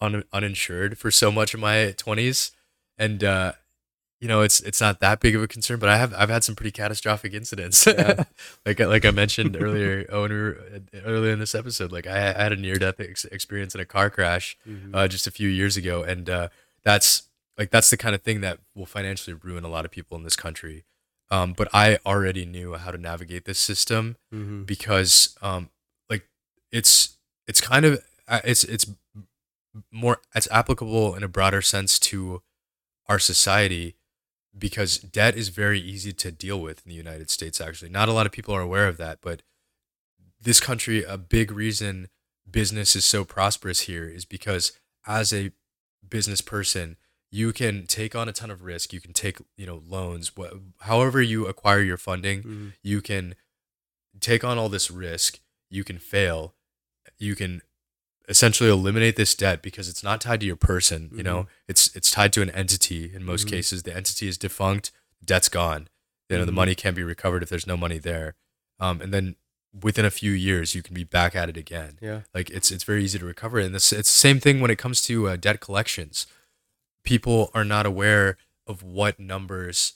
un, 0.00 0.24
uninsured 0.32 0.98
for 0.98 1.10
so 1.10 1.30
much 1.30 1.54
of 1.54 1.60
my 1.60 1.94
20s, 1.96 2.50
and 2.98 3.22
uh, 3.24 3.52
you 4.20 4.28
know, 4.28 4.42
it's 4.42 4.60
it's 4.60 4.80
not 4.80 5.00
that 5.00 5.18
big 5.20 5.34
of 5.34 5.42
a 5.42 5.48
concern, 5.48 5.78
but 5.80 5.88
I 5.88 5.96
have 5.96 6.14
I've 6.16 6.28
had 6.30 6.44
some 6.44 6.54
pretty 6.54 6.70
catastrophic 6.70 7.34
incidents. 7.34 7.86
Yeah. 7.86 8.24
like 8.66 8.78
like 8.78 9.04
I 9.04 9.10
mentioned 9.10 9.56
earlier, 9.60 10.06
oh, 10.10 10.22
when 10.22 10.30
we 10.30 10.36
were, 10.36 10.58
earlier 11.04 11.32
in 11.32 11.38
this 11.40 11.54
episode, 11.54 11.90
like 11.92 12.06
I, 12.06 12.28
I 12.30 12.42
had 12.44 12.52
a 12.52 12.56
near 12.56 12.76
death 12.76 13.00
ex- 13.00 13.24
experience 13.26 13.74
in 13.74 13.80
a 13.80 13.84
car 13.84 14.10
crash 14.10 14.56
Mhm. 14.68 14.90
uh, 14.94 15.08
just 15.08 15.26
a 15.26 15.30
few 15.32 15.48
years 15.48 15.76
ago, 15.76 16.02
and 16.04 16.30
uh, 16.30 16.48
that's 16.84 17.24
like 17.58 17.70
that's 17.70 17.90
the 17.90 17.96
kind 17.96 18.14
of 18.14 18.22
thing 18.22 18.40
that 18.42 18.58
will 18.76 18.86
financially 18.86 19.34
ruin 19.42 19.64
a 19.64 19.68
lot 19.68 19.84
of 19.84 19.90
people 19.90 20.16
in 20.16 20.22
this 20.24 20.36
country. 20.36 20.84
Um, 21.30 21.52
but 21.54 21.68
I 21.72 21.98
already 22.06 22.44
knew 22.44 22.74
how 22.74 22.90
to 22.92 22.98
navigate 22.98 23.44
this 23.46 23.58
system 23.58 24.16
Mhm. 24.32 24.66
because 24.66 25.36
um, 25.42 25.70
like 26.10 26.28
it's 26.70 27.11
it's 27.46 27.60
kind 27.60 27.84
of 27.84 28.02
uh, 28.28 28.40
it's 28.44 28.64
it's 28.64 28.86
more 29.90 30.18
it's 30.34 30.48
applicable 30.50 31.14
in 31.14 31.22
a 31.22 31.28
broader 31.28 31.62
sense 31.62 31.98
to 31.98 32.42
our 33.08 33.18
society 33.18 33.96
because 34.56 34.98
debt 34.98 35.34
is 35.36 35.48
very 35.48 35.80
easy 35.80 36.12
to 36.12 36.30
deal 36.30 36.60
with 36.60 36.82
in 36.84 36.90
the 36.90 36.94
United 36.96 37.30
States 37.30 37.60
actually. 37.60 37.88
Not 37.90 38.08
a 38.08 38.12
lot 38.12 38.26
of 38.26 38.32
people 38.32 38.54
are 38.54 38.60
aware 38.60 38.86
of 38.88 38.96
that 38.98 39.18
but 39.22 39.42
this 40.40 40.60
country 40.60 41.02
a 41.04 41.16
big 41.16 41.50
reason 41.52 42.08
business 42.50 42.94
is 42.96 43.04
so 43.04 43.24
prosperous 43.24 43.80
here 43.82 44.08
is 44.08 44.24
because 44.24 44.72
as 45.06 45.32
a 45.32 45.52
business 46.08 46.40
person 46.40 46.96
you 47.30 47.50
can 47.52 47.86
take 47.86 48.14
on 48.14 48.28
a 48.28 48.32
ton 48.32 48.50
of 48.50 48.62
risk. 48.62 48.92
You 48.92 49.00
can 49.00 49.14
take 49.14 49.38
you 49.56 49.64
know 49.66 49.82
loans 49.88 50.30
wh- 50.38 50.52
however 50.82 51.22
you 51.22 51.46
acquire 51.46 51.80
your 51.80 51.96
funding 51.96 52.42
Mhm. 52.42 52.72
you 52.82 53.00
can 53.00 53.34
take 54.20 54.44
on 54.44 54.58
all 54.58 54.68
this 54.68 54.90
risk. 54.90 55.40
You 55.70 55.82
can 55.84 55.98
fail 55.98 56.54
you 57.22 57.34
can 57.36 57.62
essentially 58.28 58.70
eliminate 58.70 59.16
this 59.16 59.34
debt 59.34 59.62
because 59.62 59.88
it's 59.88 60.02
not 60.02 60.20
tied 60.20 60.40
to 60.40 60.46
your 60.46 60.56
person 60.56 61.10
you 61.14 61.22
know? 61.22 61.46
It's 61.68 61.94
it's 61.96 62.10
tied 62.10 62.32
to 62.34 62.42
an 62.42 62.50
entity 62.50 63.12
in 63.14 63.24
most 63.24 63.46
Mhm. 63.46 63.50
cases. 63.50 63.82
The 63.82 63.94
entity 63.94 64.28
is 64.28 64.38
defunct 64.38 64.90
debt's 65.24 65.48
gone. 65.48 65.88
You 66.28 66.38
know 66.38 66.44
the 66.44 66.52
Mhm. 66.52 66.62
money 66.62 66.74
can't 66.74 66.96
be 66.96 67.02
recovered 67.02 67.42
if 67.42 67.48
there's 67.48 67.66
no 67.66 67.76
money 67.76 67.98
there. 67.98 68.34
Um, 68.78 69.00
and 69.00 69.12
then 69.14 69.36
within 69.72 70.04
a 70.04 70.10
few 70.10 70.32
years 70.32 70.74
you 70.74 70.82
can 70.82 70.94
be 70.94 71.04
back 71.04 71.34
at 71.34 71.48
it 71.48 71.56
again. 71.56 71.98
Yeah. 72.00 72.22
like 72.34 72.48
it's 72.50 72.70
it's 72.70 72.84
very 72.84 73.04
easy 73.04 73.18
to 73.18 73.24
recover 73.24 73.58
and 73.58 73.74
it's 73.74 73.92
it's 73.92 74.10
the 74.10 74.18
same 74.28 74.40
thing 74.40 74.60
when 74.60 74.70
it 74.70 74.78
comes 74.78 75.00
to 75.02 75.28
uh, 75.28 75.36
debt 75.36 75.60
collections. 75.60 76.26
People 77.04 77.50
are 77.54 77.64
not 77.64 77.86
aware 77.86 78.36
of 78.66 78.82
what 78.82 79.18
numbers 79.18 79.94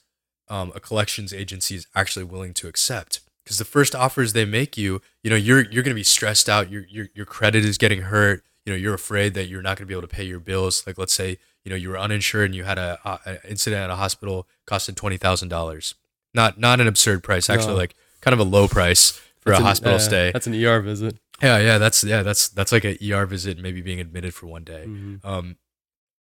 um, 0.48 0.72
a 0.74 0.80
collections 0.80 1.32
agency 1.32 1.74
is 1.76 1.86
actually 1.94 2.24
willing 2.24 2.54
to 2.54 2.68
accept 2.68 3.20
because 3.46 3.58
the 3.58 3.64
first 3.64 3.94
offers 3.94 4.32
they 4.32 4.44
make 4.44 4.76
you 4.76 5.00
you 5.22 5.30
know 5.30 5.36
you're 5.36 5.60
you're 5.70 5.82
going 5.84 5.94
to 5.94 5.94
be 5.94 6.02
stressed 6.02 6.48
out 6.48 6.70
your, 6.70 6.84
your 6.88 7.06
your 7.14 7.24
credit 7.26 7.64
is 7.64 7.78
getting 7.78 8.02
hurt 8.02 8.42
you 8.64 8.72
know 8.72 8.76
you're 8.76 8.94
afraid 8.94 9.34
that 9.34 9.46
you're 9.46 9.62
not 9.62 9.78
going 9.78 9.86
to 9.86 9.86
be 9.86 9.94
able 9.94 10.02
to 10.02 10.14
pay 10.14 10.24
your 10.24 10.40
bills 10.40 10.84
like 10.86 10.98
let's 10.98 11.12
say 11.12 11.38
you 11.64 11.70
know 11.70 11.76
you 11.76 11.88
were 11.88 11.98
uninsured 11.98 12.46
and 12.46 12.54
you 12.56 12.64
had 12.64 12.76
a, 12.78 12.98
a 13.04 13.20
an 13.30 13.38
incident 13.48 13.80
at 13.84 13.90
a 13.90 13.94
hospital 13.96 14.48
costing 14.66 14.94
$20000 14.96 15.94
not 16.34 16.58
not 16.58 16.80
an 16.80 16.88
absurd 16.88 17.22
price 17.22 17.48
actually 17.48 17.72
No. 17.74 17.78
like 17.78 17.94
kind 18.20 18.32
of 18.34 18.40
a 18.40 18.44
low 18.48 18.66
price 18.68 19.12
for 19.40 19.50
That's 19.50 19.58
a 19.60 19.62
an- 19.62 19.66
hospital 19.66 19.94
uh, 19.94 19.98
stay 20.00 20.30
That's 20.32 20.46
an 20.48 20.54
ER 20.64 20.80
visit. 20.80 21.16
yeah, 21.42 21.58
yeah, 21.58 21.78
that's 21.78 22.02
yeah, 22.02 22.22
that's 22.22 22.48
that's 22.48 22.72
like 22.72 22.84
an 22.84 22.96
ER 23.12 23.26
visit, 23.26 23.58
maybe 23.58 23.80
being 23.80 24.00
admitted 24.00 24.34
for 24.34 24.46
one 24.46 24.64
day. 24.64 24.84
Mhm. 24.88 25.24
Um, 25.24 25.56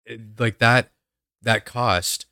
it- 0.06 0.40
like 0.40 0.60
that 0.60 0.92
that 1.42 1.66
cost. 1.66 2.26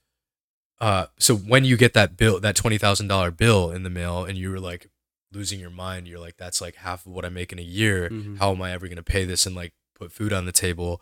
Uh, 0.79 1.07
so 1.17 1.35
when 1.35 1.65
you 1.65 1.75
get 1.77 1.93
that 1.93 2.17
bill, 2.17 2.39
that 2.39 2.55
twenty 2.55 2.77
thousand 2.77 3.07
dollar 3.07 3.31
bill 3.31 3.71
in 3.71 3.83
the 3.83 3.89
mail, 3.89 4.23
and 4.25 4.37
you 4.37 4.51
were 4.51 4.59
like 4.59 4.89
losing 5.33 5.59
your 5.59 5.69
mind, 5.71 6.07
you're 6.07 6.19
like, 6.19 6.37
that's 6.37 6.61
like 6.61 6.75
half 6.75 7.05
of 7.05 7.11
what 7.11 7.25
I 7.25 7.29
make 7.29 7.51
in 7.51 7.59
a 7.59 7.63
year. 7.63 8.09
Mhm. 8.09 8.37
How 8.39 8.51
am 8.51 8.61
I 8.61 8.71
ever 8.71 8.87
gonna 8.87 9.03
pay 9.03 9.25
this 9.25 9.45
and 9.45 9.55
like 9.55 9.73
put 9.95 10.11
food 10.11 10.31
on 10.33 10.45
the 10.45 10.51
table? 10.51 11.01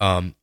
Um, 0.00 0.34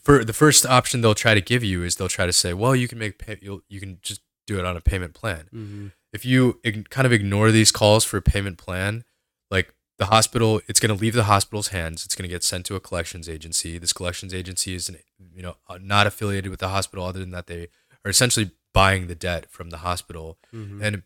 for 0.00 0.24
the 0.24 0.32
first 0.32 0.64
option 0.64 1.00
they'll 1.00 1.14
try 1.14 1.34
to 1.34 1.40
give 1.40 1.64
you 1.64 1.82
is 1.82 1.96
they'll 1.96 2.08
try 2.08 2.24
to 2.26 2.32
say, 2.32 2.52
well, 2.54 2.74
you 2.76 2.88
can 2.88 2.98
make 2.98 3.18
pay, 3.18 3.38
you'll 3.42 3.62
you 3.68 3.80
can 3.80 3.98
just 4.02 4.20
do 4.46 4.58
it 4.58 4.64
on 4.64 4.76
a 4.76 4.80
payment 4.80 5.14
plan 5.14 5.48
Mhm. 5.54 5.92
if 6.12 6.24
you 6.24 6.58
ig- 6.64 6.88
kind 6.90 7.06
of 7.06 7.12
ignore 7.12 7.50
these 7.50 7.70
calls 7.70 8.04
for 8.04 8.16
a 8.16 8.22
payment 8.22 8.56
plan, 8.58 9.04
like 9.50 9.74
the 9.98 10.06
hospital, 10.06 10.60
it's 10.66 10.80
going 10.80 10.94
to 10.96 10.98
leave 11.00 11.12
the 11.12 11.24
hospital's 11.24 11.68
hands. 11.68 12.06
It's 12.06 12.14
going 12.14 12.22
to 12.28 12.32
get 12.34 12.42
sent 12.42 12.64
to 12.66 12.74
a 12.74 12.80
collections 12.80 13.28
agency. 13.28 13.76
This 13.76 13.92
collections 13.92 14.32
agency 14.32 14.74
is, 14.74 14.88
an, 14.88 14.96
you 15.34 15.42
know, 15.42 15.58
uh, 15.68 15.78
not 15.80 16.06
affiliated 16.06 16.50
with 16.50 16.58
the 16.60 16.70
hospital, 16.70 17.04
other 17.04 17.20
than 17.20 17.32
that 17.32 17.48
they 17.48 17.68
are 18.04 18.10
essentially 18.10 18.52
buying 18.72 19.06
the 19.08 19.14
debt 19.14 19.50
from 19.50 19.70
the 19.70 19.78
hospital, 19.78 20.38
Mhm. 20.52 20.82
and 20.82 21.02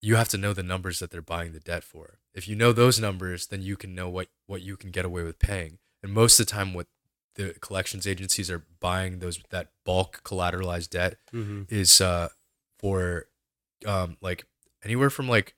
you 0.00 0.16
have 0.16 0.28
to 0.30 0.38
know 0.38 0.52
the 0.52 0.62
numbers 0.62 0.98
that 0.98 1.10
they're 1.10 1.22
buying 1.22 1.52
the 1.52 1.60
debt 1.60 1.84
for. 1.84 2.18
If 2.34 2.48
you 2.48 2.56
know 2.56 2.72
those 2.72 2.98
numbers, 2.98 3.46
then 3.48 3.62
you 3.62 3.76
can 3.76 3.94
know 3.94 4.08
what 4.08 4.28
what 4.46 4.62
you 4.62 4.76
can 4.76 4.90
get 4.90 5.04
away 5.04 5.22
with 5.22 5.38
paying. 5.38 5.78
And 6.02 6.12
most 6.12 6.40
of 6.40 6.46
the 6.46 6.50
time, 6.52 6.74
what 6.74 6.88
the 7.36 7.54
collections 7.60 8.06
agencies 8.06 8.50
are 8.50 8.64
buying 8.80 9.20
those 9.20 9.40
that 9.50 9.72
bulk 9.84 10.22
collateralized 10.24 10.90
debt 10.90 11.18
Mhm. 11.32 11.70
is 11.70 12.00
uh 12.00 12.28
for 12.78 13.28
um 13.86 14.16
like 14.20 14.44
anywhere 14.82 15.08
from 15.10 15.28
like 15.28 15.54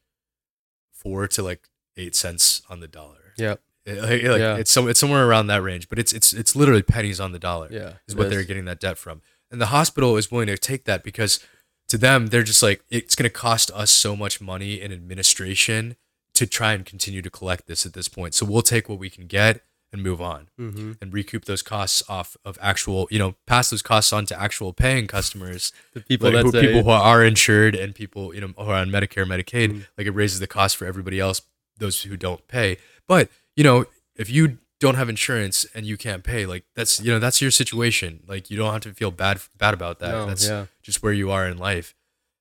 four 0.93 1.27
to 1.29 1.43
like 1.43 1.69
eight 1.97 2.15
cents 2.15 2.63
on 2.69 2.81
the 2.81 2.89
dollar. 2.89 3.35
Yep. 3.39 3.61
It- 3.87 4.01
like, 4.01 4.23
like, 4.23 4.41
Yeah. 4.41 4.57
it's 4.57 4.71
some 4.71 4.89
it's 4.89 5.01
somewhere 5.01 5.27
around 5.27 5.47
that 5.49 5.63
range, 5.63 5.89
but 5.89 5.99
it's 5.99 6.13
it's 6.13 6.33
it's 6.33 6.55
literally 6.57 6.83
pennies 6.83 7.21
on 7.21 7.33
the 7.33 7.39
dollar 7.39 7.69
Yeah. 7.71 7.95
is 8.09 8.15
what 8.15 8.31
they're 8.31 8.45
getting 8.45 8.65
that 8.67 8.81
debt 8.81 8.99
from. 8.99 9.23
And 9.55 9.61
the 9.61 9.67
hospital 9.67 10.17
is 10.17 10.31
willing 10.31 10.49
to 10.49 10.59
take 10.59 10.85
that 10.85 11.03
because 11.03 11.41
to 11.89 11.97
them 11.97 12.27
they're 12.29 12.43
just 12.43 12.63
like 12.63 12.83
it's 12.91 13.15
going 13.15 13.31
to 13.31 13.33
cost 13.35 13.71
us 13.73 13.91
so 13.91 14.15
much 14.17 14.41
money 14.41 14.81
in 14.81 14.93
administration 14.93 15.97
to 16.35 16.47
try 16.47 16.73
and 16.73 16.85
continue 16.85 17.23
to 17.23 17.31
collect 17.31 17.67
this 17.67 17.87
at 17.87 17.93
this 17.93 18.09
point. 18.09 18.35
So 18.35 18.45
we'll 18.45 18.63
take 18.63 18.89
what 18.89 18.99
we 18.99 19.09
can 19.09 19.27
get 19.27 19.63
and 19.93 20.03
move 20.03 20.21
on 20.21 20.49
Mm-hmm. 20.61 20.93
and 21.01 21.13
recoup 21.15 21.45
those 21.45 21.63
costs 21.63 22.03
off 22.09 22.37
of 22.45 22.59
actual, 22.61 23.07
you 23.13 23.19
know, 23.21 23.37
pass 23.47 23.71
those 23.71 23.83
costs 23.83 24.13
on 24.13 24.27
to 24.27 24.41
actual 24.41 24.73
paying 24.73 25.07
customers, 25.07 25.73
The 25.93 26.01
people 26.01 26.33
like, 26.33 26.45
that 26.51 26.53
who, 26.55 26.61
people 26.67 26.83
who 26.83 26.91
are 26.91 27.25
insured 27.25 27.77
and 27.77 27.95
people, 27.95 28.35
you 28.35 28.41
know, 28.41 28.49
who 28.49 28.63
are 28.71 28.75
on 28.75 28.91
Medicare, 28.91 29.25
Medicaid. 29.25 29.71
Mhm. 29.71 29.87
Like 29.97 30.09
it 30.09 30.11
raises 30.11 30.41
the 30.41 30.49
cost 30.49 30.77
for 30.77 30.85
everybody 30.87 31.21
else, 31.21 31.43
those 31.79 32.03
who 32.03 32.17
don't 32.17 32.47
pay. 32.49 32.79
But 33.07 33.29
you 33.55 33.63
know, 33.63 33.87
if 34.17 34.29
you 34.29 34.59
don't 34.81 34.97
have 34.97 35.09
insurance 35.09 35.65
and 35.75 35.87
you 35.87 35.97
can't 35.97 36.23
pay, 36.25 36.47
like 36.47 36.65
that's 36.75 37.01
you 37.01 37.11
know 37.13 37.19
that's 37.19 37.41
your 37.41 37.51
situation. 37.51 38.23
Like 38.27 38.51
you 38.51 38.57
don't 38.57 38.73
have 38.73 38.83
to 38.83 38.93
feel 38.95 39.11
bad 39.11 39.41
bad 39.57 39.75
about 39.75 39.99
that. 40.01 40.11
no, 40.11 40.27
that's 40.27 40.47
yeah, 40.49 40.67
just 40.83 41.03
where 41.03 41.13
you 41.13 41.31
are 41.31 41.47
in 41.47 41.59
life. 41.59 41.95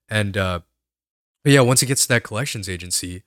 And 0.09 0.36
uh, 0.38 0.59
but 1.43 1.51
yeah, 1.53 1.61
once 1.61 1.81
it 1.84 1.86
gets 1.88 2.03
to 2.03 2.07
that 2.09 2.23
collections 2.23 2.67
agency, 2.67 3.23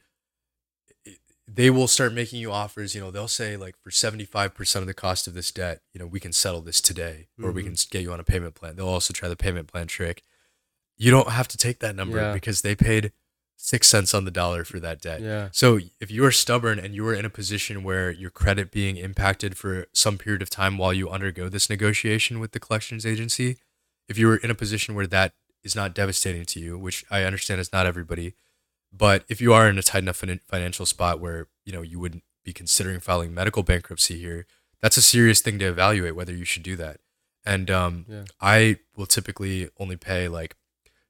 it- 1.05 1.19
they 1.49 1.71
will 1.71 1.87
start 1.89 2.13
making 2.13 2.41
you 2.41 2.51
offers. 2.51 2.95
You 2.95 3.01
know, 3.01 3.11
they'll 3.11 3.29
say 3.29 3.57
like 3.57 3.77
for 3.83 3.91
seventy 3.91 4.25
five 4.25 4.55
percent 4.55 4.83
of 4.83 4.87
the 4.87 4.95
cost 4.95 5.27
of 5.27 5.35
this 5.35 5.51
debt, 5.53 5.81
you 5.95 5.99
know, 6.01 6.07
we 6.07 6.21
can 6.21 6.33
settle 6.33 6.61
this 6.61 6.81
today, 6.81 7.29
or 7.43 7.51
we 7.53 7.63
Mhm. 7.63 7.67
can 7.67 7.77
get 7.91 8.03
you 8.03 8.13
on 8.13 8.21
a 8.21 8.25
payment 8.25 8.55
plan. 8.55 8.77
They'll 8.77 8.89
also 8.89 9.13
try 9.15 9.29
the 9.29 9.37
payment 9.37 9.69
plan 9.69 9.87
trick. 9.87 10.23
You 10.99 11.11
don't 11.11 11.29
have 11.31 11.47
to 11.49 11.57
take 11.57 11.79
that 11.81 11.95
number 11.95 12.19
Yeah. 12.19 12.33
because 12.33 12.63
they 12.63 12.75
paid 12.75 13.13
six 13.57 13.89
cents 13.89 14.15
on 14.15 14.25
the 14.25 14.31
dollar 14.31 14.65
for 14.65 14.79
that 14.81 15.01
debt. 15.01 15.21
yeah, 15.21 15.49
So 15.53 15.81
if 16.01 16.11
you 16.11 16.25
are 16.25 16.31
stubborn 16.31 16.79
and 16.79 16.95
you 16.95 17.07
are 17.09 17.15
in 17.15 17.25
a 17.25 17.31
position 17.31 17.83
where 17.83 18.11
your 18.11 18.31
credit 18.31 18.71
being 18.71 18.97
impacted 18.97 19.57
for 19.57 19.87
some 19.93 20.19
period 20.19 20.43
of 20.43 20.51
time 20.51 20.79
while 20.79 20.93
you 20.93 21.09
undergo 21.09 21.49
this 21.49 21.69
negotiation 21.71 22.39
with 22.39 22.53
the 22.53 22.61
collections 22.61 23.05
agency, 23.07 23.57
if 24.09 24.19
you're 24.19 24.37
in 24.37 24.51
a 24.51 24.55
position 24.55 24.95
where 24.95 25.07
that 25.09 25.33
is 25.65 25.75
not 25.75 25.95
devastating 25.95 26.45
to 26.45 26.61
you, 26.61 26.79
which 26.79 27.05
I 27.11 27.25
understand 27.25 27.61
is 27.61 27.73
not 27.73 27.87
everybody, 27.87 28.35
but 28.93 29.25
if 29.29 29.41
you 29.41 29.53
are 29.53 29.69
in 29.69 29.79
a 29.79 29.83
tight 29.83 30.03
enough 30.05 30.17
fin- 30.19 30.41
financial 30.47 30.87
spot 30.87 31.19
where 31.19 31.49
you 31.65 31.73
know 31.73 31.83
you 31.83 31.99
wouldn't 31.99 32.23
be 32.45 32.53
considering 32.53 33.01
filing 33.01 33.35
medical 33.35 33.65
bankruptcy 33.65 34.17
here, 34.21 34.47
that's 34.81 34.97
a 34.97 35.03
serious 35.03 35.41
thing 35.41 35.59
to 35.59 35.65
evaluate 35.67 36.15
whether 36.15 36.33
you 36.33 36.45
should 36.45 36.63
do 36.63 36.77
that. 36.77 37.01
And 37.45 37.69
um, 37.71 38.05
Yeah. 38.09 38.25
I 38.41 38.79
will 38.97 39.07
typically 39.07 39.69
only 39.79 39.97
pay 39.97 40.29
like 40.29 40.55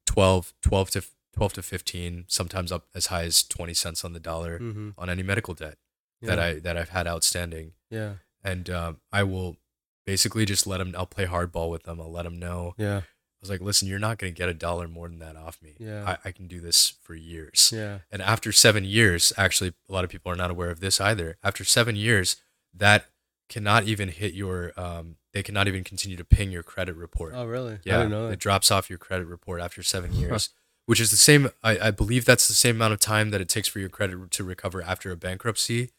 12, 0.06 0.54
12 0.62 0.90
to 0.92 1.04
12 1.36 1.52
to 1.54 1.62
15, 1.62 2.24
sometimes 2.28 2.72
up 2.72 2.86
as 2.94 3.06
high 3.06 3.24
as 3.24 3.42
20 3.42 3.74
cents 3.74 4.04
on 4.04 4.12
the 4.12 4.20
dollar 4.20 4.58
mm-hmm. 4.58 4.90
on 4.98 5.10
any 5.10 5.22
medical 5.22 5.54
debt 5.54 5.78
that 6.22 6.38
I 6.38 6.54
that 6.54 6.76
I've 6.76 6.88
had 6.88 7.06
outstanding, 7.06 7.72
yeah, 7.90 8.14
and 8.42 8.68
um, 8.70 9.00
I 9.12 9.22
will 9.22 9.58
basically 10.06 10.44
just 10.44 10.66
let 10.66 10.78
them. 10.78 10.94
I'll 10.96 11.06
play 11.06 11.26
hardball 11.26 11.70
with 11.70 11.82
them. 11.82 12.00
I'll 12.00 12.10
let 12.10 12.24
them 12.24 12.38
know. 12.38 12.74
yeah, 12.78 13.02
I 13.36 13.38
was 13.42 13.50
like, 13.50 13.60
listen, 13.60 13.86
you're 13.86 13.98
not 13.98 14.16
going 14.18 14.32
to 14.32 14.38
get 14.38 14.48
a 14.48 14.54
dollar 14.54 14.88
more 14.88 15.08
than 15.08 15.18
that 15.18 15.36
off 15.36 15.60
me. 15.60 15.76
Yeah. 15.78 16.16
I, 16.24 16.28
I 16.28 16.32
can 16.32 16.46
do 16.46 16.60
this 16.60 16.94
for 17.02 17.14
years. 17.14 17.70
yeah, 17.74 17.98
And 18.10 18.22
after 18.22 18.50
seven 18.50 18.84
years, 18.84 19.32
actually, 19.36 19.74
a 19.88 19.92
lot 19.92 20.04
of 20.04 20.10
people 20.10 20.32
are 20.32 20.36
not 20.36 20.50
aware 20.50 20.70
of 20.70 20.80
this 20.80 21.00
either. 21.00 21.36
After 21.44 21.62
seven 21.62 21.96
years, 21.96 22.36
that 22.72 23.06
cannot 23.50 23.84
even 23.84 24.08
hit 24.08 24.32
your. 24.32 24.72
Um, 24.76 25.16
they 25.34 25.42
cannot 25.42 25.68
even 25.68 25.84
continue 25.84 26.16
to 26.16 26.24
ping 26.24 26.50
your 26.50 26.62
credit 26.62 26.96
report. 26.96 27.34
Oh, 27.36 27.44
really? 27.44 27.74
I 27.74 27.78
Yeah, 27.84 27.96
didn't 27.98 28.10
know 28.10 28.28
it 28.28 28.38
drops 28.38 28.70
off 28.70 28.88
your 28.88 28.98
credit 28.98 29.26
report 29.26 29.60
after 29.60 29.82
seven 29.82 30.12
years, 30.14 30.48
which 30.86 31.00
is 31.00 31.10
the 31.10 31.16
same. 31.16 31.50
I, 31.62 31.78
I 31.78 31.90
believe 31.90 32.24
that's 32.24 32.48
the 32.48 32.54
same 32.54 32.76
amount 32.76 32.94
of 32.94 33.00
time 33.00 33.30
that 33.30 33.40
it 33.40 33.48
takes 33.48 33.68
for 33.68 33.78
your 33.78 33.88
credit 33.88 34.30
to 34.30 34.44
recover 34.44 34.82
after 34.82 35.10
a 35.10 35.16
bankruptcy. 35.16 35.90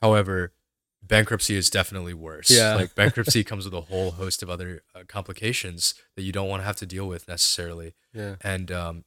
However, 0.00 0.52
bankruptcy 1.02 1.54
is 1.56 1.70
definitely 1.70 2.14
worse. 2.14 2.50
Yeah. 2.50 2.74
like 2.74 2.94
bankruptcy 3.02 3.44
comes 3.44 3.64
with 3.64 3.74
a 3.74 3.82
whole 3.82 4.12
host 4.12 4.42
of 4.42 4.50
other 4.50 4.82
uh, 4.94 5.02
complications 5.06 5.94
that 6.16 6.22
you 6.22 6.32
don't 6.32 6.48
want 6.48 6.62
to 6.62 6.66
have 6.66 6.76
to 6.76 6.86
deal 6.86 7.06
with 7.06 7.28
necessarily. 7.28 7.94
Yeah, 8.12 8.36
And 8.40 8.70
um, 8.70 9.04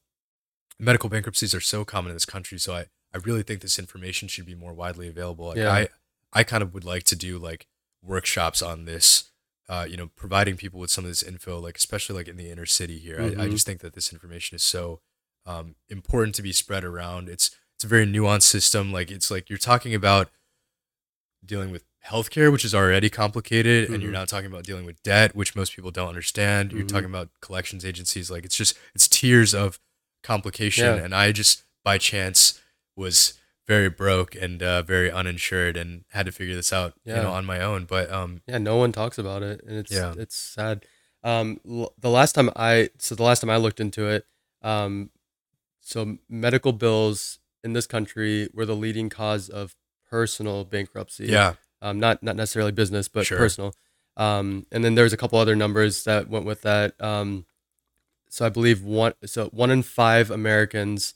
medical 0.80 1.10
bankruptcies 1.10 1.54
are 1.56 1.62
so 1.62 1.86
common 1.86 2.12
in 2.12 2.16
this 2.16 2.26
country, 2.26 2.58
so 2.60 2.74
I 2.76 2.86
I 3.14 3.20
really 3.20 3.42
think 3.42 3.62
this 3.62 3.80
information 3.80 4.28
should 4.28 4.46
be 4.46 4.54
more 4.54 4.74
widely 4.74 5.08
available. 5.08 5.48
Like 5.48 5.58
Yeah. 5.58 5.72
I 5.72 5.88
I 6.34 6.44
kind 6.44 6.62
of 6.62 6.74
would 6.74 6.84
like 6.84 7.04
to 7.06 7.16
do 7.16 7.38
like 7.40 7.68
workshops 8.04 8.62
on 8.62 8.86
this 8.86 9.32
uh, 9.70 9.86
you 9.90 9.98
know, 9.98 10.08
providing 10.16 10.56
people 10.58 10.80
with 10.80 10.90
some 10.92 11.04
of 11.04 11.10
this 11.12 11.22
info, 11.24 11.60
like 11.60 11.76
especially 11.78 12.16
like 12.16 12.28
in 12.28 12.38
the 12.38 12.50
inner 12.50 12.66
city 12.66 12.98
here. 13.00 13.20
I, 13.22 13.26
I 13.26 13.30
Mhm. 13.48 13.52
just 13.52 13.66
think 13.66 13.82
that 13.82 13.94
this 13.94 14.14
information 14.14 14.56
is 14.56 14.64
so 14.64 15.02
um, 15.46 15.76
important 15.90 16.36
to 16.36 16.42
be 16.42 16.52
spread 16.52 16.84
around. 16.84 17.30
It's 17.30 17.52
it's 17.76 17.84
a 17.84 17.88
very 17.88 18.06
nuanced 18.06 18.44
system. 18.44 18.92
Like 18.92 19.12
it's 19.12 19.30
like 19.32 19.50
you're 19.50 19.58
talking 19.58 19.94
about 19.96 20.30
dealing 21.46 21.72
with 21.72 21.84
healthcare, 22.06 22.52
which 22.52 22.66
is 22.66 22.74
already 22.74 23.10
complicated, 23.10 23.90
and 23.90 24.02
you're 24.02 24.12
Mhm. 24.12 24.16
now 24.16 24.26
talking 24.26 24.48
about 24.48 24.64
dealing 24.64 24.86
with 24.86 25.02
debt, 25.04 25.36
which 25.36 25.56
most 25.56 25.74
people 25.76 25.92
don't 25.92 26.10
understand. 26.10 26.72
You're 26.72 26.84
Mhm. 26.84 26.88
talking 26.90 27.06
about 27.10 27.30
collections 27.42 27.86
agencies. 27.86 28.30
Like 28.32 28.46
it's 28.46 28.56
just 28.58 28.78
it's 28.96 29.08
tiers 29.08 29.54
of 29.54 29.80
complication, 30.24 30.86
Yeah. 30.98 31.04
and 31.04 31.14
I 31.16 31.32
just 31.32 31.64
by 31.84 31.98
chance 31.98 32.60
was 32.96 33.34
very 33.68 33.90
broke 33.90 34.34
and 34.36 34.64
uh, 34.64 34.82
very 34.82 35.12
uninsured 35.12 35.76
and 35.78 36.06
had 36.12 36.26
to 36.26 36.32
figure 36.32 36.56
this 36.56 36.72
out, 36.72 36.94
you 37.04 37.14
know, 37.14 37.32
on 37.32 37.46
my 37.46 37.60
own. 37.60 37.86
But 37.86 38.10
um, 38.12 38.42
yeah. 38.48 38.58
No 38.58 38.78
one 38.78 38.92
talks 38.92 39.18
about 39.18 39.44
it, 39.44 39.62
and 39.68 39.78
it's 39.78 39.92
Yeah. 39.92 40.14
it's 40.18 40.36
sad. 40.36 40.86
Um, 41.24 41.60
l- 41.70 41.94
the 42.00 42.10
last 42.10 42.34
time 42.34 42.50
I 42.56 42.90
so 42.98 43.14
the 43.16 43.24
last 43.24 43.42
time 43.42 43.50
I 43.50 43.58
looked 43.58 43.80
into 43.80 44.08
it, 44.08 44.26
um, 44.62 45.10
so 45.82 46.18
medical 46.30 46.72
bills 46.74 47.40
in 47.64 47.74
this 47.74 47.88
country 47.88 48.50
were 48.54 48.66
the 48.66 48.76
leading 48.76 49.10
cause 49.10 49.50
of 49.50 49.76
personal 50.10 50.64
bankruptcy. 50.64 51.26
yeah, 51.26 51.56
um, 51.82 52.00
not 52.00 52.24
not 52.24 52.36
necessarily 52.38 52.72
business, 52.72 53.08
but 53.10 53.26
Sure. 53.26 53.38
personal. 53.38 53.76
Um, 54.16 54.66
and 54.72 54.84
then 54.84 54.96
there's 54.96 55.14
a 55.14 55.18
couple 55.18 55.38
other 55.38 55.56
numbers 55.56 56.04
that 56.06 56.30
went 56.30 56.46
with 56.46 56.62
that. 56.62 57.00
Um, 57.02 57.46
so 58.30 58.46
I 58.46 58.50
believe 58.50 58.82
one 58.84 59.14
so 59.26 59.48
one 59.48 59.72
in 59.72 59.84
five 59.84 60.32
Americans 60.32 61.16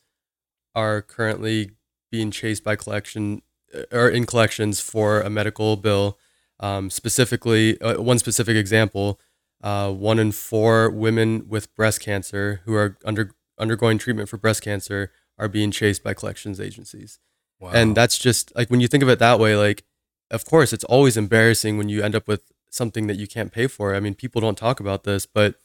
are 0.75 1.01
currently 1.01 1.71
being 2.11 2.31
chased 2.31 2.63
by 2.63 2.75
collection 2.75 3.41
uh, 3.73 3.83
or 3.91 4.09
in 4.09 4.25
collections 4.25 4.79
for 4.79 5.21
a 5.21 5.29
medical 5.29 5.77
bill. 5.77 6.17
Um, 6.59 6.91
specifically, 6.91 7.81
uh, 7.81 8.01
one 8.01 8.19
specific 8.19 8.55
example: 8.55 9.19
uh, 9.63 9.91
one 9.91 10.19
in 10.19 10.31
four 10.31 10.89
women 10.89 11.47
with 11.47 11.73
breast 11.75 12.01
cancer 12.01 12.61
who 12.65 12.75
are 12.75 12.97
under 13.05 13.31
undergoing 13.57 13.97
treatment 13.97 14.27
for 14.27 14.37
breast 14.37 14.63
cancer 14.63 15.11
are 15.37 15.47
being 15.47 15.71
chased 15.71 16.03
by 16.03 16.13
collections 16.13 16.59
agencies 16.59 17.19
wow. 17.59 17.69
and 17.73 17.95
that's 17.95 18.17
just 18.17 18.53
like 18.55 18.69
when 18.69 18.81
you 18.81 18.87
think 18.87 19.03
of 19.03 19.09
it 19.09 19.19
that 19.19 19.39
way 19.39 19.55
like 19.55 19.83
of 20.31 20.45
course 20.45 20.73
it's 20.73 20.83
always 20.85 21.15
embarrassing 21.15 21.77
when 21.77 21.87
you 21.87 22.01
end 22.01 22.15
up 22.15 22.27
with 22.27 22.51
something 22.69 23.07
that 23.07 23.17
you 23.17 23.27
can't 23.27 23.51
pay 23.51 23.67
for 23.67 23.93
i 23.93 23.99
mean 23.99 24.15
people 24.15 24.41
don't 24.41 24.57
talk 24.57 24.79
about 24.79 25.03
this 25.03 25.25
but 25.25 25.55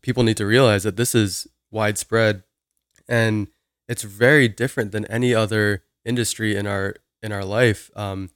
people 0.00 0.22
need 0.22 0.36
to 0.36 0.46
realize 0.46 0.84
that 0.84 0.96
this 0.96 1.14
is 1.14 1.46
widespread 1.70 2.42
and 3.08 3.48
it's 3.88 4.02
very 4.02 4.48
different 4.48 4.92
than 4.92 5.04
any 5.06 5.34
other 5.34 5.82
industry 6.04 6.56
in 6.56 6.66
our 6.66 6.94
in 7.22 7.32
our 7.32 7.44
life 7.44 7.90
um, 7.96 8.30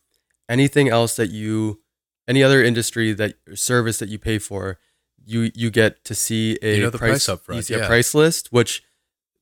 anything 0.49 0.89
else 0.89 1.17
that 1.17 1.31
you 1.31 1.81
any 2.27 2.43
other 2.43 2.63
industry 2.63 3.13
that 3.13 3.35
service 3.55 3.99
that 3.99 4.09
you 4.09 4.19
pay 4.19 4.39
for 4.39 4.79
you 5.25 5.51
you 5.55 5.71
get 5.71 6.05
to 6.05 6.15
see 6.15 6.59
a 6.63 6.77
You 6.77 6.83
know 6.85 6.91
the 6.91 6.99
price 6.99 7.29
up 7.29 7.43
front, 7.45 7.57
you 7.57 7.63
see 7.63 7.75
a 7.75 7.79
yeah. 7.81 7.87
price 7.87 8.15
list 8.15 8.53
which 8.53 8.83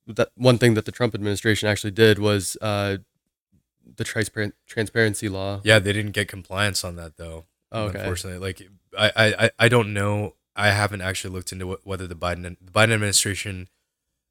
that 0.07 0.29
one 0.35 0.57
thing 0.57 0.73
that 0.75 0.85
the 0.85 0.91
Trump 0.91 1.13
administration 1.13 1.67
actually 1.67 1.91
did 1.91 2.17
was 2.19 2.55
uh, 2.61 2.97
the 3.95 4.03
transparent 4.03 4.55
transparency 4.65 5.27
law. 5.29 5.59
yeah, 5.63 5.79
they 5.79 5.91
didn't 5.93 6.11
get 6.11 6.27
compliance 6.27 6.83
on 6.83 6.95
that 6.95 7.17
though. 7.17 7.45
Oh, 7.71 7.83
okay. 7.85 7.99
Unfortunately, 7.99 8.39
like 8.39 8.61
I, 8.97 9.11
I, 9.15 9.45
I- 9.45 9.51
I 9.59 9.67
don't 9.69 9.93
know. 9.93 10.35
I 10.55 10.69
haven't 10.69 11.01
actually 11.01 11.33
looked 11.33 11.51
into 11.51 11.77
whether 11.83 12.07
the 12.07 12.15
Biden 12.15 12.43
the 12.61 12.71
Biden 12.71 12.93
administration 12.93 13.67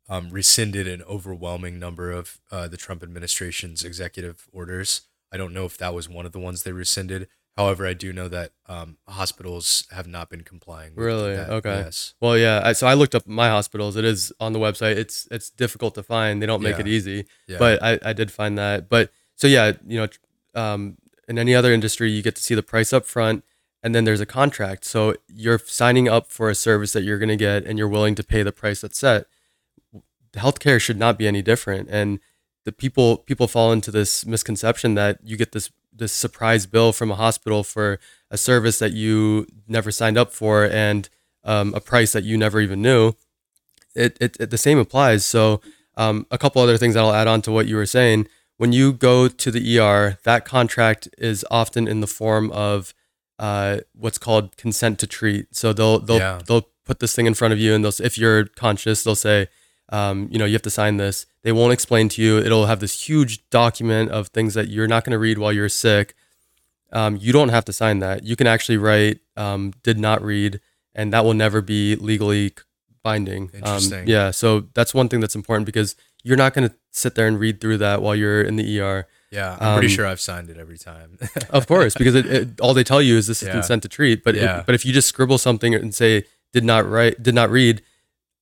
um, 0.08 0.30
rescinded 0.30 0.86
an 0.86 1.02
overwhelming 1.02 1.78
number 1.78 2.10
of 2.12 2.40
uh, 2.50 2.68
the 2.68 2.76
Trump 2.76 3.02
administration's 3.02 3.84
executive 3.84 4.46
orders. 4.52 5.02
I 5.32 5.36
don't 5.36 5.52
know 5.52 5.64
if 5.64 5.76
that 5.78 5.94
was 5.94 6.08
one 6.08 6.26
of 6.26 6.32
the 6.32 6.38
ones 6.38 6.62
they 6.62 6.72
rescinded. 6.72 7.28
However, 7.56 7.86
I 7.86 7.94
do 7.94 8.12
know 8.12 8.28
that 8.28 8.52
um, 8.66 8.98
hospitals 9.08 9.84
have 9.90 10.06
not 10.06 10.28
been 10.28 10.42
complying. 10.42 10.94
With 10.94 11.04
Really? 11.06 11.34
that. 11.36 11.48
Okay. 11.50 11.76
Yes. 11.84 12.14
Well, 12.20 12.36
yeah. 12.36 12.60
I, 12.62 12.72
so 12.74 12.86
I 12.86 12.92
looked 12.94 13.14
up 13.14 13.26
my 13.26 13.48
hospitals. 13.48 13.96
It 13.96 14.04
is 14.04 14.30
on 14.38 14.52
the 14.52 14.58
website. 14.58 14.96
It's 14.96 15.26
it's 15.30 15.48
difficult 15.50 15.94
to 15.94 16.02
find. 16.02 16.40
They 16.42 16.46
don't 16.46 16.62
make 16.62 16.74
Yeah. 16.76 16.80
it 16.82 16.88
easy, 16.88 17.26
Yeah. 17.48 17.56
but 17.58 17.82
I, 17.82 17.98
I 18.04 18.12
did 18.12 18.30
find 18.30 18.58
that. 18.58 18.88
But 18.90 19.10
so 19.36 19.46
yeah, 19.46 19.72
you 19.86 19.98
know, 20.00 20.08
um, 20.54 20.98
in 21.28 21.38
any 21.38 21.54
other 21.54 21.72
industry, 21.72 22.10
you 22.10 22.22
get 22.22 22.36
to 22.36 22.42
see 22.42 22.54
the 22.54 22.62
price 22.62 22.92
up 22.92 23.06
front, 23.06 23.42
and 23.82 23.94
then 23.94 24.04
there's 24.04 24.20
a 24.20 24.26
contract. 24.26 24.84
So 24.84 25.16
you're 25.26 25.58
signing 25.58 26.08
up 26.08 26.30
for 26.30 26.50
a 26.50 26.54
service 26.54 26.92
that 26.92 27.02
you're 27.04 27.18
going 27.18 27.30
to 27.30 27.36
get, 27.36 27.64
and 27.64 27.78
you're 27.78 27.88
willing 27.88 28.14
to 28.16 28.22
pay 28.22 28.42
the 28.42 28.52
price 28.52 28.82
that's 28.82 28.98
set. 28.98 29.26
Healthcare 30.36 30.80
should 30.80 30.98
not 30.98 31.18
be 31.18 31.26
any 31.26 31.42
different, 31.42 31.88
and 31.90 32.18
the 32.64 32.72
people 32.72 33.18
people 33.18 33.46
fall 33.48 33.72
into 33.72 33.90
this 33.90 34.26
misconception 34.26 34.94
that 34.94 35.18
you 35.24 35.36
get 35.36 35.52
this 35.52 35.70
this 35.92 36.12
surprise 36.12 36.66
bill 36.66 36.92
from 36.92 37.10
a 37.10 37.14
hospital 37.14 37.64
for 37.64 37.98
a 38.30 38.36
service 38.36 38.78
that 38.78 38.92
you 38.92 39.46
never 39.66 39.90
signed 39.90 40.18
up 40.18 40.32
for 40.32 40.64
and 40.70 41.08
um, 41.44 41.72
a 41.74 41.80
price 41.80 42.12
that 42.12 42.24
you 42.24 42.36
never 42.36 42.60
even 42.60 42.82
knew. 42.82 43.12
It, 43.94 44.16
it, 44.20 44.36
it 44.38 44.50
the 44.50 44.58
same 44.58 44.78
applies. 44.78 45.24
So 45.24 45.60
um, 45.96 46.26
a 46.30 46.36
couple 46.36 46.60
other 46.60 46.76
things 46.76 46.94
that 46.94 47.00
I'll 47.04 47.14
add 47.14 47.28
on 47.28 47.40
to 47.42 47.52
what 47.52 47.66
you 47.66 47.76
were 47.76 47.86
saying. 47.86 48.28
When 48.58 48.72
you 48.72 48.92
go 48.92 49.28
to 49.28 49.50
the 49.50 49.78
ER, 49.78 50.18
that 50.24 50.44
contract 50.44 51.08
is 51.18 51.44
often 51.50 51.86
in 51.88 52.00
the 52.00 52.06
form 52.06 52.50
of 52.52 52.92
uh, 53.38 53.78
what's 53.94 54.18
called 54.18 54.56
consent 54.56 54.98
to 55.00 55.06
treat. 55.06 55.54
So 55.54 55.72
they'll 55.72 55.98
they'll 56.00 56.18
Yeah. 56.18 56.40
they'll 56.46 56.68
put 56.84 57.00
this 57.00 57.14
thing 57.14 57.26
in 57.26 57.34
front 57.34 57.52
of 57.52 57.60
you, 57.60 57.74
and 57.74 57.84
they'll 57.84 57.92
if 58.04 58.18
you're 58.18 58.46
conscious, 58.46 59.02
they'll 59.04 59.14
say, 59.14 59.48
um, 59.90 60.28
you 60.30 60.38
know, 60.38 60.44
you 60.44 60.52
have 60.54 60.62
to 60.62 60.70
sign 60.70 60.96
this. 60.96 61.26
They 61.42 61.52
won't 61.52 61.72
explain 61.72 62.08
to 62.10 62.22
you. 62.22 62.38
It'll 62.38 62.66
have 62.66 62.80
this 62.80 63.08
huge 63.08 63.48
document 63.50 64.10
of 64.10 64.28
things 64.28 64.54
that 64.54 64.68
you're 64.68 64.88
not 64.88 65.04
going 65.04 65.12
to 65.12 65.18
read 65.18 65.38
while 65.38 65.52
you're 65.52 65.68
sick. 65.68 66.14
um, 66.92 67.16
you 67.20 67.32
don't 67.32 67.48
have 67.50 67.64
to 67.66 67.72
sign 67.72 67.98
that. 68.00 68.22
You 68.24 68.36
can 68.36 68.46
actually 68.46 68.78
write 68.78 69.18
um, 69.36 69.72
"did 69.82 69.98
not 69.98 70.22
read," 70.22 70.60
and 70.94 71.12
that 71.12 71.24
will 71.24 71.34
never 71.34 71.60
be 71.60 71.96
legally 71.96 72.52
binding. 73.02 73.44
Um, 73.54 73.58
Interesting. 73.58 74.06
yeah, 74.08 74.30
so 74.30 74.66
that's 74.74 74.92
one 74.94 75.08
thing 75.08 75.20
that's 75.20 75.34
important 75.34 75.66
because 75.66 75.94
you're 76.24 76.36
not 76.36 76.54
going 76.54 76.68
to 76.68 76.74
sit 76.92 77.14
there 77.14 77.26
and 77.28 77.38
read 77.38 77.60
through 77.60 77.78
that 77.78 78.02
while 78.02 78.14
you're 78.16 78.40
in 78.42 78.56
the 78.56 78.80
ER. 78.80 79.06
Yeah, 79.30 79.56
I'm 79.60 79.74
pretty 79.78 79.92
Um, 79.92 79.96
sure 79.96 80.06
I've 80.06 80.20
signed 80.20 80.48
it 80.50 80.56
every 80.56 80.78
time. 80.78 81.18
Of 81.50 81.66
course, 81.66 81.94
because 81.98 82.14
it, 82.14 82.26
it, 82.26 82.60
all 82.60 82.72
they 82.74 82.84
tell 82.84 83.02
you 83.02 83.16
is 83.16 83.26
this 83.26 83.42
is 83.42 83.48
Yeah. 83.48 83.54
consent 83.54 83.82
to 83.82 83.88
treat. 83.88 84.22
But 84.24 84.34
Yeah. 84.36 84.60
if, 84.60 84.66
but 84.66 84.74
if 84.74 84.84
you 84.86 84.92
just 84.92 85.08
scribble 85.08 85.38
something 85.38 85.74
and 85.74 85.94
say 85.94 86.24
did 86.52 86.64
not 86.64 86.88
write, 86.88 87.22
did 87.22 87.34
not 87.34 87.50
read, 87.50 87.82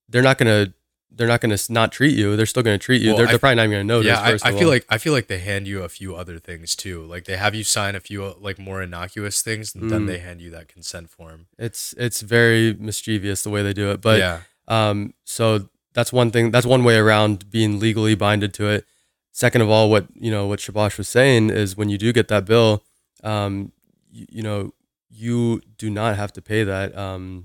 they're 0.08 0.22
not 0.22 0.38
gonna 0.38 0.72
they're 1.16 1.28
not 1.28 1.40
gonna 1.40 1.56
not 1.70 1.92
treat 1.92 2.16
you. 2.16 2.36
They're 2.36 2.46
still 2.46 2.62
gonna 2.62 2.78
treat 2.78 3.02
you. 3.02 3.08
Well, 3.10 3.18
they're, 3.18 3.26
I- 3.26 3.30
they're 3.30 3.38
probably 3.38 3.54
not 3.56 3.62
even 3.64 3.72
gonna 3.72 3.84
notice. 3.84 4.06
yeah, 4.08 4.20
I, 4.20 4.32
I 4.32 4.52
feel 4.58 4.64
all. 4.64 4.68
like 4.74 4.86
I 4.88 4.98
feel 4.98 5.12
like 5.12 5.28
they 5.28 5.38
hand 5.38 5.66
you 5.68 5.82
a 5.82 5.88
few 5.88 6.14
other 6.16 6.38
things 6.38 6.74
too. 6.76 7.04
Like 7.04 7.24
they 7.24 7.36
have 7.36 7.54
you 7.54 7.64
sign 7.64 7.94
a 7.94 8.00
few 8.00 8.34
like 8.40 8.58
more 8.58 8.82
innocuous 8.82 9.42
things, 9.42 9.74
and 9.74 9.90
then 9.90 10.02
Mm. 10.02 10.06
they 10.08 10.18
hand 10.18 10.40
you 10.40 10.50
that 10.50 10.68
consent 10.68 11.10
form. 11.10 11.46
it's 11.58 11.94
it's 11.98 12.20
very 12.20 12.74
mischievous 12.74 13.42
the 13.42 13.50
way 13.50 13.62
they 13.62 13.72
do 13.72 13.90
it. 13.90 14.00
But 14.00 14.18
yeah, 14.18 14.40
Um, 14.68 15.14
so 15.24 15.68
that's 15.92 16.12
one 16.12 16.30
thing. 16.30 16.50
That's 16.50 16.66
one 16.66 16.82
way 16.84 16.96
around 16.96 17.50
being 17.50 17.78
legally 17.78 18.14
binded 18.14 18.52
to 18.54 18.68
it. 18.68 18.84
Second 19.32 19.62
of 19.62 19.68
all, 19.70 19.90
what 19.90 20.06
you 20.14 20.30
know, 20.30 20.46
what 20.46 20.58
Shabash 20.60 20.98
was 20.98 21.08
saying 21.08 21.50
is 21.50 21.76
when 21.76 21.88
you 21.88 21.98
do 21.98 22.12
get 22.12 22.28
that 22.28 22.44
bill, 22.44 22.82
um, 23.22 23.72
you, 24.10 24.26
you 24.30 24.42
know, 24.42 24.72
you 25.10 25.60
do 25.78 25.90
not 25.90 26.16
have 26.16 26.32
to 26.32 26.42
pay 26.42 26.64
that. 26.64 26.96
Um, 26.96 27.44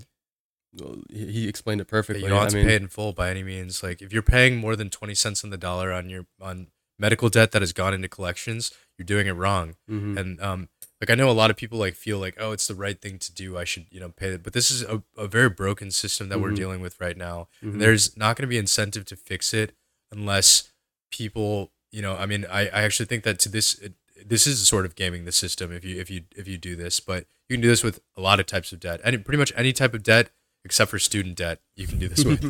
he 1.10 1.32
he 1.32 1.48
explained 1.48 1.80
it 1.80 1.86
perfectly. 1.88 2.22
you 2.22 2.28
don't 2.28 2.38
have 2.38 2.46
I 2.48 2.50
to 2.50 2.56
mean, 2.56 2.66
pay 2.66 2.74
it 2.76 2.82
in 2.82 2.88
full 2.88 3.12
by 3.12 3.30
any 3.30 3.42
means. 3.42 3.82
Like 3.82 4.00
if 4.02 4.12
you're 4.12 4.22
paying 4.22 4.56
more 4.58 4.76
than 4.76 4.90
twenty 4.90 5.14
cents 5.14 5.42
on 5.44 5.50
the 5.50 5.58
dollar 5.58 5.92
on 5.92 6.08
your 6.10 6.26
on 6.40 6.68
medical 6.98 7.28
debt 7.28 7.50
that 7.52 7.62
has 7.62 7.72
gone 7.72 7.94
into 7.94 8.08
collections, 8.08 8.72
you're 8.98 9.06
doing 9.06 9.26
it 9.26 9.32
wrong. 9.32 9.76
mhm. 9.90 10.18
And 10.18 10.40
um, 10.42 10.68
like 11.00 11.08
I 11.10 11.14
know 11.14 11.30
a 11.30 11.32
lot 11.32 11.50
of 11.50 11.56
people 11.56 11.78
like 11.78 11.94
feel 11.94 12.18
like 12.18 12.36
oh 12.38 12.52
it's 12.52 12.66
the 12.66 12.74
right 12.74 13.00
thing 13.00 13.18
to 13.18 13.32
do. 13.32 13.56
I 13.58 13.64
should 13.64 13.86
you 13.90 13.98
know 14.00 14.10
pay 14.10 14.28
it. 14.28 14.42
But 14.42 14.52
this 14.52 14.70
is 14.70 14.82
a, 14.82 15.02
a 15.16 15.26
very 15.26 15.48
broken 15.48 15.90
system 15.90 16.28
that 16.28 16.40
we're 16.40 16.52
Mhm. 16.52 16.56
dealing 16.56 16.80
with 16.80 17.00
right 17.00 17.16
now. 17.16 17.48
Mhm. 17.64 17.72
And 17.72 17.80
there's 17.80 18.16
not 18.16 18.36
going 18.36 18.42
to 18.44 18.48
be 18.48 18.58
incentive 18.58 19.04
to 19.06 19.16
fix 19.16 19.52
it 19.54 19.74
unless 20.12 20.70
people 21.10 21.72
you 21.90 22.02
know. 22.02 22.16
I 22.16 22.26
mean 22.26 22.46
I, 22.50 22.62
I 22.68 22.82
actually 22.82 23.06
think 23.06 23.24
that 23.24 23.38
to 23.40 23.48
this 23.48 23.74
it, 23.78 23.94
this 24.24 24.46
is 24.46 24.60
a 24.60 24.66
sort 24.66 24.84
of 24.84 24.94
gaming 24.94 25.24
the 25.24 25.32
system 25.32 25.72
if 25.72 25.84
you 25.84 25.98
if 26.00 26.10
you 26.10 26.22
if 26.36 26.46
you 26.46 26.58
do 26.58 26.76
this. 26.76 27.00
But 27.00 27.26
you 27.48 27.56
can 27.56 27.62
do 27.62 27.68
this 27.68 27.82
with 27.82 28.00
a 28.16 28.20
lot 28.20 28.38
of 28.38 28.46
types 28.46 28.72
of 28.72 28.78
debt. 28.80 29.00
Any 29.02 29.16
pretty 29.18 29.38
much 29.38 29.52
any 29.56 29.72
type 29.72 29.94
of 29.94 30.02
debt 30.02 30.30
except 30.64 30.90
for 30.90 30.98
student 30.98 31.36
debt 31.36 31.60
you 31.76 31.86
can 31.86 31.98
do 31.98 32.08
this 32.08 32.24
with. 32.26 32.42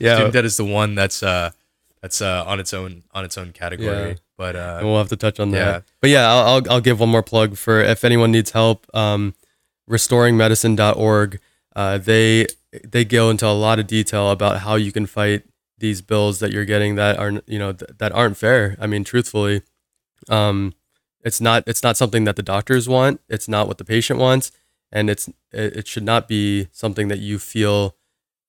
Yeah. 0.00 0.14
student 0.16 0.32
debt 0.34 0.44
is 0.44 0.56
the 0.56 0.64
one 0.64 0.94
that's 0.94 1.22
uh 1.22 1.50
that's 2.02 2.20
uh 2.20 2.44
on 2.46 2.60
its 2.60 2.72
own 2.74 3.04
on 3.12 3.24
its 3.24 3.36
own 3.38 3.52
category. 3.52 4.10
Yeah. 4.10 4.14
But 4.38 4.54
uh, 4.56 4.80
we'll 4.82 4.98
have 4.98 5.08
to 5.08 5.16
touch 5.16 5.40
on 5.40 5.50
that. 5.52 5.56
yeah. 5.58 5.80
But 6.02 6.10
yeah, 6.10 6.28
I'll, 6.30 6.46
I'll, 6.56 6.72
I'll 6.72 6.80
give 6.82 7.00
one 7.00 7.08
more 7.08 7.22
plug 7.22 7.56
for 7.56 7.80
if 7.80 8.04
anyone 8.04 8.32
needs 8.32 8.50
help. 8.50 8.86
Um, 8.94 9.34
restoringmedicine.org. 9.88 11.40
Uh, 11.74 11.98
they 11.98 12.46
they 12.84 13.04
go 13.04 13.30
into 13.30 13.46
a 13.46 13.52
lot 13.52 13.78
of 13.78 13.86
detail 13.86 14.30
about 14.30 14.60
how 14.60 14.74
you 14.74 14.92
can 14.92 15.06
fight 15.06 15.44
these 15.78 16.00
bills 16.00 16.38
that 16.40 16.52
you're 16.52 16.64
getting 16.64 16.94
that 16.96 17.18
aren't 17.18 17.46
you 17.48 17.58
know 17.58 17.72
th- 17.72 17.90
that 17.98 18.12
aren't 18.12 18.36
fair. 18.36 18.76
I 18.80 18.86
mean, 18.86 19.04
truthfully, 19.04 19.62
um, 20.28 20.74
it's 21.22 21.40
not 21.40 21.64
it's 21.66 21.82
not 21.82 21.96
something 21.96 22.24
that 22.24 22.36
the 22.36 22.42
doctors 22.42 22.88
want. 22.88 23.20
It's 23.28 23.48
not 23.48 23.68
what 23.68 23.78
the 23.78 23.84
patient 23.84 24.18
wants, 24.18 24.50
and 24.96 25.10
it's 25.10 25.28
it, 25.52 25.86
should 25.86 26.04
not 26.04 26.26
be 26.26 26.68
something 26.72 27.08
that 27.08 27.18
you 27.18 27.38
feel 27.38 27.96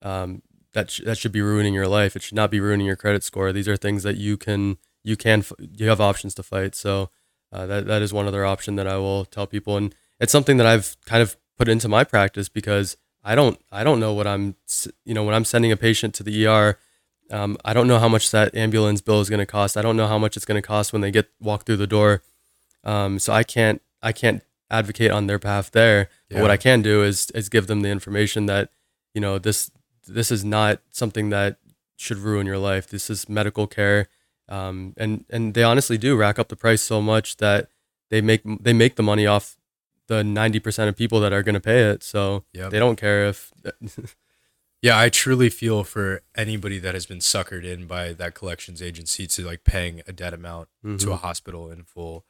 um, 0.00 0.40
that 0.72 0.90
sh- 0.90 1.02
that 1.04 1.18
should 1.18 1.30
be 1.30 1.42
ruining 1.42 1.74
your 1.74 1.86
life. 1.86 2.16
It 2.16 2.22
should 2.22 2.36
not 2.36 2.50
be 2.50 2.58
ruining 2.58 2.86
your 2.86 2.96
credit 2.96 3.22
score. 3.22 3.52
These 3.52 3.68
are 3.68 3.76
things 3.76 4.02
that 4.02 4.16
you 4.16 4.38
can 4.38 4.78
you 5.04 5.14
can 5.14 5.40
f- 5.40 5.52
you 5.58 5.88
have 5.90 6.00
options 6.00 6.34
to 6.36 6.42
fight. 6.42 6.74
So 6.74 7.10
uh, 7.52 7.66
that 7.66 7.86
that 7.86 8.00
is 8.00 8.14
one 8.14 8.26
other 8.26 8.46
option 8.46 8.76
that 8.76 8.86
I 8.86 8.96
will 8.96 9.26
tell 9.26 9.46
people, 9.46 9.76
and 9.76 9.94
it's 10.18 10.32
something 10.32 10.56
that 10.56 10.66
I've 10.66 10.96
kind 11.04 11.22
of 11.22 11.36
put 11.58 11.68
into 11.68 11.86
my 11.86 12.02
practice 12.02 12.48
because 12.48 12.96
I 13.22 13.34
don't 13.34 13.60
I 13.70 13.84
don't 13.84 14.00
know 14.00 14.14
what 14.14 14.26
I'm 14.26 14.56
you 15.04 15.12
know 15.12 15.24
when 15.24 15.34
I'm 15.34 15.44
sending 15.44 15.70
a 15.70 15.76
patient 15.76 16.14
to 16.14 16.22
the 16.22 16.46
ER. 16.46 16.78
Um, 17.30 17.58
I 17.62 17.74
don't 17.74 17.88
know 17.88 17.98
how 17.98 18.08
much 18.08 18.30
that 18.30 18.54
ambulance 18.54 19.02
bill 19.02 19.20
is 19.20 19.28
going 19.28 19.40
to 19.40 19.52
cost. 19.58 19.76
I 19.76 19.82
don't 19.82 19.98
know 19.98 20.06
how 20.06 20.16
much 20.16 20.34
it's 20.34 20.46
going 20.46 20.60
to 20.60 20.66
cost 20.66 20.94
when 20.94 21.02
they 21.02 21.10
get 21.10 21.28
walk 21.40 21.66
through 21.66 21.76
the 21.76 21.86
door. 21.86 22.22
Um, 22.84 23.18
so 23.18 23.34
I 23.34 23.42
can't 23.42 23.82
I 24.02 24.12
can't 24.12 24.42
advocate 24.70 25.10
on 25.10 25.26
their 25.26 25.38
behalf 25.38 25.70
there. 25.70 26.08
But 26.30 26.42
what 26.42 26.50
I 26.50 26.56
can 26.56 26.82
do 26.82 27.02
is 27.02 27.30
is 27.30 27.48
give 27.48 27.66
them 27.66 27.82
the 27.82 27.88
information 27.88 28.46
that 28.46 28.70
you 29.14 29.20
know 29.20 29.38
this 29.38 29.70
this 30.06 30.30
is 30.30 30.44
not 30.44 30.80
something 30.90 31.30
that 31.30 31.58
should 31.96 32.18
ruin 32.18 32.46
your 32.46 32.58
life. 32.58 32.88
This 32.88 33.10
is 33.10 33.28
medical 33.28 33.66
care, 33.66 34.08
um, 34.48 34.94
and 34.96 35.24
and 35.30 35.54
they 35.54 35.62
honestly 35.62 35.98
do 35.98 36.16
rack 36.16 36.38
up 36.38 36.48
the 36.48 36.56
price 36.56 36.82
so 36.82 37.00
much 37.02 37.36
that 37.38 37.70
they 38.10 38.20
make 38.20 38.42
they 38.44 38.72
make 38.72 38.96
the 38.96 39.02
money 39.02 39.26
off 39.26 39.56
the 40.06 40.22
ninety 40.24 40.60
percent 40.60 40.88
of 40.88 40.96
people 40.96 41.20
that 41.20 41.32
are 41.32 41.42
going 41.42 41.54
to 41.54 41.60
pay 41.60 41.90
it. 41.90 42.02
So 42.02 42.44
Yep. 42.52 42.70
they 42.70 42.78
don't 42.78 42.96
care 42.96 43.26
if 43.28 43.52
Yeah, 44.80 44.96
I 44.98 45.08
truly 45.08 45.50
feel 45.50 45.82
for 45.82 46.22
anybody 46.36 46.78
that 46.78 46.94
has 46.94 47.04
been 47.04 47.18
suckered 47.18 47.64
in 47.64 47.86
by 47.88 48.12
that 48.12 48.34
collections 48.34 48.80
agency 48.80 49.26
to 49.26 49.44
like 49.44 49.64
paying 49.64 50.02
a 50.06 50.12
debt 50.12 50.32
amount 50.32 50.68
to 50.84 50.88
a 51.12 51.16
Mhm. 51.16 51.20
hospital 51.20 51.68
in 51.70 51.82
full. 51.82 52.24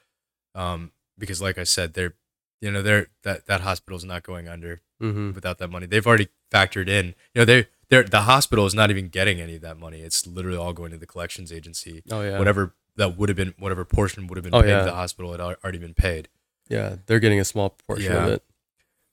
Um, 0.55 0.93
because 1.19 1.43
like 1.43 1.59
I 1.59 1.65
said, 1.65 1.93
they're 1.93 2.15
you 2.61 2.71
know, 2.71 2.83
they're 2.83 3.09
that 3.23 3.47
that 3.47 3.61
hospital's 3.63 4.05
not 4.05 4.23
going 4.23 4.49
under 4.49 4.81
Mhm. 5.03 5.35
without 5.35 5.59
that 5.59 5.69
money. 5.69 5.87
They've 5.87 6.07
already 6.07 6.29
factored 6.53 6.89
in. 6.89 7.15
You 7.35 7.41
know, 7.43 7.45
they 7.45 7.67
they're 7.89 8.03
the 8.03 8.23
hospital 8.23 8.67
is 8.67 8.75
not 8.75 8.91
even 8.91 9.09
getting 9.09 9.41
any 9.41 9.57
of 9.57 9.63
that 9.63 9.79
money. 9.79 10.01
It's 10.01 10.27
literally 10.27 10.59
all 10.59 10.73
going 10.73 10.91
to 10.91 10.99
the 10.99 11.07
collections 11.07 11.53
agency. 11.53 12.03
oh 12.11 12.23
yeah 12.23 12.39
Whatever 12.39 12.75
that 12.97 13.17
would 13.17 13.29
have 13.29 13.37
been 13.37 13.55
whatever 13.59 13.85
portion 13.85 14.27
would 14.27 14.37
have 14.37 14.45
been 14.45 14.55
Oh, 14.55 14.61
paid 14.63 14.71
yeah. 14.71 14.81
to 14.81 14.85
the 14.87 14.95
hospital 14.95 15.31
had 15.33 15.41
already 15.41 15.79
been 15.79 15.95
paid. 15.95 16.29
yeah 16.69 16.97
they're 17.07 17.21
getting 17.21 17.41
a 17.41 17.45
small 17.45 17.71
portion 17.71 18.13
of 18.13 18.29
it. 18.29 18.43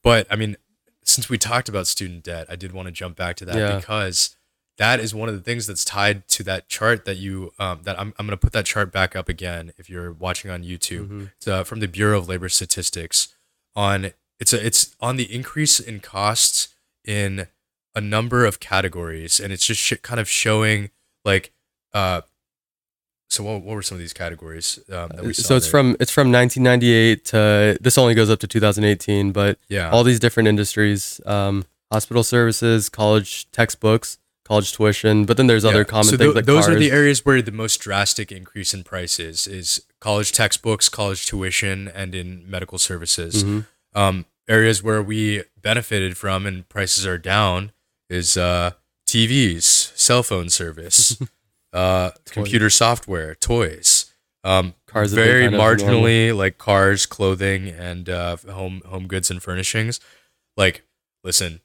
But 0.03 0.27
I 0.29 0.35
mean, 0.35 0.57
since 1.03 1.29
we 1.29 1.37
talked 1.37 1.69
about 1.69 1.87
student 1.87 2.23
debt, 2.23 2.47
I 2.49 2.55
did 2.55 2.71
want 2.73 2.87
to 2.87 2.91
jump 2.91 3.15
back 3.15 3.35
to 3.37 3.45
that 3.45 3.55
Yeah. 3.55 3.77
because 3.77 4.35
that 4.77 4.99
is 4.99 5.15
one 5.15 5.29
of 5.29 5.35
the 5.35 5.41
things 5.41 5.67
that's 5.67 5.85
tied 5.85 6.27
to 6.29 6.43
that 6.43 6.67
chart 6.67 7.05
that 7.05 7.15
you 7.17 7.53
um, 7.59 7.81
that 7.83 7.97
I'm 7.99 8.13
I'm 8.19 8.25
going 8.25 8.37
to 8.37 8.41
put 8.41 8.51
that 8.53 8.65
chart 8.65 8.91
back 8.91 9.15
up 9.15 9.29
again 9.29 9.71
if 9.77 9.89
you're 9.89 10.11
watching 10.11 10.51
on 10.51 10.63
YouTube. 10.63 11.07
Mhm. 11.07 11.31
It's 11.37 11.47
uh, 11.47 11.63
from 11.63 11.79
the 11.79 11.87
Bureau 11.87 12.17
of 12.17 12.27
Labor 12.27 12.49
Statistics 12.49 13.29
on 13.75 14.11
it's 14.39 14.53
a 14.53 14.65
it's 14.65 14.95
on 14.99 15.15
the 15.17 15.33
increase 15.33 15.79
in 15.79 15.99
costs 15.99 16.69
in 17.03 17.47
a 17.93 18.01
number 18.01 18.45
of 18.45 18.59
categories 18.59 19.39
and 19.39 19.53
it's 19.53 19.65
just 19.65 19.79
sh- 19.81 19.93
kind 20.01 20.19
of 20.19 20.29
showing 20.29 20.89
like 21.23 21.51
uh 21.93 22.21
so 23.29 23.43
what, 23.43 23.63
what 23.63 23.75
were 23.75 23.81
some 23.81 23.95
of 23.95 23.99
these 23.99 24.13
categories 24.13 24.79
um, 24.91 25.09
that 25.09 25.23
we 25.23 25.33
saw 25.33 25.41
So 25.47 25.55
it's 25.55 25.65
there? 25.65 25.71
from 25.71 25.97
it's 25.99 26.11
from 26.11 26.31
1998 26.31 27.25
to 27.25 27.77
this 27.81 27.97
only 27.97 28.13
goes 28.13 28.29
up 28.29 28.39
to 28.39 28.47
2018, 28.47 29.31
but 29.31 29.57
yeah. 29.67 29.89
all 29.89 30.03
these 30.03 30.19
different 30.19 30.47
industries, 30.47 31.19
um, 31.25 31.65
hospital 31.91 32.23
services, 32.23 32.87
college 32.87 33.49
textbooks, 33.51 34.19
college 34.45 34.71
tuition, 34.73 35.25
but 35.25 35.37
then 35.37 35.47
there's 35.47 35.65
other 35.65 35.83
common 35.83 36.05
so 36.05 36.17
things 36.17 36.33
tho- 36.33 36.35
like 36.35 36.45
those 36.45 36.69
are 36.69 36.75
the 36.75 36.91
areas 36.91 37.25
where 37.25 37.41
the 37.41 37.51
most 37.51 37.77
drastic 37.77 38.31
increase 38.31 38.73
in 38.73 38.83
prices 38.83 39.47
is 39.47 39.81
college 40.05 40.31
textbooks, 40.31 40.87
college 40.87 41.25
tuition, 41.25 41.87
and 41.87 42.13
in 42.13 42.47
medical 42.47 42.77
services. 42.77 43.43
Mhm. 43.43 43.65
Um, 43.95 44.25
areas 44.47 44.83
where 44.83 45.01
we 45.01 45.41
benefited 45.59 46.15
from 46.15 46.45
and 46.45 46.69
prices 46.69 47.07
are 47.07 47.17
down 47.17 47.71
is 48.07 48.37
uh, 48.37 48.73
TVs, 49.07 49.63
cell 49.97 50.21
phone 50.21 50.51
service, 50.51 51.17
uh, 51.73 52.11
computer 52.25 52.69
software, 52.69 53.33
toys. 53.33 54.13
Um, 54.43 54.75
Cars 54.85 55.11
very 55.11 55.45
kind 55.45 55.55
of 55.55 55.59
normal. 55.59 55.75
marginally 55.87 56.37
like 56.37 56.59
cars, 56.59 57.07
clothing, 57.07 57.67
and 57.69 58.07
uh, 58.07 58.37
home 58.47 58.83
home 58.85 59.07
goods 59.07 59.31
and 59.31 59.41
furnishings. 59.41 59.99
Like, 60.55 60.83
listen, 61.23 61.61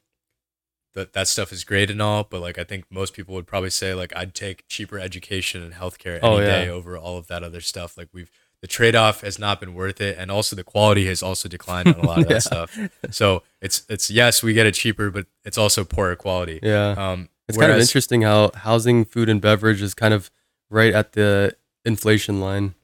that 0.94 1.12
that 1.12 1.28
stuff 1.28 1.52
is 1.52 1.64
great 1.64 1.90
and 1.90 2.00
all, 2.02 2.24
but 2.24 2.40
like 2.40 2.58
I 2.58 2.64
think 2.64 2.84
most 2.90 3.14
people 3.14 3.34
would 3.34 3.46
probably 3.46 3.70
say 3.70 3.94
like 3.94 4.12
I'd 4.16 4.34
take 4.34 4.66
cheaper 4.68 4.98
education 4.98 5.62
and 5.62 5.74
healthcare 5.74 6.18
any 6.22 6.26
Oh, 6.36 6.38
yeah. 6.38 6.46
day 6.46 6.68
over 6.68 6.96
all 6.98 7.16
of 7.16 7.26
that 7.28 7.42
other 7.42 7.60
stuff. 7.60 7.96
Like 7.96 8.08
we've 8.12 8.30
the 8.60 8.66
trade 8.66 8.94
off 8.94 9.22
has 9.22 9.38
not 9.38 9.58
been 9.58 9.72
worth 9.74 10.00
it, 10.02 10.18
and 10.18 10.30
also 10.30 10.54
the 10.54 10.64
quality 10.64 11.06
has 11.06 11.22
also 11.22 11.48
declined 11.48 11.88
on 11.88 11.94
a 11.94 12.06
lot 12.06 12.18
of 12.18 12.28
that 12.28 12.42
stuff. 12.50 12.76
So 13.10 13.42
it's 13.62 13.84
it's 13.88 14.10
yes 14.10 14.42
we 14.42 14.52
get 14.52 14.66
it 14.66 14.74
cheaper, 14.74 15.10
but 15.10 15.26
it's 15.44 15.56
also 15.56 15.84
poorer 15.84 16.16
quality. 16.16 16.58
Yeah. 16.62 16.90
Um, 16.96 17.28
It's 17.48 17.56
kind 17.58 17.72
of 17.72 17.78
interesting 17.80 18.22
how 18.22 18.50
housing, 18.54 19.04
food, 19.04 19.28
and 19.28 19.40
beverage 19.40 19.80
is 19.82 19.94
kind 19.94 20.12
of 20.14 20.30
right 20.68 20.92
at 20.94 21.12
the 21.12 21.56
inflation 21.84 22.38
line. 22.40 22.74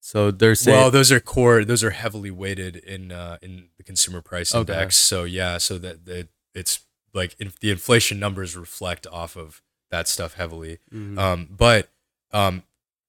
So 0.00 0.30
they're 0.30 0.54
saying, 0.54 0.76
Well, 0.78 0.90
those 0.90 1.10
are 1.12 1.20
core. 1.20 1.64
Those 1.64 1.82
are 1.84 1.90
heavily 1.90 2.30
weighted 2.30 2.76
in 2.76 3.10
uh, 3.12 3.38
in 3.42 3.68
the 3.76 3.82
consumer 3.82 4.20
price 4.22 4.54
Okay. 4.54 4.72
index. 4.72 4.96
So 4.96 5.24
yeah, 5.24 5.58
so 5.58 5.78
that 5.78 6.04
that 6.06 6.28
it's 6.54 6.80
like 7.16 7.34
in, 7.40 7.52
the 7.60 7.70
inflation 7.70 8.20
numbers 8.20 8.56
reflect 8.56 9.06
off 9.10 9.36
of 9.36 9.62
that 9.90 10.06
stuff 10.06 10.34
heavily. 10.34 10.78
Mhm. 10.92 11.18
Um, 11.18 11.48
but 11.50 11.88
um, 12.32 12.62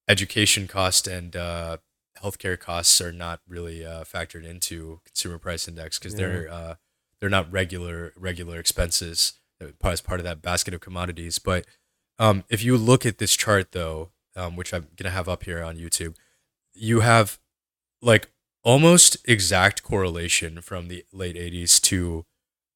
education 0.08 0.68
cost 0.68 1.08
and 1.08 1.36
uh, 1.36 1.78
healthcare 2.24 2.60
costs 2.60 3.00
are 3.02 3.12
not 3.12 3.42
really 3.48 3.86
uh, 3.86 4.04
factored 4.04 4.46
into 4.46 5.02
consumer 5.06 5.38
price 5.38 5.68
index 5.68 6.00
because 6.00 6.16
they're 6.16 6.50
uh, 6.50 6.76
they're 7.20 7.30
not 7.30 7.52
regular 7.52 8.14
regular 8.16 8.60
expenses 8.60 9.34
as 9.84 10.02
part 10.02 10.20
of 10.20 10.24
that 10.24 10.42
basket 10.42 10.74
of 10.74 10.80
commodities. 10.80 11.40
But 11.40 11.66
um, 12.20 12.44
if 12.50 12.64
you 12.64 12.78
look 12.78 13.06
at 13.06 13.18
this 13.18 13.36
chart 13.36 13.72
though, 13.72 14.12
um, 14.36 14.56
which 14.56 14.74
I'm 14.74 14.88
gonna 14.96 15.12
have 15.12 15.28
up 15.28 15.44
here 15.44 15.64
on 15.64 15.78
YouTube, 15.78 16.16
you 16.74 17.02
have 17.02 17.40
like 18.02 18.30
almost 18.64 19.18
exact 19.26 19.84
correlation 19.84 20.62
from 20.62 20.88
the 20.88 21.06
late 21.12 21.36
80s 21.36 21.82
to 21.82 22.26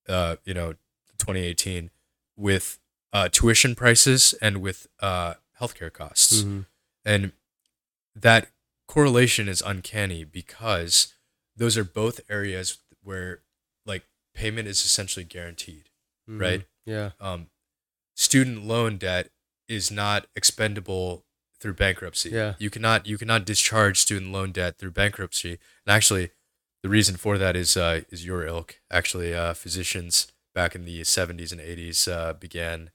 uh, 0.07 0.37
you 0.45 0.53
know 0.53 0.73
2018 1.21 1.89
with 2.37 2.79
uh, 3.13 3.27
tuition 3.29 3.75
prices 3.75 4.33
and 4.41 4.61
with 4.61 4.87
uh, 4.99 5.33
healthcare 5.59 5.91
costs 5.91 6.43
Mhm. 6.43 6.65
and 7.05 7.31
that 8.15 8.51
correlation 8.87 9.47
is 9.47 9.61
uncanny 9.61 10.23
because 10.23 11.13
those 11.55 11.77
are 11.77 11.83
both 11.83 12.19
areas 12.29 12.77
where 13.03 13.41
like 13.85 14.03
payment 14.33 14.67
is 14.67 14.83
essentially 14.85 15.23
guaranteed 15.25 15.89
Mhm. 16.29 16.39
right 16.41 16.67
Yeah. 16.85 17.11
um, 17.19 17.49
student 18.15 18.63
loan 18.65 18.97
debt 18.97 19.31
is 19.67 19.91
not 19.91 20.27
expendable 20.35 21.25
through 21.59 21.73
bankruptcy. 21.75 22.29
Yeah. 22.31 22.55
You 22.59 22.69
cannot 22.69 23.05
you 23.05 23.17
cannot 23.17 23.45
discharge 23.45 23.99
student 23.99 24.31
loan 24.31 24.51
debt 24.51 24.77
through 24.77 24.91
bankruptcy. 24.91 25.59
And 25.85 25.89
actually, 25.97 26.31
the 26.83 26.89
reason 26.89 27.15
for 27.17 27.37
that 27.37 27.55
is 27.55 27.77
uh, 27.77 28.01
is 28.09 28.25
your 28.25 28.45
ilk. 28.47 28.79
Actually, 28.89 29.33
uh, 29.33 29.53
physicians 29.53 30.31
back 30.53 30.75
in 30.75 30.85
the 30.85 31.01
70s 31.01 31.51
and 31.51 31.61
80s 31.61 32.11
uh, 32.11 32.33
began 32.33 32.91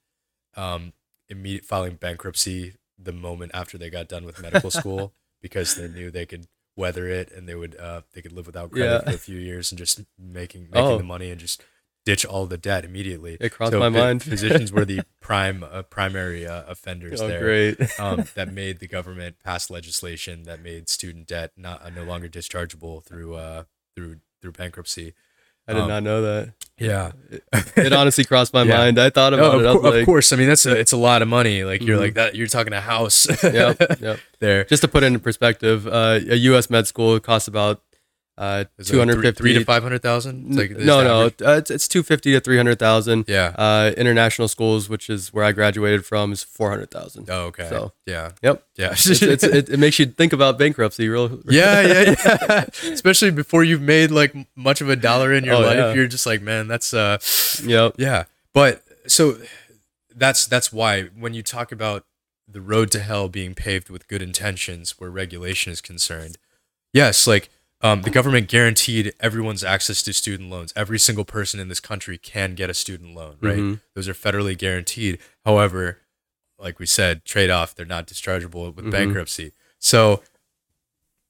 um, 0.56 0.92
immediate 1.28 1.64
filing 1.64 1.94
bankruptcy 1.96 2.74
the 2.98 3.12
moment 3.12 3.50
after 3.54 3.76
they 3.78 3.90
got 3.90 4.08
done 4.08 4.24
with 4.24 4.40
medical 4.40 4.70
school 4.80 5.12
because 5.42 5.74
they 5.76 5.88
knew 5.88 6.10
they 6.10 6.26
could 6.26 6.46
weather 6.76 7.08
it 7.08 7.30
and 7.32 7.48
they 7.48 7.54
would 7.54 7.76
uh, 7.78 8.02
they 8.14 8.20
could 8.22 8.32
live 8.32 8.46
without 8.46 8.70
credit 8.70 9.02
Yeah. 9.04 9.10
for 9.10 9.16
a 9.16 9.18
few 9.18 9.38
years 9.38 9.70
and 9.72 9.78
just 9.78 10.02
making 10.18 10.64
making 10.70 10.80
Oh. 10.92 10.98
the 10.98 11.04
money 11.04 11.30
and 11.30 11.40
just 11.40 11.62
ditch 12.04 12.24
all 12.24 12.46
the 12.46 12.58
debt 12.58 12.84
immediately. 12.84 13.36
It 13.40 13.50
crossed 13.50 13.72
So 13.72 13.80
my 13.80 13.88
mind. 13.88 14.22
physicians 14.22 14.70
were 14.70 14.84
the 14.84 15.02
prime 15.20 15.64
uh, 15.64 15.82
primary 15.82 16.46
uh, 16.46 16.62
offenders 16.68 17.20
Oh, 17.20 17.26
there 17.28 17.40
great. 17.40 17.98
um, 17.98 18.24
that 18.34 18.52
made 18.52 18.78
the 18.78 18.86
government 18.86 19.36
pass 19.42 19.70
legislation 19.70 20.44
that 20.44 20.62
made 20.62 20.88
student 20.88 21.26
debt 21.26 21.52
not 21.56 21.82
uh, 21.84 21.90
no 21.90 22.04
longer 22.04 22.28
dischargeable 22.28 23.02
through 23.04 23.34
uh, 23.34 23.64
through 23.96 24.20
through 24.40 24.52
bankruptcy. 24.52 25.14
I 25.68 25.72
did 25.72 25.82
um, 25.82 25.88
not 25.88 26.02
know 26.02 26.22
that. 26.22 26.52
Yeah, 26.78 27.12
It 27.76 27.92
honestly 27.94 28.24
crossed 28.24 28.52
my 28.52 28.62
Yeah. 28.64 28.76
mind. 28.76 28.98
I 28.98 29.08
thought 29.08 29.32
about 29.32 29.54
of, 29.54 29.60
it. 29.62 29.66
Was 29.66 29.76
of 29.76 29.94
like, 29.94 30.04
course. 30.04 30.30
I 30.32 30.36
mean, 30.36 30.48
that's 30.48 30.66
a, 30.66 30.78
it's 30.78 30.92
a 30.92 30.96
lot 30.98 31.22
of 31.22 31.28
money. 31.28 31.64
Like 31.64 31.80
you're 31.82 31.96
Mhm. 31.96 32.00
like 32.02 32.14
that. 32.14 32.34
You're 32.34 32.46
talking 32.48 32.74
a 32.74 32.80
house. 32.82 33.26
yep, 33.42 33.80
yep. 34.00 34.20
there. 34.40 34.64
Just 34.64 34.82
to 34.82 34.88
put 34.88 35.02
it 35.02 35.06
in 35.06 35.18
perspective, 35.20 35.86
uh, 35.86 36.20
a 36.28 36.36
U.S. 36.36 36.68
med 36.68 36.86
school 36.86 37.18
costs 37.18 37.48
about 37.48 37.80
uh, 38.38 38.64
two 38.84 38.98
hundred 38.98 39.22
fifty 39.22 39.38
three 39.38 39.52
to 39.54 39.64
five 39.64 39.82
hundred 39.82 40.02
thousand. 40.02 40.54
Like 40.56 40.70
no, 40.72 41.02
no, 41.02 41.26
uh, 41.46 41.56
it's, 41.56 41.70
it's 41.70 41.88
two 41.88 42.02
fifty 42.02 42.32
to 42.32 42.40
three 42.40 42.56
hundred 42.56 42.78
thousand. 42.78 43.24
Yeah. 43.28 43.54
Uh, 43.56 43.92
international 43.96 44.48
schools, 44.48 44.88
which 44.88 45.08
is 45.08 45.32
where 45.32 45.44
I 45.44 45.52
graduated 45.52 46.04
from, 46.04 46.32
is 46.32 46.42
four 46.42 46.68
hundred 46.70 46.90
thousand. 46.90 47.30
Oh, 47.30 47.46
okay. 47.46 47.68
So- 47.68 47.92
yeah. 48.04 48.32
Yep. 48.42 48.62
Yeah. 48.76 48.92
It's, 48.92 49.06
it's, 49.22 49.42
it, 49.44 49.68
it 49.70 49.78
makes 49.78 49.98
you 49.98 50.06
think 50.06 50.32
about 50.32 50.58
bankruptcy, 50.58 51.08
real. 51.08 51.40
yeah, 51.48 51.80
yeah, 51.80 52.14
yeah. 52.24 52.64
Especially 52.92 53.30
before 53.30 53.64
you've 53.64 53.80
made 53.82 54.10
like 54.10 54.34
much 54.54 54.80
of 54.80 54.88
a 54.88 54.96
dollar 54.96 55.32
in 55.32 55.44
your 55.44 55.54
Oh, 55.54 55.60
life, 55.60 55.76
yeah. 55.76 55.92
you're 55.94 56.06
just 56.06 56.26
like, 56.26 56.42
man, 56.42 56.68
that's 56.68 56.92
uh, 56.94 57.18
Yep. 57.64 57.94
yeah. 57.98 58.24
But 58.52 58.82
so 59.06 59.38
that's 60.14 60.46
that's 60.46 60.72
why 60.72 61.04
when 61.18 61.34
you 61.34 61.42
talk 61.42 61.72
about 61.72 62.04
the 62.48 62.60
road 62.60 62.90
to 62.92 63.00
hell 63.00 63.28
being 63.28 63.54
paved 63.54 63.90
with 63.90 64.06
good 64.08 64.22
intentions, 64.22 65.00
where 65.00 65.10
regulation 65.10 65.72
is 65.72 65.80
concerned, 65.80 66.38
yes, 66.92 67.26
like 67.26 67.48
um, 67.82 68.02
the 68.02 68.10
government 68.10 68.48
guaranteed 68.48 69.12
everyone's 69.20 69.62
access 69.62 70.02
to 70.02 70.12
student 70.12 70.48
loans. 70.50 70.72
Every 70.76 70.98
single 70.98 71.24
person 71.24 71.60
in 71.60 71.68
this 71.68 71.80
country 71.80 72.16
can 72.18 72.54
get 72.54 72.70
a 72.70 72.74
student 72.74 73.14
loan, 73.14 73.36
right? 73.40 73.58
Mhm. 73.58 73.80
Those 73.94 74.08
are 74.08 74.14
federally 74.14 74.56
guaranteed. 74.56 75.18
However, 75.44 76.00
like 76.58 76.78
we 76.78 76.86
said, 76.86 77.24
trade 77.24 77.50
off, 77.50 77.74
they're 77.74 77.84
not 77.84 78.06
dischargeable 78.06 78.74
with 78.74 78.86
Mhm. 78.86 78.90
bankruptcy. 78.90 79.52
So, 79.78 80.22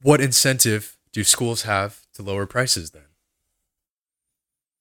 what 0.02 0.20
incentive 0.20 0.96
do 1.12 1.24
schools 1.24 1.62
have 1.62 2.06
to 2.14 2.22
lower 2.22 2.46
prices 2.46 2.90
then? 2.92 3.06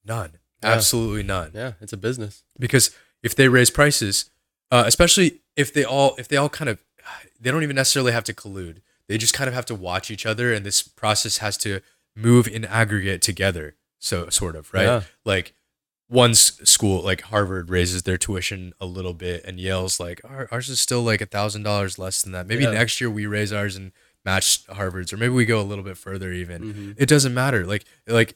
None. 0.03 0.38
Yeah. 0.63 0.72
Absolutely 0.72 1.24
none 1.24 1.51
Yeah, 1.53 1.74
it's 1.82 1.93
a 1.93 1.97
business. 1.97 2.43
because 2.59 2.91
if 3.24 3.36
they 3.36 3.47
raise 3.47 3.70
prices, 3.70 4.30
uh, 4.72 4.84
especially 4.86 5.41
if 5.55 5.74
they 5.74 5.84
all 5.84 6.16
if 6.18 6.28
they 6.28 6.38
all 6.38 6.49
kind 6.49 6.70
of 6.70 6.84
they 7.39 7.51
don't 7.51 7.63
even 7.63 7.76
necessarily 7.76 8.11
have 8.11 8.24
to 8.26 8.34
collude. 8.34 8.82
They 9.08 9.18
just 9.18 9.34
kind 9.34 9.47
of 9.47 9.53
have 9.53 9.66
to 9.68 9.76
watch 9.76 10.10
each 10.10 10.26
other, 10.26 10.53
and 10.53 10.66
this 10.66 10.82
process 10.82 11.38
has 11.39 11.58
to 11.58 11.82
move 12.16 12.47
in 12.47 12.66
aggregate 12.66 13.22
together. 13.22 13.76
So 13.99 14.30
sort 14.30 14.56
of 14.56 14.74
right, 14.74 14.84
Yeah. 14.86 15.01
like 15.26 15.53
one 16.08 16.36
school 16.36 17.01
like 17.01 17.22
Harvard 17.22 17.70
raises 17.70 18.03
their 18.03 18.18
tuition 18.18 18.74
a 18.80 18.86
little 18.86 19.14
bit, 19.14 19.43
and 19.45 19.60
Yale's 19.60 19.99
like 19.99 20.22
ours 20.51 20.70
is 20.70 20.80
still 20.80 21.01
like 21.03 21.22
a 21.22 21.26
thousand 21.26 21.64
dollars 21.64 21.97
less 21.97 22.22
than 22.22 22.32
that. 22.34 22.45
Maybe 22.47 22.64
Yeah. 22.64 22.72
next 22.72 23.01
year 23.01 23.10
we 23.10 23.26
raise 23.26 23.51
ours 23.51 23.76
and 23.76 23.91
match 24.24 24.66
Harvard's, 24.68 25.12
or 25.14 25.18
maybe 25.18 25.34
we 25.34 25.45
go 25.45 25.60
a 25.60 25.64
little 25.64 25.84
bit 25.84 25.97
further 25.97 26.32
even 26.32 26.74
Mhm. 26.74 26.95
it 26.97 27.08
doesn't 27.08 27.34
matter 27.34 27.66
like 27.66 27.86
like 28.08 28.36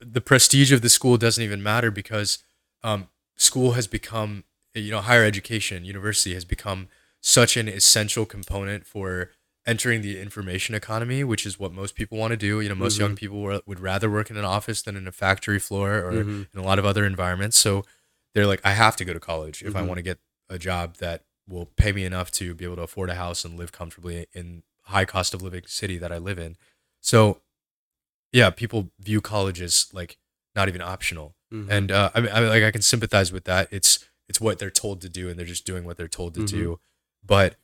the 0.00 0.20
prestige 0.20 0.70
of 0.72 0.80
the 0.82 0.88
school 0.88 1.16
doesn't 1.16 1.42
even 1.42 1.60
matter 1.62 1.90
because 1.90 2.38
um, 2.84 3.08
school 3.36 3.72
has 3.72 3.86
become 3.88 4.44
you 4.74 4.90
know 4.92 5.00
higher 5.00 5.24
education 5.24 5.84
university 5.84 6.34
has 6.34 6.44
become 6.44 6.88
such 7.20 7.56
an 7.56 7.66
essential 7.66 8.24
component 8.26 8.86
for 8.86 9.32
entering 9.68 10.00
the 10.02 10.18
information 10.20 10.74
economy 10.74 11.22
which 11.22 11.44
is 11.46 11.58
what 11.60 11.72
most 11.72 11.94
people 11.94 12.16
want 12.18 12.30
to 12.32 12.36
do 12.36 12.60
you 12.60 12.68
know 12.68 12.74
most 12.74 12.98
young 12.98 13.14
people 13.14 13.40
were, 13.42 13.60
would 13.66 13.80
rather 13.80 14.08
work 14.10 14.30
in 14.30 14.36
an 14.36 14.44
office 14.44 14.80
than 14.82 14.96
in 14.96 15.06
a 15.06 15.12
factory 15.12 15.58
floor 15.58 15.98
or 16.06 16.12
Mhm. 16.24 16.46
in 16.52 16.58
a 16.60 16.62
lot 16.62 16.78
of 16.78 16.84
other 16.86 17.04
environments 17.04 17.56
so 17.58 17.84
they're 18.34 18.46
like 18.46 18.60
i 18.64 18.72
have 18.72 18.96
to 18.96 19.04
go 19.04 19.12
to 19.12 19.20
college 19.20 19.62
if 19.62 19.76
i 19.76 19.82
Mhm. 19.82 19.86
want 19.88 19.98
to 19.98 20.02
get 20.10 20.18
a 20.48 20.58
job 20.58 20.96
that 20.96 21.24
will 21.46 21.66
pay 21.66 21.92
me 21.92 22.04
enough 22.04 22.30
to 22.32 22.54
be 22.54 22.64
able 22.64 22.76
to 22.76 22.82
afford 22.82 23.10
a 23.10 23.14
house 23.14 23.44
and 23.44 23.58
live 23.58 23.70
comfortably 23.72 24.26
in 24.32 24.62
high 24.84 25.04
cost 25.04 25.34
of 25.34 25.42
living 25.42 25.62
city 25.66 25.98
that 25.98 26.10
i 26.12 26.18
live 26.18 26.38
in 26.38 26.56
so 27.00 27.40
yeah, 28.32 28.50
people 28.50 28.90
view 29.00 29.20
college 29.22 29.60
as 29.62 29.86
like 29.94 30.18
not 30.54 30.68
even 30.68 30.82
optional, 30.82 31.34
Mhm. 31.52 31.66
and 31.70 31.90
uh, 31.92 32.10
I 32.14 32.20
mean, 32.20 32.30
I 32.32 32.40
mean, 32.40 32.48
like 32.50 32.62
I 32.62 32.70
can 32.70 32.82
sympathize 32.82 33.32
with 33.32 33.44
that. 33.44 33.68
It's 33.70 34.04
it's 34.28 34.38
what 34.40 34.58
they're 34.58 34.70
told 34.70 35.00
to 35.00 35.08
do, 35.08 35.30
and 35.30 35.38
they're 35.38 35.46
just 35.46 35.64
doing 35.64 35.84
what 35.84 35.96
they're 35.96 36.08
told 36.08 36.34
to 36.34 36.44
do. 36.44 36.78
But 37.24 37.56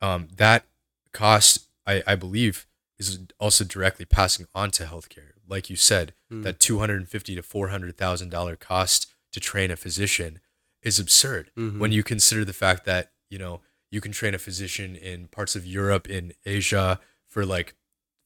um, 0.00 0.26
that 0.36 0.64
cost, 1.12 1.68
I, 1.86 2.02
I 2.06 2.14
believe, 2.16 2.66
is 2.98 3.18
also 3.38 3.64
directly 3.64 4.04
passing 4.04 4.46
on 4.54 4.70
to 4.72 4.84
healthcare. 4.84 5.32
Like 5.48 5.68
you 5.70 5.76
said, 5.76 6.14
Mm. 6.32 6.44
that 6.44 6.60
two 6.60 6.78
hundred 6.78 6.98
and 6.98 7.08
fifty 7.08 7.34
to 7.34 7.42
four 7.42 7.68
hundred 7.68 7.96
thousand 7.96 8.28
dollar 8.28 8.54
cost 8.54 9.12
to 9.32 9.40
train 9.40 9.70
a 9.72 9.76
physician 9.76 10.38
is 10.82 10.98
absurd 11.00 11.50
Mhm. 11.58 11.78
when 11.80 11.90
you 11.92 12.02
consider 12.04 12.44
the 12.44 12.52
fact 12.52 12.84
that 12.84 13.10
you 13.28 13.36
know 13.38 13.60
you 13.90 14.00
can 14.00 14.12
train 14.12 14.32
a 14.34 14.38
physician 14.38 14.94
in 14.94 15.26
parts 15.26 15.56
of 15.56 15.66
Europe, 15.66 16.08
in 16.08 16.32
Asia, 16.46 17.00
for 17.26 17.44
like 17.44 17.74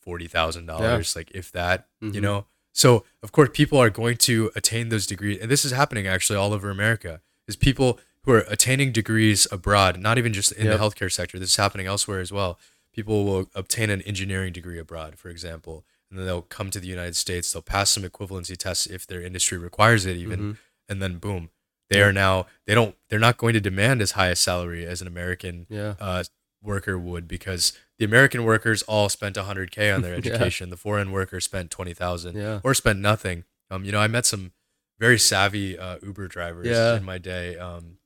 forty 0.00 0.26
thousand 0.26 0.66
dollars, 0.66 1.16
like 1.16 1.30
if 1.30 1.50
that, 1.52 1.88
you 2.02 2.10
Mhm. 2.12 2.20
know. 2.20 2.46
So 2.74 3.06
of 3.22 3.32
course, 3.32 3.48
people 3.54 3.78
are 3.78 3.88
going 3.90 4.18
to 4.18 4.50
attain 4.54 4.90
those 4.90 5.06
degrees, 5.06 5.38
and 5.40 5.50
this 5.50 5.64
is 5.64 5.72
happening 5.72 6.06
actually 6.06 6.36
all 6.36 6.52
over 6.52 6.68
America. 6.68 7.22
Is 7.48 7.56
people 7.56 7.98
who 8.24 8.32
are 8.32 8.44
attaining 8.48 8.92
degrees 8.92 9.46
abroad, 9.50 9.98
not 10.00 10.18
even 10.18 10.32
just 10.34 10.52
in 10.52 10.66
Yep. 10.66 10.78
the 10.78 10.82
healthcare 10.84 11.12
sector. 11.12 11.38
This 11.38 11.50
is 11.50 11.56
happening 11.56 11.86
elsewhere 11.86 12.20
as 12.20 12.32
well. 12.32 12.58
People 12.94 13.24
will 13.24 13.50
obtain 13.54 13.90
an 13.90 14.00
engineering 14.02 14.52
degree 14.52 14.78
abroad, 14.78 15.18
for 15.18 15.28
example, 15.28 15.84
and 16.08 16.18
then 16.18 16.26
they'll 16.26 16.42
come 16.42 16.70
to 16.70 16.78
the 16.80 16.86
United 16.86 17.16
States. 17.16 17.52
They'll 17.52 17.60
pass 17.62 17.90
some 17.90 18.04
equivalency 18.04 18.56
tests 18.56 18.86
if 18.86 19.06
their 19.06 19.20
industry 19.20 19.58
requires 19.58 20.06
it, 20.06 20.16
even, 20.16 20.38
Mhm. 20.40 20.58
and 20.88 21.02
then 21.02 21.18
boom, 21.18 21.50
they 21.90 22.00
are 22.02 22.12
now 22.12 22.46
they 22.66 22.74
don't 22.74 22.96
they're 23.08 23.18
not 23.18 23.36
going 23.36 23.52
to 23.54 23.60
demand 23.60 24.00
as 24.00 24.12
high 24.12 24.28
a 24.28 24.36
salary 24.36 24.86
as 24.86 25.00
an 25.02 25.06
American 25.08 25.66
Yeah. 25.68 25.94
uh, 26.00 26.24
worker 26.62 26.96
would 26.98 27.26
because 27.28 27.72
the 27.98 28.04
American 28.04 28.42
workers 28.44 28.82
all 28.82 29.08
spent 29.08 29.36
100k 29.36 29.90
on 29.94 30.00
their 30.02 30.12
Yeah. 30.14 30.18
education. 30.18 30.70
The 30.70 30.76
foreign 30.76 31.10
worker 31.12 31.40
spent 31.40 31.70
20,000 31.70 32.36
Yeah. 32.36 32.60
or 32.64 32.74
spent 32.74 33.00
nothing. 33.00 33.44
Um, 33.70 33.84
you 33.84 33.92
know, 33.92 34.00
I 34.00 34.06
met 34.06 34.24
some 34.24 34.52
very 34.98 35.18
savvy 35.18 35.76
uh, 35.78 35.98
Uber 36.02 36.28
drivers 36.28 36.66
Yeah. 36.68 36.96
in 36.96 37.04
my 37.04 37.18
day. 37.18 37.58
Um, 37.58 37.98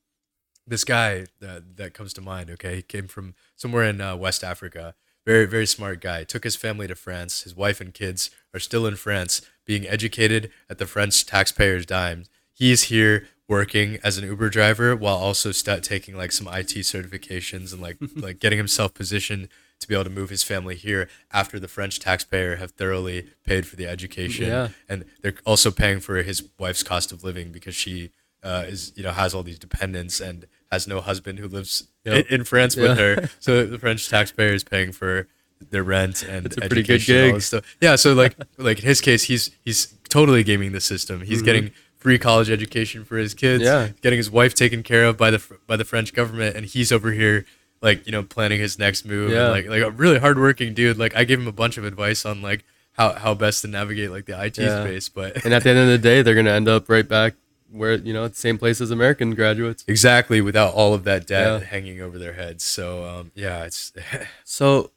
this 0.67 0.85
guy 0.85 1.27
that, 1.41 1.77
that 1.77 1.95
comes 1.95 2.13
to 2.15 2.21
mind. 2.21 2.51
Okay, 2.51 2.77
he 2.77 2.83
came 2.83 3.07
from 3.07 3.35
somewhere 3.59 3.85
in 3.85 4.01
uh, 4.01 4.17
West 4.17 4.43
Africa. 4.43 4.95
Very 5.27 5.45
very 5.45 5.67
smart 5.67 6.01
guy. 6.01 6.25
Took 6.25 6.45
his 6.45 6.57
family 6.57 6.87
to 6.87 6.95
France. 6.95 7.43
His 7.43 7.55
wife 7.55 7.83
and 7.83 7.93
kids 7.93 8.31
are 8.55 8.61
still 8.61 8.87
in 8.87 8.97
France, 8.97 9.43
being 9.67 9.87
educated 9.87 10.51
at 10.71 10.79
the 10.79 10.87
French 10.87 11.27
taxpayers' 11.27 11.85
dime. 11.85 12.25
He's 12.55 12.85
here 12.85 13.29
working 13.47 13.99
as 14.03 14.17
an 14.19 14.25
Uber 14.25 14.49
driver 14.49 14.97
while 14.97 15.17
also 15.17 15.53
st- 15.53 15.83
taking 15.85 16.17
like 16.17 16.33
some 16.33 16.47
IT 16.49 16.69
certifications 16.85 17.73
and 17.73 17.83
like 17.83 17.99
like 18.17 18.39
getting 18.41 18.59
himself 18.59 18.95
positioned 18.95 19.49
to 19.81 19.87
be 19.89 19.95
able 19.95 20.05
to 20.05 20.11
move 20.11 20.29
his 20.31 20.43
family 20.43 20.75
here 20.75 21.09
after 21.31 21.61
the 21.61 21.69
French 21.69 22.01
taxpayer 22.01 22.57
have 22.57 22.73
thoroughly 22.73 23.29
paid 23.45 23.67
for 23.67 23.77
the 23.77 23.87
education 23.87 24.47
Yeah. 24.49 24.69
and 24.89 25.05
they're 25.23 25.35
also 25.47 25.71
paying 25.71 26.01
for 26.01 26.21
his 26.23 26.43
wife's 26.59 26.83
cost 26.83 27.13
of 27.13 27.23
living 27.23 27.53
because 27.53 27.75
she 27.77 28.11
uh, 28.43 28.65
is 28.67 28.93
you 28.97 29.03
know 29.05 29.13
has 29.13 29.35
all 29.35 29.43
these 29.45 29.59
dependents 29.59 30.21
and 30.21 30.47
has 30.71 30.87
no 30.87 31.01
husband 31.01 31.39
who 31.39 31.49
lives 31.49 31.89
Yep. 32.05 32.27
in, 32.31 32.35
in 32.41 32.45
France 32.45 32.75
with 32.77 32.97
her. 32.99 33.29
So 33.41 33.67
the 33.67 33.79
French 33.79 34.09
taxpayer 34.09 34.53
is 34.55 34.65
paying 34.65 34.93
for 34.93 35.29
their 35.71 35.83
rent 35.83 36.23
and 36.23 36.45
That's 36.47 36.57
a 36.57 36.61
pretty 36.61 36.83
good 36.85 36.95
education 37.03 37.17
and 37.17 37.33
all 37.53 37.61
gig. 37.61 37.65
Yeah, 37.81 37.97
so 37.97 38.15
like 38.15 38.37
like 38.59 38.79
in 38.79 38.85
his 38.87 39.01
case, 39.01 39.25
he's 39.25 39.51
he's 39.65 39.95
totally 40.09 40.43
gaming 40.45 40.73
the 40.73 40.81
system. 40.81 41.21
He's 41.23 41.43
getting 41.43 41.71
free 41.97 42.19
college 42.19 42.49
education 42.49 43.05
for 43.05 43.17
his 43.19 43.35
kids. 43.35 43.65
Mm-hmm. 43.65 43.87
Yeah. 43.87 43.93
getting 44.01 44.17
his 44.19 44.31
wife 44.31 44.55
taken 44.55 44.83
care 44.83 45.05
of 45.05 45.17
by 45.19 45.31
the 45.31 45.43
by 45.67 45.77
the 45.77 45.85
French 45.85 46.15
government, 46.15 46.57
and 46.57 46.65
he's 46.65 46.93
over 46.93 47.11
here 47.13 47.45
like 47.83 48.07
you 48.07 48.13
know 48.13 48.23
planning 48.23 48.61
his 48.61 48.79
next 48.79 49.05
move. 49.05 49.31
Yeah. 49.33 49.45
And, 49.47 49.53
like 49.53 49.67
like 49.69 49.83
a 49.83 49.91
really 49.91 50.19
hardworking 50.19 50.75
dude. 50.75 50.97
Like 50.97 51.15
I 51.17 51.25
gave 51.25 51.41
him 51.41 51.49
a 51.49 51.53
bunch 51.53 51.77
of 51.77 51.85
advice 51.85 52.25
on 52.25 52.41
like 52.41 52.65
how 52.93 53.13
how 53.15 53.35
best 53.35 53.63
to 53.63 53.69
navigate 53.69 54.11
like 54.13 54.27
the 54.27 54.41
IT 54.41 54.59
Yeah. 54.59 54.83
space, 54.85 55.09
but 55.09 55.45
And 55.45 55.53
at 55.53 55.63
the 55.65 55.71
end 55.71 55.79
of 55.81 55.89
the 55.89 55.99
day, 55.99 56.23
they're 56.23 56.35
gonna 56.37 56.51
end 56.53 56.69
up 56.69 56.89
right 56.89 57.07
back 57.07 57.35
where 57.71 57.95
you 57.95 58.13
know, 58.13 58.27
the 58.29 58.35
same 58.35 58.59
place 58.59 58.81
as 58.81 58.91
American 58.91 59.35
graduates. 59.35 59.85
exactly 59.87 60.41
without 60.41 60.75
all 60.75 60.95
of 60.95 61.05
that 61.05 61.27
debt 61.27 61.61
Yeah. 61.61 61.67
hanging 61.69 62.01
over 62.01 62.19
their 62.19 62.33
heads. 62.35 62.65
So 62.65 63.05
um, 63.05 63.33
yeah, 63.35 63.65
it's 63.65 63.93
So, 64.45 64.91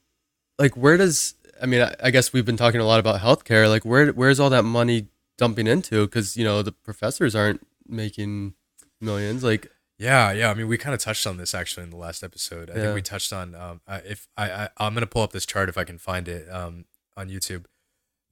like, 0.59 0.75
where 0.77 0.97
does 0.97 1.35
I 1.61 1.65
mean? 1.65 1.81
I, 1.81 1.93
I 2.03 2.11
guess 2.11 2.33
we've 2.33 2.45
been 2.45 2.57
talking 2.57 2.79
a 2.81 2.85
lot 2.85 2.99
about 2.99 3.19
healthcare. 3.21 3.67
Like, 3.69 3.83
where 3.85 4.07
where's 4.13 4.39
all 4.39 4.49
that 4.51 4.63
money 4.63 5.07
dumping 5.37 5.67
into? 5.67 6.05
Because 6.07 6.37
you 6.37 6.43
know 6.43 6.61
the 6.61 6.71
professors 6.71 7.35
aren't 7.35 7.65
making 7.87 8.53
millions. 8.99 9.43
Like, 9.43 9.69
Yeah, 9.97 10.31
yeah. 10.31 10.49
I 10.49 10.53
mean, 10.53 10.67
we 10.67 10.77
kind 10.77 10.93
of 10.93 10.99
touched 11.01 11.27
on 11.27 11.37
this 11.37 11.53
actually 11.53 11.83
in 11.83 11.89
the 11.89 11.97
last 11.97 12.23
episode. 12.23 12.69
I 12.69 12.75
Yeah. 12.75 12.81
think 12.83 12.95
we 12.95 13.01
touched 13.01 13.33
on 13.33 13.53
um, 13.55 13.81
if 14.05 14.27
I, 14.37 14.49
I 14.51 14.69
I'm 14.77 14.93
gonna 14.93 15.07
pull 15.07 15.23
up 15.23 15.33
this 15.33 15.45
chart 15.45 15.67
if 15.69 15.77
I 15.77 15.83
can 15.83 15.97
find 15.97 16.27
it 16.27 16.49
um, 16.49 16.85
on 17.17 17.29
YouTube. 17.29 17.65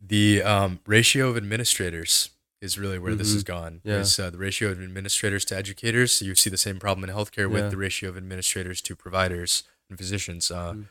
The 0.02 0.42
um, 0.44 0.80
ratio 0.88 1.28
of 1.30 1.36
administrators 1.38 2.30
is 2.62 2.78
really 2.78 3.00
where 3.00 3.16
this 3.16 3.34
has 3.34 3.44
gone. 3.44 3.76
Mm-hmm. 3.80 3.90
Yeah. 3.90 4.00
Is 4.00 4.20
uh, 4.20 4.30
the 4.30 4.38
ratio 4.38 4.70
of 4.70 4.82
administrators 4.82 5.46
to 5.46 5.58
educators. 5.58 6.14
So 6.14 6.26
you 6.26 6.36
see 6.36 6.50
the 6.50 6.58
same 6.58 6.80
problem 6.80 7.10
in 7.10 7.16
healthcare 7.16 7.50
with 7.50 7.72
the 7.72 7.78
ratio 7.78 8.10
of 8.10 8.18
administrators 8.18 8.82
to 8.82 8.96
providers 8.96 9.64
and 9.90 9.98
physicians. 9.98 10.52
Uh, 10.52 10.74
Mm. 10.74 10.86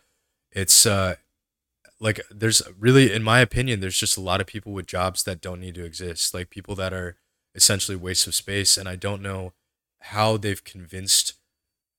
It's 0.53 0.87
uh, 0.87 1.17
like 2.01 2.21
there's 2.31 2.63
really, 2.79 3.13
in 3.13 3.23
my 3.23 3.41
opinion, 3.41 3.81
there's 3.81 3.99
just 3.99 4.17
a 4.17 4.21
lot 4.23 4.41
of 4.41 4.47
people 4.47 4.73
with 4.73 4.87
jobs 4.87 5.25
that 5.25 5.43
don't 5.43 5.61
need 5.61 5.75
to 5.75 5.85
exist. 5.85 6.33
Like 6.33 6.49
people 6.49 6.75
that 6.77 6.95
are 6.95 7.17
essentially 7.55 7.97
wastes 7.97 8.27
of 8.27 8.35
space, 8.35 8.79
and 8.79 8.89
I 8.89 8.97
don't 8.97 9.21
know 9.21 9.53
how 10.01 10.39
they've 10.39 10.65
convinced 10.65 11.35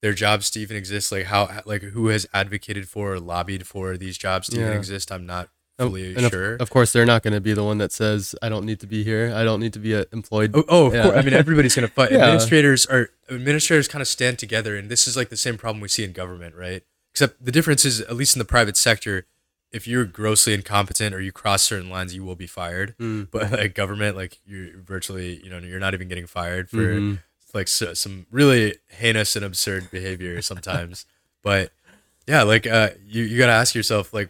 their 0.02 0.14
jobs 0.14 0.50
to 0.52 0.60
even 0.60 0.78
exist 0.78 1.12
like 1.12 1.26
how 1.26 1.62
like 1.66 1.82
who 1.84 2.08
has 2.08 2.26
advocated 2.34 2.88
for 2.88 3.14
or 3.14 3.20
lobbied 3.20 3.68
for 3.68 3.98
these 3.98 4.18
jobs 4.18 4.48
to 4.50 4.56
even 4.60 4.72
exist 4.78 5.12
i'm 5.12 5.26
not 5.26 5.50
Oh, 5.82 5.96
and 5.96 6.18
of, 6.26 6.32
sure 6.32 6.56
of 6.56 6.70
course, 6.70 6.92
they're 6.94 7.06
not 7.06 7.24
going 7.24 7.34
to 7.34 7.40
be 7.42 7.54
the 7.54 7.64
one 7.64 7.78
that 7.78 7.92
says, 7.92 8.36
"I 8.42 8.50
don't 8.50 8.66
need 8.66 8.80
to 8.82 8.88
be 8.88 9.04
here. 9.04 9.32
I 9.34 9.44
don't 9.44 9.60
need 9.60 9.74
to 9.74 9.80
be 9.80 9.96
uh, 9.96 10.06
employed." 10.12 10.52
oh, 10.54 10.64
oh 10.68 10.86
of 10.88 10.94
Yeah. 10.94 11.04
course 11.04 11.16
i 11.18 11.22
mean 11.22 11.34
everybody's 11.34 11.76
gonna 11.76 11.88
fight 11.88 12.12
Yeah. 12.12 12.20
administrators 12.20 12.86
are 12.86 13.10
administrators 13.30 13.88
kind 13.88 14.02
of 14.02 14.08
stand 14.08 14.40
together 14.40 14.76
and 14.78 14.90
this 14.90 15.08
is 15.08 15.16
like 15.16 15.30
the 15.30 15.38
same 15.38 15.58
problem 15.58 15.80
we 15.82 15.88
see 15.88 16.04
in 16.04 16.12
government 16.12 16.56
right 16.56 16.84
except 17.14 17.44
the 17.44 17.52
difference 17.52 17.86
is 17.86 18.02
at 18.02 18.16
least 18.16 18.36
in 18.36 18.40
the 18.40 18.46
private 18.46 18.76
sector 18.78 19.26
if 19.72 19.88
you're 19.88 20.04
grossly 20.06 20.54
incompetent 20.54 21.14
or 21.14 21.22
you 21.22 21.32
cross 21.32 21.62
certain 21.64 21.90
lines 21.90 22.14
you 22.16 22.24
will 22.24 22.36
be 22.36 22.48
fired 22.48 22.96
Mm. 23.00 23.28
but 23.32 23.52
like 23.52 23.74
government 23.76 24.16
like 24.18 24.40
you're 24.46 24.78
virtually 24.84 25.40
you 25.44 25.50
know 25.50 25.60
you're 25.60 25.80
not 25.80 25.94
even 25.94 26.08
getting 26.08 26.28
fired 26.28 26.70
for 26.70 26.78
Mhm. 26.96 27.20
like 27.54 27.68
so, 27.68 27.94
some 27.94 28.26
really 28.32 28.76
heinous 28.90 29.36
and 29.36 29.46
absurd 29.46 29.90
behavior 29.92 30.42
sometimes. 30.42 31.06
but 31.44 31.72
yeah, 32.28 32.44
like 32.44 32.68
uh, 32.68 32.90
you 33.08 33.24
you 33.24 33.38
gotta 33.40 33.54
ask 33.54 33.74
yourself 33.74 34.14
like 34.14 34.30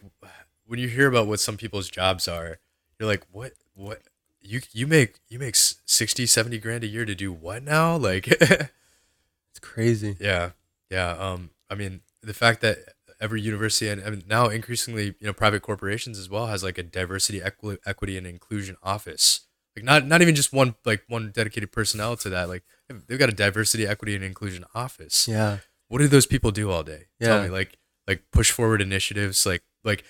when 0.70 0.80
you 0.80 0.88
hear 0.88 1.08
about 1.08 1.28
what 1.28 1.40
some 1.40 1.58
people's 1.58 1.90
jobs 1.90 2.28
are, 2.28 2.60
you're 3.00 3.08
like, 3.10 3.24
what 3.32 3.54
what 3.74 4.02
you 4.42 4.62
you 4.72 4.88
make 4.88 5.16
you 5.30 5.38
make 5.40 5.56
s- 5.56 5.82
60 5.86 6.26
70 6.26 6.58
grand 6.60 6.84
a 6.84 6.88
year 6.88 7.06
to 7.06 7.16
do 7.16 7.32
what 7.34 7.64
now 7.64 7.96
like 8.10 8.28
It's 8.28 9.60
crazy. 9.62 10.16
yeah 10.20 10.52
yeah 10.90 11.12
um 11.12 11.50
i 11.70 11.76
mean 11.76 12.02
the 12.22 12.34
fact 12.34 12.62
that 12.62 12.78
every 13.20 13.42
university 13.42 13.90
and, 13.90 14.02
and 14.02 14.28
now 14.28 14.48
increasingly 14.48 15.06
you 15.20 15.28
know 15.28 15.34
private 15.34 15.62
corporations 15.62 16.18
as 16.18 16.30
well 16.30 16.48
has 16.48 16.64
like 16.64 16.78
a 16.78 16.84
diversity 16.84 17.42
equi- 17.42 17.78
equity 17.86 18.18
and 18.18 18.26
inclusion 18.26 18.76
office 18.82 19.42
like 19.76 19.84
not 19.86 20.06
not 20.08 20.22
even 20.22 20.36
just 20.36 20.54
one 20.54 20.76
like 20.86 21.04
one 21.08 21.32
dedicated 21.32 21.72
personnel 21.72 22.16
to 22.16 22.30
that 22.30 22.48
like 22.48 22.64
they've 23.08 23.20
got 23.20 23.30
a 23.30 23.34
diversity 23.34 23.86
equity 23.86 24.16
and 24.16 24.24
inclusion 24.24 24.64
office 24.74 25.28
Yeah. 25.28 25.58
what 25.90 26.00
do 26.00 26.08
those 26.08 26.26
people 26.28 26.52
do 26.52 26.72
all 26.72 26.84
day 26.84 27.08
tell 27.22 27.40
Yeah. 27.40 27.44
me 27.46 27.50
like 27.50 27.78
like 28.08 28.24
push 28.32 28.52
forward 28.52 28.82
initiatives 28.82 29.46
like 29.46 29.64
like 29.84 30.04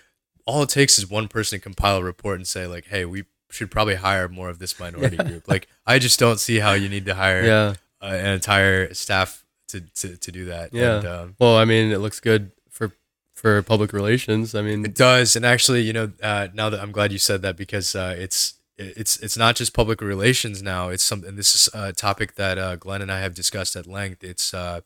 all 0.46 0.64
it 0.64 0.70
takes 0.70 0.98
is 0.98 1.10
one 1.10 1.28
person 1.28 1.60
to 1.60 1.64
compile 1.64 1.98
a 1.98 2.04
report 2.04 2.38
and 2.38 2.48
say 2.48 2.66
like 2.68 2.86
hey 2.88 3.06
we 3.06 3.24
should 3.52 3.72
probably 3.72 3.96
hire 3.96 4.28
more 4.30 4.50
of 4.50 4.60
this 4.60 4.80
minority 4.80 5.18
group 5.18 5.48
like 5.48 5.68
i 5.88 5.98
just 6.00 6.20
don't 6.20 6.40
see 6.40 6.60
how 6.60 6.74
you 6.74 6.88
need 6.90 7.06
to 7.06 7.16
hire 7.16 7.44
Yeah. 7.46 7.74
uh, 8.02 8.06
an 8.06 8.28
entire 8.34 8.94
staff 8.94 9.44
to, 9.70 9.82
to, 9.82 10.18
to 10.18 10.32
do 10.32 10.46
that. 10.46 10.74
Yeah. 10.74 10.98
And, 10.98 11.06
um, 11.08 11.36
Well, 11.38 11.56
I 11.58 11.64
mean, 11.66 11.92
it 11.92 12.00
looks 12.00 12.20
good 12.20 12.52
for 12.72 12.92
for 13.36 13.62
public 13.62 13.94
relations. 13.94 14.56
I 14.56 14.64
mean, 14.64 14.84
it 14.84 14.96
does. 14.96 15.36
And 15.36 15.46
actually, 15.46 15.82
you 15.82 15.94
know, 15.94 16.12
uh, 16.24 16.48
now 16.56 16.72
that 16.72 16.80
I'm 16.80 16.92
glad 16.92 17.12
you 17.12 17.20
said 17.20 17.44
that 17.44 17.56
because 17.56 17.96
uh, 17.96 18.16
it's 18.18 18.56
it's 18.78 19.18
it's 19.18 19.38
not 19.38 19.56
just 19.56 19.74
public 19.76 20.02
relations 20.02 20.64
now. 20.64 20.90
It's 20.90 21.04
something. 21.04 21.36
This 21.36 21.54
is 21.54 21.70
a 21.76 21.94
topic 21.94 22.34
that 22.36 22.58
uh, 22.58 22.78
Glenn 22.78 23.04
and 23.04 23.12
I 23.12 23.20
have 23.20 23.36
discussed 23.36 23.76
at 23.76 23.86
length. 23.86 24.24
It's 24.24 24.56
uh, 24.56 24.82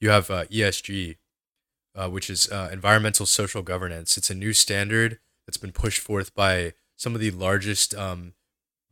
you 0.00 0.10
have 0.10 0.28
uh, 0.30 0.46
ESG, 0.46 1.16
uh, 1.94 2.08
which 2.08 2.28
is 2.28 2.50
uh, 2.50 2.68
environmental 2.72 3.26
social 3.26 3.62
governance. 3.62 4.16
It's 4.16 4.30
a 4.30 4.34
new 4.34 4.52
standard 4.52 5.18
that's 5.46 5.56
been 5.56 5.72
pushed 5.72 6.00
forth 6.00 6.34
by 6.34 6.72
some 6.96 7.14
of 7.14 7.20
the 7.20 7.30
largest 7.30 7.94
um, 7.94 8.34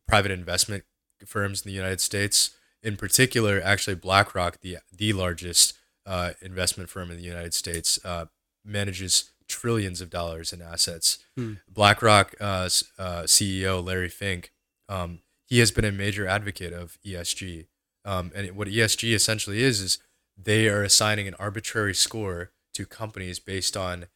private 0.07 0.31
investment 0.31 0.85
firms 1.27 1.63
in 1.63 1.71
the 1.71 1.77
United 1.77 2.01
States. 2.01 2.51
In 2.83 2.97
particular, 2.97 3.61
actually, 3.63 3.95
BlackRock, 3.95 4.61
the 4.61 4.79
the 4.97 5.13
largest 5.13 5.75
uh, 6.05 6.33
investment 6.41 6.91
firm 6.91 7.11
in 7.11 7.17
the 7.17 7.23
United 7.23 7.55
States, 7.55 7.99
uh, 8.05 8.27
manages 8.65 9.31
trillions 9.49 10.01
of 10.01 10.11
dollars 10.11 10.53
in 10.53 10.63
assets. 10.63 11.19
Hmm. 11.37 11.55
BlackRock 11.69 12.35
uh, 12.41 12.69
uh, 12.99 13.23
CEO 13.25 13.85
Larry 13.85 14.09
Fink, 14.09 14.53
um, 14.89 15.21
he 15.47 15.59
has 15.59 15.71
been 15.71 15.85
a 15.85 15.93
major 15.93 16.27
advocate 16.27 16.73
of 16.73 16.99
ESG. 17.05 17.67
Um, 18.05 18.33
and 18.35 18.57
what 18.57 18.69
ESG 18.69 19.15
essentially 19.15 19.63
is 19.63 19.81
is 19.81 19.99
they 20.37 20.69
are 20.69 20.83
assigning 20.83 21.29
an 21.29 21.35
arbitrary 21.39 21.95
score 21.95 22.51
to 22.75 22.87
companies 22.87 23.39
based 23.39 23.77
on 23.77 24.07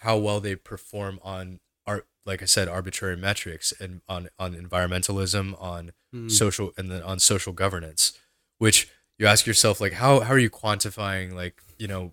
how 0.00 0.16
well 0.18 0.40
they 0.40 0.56
perform 0.56 1.18
on 1.22 1.60
art, 1.86 2.06
like 2.24 2.42
I 2.42 2.46
said, 2.46 2.68
arbitrary 2.68 3.16
metrics 3.16 3.72
and 3.80 4.00
on 4.08 4.28
on 4.38 4.54
environmentalism, 4.54 5.60
on 5.60 5.92
mm, 6.14 6.30
social 6.30 6.72
and 6.76 6.90
then 6.90 7.02
on 7.02 7.18
social 7.18 7.52
governance 7.52 8.18
which 8.58 8.88
you 9.18 9.26
ask 9.26 9.46
yourself 9.46 9.80
like 9.80 9.92
how 9.94 10.20
how 10.20 10.32
are 10.32 10.38
you 10.38 10.50
quantifying 10.50 11.32
like 11.34 11.60
you 11.78 11.86
know 11.86 12.12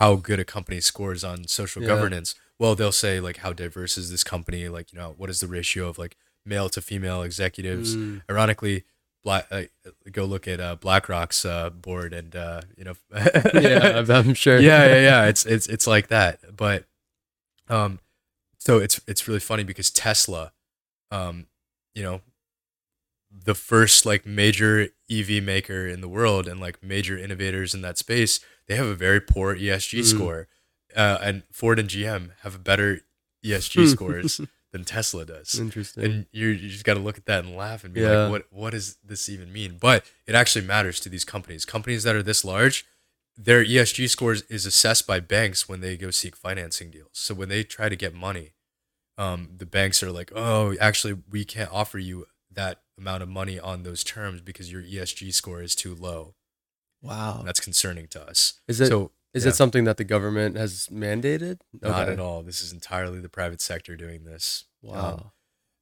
how 0.00 0.16
good 0.16 0.40
a 0.40 0.44
company 0.44 0.80
scores 0.80 1.22
on 1.24 1.46
social 1.46 1.82
Yeah. 1.82 1.88
governance? 1.88 2.34
Well 2.58 2.74
they'll 2.74 2.92
say 2.92 3.20
like 3.20 3.38
how 3.38 3.52
diverse 3.52 3.96
is 3.98 4.10
this 4.10 4.24
company? 4.24 4.68
Like 4.68 4.92
you 4.92 4.98
know 4.98 5.14
what 5.16 5.30
is 5.30 5.40
the 5.40 5.46
ratio 5.46 5.88
of 5.88 5.98
like 5.98 6.16
male 6.44 6.68
to 6.70 6.80
female 6.80 7.22
executives? 7.22 7.96
Mm, 7.96 8.22
ironically 8.30 8.84
black 9.24 9.46
uh, 9.50 9.62
go 10.12 10.24
look 10.24 10.46
at 10.46 10.60
uh, 10.60 10.76
blackrock's 10.76 11.44
uh, 11.44 11.70
board 11.70 12.12
and 12.12 12.36
uh, 12.36 12.60
you 12.76 12.84
know 12.84 12.94
yeah, 13.54 13.98
I'm, 13.98 14.10
I'm 14.10 14.34
sure. 14.34 14.58
yeah, 14.60 14.86
yeah, 14.86 15.00
yeah. 15.00 15.24
It's 15.26 15.44
it's 15.46 15.66
it's 15.66 15.86
like 15.86 16.08
that. 16.08 16.56
But 16.56 16.84
um 17.68 17.98
so 18.58 18.78
it's 18.78 19.00
it's 19.08 19.26
really 19.26 19.40
funny 19.40 19.64
because 19.64 19.90
Tesla, 19.90 20.52
um, 21.10 21.46
you 21.94 22.02
know, 22.02 22.20
the 23.30 23.54
first 23.54 24.06
like 24.06 24.24
major 24.26 24.88
EV 25.10 25.42
maker 25.42 25.86
in 25.86 26.00
the 26.00 26.08
world 26.08 26.46
and 26.46 26.60
like 26.60 26.82
major 26.82 27.18
innovators 27.18 27.74
in 27.74 27.82
that 27.82 27.98
space, 27.98 28.40
they 28.68 28.76
have 28.76 28.86
a 28.86 28.94
very 28.94 29.20
poor 29.20 29.54
ESG 29.56 30.00
Mm. 30.00 30.04
score. 30.04 30.48
Uh, 30.96 31.18
and 31.22 31.42
Ford 31.50 31.78
and 31.80 31.88
GM 31.88 32.30
have 32.42 32.62
better 32.62 33.00
ESG 33.44 33.88
scores 33.88 34.40
than 34.74 34.84
Tesla 34.84 35.24
does 35.24 35.58
Interesting. 35.58 36.04
and 36.04 36.26
you 36.32 36.48
you 36.48 36.68
just 36.68 36.84
got 36.84 36.94
to 36.94 37.00
look 37.00 37.16
at 37.16 37.26
that 37.26 37.44
and 37.44 37.56
laugh 37.56 37.84
and 37.84 37.94
be 37.94 38.00
Yeah. 38.00 38.24
like, 38.24 38.30
what 38.32 38.46
what 38.50 38.70
does 38.70 38.96
this 39.04 39.28
even 39.28 39.52
mean? 39.52 39.78
But 39.80 40.04
it 40.26 40.34
actually 40.34 40.66
matters 40.66 40.98
to 41.00 41.08
these 41.08 41.24
companies. 41.24 41.64
Companies 41.64 42.02
that 42.02 42.16
are 42.16 42.22
this 42.24 42.44
large, 42.44 42.84
their 43.36 43.64
ESG 43.64 44.10
scores 44.10 44.42
is 44.50 44.66
assessed 44.66 45.06
by 45.06 45.20
banks 45.20 45.68
when 45.68 45.80
they 45.80 45.96
go 45.96 46.10
seek 46.10 46.34
financing 46.36 46.90
deals. 46.90 47.10
So 47.12 47.34
when 47.34 47.48
they 47.48 47.62
try 47.62 47.88
to 47.88 47.96
get 47.96 48.14
money, 48.14 48.52
um, 49.16 49.50
the 49.56 49.66
banks 49.66 50.02
are 50.02 50.10
like, 50.10 50.32
oh, 50.34 50.74
actually, 50.80 51.18
we 51.30 51.44
can't 51.44 51.70
offer 51.72 51.98
you 51.98 52.26
that 52.50 52.80
amount 52.98 53.22
of 53.22 53.28
money 53.28 53.58
on 53.60 53.82
those 53.84 54.02
terms 54.04 54.40
because 54.40 54.70
your 54.72 54.82
ESG 54.82 55.32
score 55.32 55.62
is 55.62 55.74
too 55.76 55.94
low. 55.94 56.34
wow. 57.02 57.38
And 57.38 57.46
that's 57.48 57.60
concerning 57.60 58.08
to 58.08 58.22
us. 58.22 58.60
Is 58.68 58.80
it 58.80 58.88
so 58.88 59.12
is 59.34 59.44
yeah. 59.44 59.50
it 59.50 59.54
something 59.54 59.84
that 59.84 59.96
the 59.96 60.04
government 60.04 60.56
has 60.56 60.88
mandated? 60.92 61.58
not 61.82 62.08
at 62.08 62.20
all. 62.20 62.42
This 62.42 62.60
is 62.62 62.72
entirely 62.72 63.20
the 63.20 63.28
private 63.28 63.60
sector 63.60 63.96
doing 63.96 64.24
this. 64.24 64.64
Um, 64.88 64.90
Wow. 64.94 65.32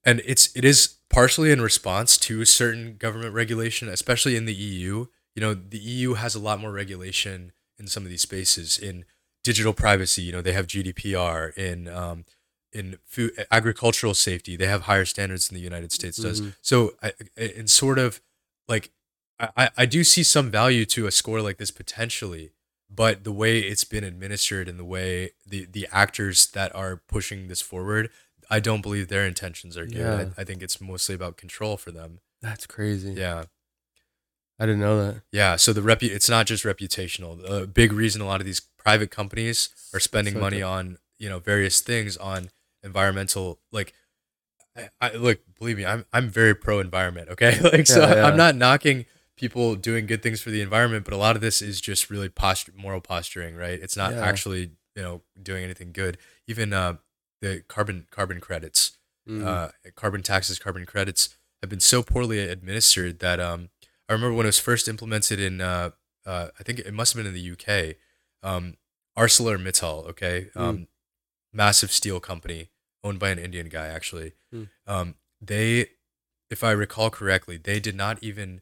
and 0.05 0.23
it's 0.25 0.55
it 0.57 0.65
is 0.65 0.97
partially 1.11 1.53
in 1.53 1.61
response 1.61 2.17
to 2.19 2.45
certain 2.45 2.97
government 2.97 3.35
regulation, 3.35 3.89
especially 3.89 4.37
in 4.37 4.47
the 4.47 4.55
EU. 4.55 5.07
You 5.35 5.41
know, 5.41 5.55
the 5.55 5.79
EU 5.79 6.15
has 6.15 6.35
a 6.35 6.39
lot 6.41 6.61
more 6.61 6.73
regulation 6.73 7.53
in 7.79 7.87
some 7.87 8.03
of 8.05 8.11
these 8.11 8.23
spaces 8.23 8.79
in 8.79 9.05
digital 9.45 9.73
privacy. 9.73 10.23
You 10.23 10.33
know, 10.33 10.43
they 10.43 10.53
have 10.53 10.67
GDPR 10.67 11.57
in 11.57 11.89
um, 11.89 12.25
in 12.73 12.97
food 13.05 13.33
agricultural 13.51 14.15
safety. 14.15 14.57
They 14.57 14.67
have 14.67 14.83
higher 14.83 15.05
standards 15.05 15.49
than 15.49 15.57
the 15.57 15.63
United 15.63 15.93
States 15.93 16.17
does. 16.17 16.41
Mhm. 16.41 16.55
So, 16.63 16.95
I, 17.03 17.13
in 17.37 17.67
sort 17.69 17.99
of 17.99 18.21
like, 18.67 18.91
I- 19.39 19.71
I 19.77 19.85
do 19.87 20.05
see 20.05 20.23
some 20.23 20.51
value 20.51 20.87
to 20.87 21.07
a 21.07 21.11
score 21.11 21.43
like 21.43 21.59
this 21.59 21.71
potentially. 21.71 22.53
But 22.95 23.25
the 23.25 23.33
way 23.33 23.61
it's 23.61 23.85
been 23.85 24.05
administered 24.05 24.69
and 24.69 24.79
the 24.79 24.85
way 24.85 25.31
the, 25.47 25.65
the 25.71 25.89
actors 25.91 26.47
that 26.49 26.75
are 26.75 26.97
pushing 27.09 27.49
this 27.49 27.63
forward, 27.63 28.11
I 28.51 28.61
don't 28.61 28.83
believe 28.83 29.09
their 29.09 29.25
intentions 29.27 29.77
are 29.79 29.87
good. 29.87 29.97
Yeah. 29.97 30.27
I, 30.37 30.43
I 30.43 30.45
think 30.45 30.63
it's 30.63 30.81
mostly 30.81 31.15
about 31.15 31.37
control 31.39 31.77
for 31.79 31.91
them. 31.91 32.21
That's 32.43 32.67
crazy. 32.67 33.13
Yeah. 33.15 33.45
I 34.59 34.67
didn't 34.67 34.81
know 34.81 35.05
that. 35.07 35.23
Yeah. 35.33 35.57
So 35.57 35.73
the 35.73 35.81
repu- 35.81 36.11
it's 36.11 36.29
not 36.29 36.47
just 36.47 36.65
reputational. 36.65 37.43
A 37.49 37.67
big 37.67 37.93
reason 37.93 38.21
a 38.21 38.27
lot 38.27 38.41
of 38.41 38.47
these 38.47 38.61
private 38.61 39.11
companies 39.11 39.71
are 39.95 40.01
spending 40.01 40.35
So 40.35 40.41
money 40.41 40.59
the- 40.59 40.65
on, 40.65 40.99
you 41.19 41.29
know, 41.29 41.39
various 41.39 41.81
things 41.81 42.17
on 42.19 42.51
environmental 42.83 43.59
like 43.73 43.95
I, 44.77 44.89
I 45.01 45.13
look, 45.15 45.41
believe 45.59 45.77
me, 45.77 45.85
I'm 45.87 46.05
I'm 46.13 46.29
very 46.29 46.55
pro 46.55 46.81
environment. 46.81 47.29
Okay, 47.31 47.59
like 47.73 47.87
so, 47.87 48.01
Yeah, 48.03 48.15
yeah. 48.17 48.27
I'm 48.27 48.37
not 48.37 48.55
knocking 48.57 49.07
people 49.43 49.75
doing 49.75 50.07
good 50.07 50.23
things 50.23 50.41
for 50.41 50.51
the 50.51 50.61
environment, 50.61 51.05
but 51.05 51.13
a 51.13 51.17
lot 51.17 51.35
of 51.35 51.43
this 51.43 51.61
is 51.61 51.81
just 51.81 52.09
really 52.11 52.29
posture, 52.29 52.73
moral 52.77 53.01
posturing, 53.01 53.57
right? 53.57 53.81
It's 53.83 53.97
not 53.97 54.13
Yeah. 54.13 54.21
actually 54.25 54.71
you 54.95 55.03
know 55.03 55.23
doing 55.43 55.65
anything 55.65 55.91
good. 55.93 56.17
Even 56.47 56.73
uh, 56.73 56.99
the 57.41 57.65
carbon 57.67 58.07
carbon 58.11 58.41
credits, 58.41 58.99
Mm. 59.29 59.45
uh, 59.45 59.71
carbon 59.97 60.23
taxes, 60.23 60.59
carbon 60.59 60.85
credits 60.87 61.37
have 61.61 61.71
been 61.71 61.81
so 61.81 62.03
poorly 62.03 62.39
administered 62.41 63.19
that 63.21 63.39
um, 63.41 63.71
I 64.09 64.13
remember 64.13 64.35
when 64.37 64.47
it 64.47 64.55
was 64.55 64.59
first 64.61 64.87
implemented 64.89 65.39
in 65.41 65.61
uh, 65.61 65.91
uh, 66.25 66.49
I 66.59 66.63
think 66.63 66.79
it 66.79 66.95
must 66.95 67.13
have 67.13 67.19
been 67.23 67.35
in 67.35 67.35
the 67.41 67.51
UK, 67.55 67.97
um, 68.49 68.77
ArcelorMittal, 69.19 70.07
okay, 70.11 70.51
um, 70.55 70.87
massive 71.53 71.91
steel 71.93 72.21
company 72.21 72.71
owned 73.05 73.19
by 73.19 73.31
an 73.31 73.39
Indian 73.39 73.69
guy 73.69 73.87
actually. 73.87 74.35
Hmm. 74.53 74.65
Um, 74.87 75.15
they, 75.41 75.87
if 76.51 76.63
I 76.63 76.71
recall 76.73 77.11
correctly, 77.11 77.57
they 77.57 77.81
did 77.81 77.97
not 77.97 78.23
even 78.23 78.61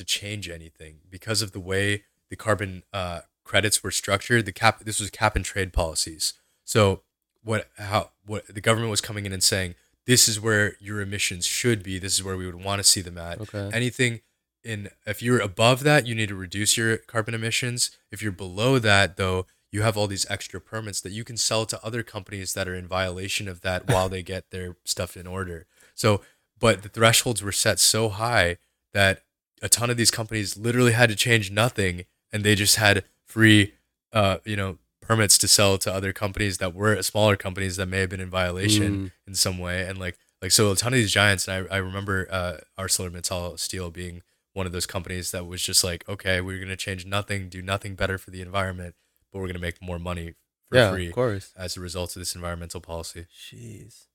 to 0.00 0.04
change 0.04 0.48
anything 0.48 0.96
because 1.08 1.42
of 1.42 1.52
the 1.52 1.60
way 1.60 2.04
the 2.30 2.36
carbon 2.36 2.82
uh, 2.92 3.20
credits 3.44 3.82
were 3.82 3.90
structured. 3.90 4.46
The 4.46 4.52
cap 4.52 4.80
this 4.80 4.98
was 4.98 5.10
cap 5.10 5.36
and 5.36 5.44
trade 5.44 5.72
policies. 5.72 6.34
So 6.64 7.02
what 7.42 7.68
how 7.78 8.10
what 8.24 8.46
the 8.46 8.60
government 8.60 8.90
was 8.90 9.00
coming 9.00 9.26
in 9.26 9.32
and 9.32 9.42
saying 9.42 9.74
this 10.06 10.26
is 10.28 10.40
where 10.40 10.74
your 10.80 11.00
emissions 11.00 11.46
should 11.46 11.82
be. 11.82 11.98
This 11.98 12.14
is 12.14 12.24
where 12.24 12.36
we 12.36 12.46
would 12.46 12.64
want 12.64 12.80
to 12.80 12.84
see 12.84 13.00
them 13.00 13.18
at. 13.18 13.40
Okay. 13.40 13.70
Anything 13.72 14.20
in 14.64 14.88
if 15.06 15.22
you're 15.22 15.40
above 15.40 15.82
that, 15.84 16.06
you 16.06 16.14
need 16.14 16.28
to 16.30 16.34
reduce 16.34 16.76
your 16.76 16.96
carbon 16.96 17.34
emissions. 17.34 17.90
If 18.10 18.22
you're 18.22 18.32
below 18.32 18.78
that, 18.78 19.16
though, 19.16 19.46
you 19.70 19.82
have 19.82 19.96
all 19.96 20.06
these 20.06 20.28
extra 20.30 20.60
permits 20.60 21.00
that 21.02 21.12
you 21.12 21.24
can 21.24 21.36
sell 21.36 21.66
to 21.66 21.84
other 21.84 22.02
companies 22.02 22.54
that 22.54 22.68
are 22.68 22.74
in 22.74 22.86
violation 22.86 23.48
of 23.48 23.60
that 23.60 23.88
while 23.88 24.08
they 24.08 24.22
get 24.22 24.50
their 24.50 24.76
stuff 24.84 25.16
in 25.16 25.26
order. 25.26 25.66
So, 25.94 26.22
but 26.58 26.82
the 26.82 26.88
thresholds 26.88 27.42
were 27.42 27.52
set 27.52 27.78
so 27.78 28.08
high 28.08 28.56
that 28.92 29.22
a 29.62 29.68
ton 29.68 29.90
of 29.90 29.96
these 29.96 30.10
companies 30.10 30.56
literally 30.56 30.92
had 30.92 31.08
to 31.10 31.16
change 31.16 31.50
nothing 31.50 32.04
and 32.32 32.44
they 32.44 32.54
just 32.54 32.76
had 32.76 33.04
free 33.26 33.74
uh 34.12 34.38
you 34.44 34.56
know 34.56 34.78
permits 35.00 35.36
to 35.38 35.48
sell 35.48 35.76
to 35.78 35.92
other 35.92 36.12
companies 36.12 36.58
that 36.58 36.74
were 36.74 37.00
smaller 37.02 37.36
companies 37.36 37.76
that 37.76 37.86
may 37.86 38.00
have 38.00 38.10
been 38.10 38.20
in 38.20 38.30
violation 38.30 38.96
Mm. 38.96 39.12
in 39.28 39.34
some 39.34 39.58
way 39.58 39.86
and 39.86 39.98
like 39.98 40.16
like 40.42 40.52
so 40.52 40.70
a 40.72 40.76
ton 40.76 40.92
of 40.92 40.98
these 40.98 41.12
giants 41.12 41.46
and 41.48 41.68
I, 41.70 41.74
I 41.74 41.78
remember 41.78 42.26
uh 42.30 42.58
ArcelorMittal 42.78 43.58
Steel 43.58 43.90
being 43.90 44.22
one 44.52 44.66
of 44.66 44.72
those 44.72 44.86
companies 44.86 45.30
that 45.32 45.46
was 45.46 45.62
just 45.62 45.82
like 45.84 46.08
okay 46.08 46.40
we're 46.40 46.56
going 46.58 46.68
to 46.68 46.76
change 46.76 47.06
nothing 47.06 47.48
do 47.48 47.62
nothing 47.62 47.94
better 47.94 48.18
for 48.18 48.30
the 48.30 48.40
environment 48.42 48.94
but 49.32 49.38
we're 49.38 49.46
going 49.46 49.54
to 49.54 49.60
make 49.60 49.80
more 49.82 49.98
money 49.98 50.34
for 50.68 50.76
yeah, 50.76 50.90
free 50.90 51.08
of 51.08 51.12
course. 51.14 51.52
as 51.56 51.76
a 51.76 51.80
result 51.80 52.14
of 52.16 52.20
this 52.20 52.34
environmental 52.34 52.80
policy 52.80 53.26
Jeez. 53.36 54.06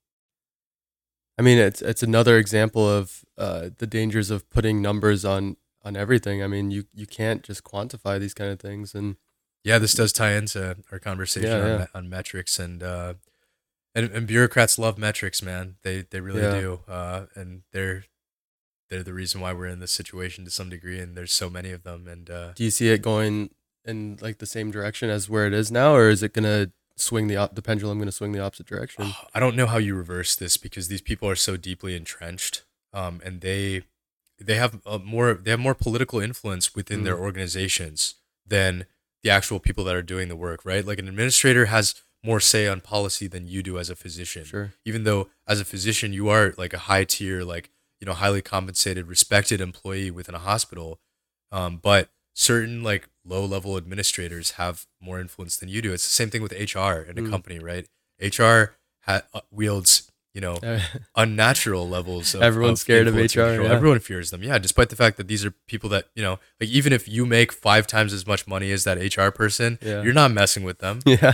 I 1.38 1.42
mean, 1.42 1.58
it's 1.58 1.82
it's 1.82 2.04
another 2.04 2.38
example 2.38 2.88
of 2.90 3.24
uh, 3.38 3.70
the 3.78 3.88
dangers 3.88 4.30
of 4.32 4.50
putting 4.50 4.82
numbers 4.82 5.26
on 5.26 5.58
on 5.84 5.96
everything. 5.96 6.42
I 6.44 6.48
mean, 6.48 6.72
you 6.72 6.86
you 6.94 7.06
can't 7.06 7.44
just 7.44 7.64
quantify 7.64 8.20
these 8.20 8.34
kind 8.34 8.52
of 8.52 8.60
things, 8.60 8.96
and 8.96 9.18
Yeah, 9.64 9.80
this 9.80 9.94
does 9.94 10.14
tie 10.14 10.34
into 10.34 10.78
our 10.92 11.00
conversation 11.00 11.50
Yeah, 11.50 11.64
on, 11.74 11.80
yeah. 11.80 11.86
on 11.94 12.10
metrics 12.10 12.58
and 12.60 12.82
uh, 12.82 13.16
and 13.94 14.10
and 14.12 14.28
bureaucrats 14.28 14.80
love 14.80 14.98
metrics, 14.98 15.42
man. 15.42 15.76
They 15.84 16.02
they 16.10 16.22
really 16.22 16.42
Yeah. 16.44 16.60
do, 16.62 16.80
uh, 16.88 17.26
and 17.36 17.64
they're 17.72 18.06
they're 18.90 19.04
the 19.04 19.14
reason 19.14 19.42
why 19.42 19.52
we're 19.52 19.68
in 19.68 19.80
this 19.80 19.92
situation 19.92 20.46
to 20.46 20.52
some 20.52 20.70
degree. 20.70 21.00
And 21.00 21.18
there's 21.18 21.34
so 21.34 21.50
many 21.50 21.72
of 21.72 21.84
them, 21.84 22.08
and 22.08 22.30
uh, 22.30 22.54
do 22.56 22.64
you 22.64 22.72
see 22.72 22.90
it 22.90 23.02
going 23.02 23.50
in 23.84 24.18
like 24.22 24.38
the 24.38 24.46
same 24.46 24.72
direction 24.72 25.10
as 25.10 25.30
where 25.30 25.46
it 25.48 25.54
is 25.54 25.72
now, 25.72 25.94
or 25.96 26.10
is 26.10 26.24
it 26.24 26.34
gonna 26.34 26.72
swing 26.98 27.28
the 27.28 27.36
op- 27.38 27.56
the 27.56 27.62
pendulum 27.62 28.00
gonna 28.00 28.12
swing 28.12 28.32
the 28.32 28.40
opposite 28.40 28.66
direction? 28.68 29.14
I 29.34 29.40
don't 29.40 29.56
know 29.56 29.66
how 29.68 29.78
you 29.78 29.96
reverse 29.96 30.36
this 30.36 30.58
because 30.58 30.88
these 30.88 31.02
people 31.02 31.30
are 31.30 31.36
so 31.36 31.58
deeply 31.58 31.96
entrenched, 31.96 32.64
um, 32.94 33.22
and 33.24 33.42
they 33.42 33.84
they 34.40 34.56
have 34.56 34.82
a 34.86 35.00
more 35.00 35.34
they 35.34 35.52
have 35.52 35.60
more 35.60 35.76
political 35.76 36.20
influence 36.20 36.76
within 36.76 37.04
their 37.04 37.16
Mm. 37.16 37.22
organizations 37.22 38.16
than 38.46 38.86
the 39.24 39.30
actual 39.30 39.60
people 39.60 39.84
that 39.86 39.96
are 39.96 40.02
doing 40.04 40.28
the 40.28 40.36
work. 40.36 40.66
Right, 40.66 40.86
like 40.86 41.00
an 41.00 41.08
administrator 41.08 41.66
has 41.68 41.96
more 42.24 42.40
say 42.40 42.68
on 42.68 42.82
policy 42.82 43.28
than 43.28 43.46
you 43.48 43.62
do 43.62 43.78
as 43.78 43.90
a 43.90 43.96
physician. 43.96 44.44
Sure. 44.46 44.74
even 44.84 45.04
though 45.04 45.30
as 45.48 45.60
a 45.62 45.66
physician 45.66 46.12
you 46.12 46.28
are 46.28 46.54
like 46.58 46.74
a 46.74 46.80
high 46.80 47.04
tier 47.04 47.44
like 47.44 47.70
you 48.00 48.06
know 48.06 48.14
highly 48.14 48.42
compensated 48.42 49.06
respected 49.08 49.62
employee 49.62 50.10
within 50.12 50.34
a 50.36 50.40
hospital 50.40 51.00
um, 51.52 51.78
but 51.78 52.10
certain 52.34 52.82
like 52.84 53.08
low 53.26 53.44
level 53.46 53.76
administrators 53.78 54.52
have 54.52 54.86
more 55.02 55.20
influence 55.20 55.58
than 55.58 55.68
you 55.70 55.82
do 55.82 55.92
it's 55.94 56.04
the 56.06 56.10
same 56.12 56.30
thing 56.30 56.42
with 56.44 56.52
hr 56.54 57.02
in 57.10 57.18
a 57.18 57.22
Mm. 57.22 57.30
company 57.32 57.60
right 57.60 57.88
hr 58.22 58.76
ha- 59.02 59.24
uh, 59.34 59.42
wields 59.52 60.12
you 60.34 60.42
know 60.42 60.60
unnatural 61.16 61.88
levels 61.90 62.36
of, 62.36 62.42
Everyone's 62.42 62.82
scared 62.82 63.08
of 63.08 63.16
HR, 63.16 63.40
yeah. 63.40 63.72
everyone 63.72 64.00
fears 64.00 64.30
them 64.32 64.44
yeah 64.44 64.58
despite 64.60 64.90
the 64.90 64.96
fact 64.96 65.18
that 65.18 65.28
these 65.28 65.44
are 65.46 65.52
people 65.68 65.90
that 65.90 66.06
you 66.16 66.22
know 66.22 66.40
like 66.60 66.70
even 66.70 66.94
if 66.94 67.08
you 67.08 67.26
make 67.26 67.52
five 67.52 67.88
times 67.88 68.14
as 68.14 68.28
much 68.28 68.46
money 68.48 68.72
as 68.72 68.84
that 68.84 68.98
hr 69.18 69.30
person 69.32 69.80
Yeah. 69.82 70.04
you're 70.04 70.14
not 70.14 70.32
messing 70.32 70.64
with 70.64 70.80
them 70.80 71.00
yeah, 71.06 71.34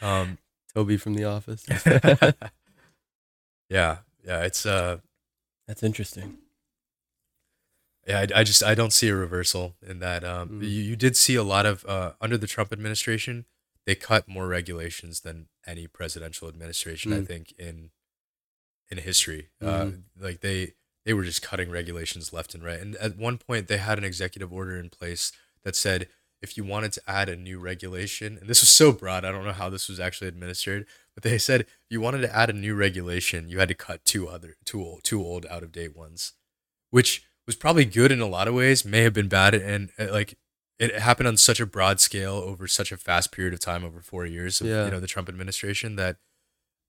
um, 0.00 0.38
Toby 0.74 0.96
from 0.96 1.14
The 1.14 1.24
Office. 1.24 1.64
yeah 3.68 3.98
yeah 4.24 4.42
it's 4.44 4.64
uh 4.66 4.98
That's 5.66 5.82
interesting. 5.82 6.38
Yeah, 8.08 8.20
I, 8.20 8.40
I 8.40 8.44
just 8.44 8.62
I 8.62 8.74
don't 8.74 8.92
see 8.92 9.08
a 9.08 9.14
reversal 9.14 9.76
in 9.86 9.98
that. 10.00 10.24
Um, 10.24 10.48
Mm. 10.48 10.62
you, 10.62 10.68
you 10.90 10.96
did 10.96 11.16
see 11.16 11.34
a 11.34 11.42
lot 11.42 11.66
of 11.66 11.84
uh, 11.86 12.12
under 12.20 12.38
the 12.38 12.46
Trump 12.46 12.72
administration, 12.72 13.44
they 13.84 13.94
cut 13.94 14.26
more 14.26 14.48
regulations 14.48 15.20
than 15.20 15.48
any 15.66 15.86
presidential 15.86 16.48
administration 16.48 17.12
I 17.12 17.18
Mm. 17.20 17.26
think 17.26 17.52
in 17.58 17.90
in 18.90 18.98
history. 18.98 19.50
Uh, 19.60 19.84
Mhm. 19.84 20.02
like 20.18 20.40
they 20.40 20.74
they 21.04 21.12
were 21.14 21.24
just 21.24 21.42
cutting 21.42 21.70
regulations 21.70 22.32
left 22.32 22.54
and 22.54 22.62
right. 22.64 22.80
And 22.80 22.94
at 22.96 23.16
one 23.16 23.38
point, 23.38 23.66
they 23.68 23.78
had 23.78 23.96
an 23.98 24.04
executive 24.04 24.52
order 24.52 24.76
in 24.78 24.90
place 24.90 25.32
that 25.62 25.74
said 25.76 26.08
if 26.40 26.56
you 26.56 26.64
wanted 26.64 26.92
to 26.92 27.02
add 27.10 27.28
a 27.28 27.36
new 27.36 27.58
regulation, 27.58 28.38
and 28.38 28.48
this 28.48 28.60
was 28.62 28.68
so 28.70 28.92
broad, 28.92 29.24
I 29.24 29.32
don't 29.32 29.44
know 29.44 29.52
how 29.52 29.68
this 29.70 29.88
was 29.88 29.98
actually 30.00 30.28
administered, 30.28 30.86
but 31.14 31.22
they 31.24 31.36
said 31.38 31.62
if 31.62 31.68
you 31.90 32.00
wanted 32.00 32.20
to 32.22 32.34
add 32.34 32.48
a 32.50 32.52
new 32.52 32.74
regulation, 32.74 33.48
you 33.48 33.58
had 33.58 33.68
to 33.68 33.74
cut 33.74 34.04
two 34.04 34.28
other 34.28 34.56
two 34.64 34.80
old, 34.82 35.02
two 35.04 35.20
old 35.22 35.44
out 35.46 35.62
of 35.62 35.72
date 35.72 35.94
ones, 35.96 36.32
which 36.90 37.24
was 37.48 37.56
probably 37.56 37.84
good 37.84 38.12
in 38.12 38.20
a 38.20 38.26
lot 38.26 38.46
of 38.46 38.54
ways, 38.54 38.84
may 38.84 39.00
have 39.02 39.12
been 39.14 39.26
bad, 39.28 39.54
and 39.54 39.90
uh, 39.98 40.06
like 40.12 40.38
it 40.78 40.94
happened 41.00 41.26
on 41.26 41.36
such 41.36 41.58
a 41.58 41.66
broad 41.66 41.98
scale 41.98 42.34
over 42.34 42.68
such 42.68 42.92
a 42.92 42.96
fast 42.96 43.32
period 43.32 43.52
of 43.52 43.58
time 43.58 43.84
over 43.84 44.00
four 44.00 44.24
years 44.24 44.60
of 44.60 44.68
Yeah. 44.68 44.84
you 44.84 44.90
know 44.92 45.00
the 45.00 45.06
Trump 45.08 45.28
administration 45.28 45.96
that 45.96 46.18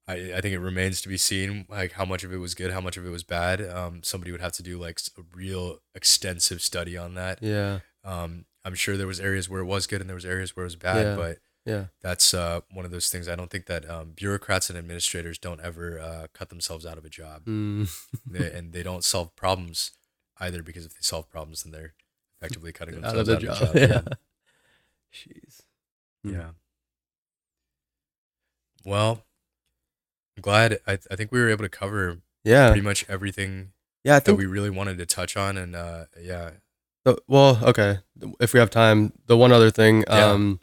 I, 0.07 0.33
I 0.35 0.41
think 0.41 0.53
it 0.53 0.59
remains 0.59 1.01
to 1.01 1.09
be 1.09 1.17
seen 1.17 1.65
like 1.69 1.93
how 1.93 2.05
much 2.05 2.23
of 2.23 2.31
it 2.33 2.37
was 2.37 2.53
good, 2.55 2.71
how 2.71 2.81
much 2.81 2.97
of 2.97 3.05
it 3.05 3.09
was 3.09 3.23
bad. 3.23 3.61
Um, 3.67 4.01
somebody 4.03 4.31
would 4.31 4.41
have 4.41 4.53
to 4.53 4.63
do 4.63 4.77
like 4.77 4.99
a 5.17 5.21
real 5.33 5.79
extensive 5.95 6.61
study 6.61 6.97
on 6.97 7.13
that. 7.15 7.41
Yeah, 7.41 7.79
Um, 8.03 8.45
I'm 8.65 8.75
sure 8.75 8.97
there 8.97 9.07
was 9.07 9.19
areas 9.19 9.49
where 9.49 9.61
it 9.61 9.65
was 9.65 9.87
good 9.87 10.01
and 10.01 10.09
there 10.09 10.15
was 10.15 10.25
areas 10.25 10.55
where 10.55 10.63
it 10.63 10.67
was 10.67 10.75
bad, 10.75 11.05
Yeah. 11.05 11.15
but 11.15 11.37
yeah, 11.65 11.85
that's 12.01 12.33
uh, 12.33 12.61
one 12.71 12.85
of 12.85 12.91
those 12.91 13.09
things. 13.09 13.27
I 13.27 13.35
don't 13.35 13.51
think 13.51 13.65
that 13.67 13.87
um, 13.89 14.11
bureaucrats 14.15 14.69
and 14.69 14.77
administrators 14.79 15.37
don't 15.37 15.61
ever 15.61 15.99
uh, 15.99 16.27
cut 16.33 16.49
themselves 16.49 16.85
out 16.85 16.97
of 16.97 17.05
a 17.05 17.09
job, 17.09 17.45
mm. 17.45 17.87
they, 18.25 18.51
and 18.51 18.73
they 18.73 18.81
don't 18.83 19.03
solve 19.03 19.35
problems 19.35 19.91
either 20.39 20.63
because 20.63 20.85
if 20.85 20.93
they 20.93 21.01
solve 21.01 21.29
problems, 21.29 21.63
then 21.63 21.71
they're 21.71 21.93
effectively 22.39 22.71
cutting 22.71 22.95
out 23.03 23.13
themselves 23.13 23.29
of 23.29 23.35
out 23.35 23.41
the 23.41 23.51
of 23.51 23.59
job. 23.59 23.75
a 23.75 23.79
Yeah. 23.81 23.87
job. 23.87 24.17
Jeez. 25.13 25.61
Yeah. 26.23 26.31
Mm. 26.31 26.33
yeah. 26.33 26.49
Well, 28.85 29.23
I'm 30.37 30.41
glad. 30.41 30.79
I, 30.87 30.93
I 31.11 31.15
think 31.15 31.31
we 31.31 31.39
were 31.39 31.49
able 31.49 31.63
to 31.63 31.69
cover 31.69 32.17
Yeah. 32.43 32.67
pretty 32.69 32.81
much 32.81 33.05
everything 33.09 33.71
Yeah. 34.03 34.13
I 34.13 34.19
that 34.19 34.25
think. 34.25 34.37
we 34.39 34.45
really 34.45 34.69
wanted 34.69 34.97
to 34.99 35.05
touch 35.05 35.35
on, 35.35 35.57
and 35.57 35.75
uh, 35.75 36.05
yeah, 36.19 36.51
the- 37.03 37.21
well, 37.27 37.59
okay. 37.63 37.99
If 38.39 38.53
we 38.53 38.59
have 38.59 38.69
time, 38.69 39.13
the 39.25 39.37
one 39.37 39.51
other 39.51 39.71
thing, 39.71 40.03
Yeah. 40.07 40.31
um, 40.31 40.59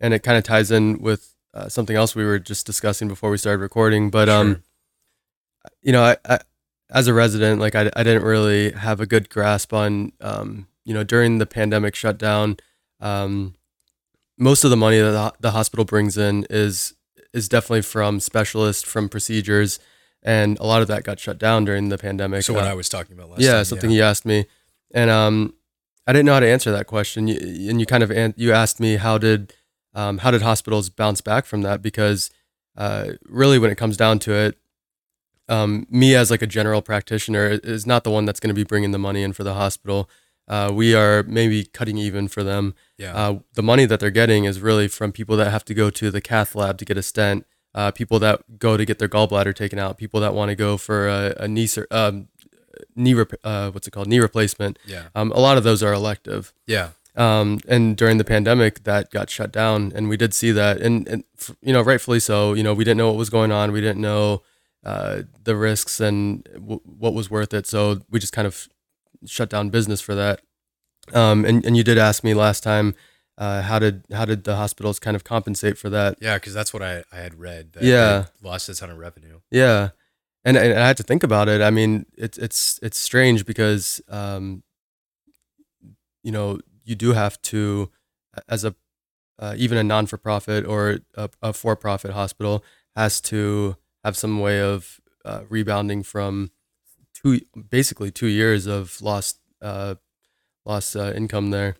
and 0.00 0.12
it 0.14 0.22
kind 0.22 0.36
of 0.38 0.44
ties 0.44 0.70
in 0.70 1.00
with 1.00 1.34
uh, 1.54 1.68
something 1.68 1.96
else 1.96 2.14
we 2.16 2.24
were 2.24 2.38
just 2.38 2.66
discussing 2.66 3.08
before 3.08 3.30
we 3.30 3.36
started 3.38 3.60
recording. 3.60 4.10
But 4.10 4.28
um, 4.28 4.62
you 5.82 5.92
know, 5.92 6.02
I, 6.04 6.16
I 6.24 6.38
as 6.94 7.08
a 7.08 7.12
resident, 7.12 7.60
like 7.60 7.74
I, 7.74 7.90
I 7.96 8.02
didn't 8.04 8.22
really 8.22 8.70
have 8.72 9.00
a 9.00 9.06
good 9.06 9.28
grasp 9.28 9.72
on, 9.74 10.12
um, 10.20 10.68
you 10.84 10.94
know, 10.94 11.02
during 11.04 11.38
the 11.38 11.46
pandemic 11.46 11.94
shutdown, 11.96 12.56
um, 13.00 13.56
most 14.38 14.64
of 14.64 14.70
the 14.70 14.76
money 14.76 14.98
that 15.00 15.34
the, 15.40 15.50
hospital 15.50 15.84
brings 15.84 16.16
in 16.16 16.46
is 16.50 16.94
is 17.32 17.48
definitely 17.48 17.82
from 17.82 18.20
specialists, 18.20 18.84
from 18.84 19.08
procedures, 19.08 19.80
and 20.22 20.56
a 20.60 20.64
lot 20.64 20.82
of 20.82 20.88
that 20.88 21.02
got 21.02 21.18
shut 21.18 21.36
down 21.36 21.64
during 21.64 21.88
the 21.88 21.98
pandemic. 21.98 22.42
so 22.44 22.54
what 22.54 22.64
Uh, 22.64 22.68
I 22.70 22.74
was 22.74 22.88
talking 22.88 23.16
about 23.16 23.30
last 23.30 23.40
yeah, 23.42 23.54
time, 23.54 23.64
something 23.64 23.90
you 23.90 24.02
asked 24.02 24.24
me, 24.24 24.46
and 24.92 25.10
um, 25.10 25.54
I 26.06 26.12
didn't 26.12 26.26
know 26.26 26.34
how 26.34 26.40
to 26.40 26.48
answer 26.48 26.70
that 26.70 26.86
question. 26.86 27.26
You, 27.28 27.36
and 27.70 27.80
you 27.80 27.86
kind 27.86 28.02
of 28.04 28.10
an- 28.12 28.34
you 28.36 28.52
asked 28.52 28.78
me 28.78 28.96
how 28.96 29.18
did 29.18 29.52
um, 29.94 30.18
how 30.18 30.30
did 30.30 30.42
hospitals 30.42 30.90
bounce 30.90 31.20
back 31.20 31.44
from 31.44 31.62
that? 31.62 31.82
Because 31.82 32.30
uh, 32.76 33.12
really, 33.24 33.58
when 33.58 33.70
it 33.70 33.76
comes 33.76 33.96
down 33.96 34.18
to 34.20 34.32
it, 34.32 34.58
um, 35.48 35.86
me 35.90 36.14
as 36.14 36.30
like 36.30 36.42
a 36.42 36.46
general 36.46 36.82
practitioner 36.82 37.58
is 37.62 37.86
not 37.86 38.04
the 38.04 38.10
one 38.10 38.24
that's 38.24 38.40
going 38.40 38.48
to 38.48 38.54
be 38.54 38.64
bringing 38.64 38.92
the 38.92 38.98
money 38.98 39.22
in 39.22 39.32
for 39.32 39.44
the 39.44 39.54
hospital. 39.54 40.08
Uh, 40.46 40.70
we 40.72 40.94
are 40.94 41.22
maybe 41.24 41.64
cutting 41.64 41.96
even 41.98 42.28
for 42.28 42.42
them. 42.42 42.74
yeah, 42.98 43.14
Uh, 43.16 43.38
the 43.54 43.62
money 43.62 43.86
that 43.86 43.98
they're 44.00 44.10
getting 44.10 44.44
is 44.44 44.60
really 44.60 44.88
from 44.88 45.10
people 45.12 45.36
that 45.36 45.50
have 45.50 45.64
to 45.64 45.74
go 45.74 45.90
to 45.90 46.10
the 46.10 46.20
cath 46.20 46.54
lab 46.54 46.76
to 46.78 46.84
get 46.84 46.96
a 46.98 47.02
stent, 47.02 47.46
uh, 47.74 47.90
people 47.90 48.18
that 48.18 48.58
go 48.58 48.76
to 48.76 48.84
get 48.84 48.98
their 48.98 49.08
gallbladder 49.08 49.54
taken 49.54 49.78
out, 49.78 49.96
people 49.96 50.20
that 50.20 50.34
want 50.34 50.50
to 50.50 50.54
go 50.54 50.76
for 50.76 51.08
a, 51.08 51.34
a 51.40 51.48
knee 51.48 51.66
sur- 51.66 51.86
um, 51.90 52.28
knee 52.94 53.14
rep- 53.14 53.32
uh, 53.42 53.70
what's 53.70 53.86
it 53.88 53.90
called 53.92 54.06
knee 54.08 54.20
replacement. 54.20 54.78
Yeah. 54.86 55.04
Um, 55.14 55.32
a 55.32 55.40
lot 55.40 55.56
of 55.56 55.64
those 55.64 55.82
are 55.82 55.92
elective. 55.92 56.52
Yeah. 56.66 56.90
Um, 57.16 57.60
and 57.68 57.96
during 57.96 58.18
the 58.18 58.24
pandemic, 58.24 58.82
that 58.84 59.10
got 59.10 59.30
shut 59.30 59.52
down, 59.52 59.92
and 59.94 60.08
we 60.08 60.16
did 60.16 60.34
see 60.34 60.50
that, 60.50 60.80
and, 60.80 61.06
and 61.08 61.22
f- 61.38 61.54
you 61.62 61.72
know, 61.72 61.80
rightfully 61.80 62.18
so. 62.20 62.54
You 62.54 62.62
know, 62.64 62.74
we 62.74 62.82
didn't 62.84 62.98
know 62.98 63.06
what 63.08 63.16
was 63.16 63.30
going 63.30 63.52
on. 63.52 63.70
We 63.72 63.80
didn't 63.80 64.00
know 64.00 64.42
uh, 64.84 65.22
the 65.44 65.56
risks 65.56 66.00
and 66.00 66.44
w- 66.54 66.80
what 66.84 67.14
was 67.14 67.30
worth 67.30 67.54
it. 67.54 67.66
So 67.66 68.00
we 68.10 68.18
just 68.20 68.32
kind 68.32 68.46
of 68.46 68.68
shut 69.26 69.48
down 69.50 69.70
business 69.70 70.00
for 70.00 70.14
that. 70.14 70.40
Um, 71.12 71.44
and 71.44 71.64
and 71.66 71.76
you 71.76 71.84
did 71.84 71.98
ask 71.98 72.22
me 72.24 72.34
last 72.34 72.62
time, 72.62 72.94
uh, 73.38 73.62
how 73.62 73.78
did 73.78 74.04
how 74.12 74.24
did 74.24 74.44
the 74.44 74.56
hospitals 74.56 74.98
kind 74.98 75.14
of 75.16 75.24
compensate 75.24 75.76
for 75.78 75.90
that? 75.90 76.16
Yeah, 76.20 76.36
because 76.36 76.54
that's 76.54 76.72
what 76.72 76.82
I, 76.82 77.02
I 77.12 77.16
had 77.16 77.38
read. 77.38 77.72
That 77.72 77.82
Yeah. 77.84 78.26
lost 78.42 78.68
a 78.68 78.74
ton 78.74 78.90
of 78.90 78.98
revenue. 78.98 79.40
Yeah, 79.50 79.90
and, 80.44 80.56
and 80.56 80.78
I 80.78 80.86
had 80.86 80.96
to 80.98 81.02
think 81.02 81.22
about 81.22 81.48
it. 81.48 81.60
I 81.60 81.70
mean, 81.70 82.06
it's 82.16 82.38
it's 82.38 82.78
it's 82.82 82.98
strange 82.98 83.44
because 83.44 84.00
um, 84.08 84.62
you 86.22 86.32
know 86.32 86.58
you 86.84 86.94
do 86.94 87.12
have 87.12 87.40
to 87.42 87.90
as 88.48 88.64
a 88.64 88.74
uh, 89.38 89.54
even 89.56 89.76
a 89.78 89.82
non 89.84 90.06
for 90.06 90.16
profit 90.16 90.64
or 90.66 91.00
a, 91.16 91.28
a 91.42 91.52
for 91.52 91.76
profit 91.76 92.12
hospital 92.12 92.64
has 92.96 93.20
to 93.20 93.76
have 94.04 94.16
some 94.16 94.38
way 94.40 94.60
of 94.60 95.00
uh, 95.24 95.42
rebounding 95.48 96.02
from 96.02 96.50
two 97.14 97.40
basically 97.70 98.10
two 98.10 98.26
years 98.26 98.66
of 98.66 99.00
lost 99.00 99.38
uh, 99.62 99.94
lost 100.64 100.94
uh, 100.96 101.12
income 101.14 101.50
there. 101.50 101.76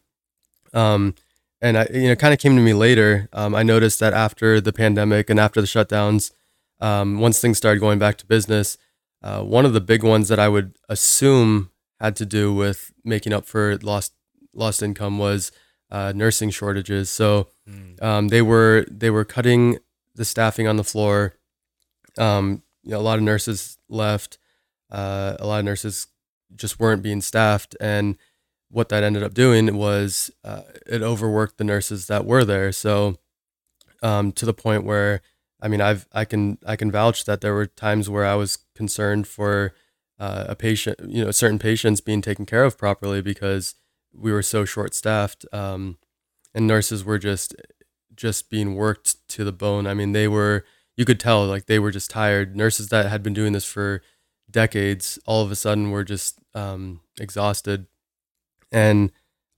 Um, 0.73 1.15
and 1.61 1.79
I, 1.79 1.87
you 1.93 2.09
know, 2.09 2.17
kind 2.17 2.35
of 2.35 2.41
came 2.41 2.57
to 2.57 2.63
me 2.63 2.75
later. 2.75 3.29
Um, 3.33 3.55
I 3.55 3.63
noticed 3.63 4.01
that 4.01 4.13
after 4.13 4.61
the 4.61 4.73
pandemic 4.73 5.31
and 5.31 5.39
after 5.41 5.61
the 5.61 5.67
shutdowns, 5.67 6.33
um, 6.81 7.21
once 7.21 7.41
things 7.41 7.57
started 7.59 7.81
going 7.81 7.99
back 7.99 8.17
to 8.19 8.27
business, 8.27 8.77
uh, 9.23 9.43
one 9.43 9.65
of 9.65 9.73
the 9.73 9.81
big 9.81 10.03
ones 10.03 10.29
that 10.29 10.39
I 10.39 10.49
would 10.49 10.77
assume 10.89 11.71
had 12.01 12.17
to 12.17 12.27
do 12.27 12.53
with 12.53 12.93
making 13.05 13.33
up 13.33 13.47
for 13.47 13.79
lost 13.79 14.13
lost 14.53 14.83
income 14.83 15.19
was 15.19 15.53
uh, 15.91 16.13
nursing 16.15 16.51
shortages. 16.51 17.11
So 17.11 17.49
Mm. 17.69 18.03
um, 18.03 18.29
they 18.29 18.43
were 18.43 18.85
they 18.91 19.09
were 19.09 19.25
cutting 19.25 19.79
the 20.15 20.25
staffing 20.27 20.67
on 20.69 20.77
the 20.77 20.85
floor. 20.85 21.33
Um, 22.19 22.63
you 22.83 22.93
know, 22.93 22.99
a 22.99 23.03
lot 23.03 23.19
of 23.19 23.25
nurses 23.25 23.79
left. 23.89 24.39
Uh, 24.91 25.37
a 25.39 25.47
lot 25.47 25.59
of 25.59 25.65
nurses 25.65 26.07
just 26.55 26.79
weren't 26.79 27.03
being 27.03 27.21
staffed, 27.21 27.77
and 27.81 28.17
what 28.71 28.89
that 28.89 29.03
ended 29.03 29.23
up 29.23 29.35
doing 29.35 29.77
was 29.77 30.31
uh, 30.45 30.63
it 30.87 31.03
overworked 31.03 31.59
the 31.59 31.65
nurses 31.65 32.07
that 32.07 32.27
were 32.27 32.45
there. 32.45 32.73
So 32.73 33.17
um, 34.03 34.33
to 34.33 34.47
the 34.47 34.55
point 34.55 34.85
where 34.85 35.23
I 35.65 35.69
mean, 35.69 35.81
I've 35.81 36.07
I 36.13 36.27
can 36.27 36.59
I 36.67 36.77
can 36.77 36.91
vouch 36.91 37.25
that 37.25 37.41
there 37.41 37.55
were 37.55 37.67
times 37.67 38.11
where 38.11 38.27
I 38.27 38.35
was 38.35 38.59
concerned 38.75 39.27
for 39.27 39.73
uh, 40.19 40.45
a 40.49 40.55
patient, 40.55 41.01
you 41.09 41.25
know, 41.25 41.31
certain 41.31 41.59
patients 41.59 42.03
being 42.03 42.21
taken 42.21 42.45
care 42.45 42.65
of 42.65 42.77
properly 42.77 43.23
because 43.23 43.75
we 44.13 44.31
were 44.31 44.43
so 44.43 44.67
short 44.67 44.95
staffed, 44.95 45.47
um, 45.53 45.97
and 46.55 46.67
nurses 46.67 47.03
were 47.03 47.19
just 47.19 47.55
just 48.15 48.51
being 48.51 48.75
worked 48.75 49.27
to 49.29 49.43
the 49.43 49.53
bone. 49.53 49.87
I 49.87 49.95
mean, 49.95 50.13
they 50.13 50.29
were 50.29 50.67
you 50.97 51.05
could 51.05 51.21
tell 51.21 51.47
like 51.47 51.67
they 51.67 51.79
were 51.79 51.91
just 51.91 52.11
tired. 52.11 52.57
Nurses 52.57 52.89
that 52.89 53.07
had 53.07 53.23
been 53.23 53.35
doing 53.35 53.53
this 53.53 53.65
for 53.65 54.03
decades, 54.51 55.19
all 55.27 55.43
of 55.43 55.51
a 55.51 55.57
sudden 55.57 55.91
were 55.91 56.05
just 56.05 56.39
um, 56.55 57.01
exhausted, 57.19 57.87
and 58.71 59.11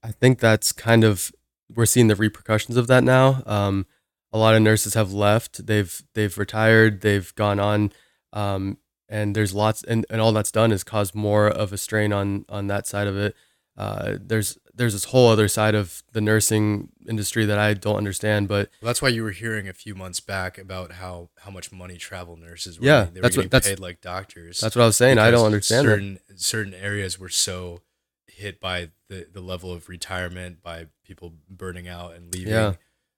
I 0.03 0.11
think 0.11 0.39
that's 0.39 0.71
kind 0.71 1.03
of 1.03 1.31
we're 1.73 1.85
seeing 1.85 2.07
the 2.07 2.15
repercussions 2.15 2.77
of 2.77 2.87
that 2.87 3.03
now. 3.03 3.43
Um, 3.45 3.85
a 4.31 4.37
lot 4.37 4.55
of 4.55 4.61
nurses 4.61 4.93
have 4.93 5.13
left. 5.13 5.65
They've 5.65 6.01
they've 6.13 6.37
retired. 6.37 7.01
They've 7.01 7.33
gone 7.35 7.59
on, 7.59 7.91
um, 8.33 8.77
and 9.09 9.35
there's 9.35 9.53
lots, 9.53 9.83
and, 9.83 10.05
and 10.09 10.21
all 10.21 10.31
that's 10.31 10.51
done 10.51 10.71
is 10.71 10.83
cause 10.83 11.15
more 11.15 11.47
of 11.47 11.71
a 11.73 11.77
strain 11.77 12.11
on 12.13 12.45
on 12.49 12.67
that 12.67 12.87
side 12.87 13.07
of 13.07 13.17
it. 13.17 13.35
Uh, 13.77 14.17
there's 14.19 14.57
there's 14.73 14.93
this 14.93 15.05
whole 15.05 15.27
other 15.29 15.47
side 15.47 15.73
of 15.75 16.03
the 16.13 16.21
nursing 16.21 16.89
industry 17.07 17.45
that 17.45 17.57
I 17.57 17.73
don't 17.73 17.95
understand, 17.95 18.47
but 18.47 18.69
Well, 18.81 18.87
that's 18.89 19.01
why 19.01 19.09
you 19.09 19.23
were 19.23 19.31
hearing 19.31 19.67
a 19.67 19.73
few 19.73 19.95
months 19.95 20.19
back 20.19 20.57
about 20.59 20.91
how, 20.93 21.29
how 21.39 21.49
much 21.49 21.71
money 21.71 21.97
travel 21.97 22.37
nurses 22.37 22.79
were 22.79 22.85
Yeah. 22.85 23.05
They 23.11 23.19
that's 23.21 23.35
were 23.35 23.41
what- 23.41 23.43
getting 23.45 23.49
that's- 23.49 23.69
paid 23.71 23.79
like 23.79 24.01
doctors. 24.01 24.59
that's 24.59 24.75
what 24.75 24.83
I 24.83 24.85
was 24.85 24.97
saying. 24.97 25.17
I 25.17 25.31
don't 25.31 25.45
understand 25.47 25.87
that. 25.87 25.91
certain 25.91 26.19
certain 26.35 26.73
areas 26.75 27.17
were 27.17 27.29
so 27.29 27.81
hit 28.27 28.59
by 28.59 28.89
the, 29.09 29.27
the 29.31 29.41
level 29.41 29.71
of 29.73 29.89
retirement 29.89 30.61
by 30.61 30.87
people 31.03 31.33
burning 31.49 31.87
out 31.87 32.13
and 32.13 32.31
leaving 32.33 32.53
Yeah. 32.53 32.73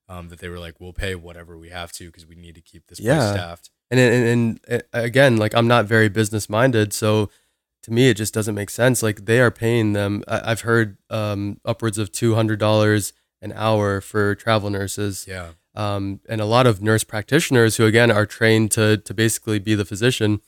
um, 0.07 0.29
that 0.29 0.39
they 0.39 0.47
were 0.47 0.59
like 0.59 0.79
we'll 0.79 0.93
pay 0.93 1.13
whatever 1.15 1.57
we 1.57 1.69
have 1.69 1.91
to 1.93 2.05
because 2.05 2.25
we 2.25 2.35
need 2.35 2.55
to 2.55 2.61
keep 2.61 2.87
this 2.87 2.99
Yeah. 3.01 3.17
place 3.19 3.31
staffed 3.31 3.69
and 3.91 3.99
and, 3.99 4.25
and 4.25 4.59
and 4.69 4.83
again 4.93 5.35
like 5.35 5.53
i'm 5.55 5.67
not 5.67 5.85
very 5.85 6.07
business 6.07 6.47
minded 6.47 6.93
so 6.93 7.29
to 7.83 7.91
me 7.91 8.09
it 8.09 8.15
just 8.17 8.33
doesn't 8.33 8.55
make 8.55 8.69
sense. 8.69 9.01
Like 9.03 9.25
they 9.25 9.39
are 9.39 9.51
paying 9.51 9.93
them 9.93 10.23
I, 10.27 10.51
i've 10.51 10.61
heard 10.61 10.97
um, 11.09 11.59
upwards 11.65 11.97
of 11.97 12.11
$200 12.11 13.13
an 13.41 13.53
hour 13.55 14.01
for 14.01 14.35
travel 14.35 14.69
nurses. 14.69 15.25
Yeah. 15.27 15.49
Um, 15.75 16.19
and 16.27 16.41
a 16.41 16.45
lot 16.45 16.67
of 16.67 16.81
nurse 16.81 17.03
practitioners 17.03 17.77
who 17.77 17.85
again 17.85 18.11
are 18.11 18.25
trained 18.25 18.71
to 18.71 18.97
to 18.97 19.13
basically 19.13 19.59
be 19.59 19.75
the 19.75 19.85
physician 19.85 20.41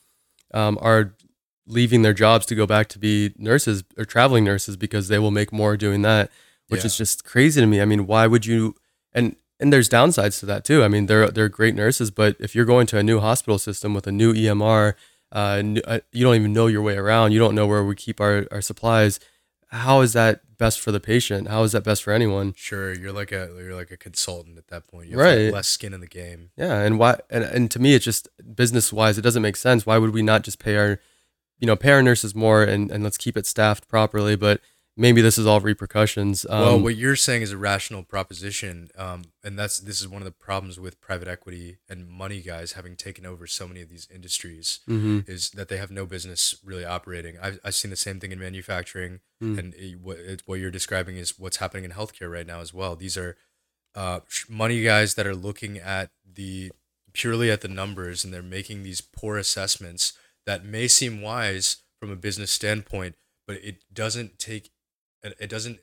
um, 0.52 0.76
are 0.80 1.14
leaving 1.66 2.02
their 2.02 2.12
jobs 2.12 2.44
to 2.46 2.54
go 2.54 2.66
back 2.66 2.88
to 2.88 2.98
be 2.98 3.32
nurses 3.38 3.84
or 3.96 4.04
traveling 4.04 4.44
nurses 4.44 4.76
because 4.76 5.08
they 5.08 5.18
will 5.18 5.30
make 5.30 5.52
more 5.52 5.76
doing 5.76 6.02
that 6.02 6.30
which 6.68 6.80
Yeah. 6.80 6.86
is 6.86 6.96
just 6.96 7.24
crazy 7.24 7.60
to 7.60 7.66
me. 7.66 7.80
I 7.80 7.84
mean 7.84 8.06
why 8.06 8.26
would 8.26 8.44
you 8.46 8.74
and 9.12 9.36
and 9.60 9.72
there's 9.72 9.88
downsides 9.88 10.40
to 10.40 10.46
that 10.46 10.64
too. 10.64 10.82
I 10.82 10.88
mean 10.88 11.06
they're 11.06 11.28
they're 11.30 11.48
great 11.48 11.74
nurses 11.76 12.10
but 12.10 12.36
if 12.40 12.54
you're 12.54 12.64
going 12.66 12.86
to 12.88 12.98
a 12.98 13.02
new 13.02 13.20
hospital 13.20 13.58
system 13.58 13.94
with 13.94 14.06
a 14.06 14.12
new 14.12 14.34
emr 14.34 14.94
uh, 15.32 15.62
uh, 15.86 16.00
you 16.12 16.22
don't 16.24 16.36
even 16.36 16.52
know 16.52 16.66
your 16.66 16.82
way 16.82 16.96
around 16.96 17.32
you 17.32 17.38
don't 17.38 17.54
know 17.54 17.66
where 17.66 17.82
we 17.84 17.94
keep 17.96 18.20
our, 18.20 18.46
our 18.52 18.60
supplies 18.60 19.18
how 19.68 20.02
is 20.02 20.12
that 20.12 20.40
best 20.58 20.78
for 20.78 20.92
the 20.92 21.00
patient 21.00 21.48
how 21.48 21.62
is 21.62 21.72
that 21.72 21.82
best 21.82 22.02
for 22.04 22.12
anyone 22.12 22.52
sure 22.54 22.92
you're 22.92 23.12
like 23.12 23.32
a 23.32 23.48
you're 23.58 23.74
like 23.74 23.90
a 23.90 23.96
consultant 23.96 24.58
at 24.58 24.68
that 24.68 24.86
point 24.86 25.08
you 25.08 25.16
Right. 25.16 25.46
have 25.46 25.54
less 25.54 25.68
skin 25.68 25.94
in 25.94 26.00
the 26.00 26.06
game 26.06 26.50
Yeah, 26.56 26.80
and 26.82 26.98
why? 26.98 27.18
And, 27.30 27.42
and 27.44 27.70
to 27.70 27.78
me, 27.80 27.94
it's 27.94 28.04
just 28.04 28.28
business 28.54 28.92
wise, 28.92 29.16
it 29.18 29.22
doesn't 29.22 29.42
make 29.42 29.56
sense. 29.56 29.86
Why 29.86 29.96
would 29.98 30.12
we 30.14 30.22
not 30.22 30.42
just 30.44 30.58
pay 30.58 30.76
our, 30.76 31.00
you 31.58 31.66
know, 31.66 31.76
pay 31.76 31.90
our 31.92 32.02
nurses 32.02 32.34
more 32.34 32.62
and, 32.62 32.90
and 32.90 33.02
let's 33.02 33.16
keep 33.16 33.36
it 33.36 33.46
staffed 33.46 33.88
properly? 33.88 34.36
But 34.36 34.60
maybe 34.96 35.22
this 35.22 35.38
is 35.38 35.46
all 35.46 35.60
repercussions. 35.60 36.44
Um, 36.48 36.60
well, 36.60 36.80
what 36.80 36.96
you're 36.96 37.16
saying 37.16 37.42
is 37.42 37.52
a 37.52 37.56
rational 37.56 38.02
proposition, 38.02 38.90
um, 38.96 39.22
and 39.42 39.58
that's 39.58 39.78
this 39.78 40.00
is 40.00 40.08
one 40.08 40.20
of 40.22 40.26
the 40.26 40.32
problems 40.32 40.78
with 40.78 41.00
private 41.00 41.28
equity 41.28 41.78
and 41.88 42.08
money 42.08 42.40
guys 42.40 42.72
having 42.72 42.96
taken 42.96 43.24
over 43.26 43.46
so 43.46 43.66
many 43.68 43.80
of 43.80 43.88
these 43.88 44.06
industries 44.14 44.80
mhm, 44.88 45.28
is 45.28 45.50
that 45.50 45.68
they 45.68 45.76
have 45.78 45.90
no 45.90 46.04
business 46.06 46.54
really 46.64 46.84
operating. 46.84 47.38
I've, 47.40 47.58
I've 47.64 47.74
seen 47.74 47.90
the 47.90 47.96
same 47.96 48.20
thing 48.20 48.32
in 48.32 48.38
manufacturing, 48.38 49.20
Mm. 49.42 49.58
and 49.58 49.74
it, 49.74 49.98
what 50.00 50.18
it, 50.18 50.42
what 50.46 50.60
you're 50.60 50.70
describing 50.70 51.16
is 51.16 51.36
what's 51.38 51.56
happening 51.56 51.84
in 51.84 51.90
healthcare 51.90 52.30
right 52.30 52.46
now 52.46 52.60
as 52.60 52.72
well. 52.72 52.94
These 52.94 53.16
are 53.16 53.36
uh, 53.94 54.20
money 54.48 54.82
guys 54.82 55.14
that 55.16 55.26
are 55.26 55.34
looking 55.34 55.78
at 55.78 56.10
the 56.24 56.70
purely 57.12 57.50
at 57.50 57.60
the 57.60 57.68
numbers, 57.68 58.24
and 58.24 58.32
they're 58.32 58.42
making 58.42 58.82
these 58.82 59.00
poor 59.00 59.36
assessments 59.36 60.12
that 60.46 60.64
may 60.64 60.88
seem 60.88 61.20
wise 61.20 61.78
from 62.00 62.10
a 62.10 62.16
business 62.16 62.50
standpoint, 62.50 63.14
but 63.46 63.56
it 63.62 63.82
doesn't 63.92 64.38
take 64.38 64.70
it 65.22 65.36
it 65.38 65.50
doesn't 65.50 65.80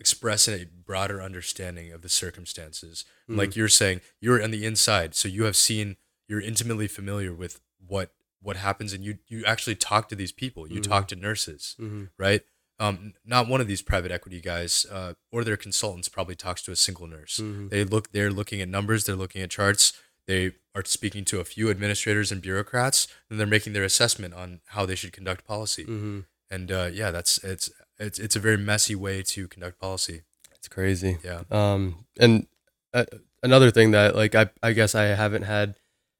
express 0.00 0.48
a 0.48 0.66
broader 0.86 1.20
understanding 1.20 1.92
of 1.92 2.02
the 2.02 2.08
circumstances. 2.08 3.04
Mm. 3.28 3.36
Like 3.36 3.56
you're 3.56 3.68
saying, 3.68 4.00
you're 4.20 4.42
on 4.42 4.50
the 4.52 4.64
inside, 4.64 5.14
so 5.14 5.26
you 5.28 5.44
have 5.44 5.56
seen, 5.56 5.96
you're 6.28 6.40
intimately 6.40 6.86
familiar 6.86 7.34
with 7.34 7.60
what 7.86 8.12
what 8.40 8.56
happens, 8.56 8.92
and 8.92 9.04
you 9.04 9.18
you 9.26 9.44
actually 9.44 9.74
talk 9.74 10.08
to 10.08 10.14
these 10.14 10.30
people. 10.32 10.70
You 10.70 10.80
Mhm. 10.80 10.84
talk 10.88 11.08
to 11.08 11.16
nurses, 11.16 11.74
mhm, 11.80 12.10
right? 12.16 12.42
Um, 12.78 13.14
not 13.24 13.48
one 13.48 13.60
of 13.60 13.66
these 13.66 13.82
private 13.82 14.12
equity 14.12 14.40
guys 14.40 14.86
uh, 14.88 15.14
or 15.32 15.42
their 15.42 15.56
consultants 15.56 16.08
probably 16.08 16.36
talks 16.36 16.62
to 16.62 16.70
a 16.70 16.76
single 16.76 17.08
nurse. 17.08 17.38
mhm. 17.42 17.68
They 17.70 17.82
look, 17.82 18.12
they're 18.12 18.30
looking 18.30 18.60
at 18.60 18.68
numbers, 18.68 19.02
they're 19.04 19.16
looking 19.16 19.42
at 19.42 19.50
charts, 19.50 19.92
they 20.26 20.52
are 20.76 20.84
speaking 20.84 21.24
to 21.24 21.40
a 21.40 21.44
few 21.44 21.68
administrators 21.70 22.30
and 22.30 22.40
bureaucrats, 22.40 23.08
and 23.28 23.40
they're 23.40 23.48
making 23.48 23.72
their 23.72 23.82
assessment 23.82 24.32
on 24.34 24.60
how 24.66 24.86
they 24.86 24.94
should 24.94 25.12
conduct 25.12 25.44
policy. 25.44 25.84
Mhm. 25.86 26.26
And 26.48 26.70
uh, 26.70 26.90
yeah, 26.92 27.10
that's 27.10 27.38
it's 27.42 27.68
it's 27.98 28.18
it's 28.18 28.36
a 28.36 28.40
very 28.40 28.56
messy 28.58 28.94
way 28.94 29.22
to 29.22 29.48
conduct 29.48 29.78
policy. 29.80 30.22
It's 30.54 30.68
crazy. 30.68 31.18
Yeah. 31.24 31.42
Um, 31.50 32.04
and 32.18 32.46
uh, 32.94 33.04
another 33.42 33.70
thing 33.70 33.90
that 33.92 34.14
like 34.16 34.34
I 34.34 34.50
I 34.62 34.72
guess 34.72 34.94
I 34.94 35.04
haven't 35.04 35.42
had 35.42 35.76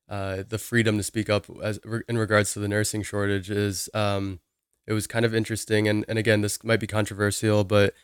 uh, 0.09 0.43
the 0.49 0.59
freedom 0.59 0.97
to 0.97 1.03
speak 1.03 1.29
up 1.29 1.47
as 1.63 1.79
in 2.09 2.17
regards 2.19 2.53
to 2.55 2.61
the 2.61 2.69
nursing 2.69 3.03
shortage 3.03 3.51
is 3.51 3.89
um, 3.95 4.41
it 4.87 4.93
was 4.93 5.07
kind 5.07 5.25
of 5.25 5.35
interesting 5.35 5.87
and 5.89 6.05
and 6.09 6.19
again 6.19 6.41
this 6.41 6.63
might 6.65 6.81
be 6.81 6.87
controversial 6.87 7.65
but 7.65 7.95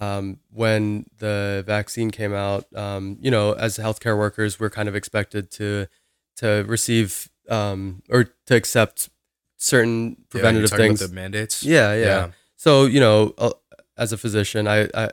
um, 0.00 0.40
when 0.50 1.06
the 1.18 1.62
vaccine 1.66 2.10
came 2.10 2.34
out 2.34 2.64
um, 2.74 3.16
you 3.20 3.30
know 3.30 3.52
as 3.52 3.78
healthcare 3.78 4.18
workers 4.18 4.58
we're 4.58 4.70
kind 4.70 4.88
of 4.88 4.96
expected 4.96 5.50
to 5.52 5.86
to 6.36 6.64
receive 6.66 7.28
um, 7.48 8.02
or 8.10 8.24
to 8.46 8.56
accept 8.56 9.08
certain 9.56 10.10
Yeah, 10.10 10.16
preventative 10.30 10.70
you're 10.70 10.78
things 10.78 11.00
the 11.00 11.14
mandates. 11.14 11.62
yeah, 11.62 11.94
yeah. 11.94 12.30
So 12.64 12.86
you 12.86 12.98
know, 12.98 13.34
uh, 13.36 13.52
as 13.98 14.10
a 14.12 14.16
physician, 14.16 14.66
I, 14.66 14.88
I 14.94 15.10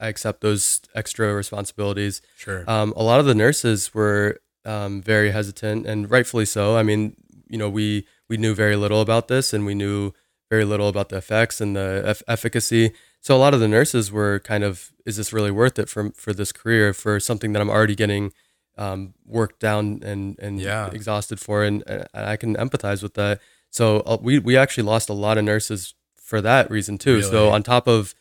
I 0.00 0.08
accept 0.08 0.40
those 0.40 0.80
extra 0.94 1.34
responsibilities. 1.34 2.22
sure. 2.34 2.64
Um, 2.66 2.94
a 2.96 3.02
lot 3.02 3.20
of 3.20 3.26
the 3.26 3.34
nurses 3.34 3.92
were 3.92 4.40
um, 4.64 5.02
very 5.02 5.30
hesitant, 5.32 5.86
and 5.86 6.10
rightfully 6.10 6.46
so. 6.46 6.78
I 6.78 6.82
mean, 6.82 7.02
you 7.46 7.58
know, 7.58 7.68
we 7.68 8.06
we 8.30 8.38
knew 8.38 8.54
very 8.54 8.76
little 8.76 9.02
about 9.02 9.28
this, 9.28 9.52
and 9.52 9.66
we 9.66 9.74
knew 9.74 10.12
very 10.50 10.64
little 10.64 10.88
about 10.88 11.10
the 11.10 11.18
effects 11.18 11.60
and 11.60 11.76
the 11.76 12.02
eff- 12.06 12.22
efficacy. 12.26 12.92
So 13.20 13.36
a 13.36 13.40
lot 13.44 13.52
of 13.52 13.60
the 13.60 13.68
nurses 13.68 14.10
were 14.10 14.40
kind 14.40 14.64
of, 14.64 14.92
is 15.04 15.16
this 15.18 15.30
really 15.30 15.50
worth 15.50 15.78
it 15.78 15.90
for 15.90 16.10
for 16.24 16.32
this 16.32 16.52
career 16.52 16.94
for 16.94 17.20
something 17.20 17.52
that 17.52 17.60
I'm 17.60 17.70
already 17.70 17.94
getting 17.94 18.32
um, 18.78 19.12
worked 19.26 19.60
down 19.60 20.00
and 20.02 20.38
and 20.38 20.58
Yeah. 20.58 20.88
exhausted 20.90 21.38
for, 21.38 21.64
and, 21.64 21.84
and 21.86 22.08
I 22.14 22.36
can 22.36 22.56
empathize 22.56 23.02
with 23.02 23.12
that. 23.14 23.40
So 23.68 24.00
uh, 24.10 24.16
we 24.26 24.38
we 24.38 24.56
actually 24.56 24.84
lost 24.92 25.10
a 25.10 25.18
lot 25.26 25.36
of 25.36 25.44
nurses 25.44 25.94
for 26.22 26.40
that 26.40 26.70
reason 26.70 26.96
too. 26.98 27.18
So 27.30 27.50
on 27.50 27.62
top 27.62 27.86
of 27.86 28.14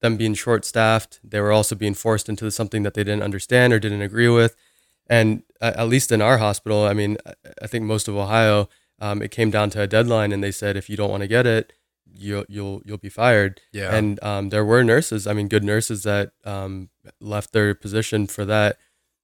them 0.00 0.16
being 0.16 0.34
short 0.34 0.64
staffed, 0.64 1.20
they 1.22 1.40
were 1.40 1.52
also 1.52 1.74
being 1.74 1.94
forced 1.94 2.28
into 2.28 2.50
something 2.50 2.82
that 2.84 2.94
they 2.94 3.04
didn't 3.04 3.22
understand 3.22 3.72
or 3.72 3.78
didn't 3.78 4.00
agree 4.02 4.28
with. 4.28 4.56
And 5.08 5.42
at 5.60 5.88
least 5.88 6.10
in 6.12 6.22
our 6.22 6.38
hospital, 6.38 6.84
I 6.84 6.94
mean, 6.94 7.18
I- 7.26 7.34
I 7.62 7.66
think 7.66 7.84
most 7.84 8.08
of 8.08 8.16
Ohio, 8.16 8.68
um, 9.00 9.20
it 9.22 9.30
came 9.30 9.50
down 9.50 9.68
to 9.70 9.82
a 9.82 9.86
deadline, 9.86 10.32
and 10.32 10.42
they 10.42 10.52
said 10.52 10.76
if 10.76 10.88
you 10.88 10.96
don't 10.96 11.10
want 11.10 11.22
to 11.22 11.26
get 11.28 11.46
it, 11.46 11.72
you'll 12.12 12.44
you'll 12.48 12.80
you'll 12.84 12.98
be 12.98 13.08
fired. 13.08 13.60
Yeah. 13.72 13.94
And 13.94 14.22
um, 14.22 14.48
there 14.50 14.64
were 14.64 14.82
nurses, 14.84 15.26
I 15.26 15.32
mean, 15.32 15.48
good 15.48 15.64
nurses 15.64 16.02
that 16.04 16.32
um, 16.44 16.88
left 17.20 17.52
their 17.52 17.74
position 17.74 18.26
for 18.26 18.44
that. 18.46 18.78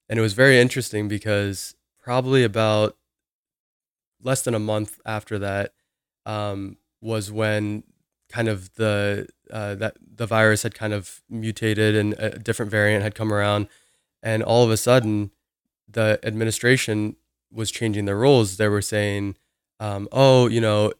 And 0.09 0.17
it 0.19 0.21
was 0.21 0.33
very 0.33 0.59
interesting 0.59 1.07
because 1.07 1.75
probably 2.01 2.43
about 2.43 2.95
less 4.21 4.41
than 4.41 4.53
a 4.55 4.59
month 4.59 4.99
after 5.05 5.39
that 5.39 5.73
um, 6.25 6.77
was 7.01 7.31
when 7.31 7.83
kind 8.29 8.47
of 8.47 8.73
the 8.75 9.27
uh, 9.51 9.75
that 9.75 9.97
the 10.01 10.25
virus 10.25 10.63
had 10.63 10.75
kind 10.75 10.93
of 10.93 11.21
mutated 11.29 11.95
and 11.95 12.13
a 12.19 12.37
different 12.37 12.71
variant 12.71 13.03
had 13.03 13.15
come 13.15 13.33
around, 13.33 13.67
and 14.21 14.43
all 14.43 14.63
of 14.63 14.71
a 14.71 14.77
sudden, 14.77 15.31
the 15.87 16.19
administration 16.23 17.15
was 17.51 17.71
changing 17.71 18.05
their 18.05 18.17
rules. 18.17 18.57
They 18.57 18.67
were 18.67 18.81
saying, 18.81 19.35
um, 19.79 20.07
"Oh, 20.11 20.47
you 20.47 20.61
know." 20.61 20.93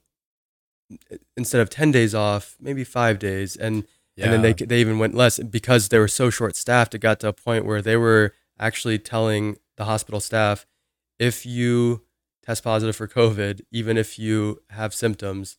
Instead 1.35 1.59
of 1.59 1.69
ten 1.69 1.91
days 1.91 2.15
off, 2.15 2.55
maybe 2.61 2.85
five 2.85 3.19
days, 3.19 3.57
and 3.57 3.83
and 4.17 4.33
then 4.33 4.41
they 4.41 4.53
they 4.53 4.79
even 4.79 4.99
went 4.99 5.13
less 5.13 5.37
because 5.39 5.89
they 5.89 5.99
were 5.99 6.07
so 6.07 6.29
short 6.29 6.55
staffed. 6.55 6.95
It 6.95 6.99
got 6.99 7.19
to 7.19 7.27
a 7.27 7.33
point 7.33 7.65
where 7.65 7.81
they 7.81 7.97
were 7.97 8.33
actually 8.59 8.97
telling 8.97 9.57
the 9.75 9.85
hospital 9.85 10.19
staff, 10.19 10.65
if 11.19 11.45
you 11.45 12.03
test 12.43 12.63
positive 12.63 12.95
for 12.95 13.07
COVID, 13.07 13.61
even 13.71 13.97
if 13.97 14.17
you 14.17 14.61
have 14.69 14.93
symptoms, 14.93 15.57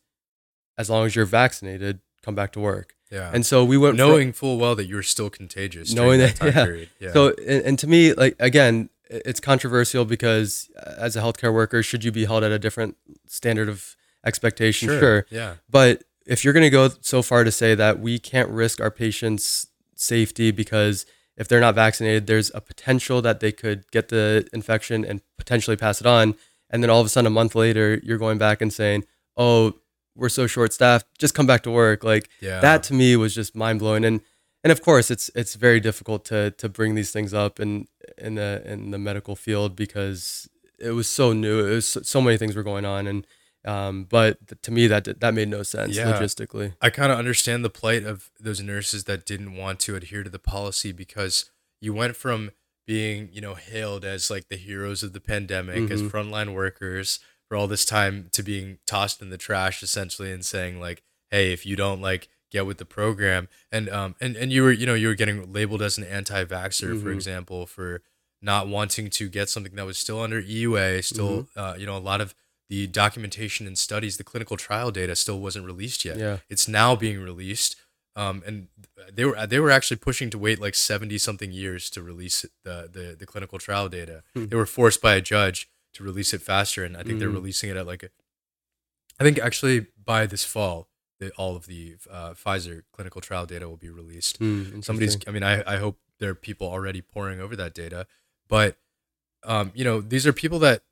as 0.79 0.89
long 0.89 1.05
as 1.05 1.15
you're 1.15 1.25
vaccinated, 1.41 1.99
come 2.25 2.33
back 2.35 2.51
to 2.53 2.59
work. 2.59 2.93
yeah. 3.11 3.29
And 3.33 3.45
so 3.45 3.63
we 3.65 3.77
went 3.77 3.91
from- 3.97 4.07
knowing 4.09 4.33
full 4.33 4.57
well 4.57 4.75
that 4.75 4.87
you 4.89 4.95
were 4.95 5.03
still 5.15 5.29
contagious, 5.29 5.93
Knowing 5.93 6.19
that, 6.19 6.35
that- 6.35 6.37
time 6.37 6.53
yeah. 6.57 6.65
period. 6.65 6.89
Yeah. 6.99 7.13
So, 7.13 7.21
and, 7.51 7.61
and 7.67 7.79
to 7.79 7.87
me, 7.87 8.13
like 8.13 8.35
again, 8.39 8.89
it's 9.09 9.39
controversial 9.39 10.05
because 10.05 10.69
uh, 10.77 10.93
as 11.05 11.15
a 11.15 11.21
healthcare 11.21 11.53
worker, 11.53 11.81
should 11.83 12.03
you 12.05 12.11
be 12.11 12.25
held 12.25 12.43
at 12.43 12.51
a 12.51 12.59
different 12.59 12.95
standard 13.27 13.67
of 13.69 13.95
expectation? 14.25 14.87
sure. 14.89 15.25
Yeah. 15.29 15.55
But 15.69 16.03
if 16.25 16.43
you're 16.43 16.53
going 16.53 16.63
to 16.65 16.69
go 16.69 16.89
so 17.01 17.21
far 17.21 17.43
to 17.43 17.51
say 17.51 17.73
that 17.75 17.99
we 17.99 18.19
can't 18.19 18.49
risk 18.49 18.79
our 18.79 18.91
patients' 18.91 19.67
safety 19.95 20.51
because 20.51 21.05
if 21.37 21.47
they're 21.47 21.59
not 21.67 21.73
vaccinated, 21.75 22.27
there's 22.27 22.51
a 22.53 22.61
potential 22.61 23.21
that 23.23 23.39
they 23.39 23.51
could 23.51 23.89
get 23.91 24.09
the 24.09 24.47
infection 24.53 25.03
and 25.03 25.21
potentially 25.37 25.75
pass 25.77 25.99
it 26.01 26.07
on. 26.07 26.35
And 26.69 26.83
then 26.83 26.89
all 26.91 26.99
of 27.01 27.05
a 27.05 27.09
sudden, 27.09 27.25
a 27.27 27.31
month 27.31 27.55
later, 27.55 27.99
you're 28.03 28.17
going 28.19 28.37
back 28.37 28.61
and 28.61 28.71
saying, 28.71 29.05
oh, 29.37 29.73
we're 30.19 30.29
so 30.29 30.45
short 30.47 30.73
staffed, 30.73 31.05
just 31.17 31.33
come 31.33 31.47
back 31.47 31.63
to 31.63 31.71
work. 31.71 32.03
Like 32.03 32.29
Yeah. 32.41 32.59
that 32.59 32.83
to 32.83 32.93
me 32.93 33.15
was 33.15 33.33
just 33.33 33.55
mind 33.55 33.79
blowing. 33.79 34.03
And 34.05 34.21
and 34.63 34.71
of 34.71 34.81
course, 34.81 35.09
it's 35.09 35.31
it's 35.35 35.55
very 35.55 35.79
difficult 35.79 36.25
to 36.25 36.51
to 36.51 36.67
bring 36.69 36.95
these 36.95 37.11
things 37.11 37.33
up 37.33 37.59
in 37.59 37.87
in 38.17 38.35
the 38.35 38.61
in 38.65 38.91
the 38.91 38.97
medical 38.99 39.35
field 39.35 39.75
because 39.75 40.49
it 40.79 40.91
was 40.91 41.07
so 41.07 41.33
new. 41.33 41.65
It 41.65 41.73
was 41.75 41.87
so, 41.87 42.01
so 42.01 42.21
many 42.21 42.37
things 42.37 42.55
were 42.55 42.63
going 42.63 42.85
on, 42.85 43.07
and 43.07 43.25
um, 43.65 44.03
but 44.05 44.61
to 44.63 44.71
me 44.71 44.87
that 44.87 45.19
that 45.21 45.33
made 45.33 45.47
no 45.49 45.63
sense 45.63 45.95
Yeah. 45.95 46.11
logistically. 46.11 46.73
I 46.81 46.89
kind 46.89 47.11
of 47.11 47.17
understand 47.17 47.63
the 47.63 47.69
plight 47.69 48.03
of 48.05 48.29
those 48.39 48.61
nurses 48.61 49.03
that 49.05 49.25
didn't 49.25 49.55
want 49.55 49.79
to 49.81 49.95
adhere 49.95 50.23
to 50.23 50.29
the 50.29 50.39
policy 50.39 50.91
because 50.91 51.51
you 51.81 51.93
went 51.93 52.15
from 52.15 52.51
being, 52.87 53.29
you 53.31 53.39
know, 53.41 53.53
hailed 53.55 54.03
as 54.03 54.29
like 54.29 54.47
the 54.49 54.55
heroes 54.57 55.03
of 55.03 55.13
the 55.13 55.19
pandemic, 55.21 55.91
as 55.91 56.01
Mhm. 56.01 56.09
frontline 56.11 56.53
workers 56.53 57.19
for 57.49 57.57
all 57.57 57.67
this 57.67 57.83
time 57.83 58.29
to 58.31 58.43
being 58.43 58.77
tossed 58.87 59.21
in 59.21 59.29
the 59.31 59.37
trash 59.37 59.81
essentially 59.83 60.31
and 60.31 60.45
saying 60.45 60.79
like, 60.79 61.01
hey, 61.31 61.51
if 61.51 61.65
you 61.65 61.75
don't 61.75 61.99
like 61.99 62.29
get 62.51 62.65
with 62.65 62.77
the 62.77 62.85
program 62.85 63.47
and 63.71 63.89
um 63.89 64.15
and, 64.21 64.35
and 64.35 64.51
you 64.51 64.63
were 64.63 64.71
you 64.71 64.85
know 64.85 64.95
you 64.95 65.07
were 65.07 65.13
getting 65.15 65.51
labeled 65.53 65.81
as 65.83 65.97
an 65.99 66.03
anti-vaxxer 66.03 66.99
for 67.01 67.09
Mhm. 67.09 67.13
example 67.13 67.65
for 67.67 68.01
not 68.41 68.67
wanting 68.67 69.09
to 69.11 69.29
get 69.29 69.49
something 69.49 69.75
that 69.75 69.85
was 69.85 69.97
still 69.99 70.19
under 70.21 70.41
EUA 70.41 71.03
still 71.03 71.47
uh, 71.55 71.75
you 71.77 71.85
know 71.85 71.95
a 71.95 71.99
lot 71.99 72.21
of 72.21 72.33
the 72.69 72.87
documentation 72.87 73.67
and 73.67 73.77
studies 73.77 74.17
the 74.17 74.23
clinical 74.23 74.57
trial 74.57 74.89
data 74.91 75.15
still 75.15 75.39
wasn't 75.39 75.63
released 75.65 76.03
yet 76.05 76.17
Yeah. 76.17 76.37
it's 76.49 76.67
now 76.67 76.95
being 76.95 77.19
released 77.19 77.75
um, 78.15 78.41
and 78.47 78.67
they 79.13 79.25
were 79.25 79.45
they 79.45 79.59
were 79.59 79.69
actually 79.69 79.97
pushing 79.97 80.31
to 80.31 80.39
wait 80.39 80.59
like 80.59 80.73
70 80.73 81.19
something 81.19 81.51
years 81.51 81.89
to 81.91 82.01
release 82.01 82.45
the 82.63 82.89
the, 82.91 83.15
the 83.19 83.25
clinical 83.27 83.59
trial 83.59 83.89
data 83.89 84.23
Hmm. 84.33 84.47
they 84.47 84.55
were 84.55 84.65
forced 84.65 85.01
by 85.03 85.13
a 85.15 85.21
judge 85.21 85.69
to 85.93 86.03
release 86.03 86.33
it 86.33 86.41
faster 86.41 86.83
and 86.83 86.95
i 86.97 87.03
think 87.03 87.19
they're 87.19 87.29
Mhm. 87.29 87.33
releasing 87.41 87.69
it 87.69 87.77
at 87.77 87.87
like 87.87 88.03
a, 88.03 88.09
i 89.19 89.23
think 89.23 89.39
actually 89.39 89.87
by 90.03 90.25
this 90.25 90.43
fall 90.43 90.87
the, 91.19 91.31
all 91.31 91.55
of 91.57 91.65
the 91.65 91.95
uh, 92.09 92.31
pfizer 92.31 92.83
clinical 92.93 93.19
trial 93.19 93.45
data 93.45 93.67
will 93.67 93.75
be 93.75 93.89
released. 93.89 94.37
Hmm, 94.37 94.79
Somebody's, 94.79 95.17
I 95.27 95.31
mean 95.31 95.43
I, 95.43 95.61
I 95.67 95.75
hope 95.77 95.99
there 96.19 96.29
are 96.29 96.35
people 96.35 96.67
already 96.67 97.01
pouring 97.01 97.41
over 97.41 97.55
that 97.57 97.73
data 97.73 98.07
but 98.47 98.77
um, 99.43 99.71
you 99.75 99.83
know 99.83 99.99
these 99.99 100.25
are 100.25 100.31
people 100.33 100.59
that 100.59 100.83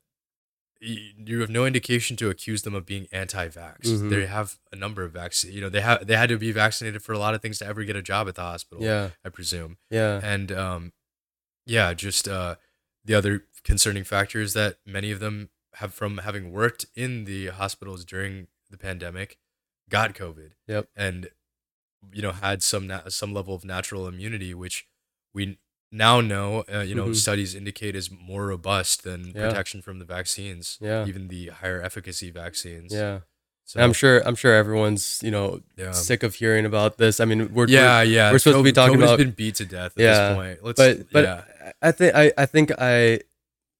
you 0.80 1.40
have 1.40 1.50
no 1.50 1.66
indication 1.66 2.16
to 2.16 2.30
accuse 2.30 2.62
them 2.62 2.74
of 2.74 2.86
being 2.86 3.08
anti-vax. 3.10 3.80
Mhm. 3.88 4.10
they 4.10 4.26
have 4.26 4.58
a 4.70 4.76
number 4.76 5.02
of 5.02 5.12
vaccines 5.12 5.52
you 5.54 5.60
know 5.60 5.68
they 5.68 5.80
have 5.80 6.06
they 6.06 6.14
had 6.16 6.28
to 6.28 6.38
be 6.38 6.52
vaccinated 6.52 7.02
for 7.02 7.12
a 7.12 7.18
lot 7.18 7.34
of 7.34 7.42
things 7.42 7.58
to 7.58 7.66
ever 7.66 7.82
get 7.84 7.96
a 7.96 8.02
job 8.02 8.28
at 8.28 8.34
the 8.36 8.42
hospital 8.42 8.84
yeah, 8.84 9.10
i 9.24 9.28
presume. 9.28 9.78
Yeah, 9.90 10.20
and 10.22 10.52
um, 10.52 10.92
yeah 11.66 11.94
just 11.94 12.28
uh, 12.28 12.56
the 13.04 13.14
other 13.14 13.44
concerning 13.64 14.04
factors 14.04 14.52
that 14.54 14.76
many 14.86 15.10
of 15.10 15.20
them 15.20 15.50
have 15.74 15.92
from 15.94 16.18
having 16.18 16.50
worked 16.52 16.86
in 16.94 17.24
the 17.24 17.48
hospitals 17.48 18.04
during 18.04 18.46
the 18.70 18.76
pandemic 18.78 19.38
got 19.88 20.14
covid 20.14 20.50
Yep. 20.66 20.88
and 20.96 21.30
you 22.12 22.22
know 22.22 22.32
had 22.32 22.62
some 22.62 22.86
na- 22.86 23.08
some 23.08 23.32
level 23.34 23.54
of 23.54 23.64
natural 23.64 24.06
immunity 24.06 24.54
which 24.54 24.86
we 25.34 25.58
now 25.90 26.20
know 26.20 26.64
uh, 26.72 26.80
you 26.80 26.94
know 26.94 27.06
Mhm. 27.08 27.16
studies 27.16 27.54
indicate 27.54 27.94
is 27.96 28.10
more 28.10 28.46
robust 28.46 29.04
than 29.04 29.32
Yeah. 29.34 29.48
protection 29.48 29.80
from 29.82 29.98
the 29.98 30.04
vaccines 30.04 30.78
Yeah. 30.80 31.06
even 31.06 31.28
the 31.28 31.48
higher 31.48 31.80
efficacy 31.82 32.30
vaccines 32.30 32.92
yeah. 32.92 33.20
so 33.64 33.80
I'm 33.80 33.92
sure 33.94 34.20
I'm 34.26 34.34
sure 34.34 34.54
everyone's 34.54 35.20
you 35.22 35.30
know 35.30 35.62
yeah 35.76 35.92
sick 35.92 36.22
of 36.22 36.34
hearing 36.36 36.64
about 36.66 36.98
this. 36.98 37.20
I 37.20 37.24
mean, 37.24 37.52
we're 37.54 37.68
yeah 37.68 38.02
yeah 38.02 38.30
we're 38.32 38.38
supposed 38.38 38.58
to 38.58 38.62
be 38.64 38.72
talking 38.72 38.96
COVID's 38.98 39.04
about- 39.04 39.18
been 39.18 39.30
beat 39.32 39.54
to 39.56 39.64
death 39.66 39.92
at 39.96 40.02
Yeah, 40.02 40.28
this 40.28 40.36
point 40.36 40.58
let's 40.64 40.76
but 40.80 41.12
but 41.12 41.24
yeah 41.24 41.72
I 41.82 41.92
think 41.92 42.14
I, 42.14 42.32
I 42.36 42.46
think 42.46 42.72
I 42.78 43.20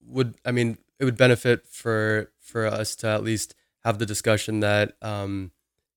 would 0.09 0.35
I 0.45 0.51
mean 0.51 0.77
it 0.99 1.05
would 1.05 1.17
benefit 1.17 1.67
for 1.67 2.31
for 2.39 2.65
us 2.65 2.95
to 2.97 3.07
at 3.07 3.23
least 3.23 3.55
have 3.85 3.99
the 3.99 4.05
discussion 4.05 4.59
that 4.59 4.93
um 5.01 5.51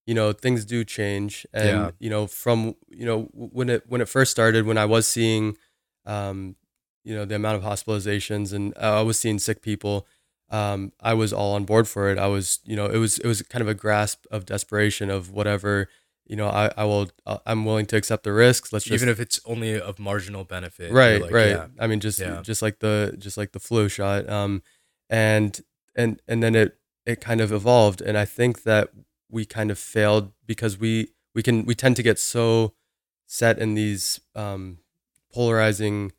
you 0.06 0.14
know 0.14 0.32
things 0.32 0.64
do 0.64 0.84
change 0.84 1.46
and 1.52 1.66
Yeah. 1.68 1.90
you 1.98 2.10
know 2.10 2.26
from 2.26 2.74
you 2.88 3.06
know 3.06 3.28
when 3.32 3.68
it 3.68 3.82
when 3.88 4.00
it 4.00 4.08
first 4.08 4.30
started 4.30 4.66
when 4.66 4.78
I 4.78 4.84
was 4.84 5.06
seeing 5.06 5.56
um 6.06 6.56
you 7.04 7.14
know 7.14 7.24
the 7.24 7.34
amount 7.34 7.56
of 7.56 7.62
hospitalizations 7.62 8.52
and 8.52 8.72
uh, 8.76 8.98
I 9.00 9.02
was 9.02 9.18
seeing 9.18 9.38
sick 9.38 9.62
people 9.62 10.06
um 10.50 10.92
I 11.00 11.14
was 11.14 11.32
all 11.32 11.54
on 11.54 11.64
board 11.64 11.88
for 11.88 12.10
it 12.10 12.18
I 12.18 12.26
was 12.26 12.60
you 12.64 12.76
know 12.76 12.86
it 12.86 12.98
was 12.98 13.18
it 13.18 13.26
was 13.26 13.42
kind 13.42 13.62
of 13.62 13.68
a 13.68 13.74
grasp 13.74 14.26
of 14.30 14.44
desperation 14.46 15.10
of 15.10 15.30
whatever 15.30 15.88
you 16.26 16.36
know 16.36 16.48
I 16.48 16.70
I 16.76 16.84
will 16.84 17.10
uh, 17.26 17.38
I'm 17.46 17.64
willing 17.64 17.86
to 17.86 17.96
accept 17.96 18.24
the 18.24 18.32
risks. 18.32 18.72
Let's 18.72 18.84
just 18.84 18.94
even 18.94 19.08
if 19.08 19.18
it's 19.20 19.40
only 19.44 19.80
of 19.80 19.98
marginal 19.98 20.44
benefit 20.44 20.92
right 20.92 21.20
like, 21.20 21.30
right. 21.32 21.48
yeah, 21.48 21.66
i 21.78 21.86
mean 21.86 22.00
just 22.00 22.18
Yeah. 22.18 22.40
just 22.42 22.62
like 22.62 22.78
the 22.78 23.14
just 23.18 23.36
like 23.36 23.52
the 23.52 23.60
flu 23.60 23.88
shot 23.88 24.28
um 24.28 24.62
and 25.10 25.60
and 25.94 26.20
and 26.28 26.42
then 26.42 26.54
it 26.54 26.78
it 27.04 27.20
kind 27.20 27.40
of 27.40 27.50
evolved. 27.52 28.00
And 28.00 28.16
i 28.16 28.24
think 28.24 28.62
that 28.62 28.90
we 29.30 29.44
kind 29.44 29.70
of 29.70 29.78
failed 29.78 30.32
because 30.46 30.78
we 30.78 31.08
we 31.34 31.42
can 31.42 31.64
we 31.64 31.74
tend 31.74 31.96
to 31.96 32.02
get 32.02 32.18
so 32.18 32.74
set 33.26 33.58
in 33.58 33.74
these 33.74 34.20
um 34.34 34.78
polarizing 35.34 36.12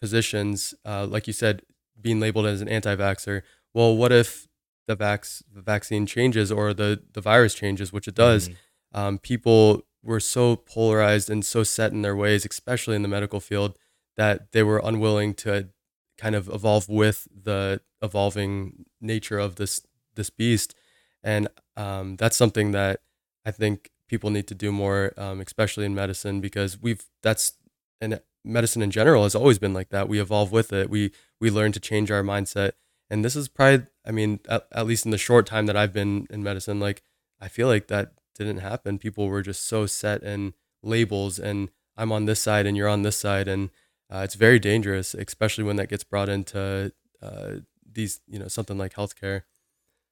positions 0.00 0.74
uh 0.84 1.06
like 1.06 1.26
you 1.26 1.32
said 1.32 1.62
being 2.00 2.20
labeled 2.20 2.46
as 2.46 2.60
an 2.60 2.68
anti-vaxxer. 2.68 3.42
Well 3.74 3.96
what 3.96 4.12
if 4.12 4.46
the 4.86 4.96
vax 4.96 5.42
the 5.52 5.60
vaccine 5.60 6.06
changes 6.06 6.50
or 6.52 6.72
the 6.72 7.02
the 7.12 7.20
virus 7.20 7.54
changes 7.54 7.92
which 7.92 8.08
it 8.08 8.14
does. 8.14 8.48
Mhm. 8.48 8.56
Um, 8.92 9.18
people 9.18 9.82
were 10.02 10.20
so 10.20 10.56
polarized 10.56 11.28
and 11.28 11.44
so 11.44 11.62
set 11.62 11.92
in 11.92 12.02
their 12.02 12.16
ways, 12.16 12.46
especially 12.48 12.96
in 12.96 13.02
the 13.02 13.08
medical 13.08 13.40
field, 13.40 13.78
that 14.16 14.52
they 14.52 14.62
were 14.62 14.80
unwilling 14.82 15.34
to 15.34 15.68
kind 16.16 16.34
of 16.34 16.48
evolve 16.48 16.88
with 16.88 17.28
the 17.32 17.80
evolving 18.02 18.84
nature 19.00 19.38
of 19.38 19.56
this 19.56 19.82
this 20.14 20.30
beast. 20.30 20.74
And 21.22 21.48
um, 21.76 22.16
that's 22.16 22.36
something 22.36 22.72
that 22.72 23.00
I 23.44 23.50
think 23.50 23.90
people 24.08 24.30
need 24.30 24.46
to 24.48 24.54
do 24.54 24.72
more, 24.72 25.12
um, 25.16 25.40
especially 25.40 25.84
in 25.84 25.94
medicine, 25.94 26.40
because 26.40 26.80
we've 26.80 27.06
that's 27.22 27.52
and 28.00 28.20
medicine 28.44 28.82
in 28.82 28.90
general 28.90 29.24
has 29.24 29.34
always 29.34 29.58
been 29.58 29.74
like 29.74 29.90
that. 29.90 30.08
We 30.08 30.20
evolve 30.20 30.52
with 30.52 30.72
it. 30.72 30.90
We 30.90 31.12
we 31.40 31.50
learn 31.50 31.72
to 31.72 31.80
change 31.80 32.10
our 32.10 32.22
mindset. 32.22 32.72
And 33.10 33.24
this 33.24 33.36
is 33.36 33.48
probably, 33.48 33.86
I 34.04 34.10
mean, 34.10 34.40
at, 34.48 34.66
at 34.70 34.86
least 34.86 35.06
in 35.06 35.10
the 35.10 35.18
short 35.18 35.46
time 35.46 35.66
that 35.66 35.76
I've 35.76 35.94
been 35.94 36.26
in 36.30 36.42
medicine, 36.42 36.78
like 36.78 37.02
I 37.40 37.48
feel 37.48 37.68
like 37.68 37.86
that 37.88 38.12
didn't 38.38 38.60
happen. 38.60 38.98
People 38.98 39.28
were 39.28 39.42
just 39.42 39.66
so 39.66 39.86
set 39.86 40.22
in 40.22 40.54
labels, 40.82 41.38
and 41.38 41.70
I'm 41.96 42.12
on 42.12 42.24
this 42.24 42.40
side 42.40 42.66
and 42.66 42.76
you're 42.76 42.88
on 42.88 43.02
this 43.02 43.16
side, 43.16 43.48
and 43.48 43.70
uh, 44.12 44.22
it's 44.24 44.34
very 44.34 44.58
dangerous, 44.58 45.14
especially 45.14 45.64
when 45.64 45.76
that 45.76 45.88
gets 45.88 46.04
brought 46.04 46.28
into 46.28 46.92
uh, 47.22 47.50
these, 47.90 48.20
you 48.26 48.38
know, 48.38 48.48
something 48.48 48.78
like 48.78 48.94
healthcare. 48.94 49.42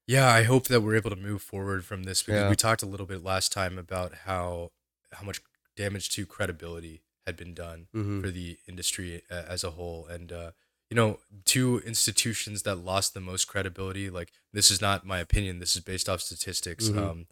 Yeah, 0.07 0.29
I 0.29 0.45
hope 0.45 0.69
that 0.69 0.83
we're 0.83 0.97
able 0.97 1.11
to 1.11 1.17
move 1.17 1.43
forward 1.43 1.85
from 1.85 2.05
this 2.05 2.23
because 2.23 2.43
yeah. 2.43 2.49
we 2.49 2.57
talked 2.57 2.83
a 2.83 2.87
little 2.87 3.07
bit 3.07 3.25
last 3.25 3.53
time 3.53 3.79
about 3.79 4.15
how 4.25 4.71
how 5.13 5.25
much 5.25 5.41
damage 5.77 6.11
to 6.11 6.27
credibility 6.27 7.03
had 7.27 7.37
been 7.37 7.55
done 7.55 7.89
mm-hmm. 7.95 8.21
for 8.21 8.31
the 8.31 8.59
industry 8.69 9.23
as 9.31 9.65
a 9.65 9.71
whole, 9.71 10.07
and 10.07 10.31
uh, 10.31 10.51
you 10.91 10.95
know, 10.95 11.19
two 11.45 11.83
institutions 11.85 12.63
that 12.63 12.77
lost 12.77 13.15
the 13.15 13.21
most 13.21 13.47
credibility. 13.47 14.09
Like 14.09 14.33
this 14.53 14.71
is 14.71 14.81
not 14.81 15.05
my 15.05 15.19
opinion. 15.19 15.59
This 15.59 15.75
is 15.75 15.83
based 15.83 16.09
off 16.09 16.21
statistics. 16.21 16.89
Mm-hmm. 16.89 16.99
Um, 16.99 17.27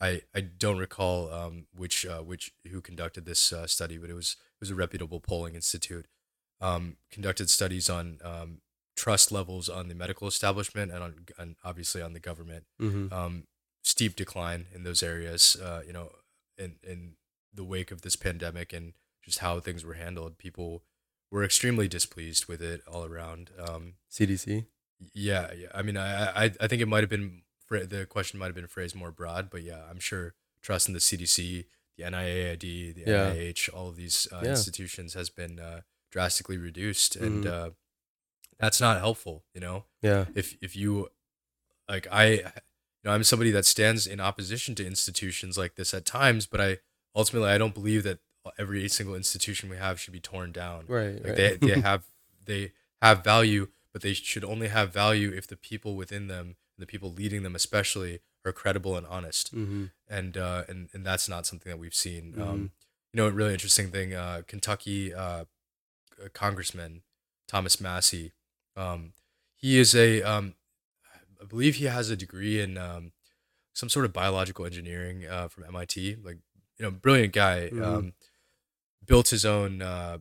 I 0.00 0.22
I 0.34 0.40
don't 0.40 0.78
recall 0.78 1.32
um, 1.32 1.66
which 1.74 2.06
uh, 2.06 2.20
which 2.20 2.52
who 2.70 2.80
conducted 2.80 3.26
this 3.26 3.52
uh, 3.52 3.66
study, 3.66 3.98
but 3.98 4.10
it 4.10 4.14
was 4.14 4.36
it 4.40 4.60
was 4.60 4.70
a 4.70 4.74
reputable 4.74 5.20
polling 5.20 5.54
institute. 5.54 6.06
Um, 6.60 6.96
conducted 7.10 7.48
studies 7.48 7.88
on 7.88 8.18
um, 8.22 8.60
trust 8.96 9.32
levels 9.32 9.68
on 9.68 9.88
the 9.88 9.94
medical 9.94 10.28
establishment 10.28 10.92
and 10.92 11.02
on 11.02 11.14
and 11.38 11.56
obviously 11.64 12.02
on 12.02 12.12
the 12.12 12.20
government. 12.20 12.64
Mm-hmm. 12.80 13.12
Um, 13.12 13.44
steep 13.82 14.16
decline 14.16 14.66
in 14.74 14.84
those 14.84 15.02
areas. 15.02 15.56
Uh, 15.62 15.82
you 15.86 15.92
know, 15.92 16.10
in 16.56 16.76
in 16.82 17.14
the 17.52 17.64
wake 17.64 17.90
of 17.90 18.02
this 18.02 18.16
pandemic 18.16 18.72
and 18.72 18.94
just 19.22 19.38
how 19.40 19.60
things 19.60 19.84
were 19.84 19.94
handled, 19.94 20.38
people 20.38 20.82
were 21.30 21.44
extremely 21.44 21.88
displeased 21.88 22.46
with 22.46 22.62
it 22.62 22.82
all 22.90 23.04
around. 23.04 23.50
Um, 23.58 23.94
CDC. 24.10 24.66
Yeah, 25.14 25.50
yeah. 25.56 25.68
I 25.74 25.82
mean, 25.82 25.96
I 25.96 26.44
I, 26.44 26.44
I 26.60 26.66
think 26.68 26.82
it 26.82 26.88
might 26.88 27.02
have 27.02 27.10
been 27.10 27.42
the 27.70 28.06
question 28.08 28.38
might 28.38 28.46
have 28.46 28.54
been 28.54 28.66
phrased 28.66 28.96
more 28.96 29.10
broad, 29.10 29.48
but 29.50 29.62
yeah, 29.62 29.82
I'm 29.88 30.00
sure 30.00 30.34
trust 30.62 30.88
in 30.88 30.94
the 30.94 31.00
CDC, 31.00 31.64
the 31.96 32.04
NIAID, 32.04 32.60
the 32.94 33.04
yeah. 33.06 33.30
NIH, 33.30 33.72
all 33.72 33.88
of 33.88 33.96
these 33.96 34.28
uh, 34.32 34.40
yeah. 34.42 34.50
institutions 34.50 35.14
has 35.14 35.30
been 35.30 35.58
uh, 35.58 35.82
drastically 36.10 36.58
reduced, 36.58 37.16
and 37.16 37.44
mm-hmm. 37.44 37.68
uh, 37.68 37.70
that's 38.58 38.80
not 38.80 38.98
helpful. 38.98 39.44
You 39.54 39.60
know, 39.60 39.84
yeah. 40.02 40.26
If 40.34 40.56
if 40.60 40.76
you 40.76 41.08
like, 41.88 42.06
I, 42.10 42.26
you 42.30 42.42
know, 43.04 43.12
I'm 43.12 43.24
somebody 43.24 43.50
that 43.52 43.66
stands 43.66 44.06
in 44.06 44.20
opposition 44.20 44.74
to 44.76 44.86
institutions 44.86 45.56
like 45.56 45.76
this 45.76 45.94
at 45.94 46.04
times, 46.04 46.46
but 46.46 46.60
I 46.60 46.78
ultimately 47.14 47.50
I 47.50 47.58
don't 47.58 47.74
believe 47.74 48.02
that 48.04 48.18
every 48.58 48.88
single 48.88 49.14
institution 49.14 49.68
we 49.68 49.76
have 49.76 50.00
should 50.00 50.12
be 50.12 50.20
torn 50.20 50.52
down. 50.52 50.84
Right. 50.88 51.14
Like 51.14 51.26
right. 51.26 51.36
they 51.36 51.56
they 51.56 51.80
have 51.82 52.04
they 52.44 52.72
have 53.02 53.24
value, 53.24 53.68
but 53.92 54.02
they 54.02 54.12
should 54.12 54.44
only 54.44 54.68
have 54.68 54.92
value 54.92 55.32
if 55.34 55.46
the 55.46 55.56
people 55.56 55.96
within 55.96 56.28
them, 56.28 56.56
the 56.80 56.86
people 56.86 57.12
leading 57.12 57.42
them 57.42 57.54
especially, 57.54 58.20
are 58.44 58.52
credible 58.52 58.96
and 58.96 59.06
honest. 59.06 59.54
Mm-hmm. 59.54 59.86
And 60.08 60.36
uh, 60.36 60.64
and 60.68 60.88
and 60.92 61.04
that's 61.04 61.28
not 61.28 61.46
something 61.46 61.70
that 61.70 61.78
we've 61.78 61.94
seen. 61.94 62.32
Mm-hmm. 62.32 62.42
Um, 62.42 62.70
you 63.12 63.20
know, 63.20 63.26
a 63.26 63.30
really 63.30 63.52
interesting 63.52 63.90
thing. 63.90 64.14
Uh, 64.14 64.42
Kentucky 64.46 65.14
uh, 65.14 65.44
Congressman 66.32 67.02
Thomas 67.48 67.80
Massie. 67.80 68.32
Um, 68.76 69.12
he 69.56 69.78
is 69.78 69.94
a 69.94 70.22
um, 70.22 70.54
I 71.40 71.44
believe 71.44 71.76
he 71.76 71.86
has 71.86 72.10
a 72.10 72.16
degree 72.16 72.60
in 72.60 72.78
um, 72.78 73.12
some 73.74 73.88
sort 73.88 74.04
of 74.04 74.12
biological 74.12 74.66
engineering 74.66 75.26
uh, 75.26 75.48
from 75.48 75.64
MIT. 75.64 76.16
Like 76.22 76.38
you 76.78 76.84
know, 76.84 76.90
brilliant 76.90 77.32
guy. 77.32 77.70
Mm-hmm. 77.72 77.84
Um, 77.84 78.12
built 79.04 79.28
his 79.28 79.44
own. 79.44 79.82
Uh, 79.82 80.18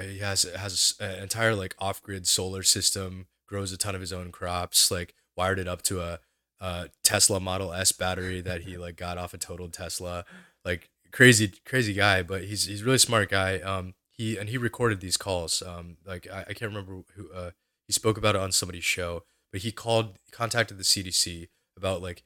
he 0.00 0.18
has 0.18 0.42
has 0.42 0.94
an 1.00 1.22
entire 1.22 1.54
like 1.54 1.74
off 1.78 2.02
grid 2.02 2.26
solar 2.26 2.62
system. 2.62 3.26
Grows 3.46 3.72
a 3.72 3.76
ton 3.76 3.94
of 3.94 4.00
his 4.00 4.12
own 4.12 4.32
crops. 4.32 4.90
Like 4.90 5.14
wired 5.36 5.58
it 5.58 5.68
up 5.68 5.82
to 5.82 6.00
a, 6.00 6.20
a 6.60 6.88
Tesla 7.02 7.40
Model 7.40 7.72
S 7.72 7.92
battery 7.92 8.40
that 8.42 8.62
he 8.62 8.76
like 8.76 8.96
got 8.96 9.18
off 9.18 9.34
a 9.34 9.38
total 9.38 9.68
Tesla. 9.68 10.24
Like 10.64 10.90
crazy 11.12 11.52
crazy 11.64 11.94
guy, 11.94 12.22
but 12.22 12.44
he's 12.44 12.66
he's 12.66 12.82
really 12.82 12.98
smart 12.98 13.30
guy. 13.30 13.58
Um, 13.60 13.94
he 14.12 14.36
and 14.36 14.48
he 14.48 14.58
recorded 14.58 15.00
these 15.00 15.16
calls. 15.16 15.62
Um, 15.62 15.96
like 16.06 16.26
I, 16.32 16.40
I 16.40 16.52
can't 16.52 16.72
remember 16.72 17.02
who. 17.14 17.30
Uh, 17.32 17.50
he 17.86 17.92
spoke 17.92 18.18
about 18.18 18.34
it 18.34 18.40
on 18.40 18.50
somebody's 18.50 18.84
show, 18.84 19.22
but 19.52 19.60
he 19.60 19.70
called 19.70 20.18
contacted 20.32 20.76
the 20.76 20.82
CDC 20.82 21.48
about 21.76 22.02
like 22.02 22.24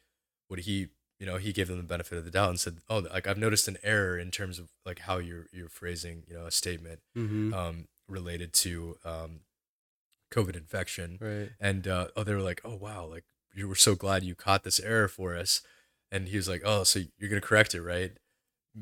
what 0.49 0.61
he 0.61 0.89
you 1.21 1.27
know, 1.27 1.37
he 1.37 1.53
gave 1.53 1.69
them 1.69 1.77
the 1.77 1.83
benefit 1.83 2.17
of 2.17 2.25
the 2.25 2.31
doubt 2.31 2.49
and 2.49 2.59
said, 2.59 2.79
"Oh, 2.89 2.99
like 2.99 3.27
I've 3.27 3.39
noticed 3.39 3.69
an 3.69 3.77
error 3.83 4.19
in 4.19 4.31
terms 4.31 4.59
of 4.59 4.71
like 4.87 5.01
how 5.01 5.19
you're 5.19 5.47
you're 5.53 5.69
phrasing, 5.69 6.23
you 6.27 6.35
know, 6.35 6.47
a 6.47 6.51
statement 6.51 7.01
mm-hmm. 7.17 7.53
um, 7.53 7.89
related 8.09 8.55
to 8.55 8.97
um, 9.05 9.41
COVID 10.31 10.57
infection." 10.57 11.19
Right. 11.21 11.51
And 11.61 11.87
uh, 11.87 12.09
oh, 12.17 12.25
they 12.25 12.35
were 12.35 12.41
like, 12.41 12.61
"Oh, 12.65 12.77
wow! 12.77 13.07
Like 13.07 13.25
you 13.55 13.69
were 13.69 13.75
so 13.75 13.95
glad 13.95 14.23
you 14.23 14.35
caught 14.35 14.65
this 14.65 14.81
error 14.81 15.09
for 15.09 15.37
us." 15.37 15.63
And 16.13 16.29
he 16.29 16.37
was 16.37 16.49
like, 16.49 16.63
"Oh, 16.65 16.85
so 16.85 17.01
you're 17.19 17.31
gonna 17.31 17.41
correct 17.41 17.75
it, 17.75 17.83
right?" 17.83 18.13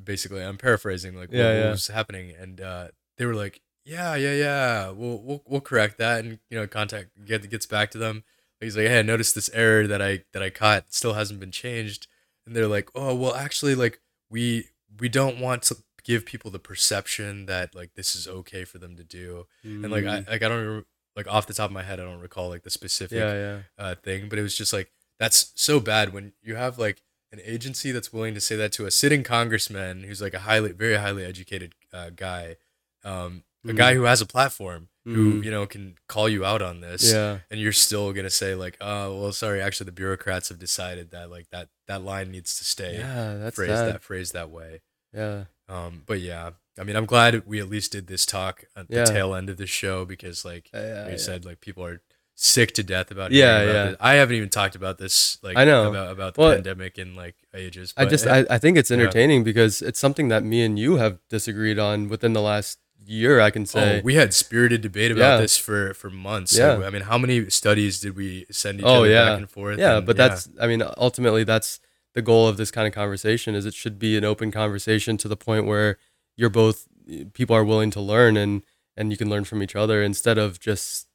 Basically, 0.05 0.43
I'm 0.43 0.59
paraphrasing 0.59 1.17
like 1.17 1.31
yeah, 1.33 1.45
what, 1.45 1.53
yeah. 1.53 1.65
what 1.65 1.71
was 1.71 1.87
happening, 1.89 2.35
and 2.39 2.61
uh, 2.61 2.89
they 3.17 3.27
were 3.27 3.35
like, 3.35 3.61
"Yeah, 3.85 4.15
yeah, 4.15 4.35
yeah, 4.35 4.91
we'll 4.91 5.23
we'll 5.23 5.43
we'll 5.47 5.61
correct 5.61 5.99
that." 5.99 6.25
And 6.25 6.39
you 6.51 6.59
know, 6.59 6.67
contact 6.67 7.11
get 7.25 7.49
gets 7.49 7.67
back 7.67 7.91
to 7.93 7.99
them. 7.99 8.25
He's 8.61 8.77
like, 8.77 8.87
"Hey, 8.87 8.99
I 8.99 9.03
noticed 9.03 9.35
this 9.35 9.51
error 9.53 9.87
that 9.87 10.03
I 10.03 10.25
that 10.33 10.43
I 10.43 10.51
caught 10.51 10.93
still 10.93 11.15
hasn't 11.15 11.41
been 11.41 11.53
changed." 11.53 12.09
and 12.49 12.57
they're 12.57 12.67
like, 12.67 12.91
oh 12.95 13.15
well, 13.15 13.35
actually, 13.35 13.75
like 13.75 14.01
we 14.31 14.65
we 14.99 15.09
don't 15.09 15.39
want 15.39 15.63
to 15.65 15.77
give 16.03 16.25
people 16.25 16.51
the 16.51 16.59
perception 16.59 17.45
that 17.47 17.75
like 17.75 17.93
this 17.95 18.17
is 18.17 18.27
okay 18.27 18.65
for 18.65 18.79
them 18.79 18.97
to 18.97 19.05
do, 19.05 19.47
mm. 19.65 19.85
and 19.85 19.93
like 19.93 20.05
I 20.05 20.21
mm. 20.21 20.29
like 20.29 20.43
I 20.43 20.49
don't 20.49 20.87
like 21.19 21.27
off 21.27 21.49
the 21.49 21.53
top 21.53 21.69
of 21.69 21.75
my 21.75 21.83
head, 21.83 21.99
I 21.99 22.05
don't 22.05 22.21
recall 22.21 22.49
like 22.49 22.63
the 22.63 22.71
specific 22.71 23.19
yeah, 23.19 23.35
yeah. 23.35 23.59
Uh, 23.77 23.95
thing, 23.97 24.29
but 24.29 24.39
it 24.39 24.43
was 24.43 24.57
just 24.57 24.73
like 24.73 24.93
that's 25.19 25.53
so 25.57 25.81
bad 25.81 26.13
when 26.13 26.33
you 26.43 26.55
have 26.55 26.79
like 26.79 27.03
an 27.33 27.41
agency 27.45 27.91
that's 27.91 28.13
willing 28.13 28.35
to 28.35 28.41
say 28.41 28.55
that 28.55 28.71
to 28.73 28.87
a 28.87 28.91
sitting 28.91 29.25
congressman 29.25 30.05
who's 30.05 30.23
like 30.23 30.33
a 30.33 30.41
highly 30.41 30.71
very 30.71 30.95
highly 30.95 31.25
educated 31.25 31.75
uh, 31.93 32.11
guy 32.15 32.57
um, 33.05 33.43
a 33.67 33.73
guy 33.73 33.91
mm-hmm. 33.91 34.01
who 34.01 34.05
has 34.05 34.21
a 34.21 34.27
platform 34.27 34.89
who 35.05 35.35
mm-hmm. 35.35 35.43
you 35.43 35.51
know 35.51 35.67
can 35.67 35.97
call 36.09 36.29
you 36.29 36.45
out 36.45 36.63
on 36.63 36.81
this 36.81 37.13
yeah 37.13 37.39
and 37.51 37.61
you're 37.61 37.73
still 37.73 38.13
gonna 38.13 38.31
say 38.31 38.55
like 38.55 38.77
oh 38.81 39.21
well 39.21 39.33
sorry 39.33 39.61
actually 39.61 39.87
the 39.87 39.93
bureaucrats 39.93 40.49
have 40.49 40.59
decided 40.59 41.11
that 41.11 41.31
like 41.31 41.49
that 41.51 41.69
that 41.89 42.03
line 42.03 42.31
needs 42.31 42.57
to 42.59 42.65
stay 42.65 42.99
yeah 42.99 43.35
that's 43.35 43.57
phrased 43.57 43.73
that. 43.73 43.93
that 43.93 44.03
phrase 44.03 44.33
that 44.33 44.51
way 44.51 44.81
yeah 45.13 45.45
um 45.69 46.03
but 46.07 46.21
yeah 46.21 46.51
i 46.79 46.85
mean 46.85 46.97
i'm 46.97 47.07
glad 47.07 47.47
we 47.47 47.61
at 47.61 47.69
least 47.69 47.93
did 47.93 48.07
this 48.07 48.27
talk 48.27 48.65
at 48.77 48.87
yeah. 48.89 49.05
the 49.05 49.13
tail 49.13 49.35
end 49.35 49.51
of 49.51 49.57
the 49.57 49.67
show 49.67 50.05
because 50.05 50.45
like 50.45 50.71
yeah, 50.73 51.05
you 51.07 51.13
yeah. 51.13 51.17
said 51.17 51.45
like 51.45 51.61
people 51.61 51.85
are 51.85 52.01
sick 52.35 52.73
to 52.73 52.83
death 52.85 53.11
about 53.11 53.33
yeah 53.33 53.59
about 53.59 53.75
yeah 53.75 53.85
this. 53.85 53.97
i 54.01 54.15
haven't 54.15 54.37
even 54.37 54.49
talked 54.49 54.77
about 54.77 54.99
this 54.99 55.39
like 55.43 55.57
i 55.57 55.65
know 55.65 55.91
about, 55.91 56.13
about 56.13 56.35
the 56.35 56.41
well, 56.41 56.55
pandemic 56.55 56.97
in 56.97 57.17
like 57.17 57.35
ages 57.53 57.93
i 57.97 58.05
just 58.05 58.27
I, 58.27 58.47
I 58.49 58.59
think 58.59 58.79
it's 58.79 58.91
entertaining 58.91 59.43
because 59.43 59.83
it's 59.83 59.99
something 59.99 60.29
that 60.29 60.45
me 60.45 60.63
and 60.63 60.79
you 60.79 60.97
have 60.97 61.19
disagreed 61.29 61.79
on 61.79 62.09
within 62.09 62.35
the 62.35 62.43
last 62.43 62.79
year, 63.09 63.41
I 63.41 63.51
can 63.51 63.63
oh, 63.63 63.67
say. 63.67 63.99
Oh, 63.99 64.03
we 64.05 64.15
had 64.15 64.35
spirited 64.35 64.83
debate 64.83 65.11
about 65.11 65.41
this 65.41 65.57
for 65.57 65.95
for 65.95 66.11
months. 66.11 66.57
Yeah. 66.57 66.83
I 66.85 66.91
mean, 66.91 67.03
how 67.03 67.19
many 67.19 67.51
studies 67.51 68.01
did 68.01 68.17
we 68.17 68.47
send 68.51 68.81
each 68.81 68.87
oh, 68.87 69.01
other 69.01 69.11
yeah. 69.11 69.25
back 69.25 69.39
and 69.39 69.51
forth? 69.51 69.79
Yeah, 69.79 69.99
and, 69.99 70.07
but 70.07 70.17
that's 70.17 70.49
I 70.61 70.67
mean, 70.67 70.83
ultimately 70.97 71.45
that's 71.45 71.81
the 72.15 72.23
goal 72.23 72.49
of 72.49 72.57
this 72.57 72.71
kind 72.71 72.87
of 72.87 72.93
conversation 72.93 73.55
is 73.55 73.67
it 73.67 73.75
should 73.75 73.99
be 73.99 74.17
an 74.17 74.25
open 74.25 74.51
conversation 74.51 75.17
to 75.19 75.29
the 75.29 75.37
point 75.37 75.67
where 75.67 75.99
you're 76.39 76.49
both 76.49 76.89
people 77.35 77.55
are 77.55 77.65
willing 77.65 77.91
to 77.91 78.01
learn 78.01 78.39
and 78.39 78.63
and 78.97 79.11
you 79.11 79.17
can 79.17 79.29
learn 79.29 79.45
from 79.45 79.63
each 79.63 79.77
other 79.77 80.03
instead 80.03 80.39
of 80.39 80.59
just 80.59 81.09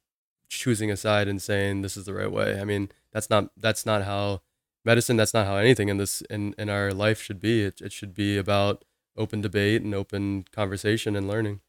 choosing 0.48 0.90
a 0.90 0.96
side 0.96 1.26
and 1.26 1.42
saying 1.42 1.82
this 1.82 1.96
is 1.96 2.04
the 2.04 2.14
right 2.14 2.30
way. 2.30 2.60
I 2.60 2.64
mean, 2.64 2.90
that's 3.12 3.28
not 3.28 3.50
that's 3.56 3.84
not 3.84 4.04
how 4.04 4.42
medicine, 4.84 5.16
that's 5.16 5.34
not 5.34 5.46
how 5.46 5.56
anything 5.56 5.88
in 5.88 5.96
this 5.96 6.20
in 6.22 6.54
in 6.58 6.68
our 6.68 6.92
life 6.92 7.20
should 7.20 7.40
be. 7.40 7.62
It 7.64 7.80
it 7.80 7.92
should 7.92 8.14
be 8.14 8.36
about 8.36 8.84
open 9.16 9.40
debate 9.40 9.82
and 9.82 9.94
open 9.94 10.44
conversation 10.52 11.16
and 11.16 11.26
learning. 11.26 11.60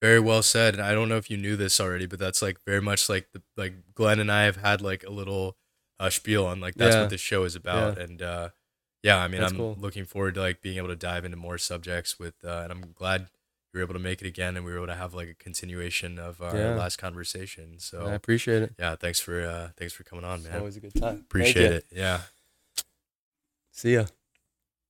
Very 0.00 0.20
well 0.20 0.42
said. 0.42 0.74
And 0.74 0.82
I 0.82 0.92
don't 0.92 1.08
know 1.08 1.16
if 1.16 1.30
you 1.30 1.36
knew 1.36 1.56
this 1.56 1.80
already, 1.80 2.06
but 2.06 2.18
that's 2.18 2.42
like 2.42 2.58
very 2.66 2.82
much 2.82 3.08
like 3.08 3.28
the 3.32 3.42
like 3.56 3.74
Glenn 3.94 4.20
and 4.20 4.32
I 4.32 4.44
have 4.44 4.56
had 4.56 4.80
like 4.80 5.04
a 5.04 5.10
little 5.10 5.56
uh, 5.98 6.10
spiel 6.10 6.46
on 6.46 6.60
like 6.60 6.74
that's 6.74 6.94
yeah. 6.94 7.02
what 7.02 7.10
this 7.10 7.20
show 7.20 7.44
is 7.44 7.54
about. 7.54 7.96
Yeah. 7.96 8.04
And 8.04 8.22
uh, 8.22 8.48
yeah, 9.06 9.22
I 9.22 9.28
mean, 9.28 9.40
that's 9.40 9.52
I'm 9.52 9.58
cool. 9.58 9.76
looking 9.80 10.04
forward 10.04 10.34
to 10.34 10.40
like 10.40 10.60
being 10.60 10.78
able 10.78 10.88
to 10.88 10.96
dive 10.96 11.24
into 11.24 11.36
more 11.36 11.58
subjects 11.58 12.18
with, 12.18 12.34
uh, 12.44 12.62
and 12.64 12.72
I'm 12.72 12.92
glad 12.92 13.28
we 13.72 13.78
were 13.78 13.84
able 13.84 13.94
to 13.94 14.00
make 14.00 14.20
it 14.20 14.26
again 14.26 14.56
and 14.56 14.64
we 14.64 14.72
were 14.72 14.78
able 14.78 14.88
to 14.88 14.96
have 14.96 15.14
like 15.14 15.28
a 15.28 15.34
continuation 15.34 16.18
of 16.18 16.40
our 16.42 16.56
yeah. 16.56 16.74
last 16.74 16.96
conversation. 16.96 17.78
So 17.78 18.06
I 18.06 18.14
appreciate 18.14 18.62
it. 18.62 18.74
Yeah, 18.78 18.96
thanks 18.96 19.20
for 19.20 19.46
uh, 19.46 19.68
thanks 19.76 19.94
for 19.94 20.02
coming 20.02 20.24
on, 20.24 20.42
man. 20.42 20.52
It's 20.52 20.58
always 20.58 20.76
a 20.76 20.80
good 20.80 20.94
time. 20.94 21.18
Appreciate 21.18 21.72
it. 21.72 21.86
Yeah. 21.92 22.22
See 23.70 23.94
ya. 23.94 24.06